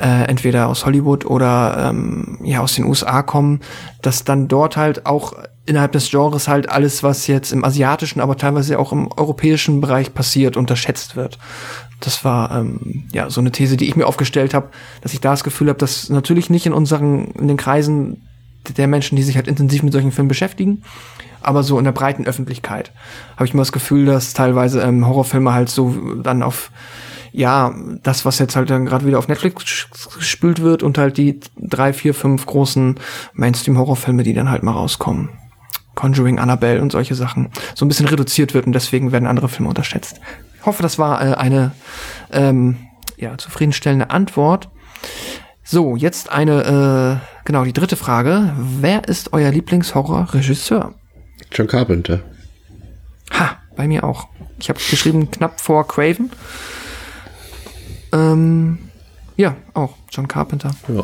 äh, 0.00 0.28
entweder 0.28 0.68
aus 0.68 0.86
Hollywood 0.86 1.26
oder 1.26 1.88
ähm, 1.90 2.38
ja 2.44 2.60
aus 2.60 2.76
den 2.76 2.84
USA 2.84 3.22
kommen, 3.22 3.60
dass 4.00 4.22
dann 4.22 4.46
dort 4.46 4.76
halt 4.76 5.04
auch 5.04 5.32
innerhalb 5.68 5.92
des 5.92 6.10
Genres 6.10 6.48
halt 6.48 6.68
alles, 6.70 7.02
was 7.02 7.26
jetzt 7.26 7.52
im 7.52 7.64
asiatischen, 7.64 8.20
aber 8.20 8.36
teilweise 8.36 8.78
auch 8.78 8.92
im 8.92 9.10
europäischen 9.12 9.80
Bereich 9.80 10.14
passiert, 10.14 10.56
unterschätzt 10.56 11.14
wird. 11.14 11.38
Das 12.00 12.24
war 12.24 12.56
ähm, 12.56 13.04
ja 13.12 13.28
so 13.28 13.40
eine 13.40 13.52
These, 13.52 13.76
die 13.76 13.86
ich 13.86 13.96
mir 13.96 14.06
aufgestellt 14.06 14.54
habe, 14.54 14.70
dass 15.02 15.12
ich 15.12 15.20
da 15.20 15.30
das 15.30 15.44
Gefühl 15.44 15.68
habe, 15.68 15.78
dass 15.78 16.08
natürlich 16.08 16.48
nicht 16.48 16.66
in 16.66 16.72
unseren, 16.72 17.32
in 17.32 17.48
den 17.48 17.56
Kreisen 17.56 18.22
der 18.76 18.86
Menschen, 18.86 19.16
die 19.16 19.22
sich 19.22 19.36
halt 19.36 19.48
intensiv 19.48 19.82
mit 19.82 19.92
solchen 19.92 20.12
Filmen 20.12 20.28
beschäftigen, 20.28 20.82
aber 21.40 21.62
so 21.62 21.78
in 21.78 21.84
der 21.84 21.92
breiten 21.92 22.26
Öffentlichkeit 22.26 22.92
habe 23.36 23.46
ich 23.46 23.54
immer 23.54 23.62
das 23.62 23.72
Gefühl, 23.72 24.06
dass 24.06 24.34
teilweise 24.34 24.82
ähm, 24.82 25.06
Horrorfilme 25.06 25.52
halt 25.52 25.68
so 25.68 25.94
dann 26.22 26.42
auf 26.42 26.70
ja, 27.30 27.74
das, 28.02 28.24
was 28.24 28.38
jetzt 28.38 28.56
halt 28.56 28.70
dann 28.70 28.86
gerade 28.86 29.06
wieder 29.06 29.18
auf 29.18 29.28
Netflix 29.28 29.86
gespült 30.16 30.60
wird 30.60 30.82
und 30.82 30.98
halt 30.98 31.18
die 31.18 31.40
drei, 31.56 31.92
vier, 31.92 32.14
fünf 32.14 32.46
großen 32.46 32.98
Mainstream-Horrorfilme, 33.34 34.22
die 34.22 34.34
dann 34.34 34.50
halt 34.50 34.62
mal 34.62 34.72
rauskommen. 34.72 35.28
Conjuring, 35.98 36.38
Annabelle 36.38 36.80
und 36.80 36.92
solche 36.92 37.16
Sachen 37.16 37.50
so 37.74 37.84
ein 37.84 37.88
bisschen 37.88 38.06
reduziert 38.06 38.54
wird 38.54 38.66
und 38.66 38.72
deswegen 38.72 39.10
werden 39.10 39.26
andere 39.26 39.48
Filme 39.48 39.68
unterschätzt. 39.68 40.20
Ich 40.60 40.64
hoffe, 40.64 40.80
das 40.80 40.96
war 40.96 41.20
äh, 41.20 41.34
eine 41.34 41.72
ähm, 42.30 42.76
ja, 43.16 43.36
zufriedenstellende 43.36 44.10
Antwort. 44.10 44.68
So, 45.64 45.96
jetzt 45.96 46.30
eine, 46.30 47.20
äh, 47.20 47.44
genau, 47.44 47.64
die 47.64 47.72
dritte 47.72 47.96
Frage. 47.96 48.52
Wer 48.56 49.08
ist 49.08 49.32
euer 49.32 49.50
Lieblingshorror-Regisseur? 49.50 50.94
John 51.50 51.66
Carpenter. 51.66 52.20
Ha, 53.32 53.56
bei 53.76 53.88
mir 53.88 54.04
auch. 54.04 54.28
Ich 54.60 54.68
habe 54.68 54.78
geschrieben 54.78 55.32
knapp 55.32 55.60
vor 55.60 55.88
Craven. 55.88 56.30
Ähm, 58.12 58.78
ja, 59.36 59.56
auch 59.74 59.96
John 60.12 60.28
Carpenter. 60.28 60.70
Ja. 60.86 61.02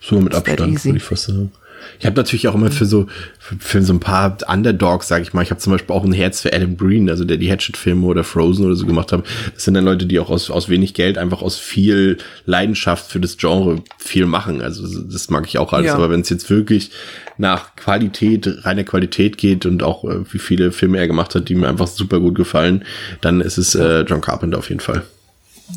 So 0.00 0.20
mit 0.20 0.32
Abstand, 0.32 0.84
würde 0.84 0.98
ich 0.98 1.02
fast 1.02 1.24
sagen. 1.24 1.50
Ich 1.98 2.06
habe 2.06 2.16
natürlich 2.16 2.48
auch 2.48 2.54
immer 2.54 2.70
für 2.70 2.86
so 2.86 3.06
für, 3.38 3.56
für, 3.58 3.82
so 3.82 3.92
ein 3.92 4.00
paar 4.00 4.38
Underdogs, 4.48 5.08
sage 5.08 5.22
ich 5.22 5.32
mal. 5.32 5.42
Ich 5.42 5.50
habe 5.50 5.60
zum 5.60 5.72
Beispiel 5.72 5.94
auch 5.94 6.04
ein 6.04 6.12
Herz 6.12 6.40
für 6.40 6.52
Adam 6.52 6.76
Green, 6.76 7.08
also 7.08 7.24
der 7.24 7.36
die 7.36 7.50
Hatchet-Filme 7.50 8.06
oder 8.06 8.24
Frozen 8.24 8.66
oder 8.66 8.74
so 8.74 8.86
gemacht 8.86 9.12
haben. 9.12 9.22
Das 9.54 9.64
sind 9.64 9.74
dann 9.74 9.84
Leute, 9.84 10.06
die 10.06 10.18
auch 10.18 10.30
aus, 10.30 10.50
aus 10.50 10.68
wenig 10.68 10.94
Geld 10.94 11.16
einfach 11.16 11.42
aus 11.42 11.58
viel 11.58 12.18
Leidenschaft 12.44 13.10
für 13.10 13.20
das 13.20 13.36
Genre 13.36 13.82
viel 13.98 14.26
machen. 14.26 14.62
Also 14.62 15.02
das 15.02 15.30
mag 15.30 15.46
ich 15.46 15.58
auch 15.58 15.72
alles. 15.72 15.88
Ja. 15.88 15.94
Aber 15.94 16.10
wenn 16.10 16.20
es 16.20 16.28
jetzt 16.28 16.50
wirklich 16.50 16.90
nach 17.38 17.76
Qualität, 17.76 18.64
reiner 18.64 18.84
Qualität 18.84 19.38
geht 19.38 19.66
und 19.66 19.82
auch 19.82 20.04
äh, 20.04 20.32
wie 20.32 20.38
viele 20.38 20.72
Filme 20.72 20.98
er 20.98 21.06
gemacht 21.06 21.34
hat, 21.34 21.48
die 21.48 21.54
mir 21.54 21.68
einfach 21.68 21.86
super 21.86 22.20
gut 22.20 22.34
gefallen, 22.34 22.84
dann 23.20 23.40
ist 23.40 23.58
es 23.58 23.74
äh, 23.74 24.00
John 24.00 24.20
Carpenter 24.20 24.58
auf 24.58 24.68
jeden 24.68 24.80
Fall. 24.80 25.02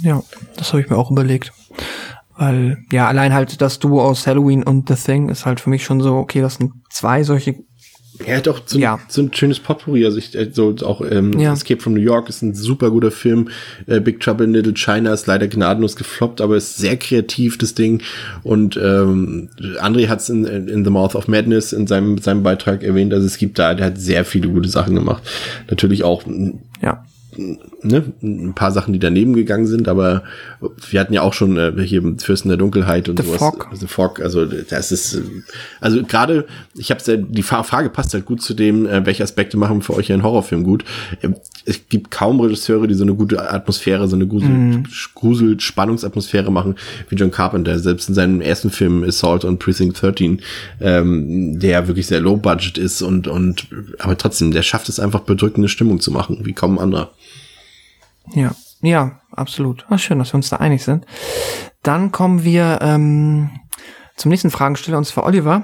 Ja, 0.03 0.23
das 0.55 0.71
habe 0.71 0.81
ich 0.81 0.89
mir 0.89 0.97
auch 0.97 1.11
überlegt. 1.11 1.51
Weil, 2.39 2.77
ja, 2.89 3.05
allein 3.05 3.33
halt 3.33 3.59
das 3.59 3.79
Duo 3.79 4.01
aus 4.01 4.25
Halloween 4.25 4.63
und 4.63 4.87
The 4.87 4.95
Thing 4.95 5.27
ist 5.27 5.45
halt 5.45 5.59
für 5.59 5.69
mich 5.69 5.83
schon 5.83 5.99
so, 5.99 6.15
okay, 6.15 6.39
das 6.39 6.55
sind 6.55 6.71
zwei 6.89 7.23
solche. 7.23 7.55
Er 8.25 8.37
hat 8.37 8.47
auch 8.47 8.61
so, 8.65 8.79
ja. 8.79 8.95
ein, 8.95 9.01
so 9.09 9.21
ein 9.21 9.33
schönes 9.33 9.59
Potpourri. 9.59 10.05
Also 10.05 10.19
ich, 10.19 10.33
äh, 10.35 10.49
so 10.53 10.73
auch 10.83 11.01
ähm, 11.01 11.37
ja. 11.37 11.51
Escape 11.51 11.81
from 11.81 11.95
New 11.95 11.99
York 11.99 12.29
ist 12.29 12.41
ein 12.41 12.55
super 12.55 12.91
guter 12.91 13.11
Film. 13.11 13.49
Äh, 13.87 13.99
Big 13.99 14.21
Trouble 14.21 14.45
in 14.45 14.53
Little 14.53 14.73
China 14.73 15.11
ist 15.11 15.27
leider 15.27 15.49
gnadenlos 15.49 15.97
gefloppt, 15.97 16.39
aber 16.39 16.55
ist 16.55 16.77
sehr 16.77 16.95
kreativ, 16.95 17.57
das 17.57 17.75
Ding. 17.75 18.01
Und 18.43 18.77
ähm, 18.77 19.49
André 19.81 20.07
hat 20.07 20.21
es 20.21 20.29
in, 20.29 20.45
in 20.45 20.85
The 20.85 20.91
Mouth 20.91 21.15
of 21.15 21.27
Madness 21.27 21.73
in 21.73 21.87
seinem, 21.87 22.19
seinem 22.19 22.41
Beitrag 22.41 22.83
erwähnt. 22.83 23.13
Also 23.13 23.27
es 23.27 23.37
gibt 23.37 23.59
da, 23.59 23.73
der 23.73 23.87
hat 23.87 23.97
sehr 23.97 24.23
viele 24.23 24.47
gute 24.47 24.69
Sachen 24.69 24.95
gemacht. 24.95 25.23
Natürlich 25.69 26.05
auch 26.05 26.23
ja 26.81 27.03
ne, 27.81 28.03
ein 28.21 28.53
paar 28.53 28.71
Sachen, 28.71 28.93
die 28.93 28.99
daneben 28.99 29.33
gegangen 29.33 29.67
sind, 29.67 29.87
aber 29.87 30.23
wir 30.89 30.99
hatten 30.99 31.13
ja 31.13 31.21
auch 31.21 31.33
schon 31.33 31.57
äh, 31.57 31.73
hier 31.83 32.01
Fürsten 32.17 32.49
der 32.49 32.57
Dunkelheit 32.57 33.09
und 33.09 33.19
The 33.19 33.25
sowas. 33.25 33.39
Fog. 33.39 33.69
The 33.73 33.87
Fog, 33.87 34.19
also 34.19 34.45
das 34.45 34.91
ist, 34.91 35.21
also 35.79 36.03
gerade, 36.03 36.45
ich 36.75 36.91
habe 36.91 36.99
die 37.17 37.43
Frage 37.43 37.89
passt 37.89 38.13
halt 38.13 38.25
gut 38.25 38.41
zu 38.41 38.53
dem, 38.53 38.85
äh, 38.85 39.05
welche 39.05 39.23
Aspekte 39.23 39.57
machen 39.57 39.81
für 39.81 39.95
euch 39.95 40.11
einen 40.11 40.23
Horrorfilm 40.23 40.63
gut. 40.63 40.83
Ähm, 41.21 41.35
es 41.65 41.87
gibt 41.87 42.11
kaum 42.11 42.39
Regisseure, 42.39 42.87
die 42.87 42.93
so 42.93 43.03
eine 43.03 43.13
gute 43.13 43.51
Atmosphäre, 43.51 44.07
so 44.07 44.15
eine 44.15 44.27
Grusel, 44.27 44.49
mm. 44.49 44.83
Grusel 45.15 45.59
Spannungsatmosphäre 45.59 46.51
machen 46.51 46.75
wie 47.09 47.15
John 47.15 47.31
Carpenter. 47.31 47.79
Selbst 47.79 48.09
in 48.09 48.15
seinem 48.15 48.41
ersten 48.41 48.69
Film 48.69 49.03
Assault 49.03 49.45
on 49.45 49.59
Precinct 49.59 50.01
13, 50.01 50.41
ähm, 50.81 51.59
der 51.59 51.87
wirklich 51.87 52.07
sehr 52.07 52.19
low 52.19 52.37
budget 52.37 52.77
ist 52.77 53.01
und 53.01 53.27
und 53.27 53.67
aber 53.99 54.17
trotzdem, 54.17 54.51
der 54.51 54.63
schafft 54.63 54.89
es 54.89 54.99
einfach 54.99 55.21
bedrückende 55.21 55.69
Stimmung 55.69 55.99
zu 55.99 56.11
machen, 56.11 56.39
wie 56.43 56.53
kaum 56.53 56.77
ein 56.77 56.83
anderer. 56.83 57.11
Ja, 58.33 58.51
ja, 58.81 59.19
absolut. 59.31 59.85
Ach, 59.89 59.99
schön, 59.99 60.19
dass 60.19 60.33
wir 60.33 60.35
uns 60.35 60.49
da 60.49 60.57
einig 60.57 60.83
sind. 60.83 61.05
Dann 61.83 62.11
kommen 62.11 62.43
wir 62.43 62.79
ähm, 62.81 63.49
zum 64.15 64.29
nächsten 64.29 64.51
Fragensteller, 64.51 64.97
und 64.97 65.05
zwar 65.05 65.25
Oliver. 65.25 65.63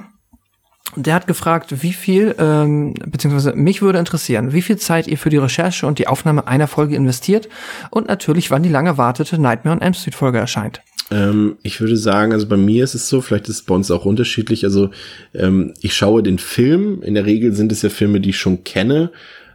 Der 0.95 1.15
hat 1.15 1.27
gefragt, 1.27 1.81
wie 1.81 1.93
viel, 1.93 2.35
ähm, 2.37 2.93
beziehungsweise 3.05 3.53
mich 3.53 3.81
würde 3.81 3.99
interessieren, 3.99 4.53
wie 4.53 4.61
viel 4.61 4.77
Zeit 4.77 5.07
ihr 5.07 5.17
für 5.17 5.29
die 5.29 5.37
Recherche 5.37 5.87
und 5.87 5.99
die 5.99 6.07
Aufnahme 6.07 6.47
einer 6.47 6.67
Folge 6.67 6.95
investiert 6.95 7.49
und 7.89 8.07
natürlich, 8.07 8.51
wann 8.51 8.63
die 8.63 8.69
lange 8.69 8.89
erwartete 8.89 9.41
Nightmare 9.41 9.75
on 9.75 9.81
Elm 9.81 9.93
Street 9.93 10.15
Folge 10.15 10.37
erscheint. 10.37 10.81
Ähm, 11.11 11.57
ich 11.63 11.81
würde 11.81 11.97
sagen, 11.97 12.33
also 12.33 12.47
bei 12.47 12.55
mir 12.55 12.83
ist 12.83 12.95
es 12.95 13.09
so, 13.09 13.21
vielleicht 13.21 13.49
ist 13.49 13.55
es 13.55 13.63
bei 13.63 13.75
uns 13.75 13.91
auch 13.91 14.05
unterschiedlich. 14.05 14.63
Also 14.63 14.89
ähm, 15.33 15.73
ich 15.81 15.95
schaue 15.95 16.23
den 16.23 16.39
Film, 16.39 17.01
in 17.01 17.13
der 17.13 17.25
Regel 17.25 17.53
sind 17.53 17.71
es 17.71 17.81
ja 17.81 17.89
Filme, 17.89 18.21
die 18.21 18.29
ich 18.29 18.37
schon 18.39 18.63
kenne. 18.63 19.11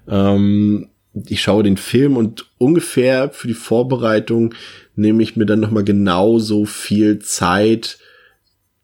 Ähm, 0.08 0.89
ich 1.14 1.42
schaue 1.42 1.62
den 1.62 1.76
Film 1.76 2.16
und 2.16 2.46
ungefähr 2.58 3.30
für 3.30 3.48
die 3.48 3.54
Vorbereitung 3.54 4.54
nehme 4.94 5.22
ich 5.22 5.36
mir 5.36 5.46
dann 5.46 5.60
nochmal 5.60 5.84
genauso 5.84 6.64
viel 6.64 7.18
Zeit, 7.18 7.98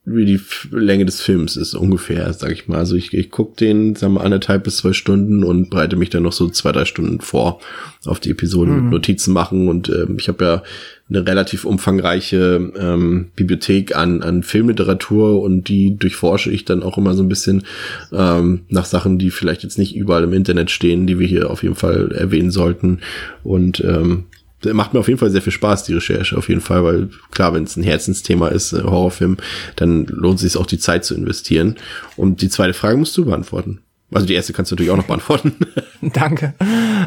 wie 0.09 0.25
die 0.25 0.41
Länge 0.71 1.05
des 1.05 1.21
Films 1.21 1.57
ist, 1.57 1.75
ungefähr, 1.75 2.33
sag 2.33 2.53
ich 2.53 2.69
mal. 2.69 2.79
Also 2.79 2.95
ich, 2.95 3.13
ich 3.13 3.29
gucke 3.33 3.57
den, 3.57 3.97
sagen 3.97 4.15
wir, 4.15 4.21
anderthalb 4.21 4.63
bis 4.63 4.77
zwei 4.77 4.93
Stunden 4.93 5.43
und 5.43 5.69
bereite 5.69 5.97
mich 5.97 6.11
dann 6.11 6.23
noch 6.23 6.33
so 6.33 6.49
zwei, 6.49 6.71
drei 6.71 6.85
Stunden 6.85 7.21
vor 7.21 7.59
auf 8.05 8.21
die 8.21 8.31
Episode 8.31 8.71
mhm. 8.71 8.85
mit 8.85 8.93
Notizen 8.93 9.33
machen. 9.33 9.69
Und 9.69 9.89
ähm, 9.89 10.17
ich 10.21 10.29
habe 10.29 10.45
ja 10.45 10.63
eine 11.09 11.27
relativ 11.27 11.65
umfangreiche 11.65 12.73
ähm, 12.79 13.31
Bibliothek 13.35 13.97
an, 13.97 14.23
an 14.23 14.45
Filmliteratur 14.45 15.43
und 15.43 15.69
die 15.69 15.97
durchforsche 15.97 16.53
ich 16.53 16.65
dann 16.65 16.85
auch 16.85 16.99
immer 16.99 17.15
so 17.15 17.25
ein 17.25 17.29
bisschen 17.29 17.65
ähm, 18.13 18.61
nach 18.69 18.85
Sachen, 18.85 19.19
die 19.19 19.31
vielleicht 19.31 19.65
jetzt 19.65 19.79
nicht 19.79 19.97
überall 19.97 20.23
im 20.23 20.33
Internet 20.33 20.71
stehen, 20.71 21.09
die 21.09 21.19
wir 21.19 21.27
hier 21.27 21.51
auf 21.51 21.65
jeden 21.65 21.75
Fall 21.75 22.13
erwähnen 22.13 22.53
sollten. 22.53 23.01
Und 23.43 23.81
ähm, 23.81 24.27
macht 24.65 24.95
mir 24.95 25.01
auf 25.01 25.09
jeden 25.09 25.19
Fall 25.19 25.31
sehr 25.31 25.43
viel 25.43 25.53
Spaß, 25.53 25.85
die 25.85 25.95
Recherche, 25.95 26.37
auf 26.37 26.49
jeden 26.49 26.61
Fall, 26.61 26.83
weil 26.83 27.11
klar, 27.31 27.55
wenn 27.55 27.65
es 27.65 27.77
ein 27.77 27.83
Herzensthema 27.83 28.49
ist, 28.49 28.73
äh, 28.73 28.83
Horrorfilm, 28.83 29.37
dann 29.77 30.07
lohnt 30.07 30.37
es 30.37 30.43
sich 30.43 30.61
auch 30.61 30.67
die 30.67 30.79
Zeit 30.79 31.05
zu 31.05 31.15
investieren. 31.15 31.77
Und 32.17 32.43
die 32.43 32.49
zweite 32.49 32.75
Frage 32.75 32.97
musst 32.97 33.17
du 33.17 33.25
beantworten. 33.25 33.81
Also 34.13 34.27
die 34.27 34.35
erste 34.35 34.53
kannst 34.53 34.71
du 34.71 34.75
natürlich 34.75 34.93
auch 34.93 34.97
noch 34.97 35.07
beantworten. 35.07 35.57
Danke. 36.01 36.55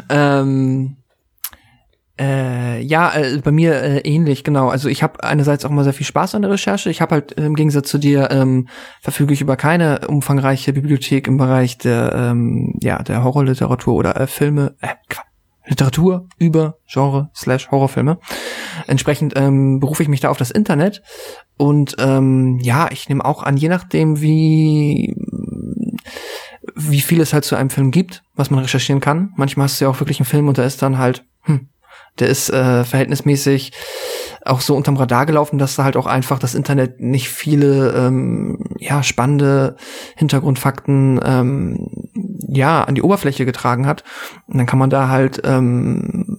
Ähm, 0.08 0.96
äh, 2.20 2.82
ja, 2.82 3.14
äh, 3.14 3.38
bei 3.38 3.50
mir 3.50 3.74
äh, 3.82 3.98
ähnlich, 4.00 4.44
genau. 4.44 4.68
Also 4.68 4.90
ich 4.90 5.02
habe 5.02 5.24
einerseits 5.24 5.64
auch 5.64 5.70
mal 5.70 5.84
sehr 5.84 5.94
viel 5.94 6.04
Spaß 6.04 6.34
an 6.34 6.42
der 6.42 6.50
Recherche. 6.50 6.90
Ich 6.90 7.00
habe 7.00 7.14
halt 7.14 7.32
im 7.32 7.54
Gegensatz 7.54 7.88
zu 7.88 7.96
dir 7.96 8.28
ähm, 8.30 8.68
verfüge 9.00 9.32
ich 9.32 9.40
über 9.40 9.56
keine 9.56 10.06
umfangreiche 10.06 10.74
Bibliothek 10.74 11.26
im 11.26 11.38
Bereich 11.38 11.78
der 11.78 12.12
ähm, 12.14 12.74
ja 12.82 13.02
der 13.02 13.24
Horrorliteratur 13.24 13.94
oder 13.94 14.20
äh, 14.20 14.26
Filme. 14.26 14.74
Äh, 14.82 14.88
Literatur 15.70 16.28
über 16.36 16.76
Genre 16.86 17.30
slash 17.34 17.70
Horrorfilme. 17.70 18.18
Entsprechend 18.86 19.34
ähm, 19.36 19.80
berufe 19.80 20.02
ich 20.02 20.08
mich 20.08 20.20
da 20.20 20.28
auf 20.28 20.36
das 20.36 20.50
Internet 20.50 21.02
und 21.56 21.96
ähm, 21.98 22.58
ja, 22.60 22.88
ich 22.90 23.08
nehme 23.08 23.24
auch 23.24 23.42
an, 23.42 23.56
je 23.56 23.68
nachdem 23.68 24.20
wie 24.20 25.14
wie 26.74 27.00
viel 27.00 27.20
es 27.20 27.32
halt 27.32 27.44
zu 27.44 27.56
einem 27.56 27.70
Film 27.70 27.90
gibt, 27.90 28.22
was 28.34 28.50
man 28.50 28.60
recherchieren 28.60 29.00
kann. 29.00 29.32
Manchmal 29.36 29.64
hast 29.64 29.80
du 29.80 29.84
ja 29.84 29.90
auch 29.90 30.00
wirklich 30.00 30.20
einen 30.20 30.26
Film 30.26 30.48
und 30.48 30.58
da 30.58 30.64
ist 30.64 30.82
dann 30.82 30.98
halt, 30.98 31.24
hm, 31.42 31.68
der 32.18 32.28
ist 32.28 32.50
äh, 32.50 32.84
verhältnismäßig 32.84 33.72
auch 34.44 34.60
so 34.60 34.74
unterm 34.74 34.96
Radar 34.96 35.26
gelaufen, 35.26 35.58
dass 35.58 35.76
da 35.76 35.84
halt 35.84 35.96
auch 35.96 36.06
einfach 36.06 36.38
das 36.38 36.54
Internet 36.54 37.00
nicht 37.00 37.28
viele 37.28 37.92
ähm, 37.92 38.58
ja 38.78 39.02
spannende 39.02 39.76
Hintergrundfakten 40.16 41.20
ähm, 41.22 41.88
ja 42.48 42.84
an 42.84 42.94
die 42.94 43.02
Oberfläche 43.02 43.44
getragen 43.44 43.86
hat. 43.86 44.04
Und 44.46 44.58
dann 44.58 44.66
kann 44.66 44.78
man 44.78 44.90
da 44.90 45.08
halt 45.08 45.42
ähm, 45.44 46.38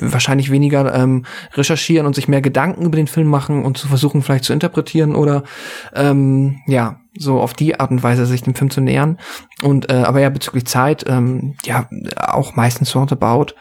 wahrscheinlich 0.00 0.50
weniger 0.50 0.94
ähm, 0.94 1.24
recherchieren 1.54 2.06
und 2.06 2.14
sich 2.14 2.28
mehr 2.28 2.42
Gedanken 2.42 2.84
über 2.84 2.96
den 2.96 3.06
Film 3.06 3.28
machen 3.28 3.64
und 3.64 3.78
zu 3.78 3.88
versuchen 3.88 4.22
vielleicht 4.22 4.44
zu 4.44 4.52
interpretieren 4.52 5.14
oder 5.14 5.44
ähm, 5.94 6.60
ja 6.66 7.00
so 7.18 7.40
auf 7.40 7.54
die 7.54 7.78
Art 7.80 7.90
und 7.90 8.02
Weise 8.02 8.26
sich 8.26 8.42
dem 8.42 8.54
Film 8.54 8.70
zu 8.70 8.80
nähern 8.80 9.18
und 9.62 9.90
äh, 9.90 10.02
aber 10.02 10.20
ja 10.20 10.28
bezüglich 10.28 10.66
Zeit 10.66 11.04
ähm, 11.08 11.54
ja 11.64 11.88
auch 12.16 12.56
meistens 12.56 12.94
roundabout 12.94 13.54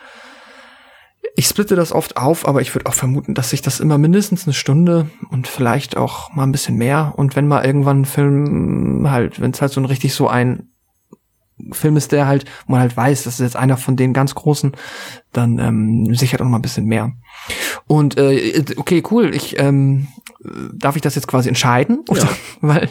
Ich 1.35 1.47
splitte 1.47 1.75
das 1.75 1.91
oft 1.91 2.17
auf, 2.17 2.47
aber 2.47 2.61
ich 2.61 2.73
würde 2.73 2.85
auch 2.85 2.93
vermuten, 2.93 3.33
dass 3.33 3.49
sich 3.49 3.61
das 3.61 3.79
immer 3.79 3.97
mindestens 3.97 4.45
eine 4.45 4.53
Stunde 4.53 5.09
und 5.29 5.47
vielleicht 5.47 5.97
auch 5.97 6.33
mal 6.33 6.43
ein 6.43 6.51
bisschen 6.51 6.77
mehr. 6.77 7.13
Und 7.17 7.35
wenn 7.35 7.47
mal 7.47 7.65
irgendwann 7.65 8.01
ein 8.01 8.05
Film 8.05 9.09
halt, 9.09 9.41
wenn 9.41 9.51
es 9.51 9.61
halt 9.61 9.73
so 9.73 9.81
ein 9.81 9.85
richtig 9.85 10.13
so 10.13 10.27
ein 10.27 10.69
Film 11.71 11.97
ist, 11.97 12.11
der 12.11 12.27
halt, 12.27 12.45
wo 12.65 12.73
man 12.73 12.81
halt 12.81 12.95
weiß, 12.95 13.23
das 13.23 13.35
ist 13.35 13.39
jetzt 13.39 13.55
einer 13.55 13.77
von 13.77 13.95
den 13.95 14.13
ganz 14.13 14.35
großen, 14.35 14.73
dann 15.31 15.59
ähm, 15.59 16.15
sichert 16.15 16.41
auch 16.41 16.45
noch 16.45 16.51
mal 16.51 16.59
ein 16.59 16.61
bisschen 16.61 16.85
mehr. 16.85 17.13
Und 17.87 18.17
äh, 18.17 18.63
okay, 18.77 19.03
cool. 19.09 19.33
Ich 19.35 19.59
ähm, 19.59 20.07
darf 20.73 20.95
ich 20.95 21.01
das 21.01 21.15
jetzt 21.15 21.27
quasi 21.27 21.49
entscheiden? 21.49 22.03
Oder? 22.09 22.27
Weil, 22.61 22.89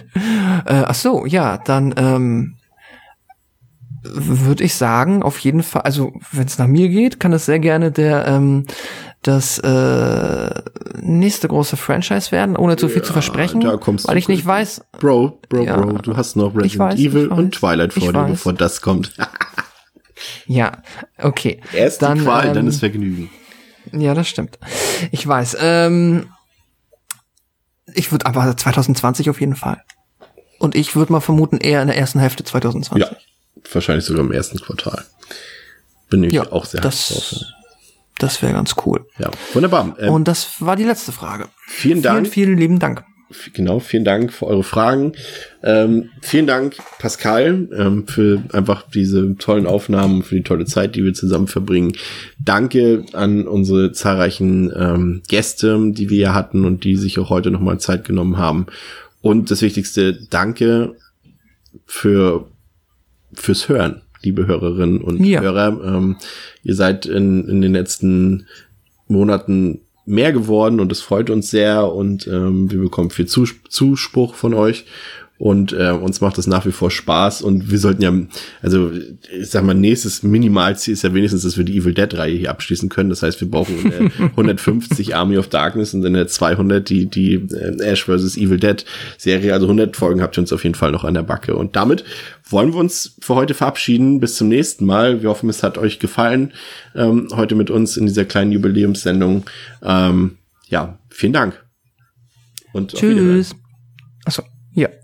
äh, 0.67 0.85
ach 0.87 0.95
so, 0.95 1.27
ja, 1.27 1.59
dann 1.59 1.95
ähm, 1.97 2.57
würde 4.05 4.65
ich 4.65 4.75
sagen, 4.75 5.23
auf 5.23 5.39
jeden 5.39 5.63
Fall, 5.63 5.83
also 5.83 6.13
wenn 6.31 6.47
es 6.47 6.59
nach 6.59 6.67
mir 6.67 6.89
geht, 6.89 7.19
kann 7.21 7.33
es 7.33 7.47
sehr 7.47 7.59
gerne 7.59 7.91
der 7.91 8.27
ähm, 8.27 8.67
das 9.23 9.59
äh, 9.59 10.63
nächste 11.01 11.49
große 11.49 11.77
Franchise 11.79 12.31
werden, 12.31 12.57
ohne 12.57 12.77
zu 12.77 12.89
viel 12.89 13.03
zu 13.03 13.15
versprechen, 13.15 13.63
da 13.63 13.79
kommst 13.79 14.07
weil 14.07 14.19
ich 14.19 14.29
nicht 14.29 14.45
weiß. 14.45 14.83
Bro, 15.01 15.41
Bro, 15.49 15.63
Ja. 15.63 15.77
Bro, 15.79 15.99
du 15.99 16.17
hast 16.17 16.37
noch 16.37 16.55
Resident 16.55 16.79
weiß, 16.79 16.99
Evil 17.01 17.29
und 17.29 17.55
Twilight 17.55 17.95
vor 17.95 18.13
dir, 18.13 18.25
bevor 18.25 18.53
das 18.53 18.81
kommt. 18.81 19.13
Ja, 20.47 20.79
okay. 21.21 21.61
Erst 21.73 22.01
dann, 22.01 22.19
die 22.19 22.25
Qual, 22.25 22.47
dann 22.49 22.59
ähm, 22.59 22.67
das 22.67 22.79
Vergnügen. 22.79 23.31
Ja, 23.93 24.15
das 24.15 24.29
stimmt. 24.29 24.59
Ich 25.11 25.27
weiß. 25.27 25.57
Ähm, 25.61 26.29
ich 27.93 28.13
würde 28.13 28.27
aber 28.27 28.57
2020 28.57 29.29
auf 29.29 29.41
jeden 29.41 29.57
Fall. 29.57 29.83
Und 30.59 30.75
ich 30.77 30.97
würde 30.97 31.13
mal 31.13 31.21
vermuten, 31.21 31.59
eher 31.59 31.83
in 31.83 31.89
der 31.89 31.97
ersten 31.99 32.21
Hälfte 32.21 32.45
2020. 32.45 33.11
Ja, 33.11 33.17
wahrscheinlich 33.73 34.05
sogar 34.05 34.25
im 34.25 34.33
ersten 34.33 34.59
Quartal. 34.59 35.05
Bin 36.11 36.25
ich 36.25 36.33
Ja, 36.33 36.51
auch 36.53 36.65
sehr 36.65 36.81
das- 36.81 37.09
drauf. 37.09 37.35
Das 38.19 38.43
wäre 38.43 38.53
ganz 38.53 38.77
cool. 38.87 39.05
Ja, 39.19 39.31
wunderbar. 39.55 39.97
Ähm, 39.99 40.13
Und 40.13 40.29
das 40.29 40.61
war 40.61 40.77
die 40.77 40.85
letzte 40.85 41.11
Frage. 41.11 41.49
vielen 41.67 42.01
Dank. 42.01 42.29
Vielen, 42.29 42.33
vielen 42.33 42.59
lieben 42.59 42.79
Dank. 42.79 43.03
Genau, 43.55 43.81
vielen 43.81 44.05
Dank 44.05 44.33
für 44.33 44.47
eure 44.47 44.63
Fragen. 44.63 45.15
Ähm, 45.65 46.11
vielen 46.23 46.47
Dank, 46.47 46.77
Pascal, 47.01 47.69
ähm, 47.77 48.07
für 48.07 48.45
einfach 48.53 48.89
diese 48.89 49.35
tollen 49.39 49.67
Aufnahmen, 49.67 50.23
für 50.23 50.37
die 50.37 50.45
tolle 50.45 50.67
Zeit, 50.67 50.95
die 50.95 51.03
wir 51.03 51.15
zusammen 51.15 51.49
verbringen. 51.49 51.97
Danke 52.39 53.05
an 53.13 53.49
unsere 53.49 53.91
zahlreichen 53.91 54.73
ähm, 54.77 55.23
Gäste, 55.27 55.77
die 55.91 56.11
wir 56.11 56.17
hier 56.19 56.35
hatten 56.35 56.65
und 56.65 56.85
die 56.85 56.95
sich 56.97 57.19
auch 57.19 57.31
heute 57.31 57.51
nochmal 57.51 57.81
Zeit 57.81 58.05
genommen 58.05 58.37
haben. 58.39 58.67
Und 59.21 59.51
das 59.51 59.63
Wichtigste, 59.63 60.13
danke 60.31 60.95
für 61.87 62.47
fürs 63.35 63.69
Hören, 63.69 64.03
liebe 64.23 64.47
Hörerinnen 64.47 65.01
und 65.01 65.25
Ja. 65.25 65.41
Hörer. 65.41 65.81
Ähm, 65.85 66.17
ihr 66.63 66.75
seid 66.75 67.07
in, 67.07 67.49
in 67.49 67.61
den 67.61 67.73
letzten 67.73 68.47
Monaten 69.09 69.81
mehr 70.07 70.33
geworden 70.33 70.81
und 70.81 70.93
es 70.93 71.01
freut 71.01 71.31
uns 71.31 71.51
sehr 71.51 71.93
und 71.93 72.27
ähm, 72.27 72.71
wir 72.71 72.81
bekommen 72.81 73.11
viel 73.11 73.27
Zus 73.27 73.55
Zuspruch 73.69 74.35
von 74.35 74.55
euch 74.55 74.85
und 75.37 75.73
äh, 75.73 75.91
uns 75.91 76.21
macht 76.21 76.39
es 76.39 76.47
nach 76.47 76.65
wie 76.65 76.71
vor 76.71 76.93
Spaß 76.93 77.43
und 77.43 77.71
wir 77.71 77.79
sollten 77.79 78.03
ja, 78.03 78.13
also 78.63 78.93
ich 78.93 79.51
sag 79.51 79.65
mal, 79.65 79.75
nächstes 79.75 80.23
Minimalziel 80.23 80.95
ist 80.95 81.03
ja 81.03 81.13
wenigstens, 81.13 81.43
dass 81.43 81.59
wir 81.59 81.65
die 81.65 81.77
Evil 81.77 81.93
Dead 81.93 82.17
Reihe 82.17 82.37
hier 82.37 82.51
abschließen 82.51 82.89
können. 82.89 83.11
Das 83.11 83.23
heißt, 83.23 83.41
wir 83.41 83.51
brauchen 83.51 83.93
äh, 83.93 84.11
150 84.23 85.17
Army 85.17 85.37
of 85.37 85.49
Darkness 85.49 85.93
und 85.93 86.03
dann 86.03 86.15
äh, 86.15 86.29
200 86.29 86.89
die 86.89 87.07
die 87.07 87.35
äh, 87.35 87.83
Ash 87.83 88.05
vs 88.05 88.37
Evil 88.37 88.61
Dead 88.61 88.85
Serie. 89.19 89.53
Also 89.53 89.67
100 89.67 89.97
Folgen 89.97 90.23
habt 90.23 90.39
ihr 90.39 90.41
uns 90.41 90.53
auf 90.53 90.63
jeden 90.63 90.77
Fall 90.77 90.93
noch 90.93 91.03
an 91.03 91.15
der 91.15 91.23
Backe 91.23 91.57
und 91.57 91.75
damit 91.75 92.05
wollen 92.49 92.73
wir 92.73 92.79
uns 92.79 93.17
für 93.21 93.35
heute 93.35 93.55
verabschieden. 93.55 94.21
Bis 94.21 94.37
zum 94.37 94.49
nächsten 94.49 94.87
Mal. 94.87 95.23
Wir 95.23 95.31
hoffen, 95.31 95.51
es 95.51 95.65
hat 95.65 95.79
euch 95.79 95.99
gefallen 95.99 96.53
ähm, 96.95 97.29
heute 97.35 97.57
mit 97.57 97.71
uns 97.71 97.97
in 97.97 98.07
dieser 98.07 98.25
kleinen 98.25 98.53
Jubiläumssendung. 98.53 99.45
Ähm, 99.83 100.39
ja, 100.69 100.99
vielen 101.11 101.33
Dank. 101.33 101.61
Und. 102.73 102.95
Tschüss. 102.95 103.55
Achso, 104.25 104.43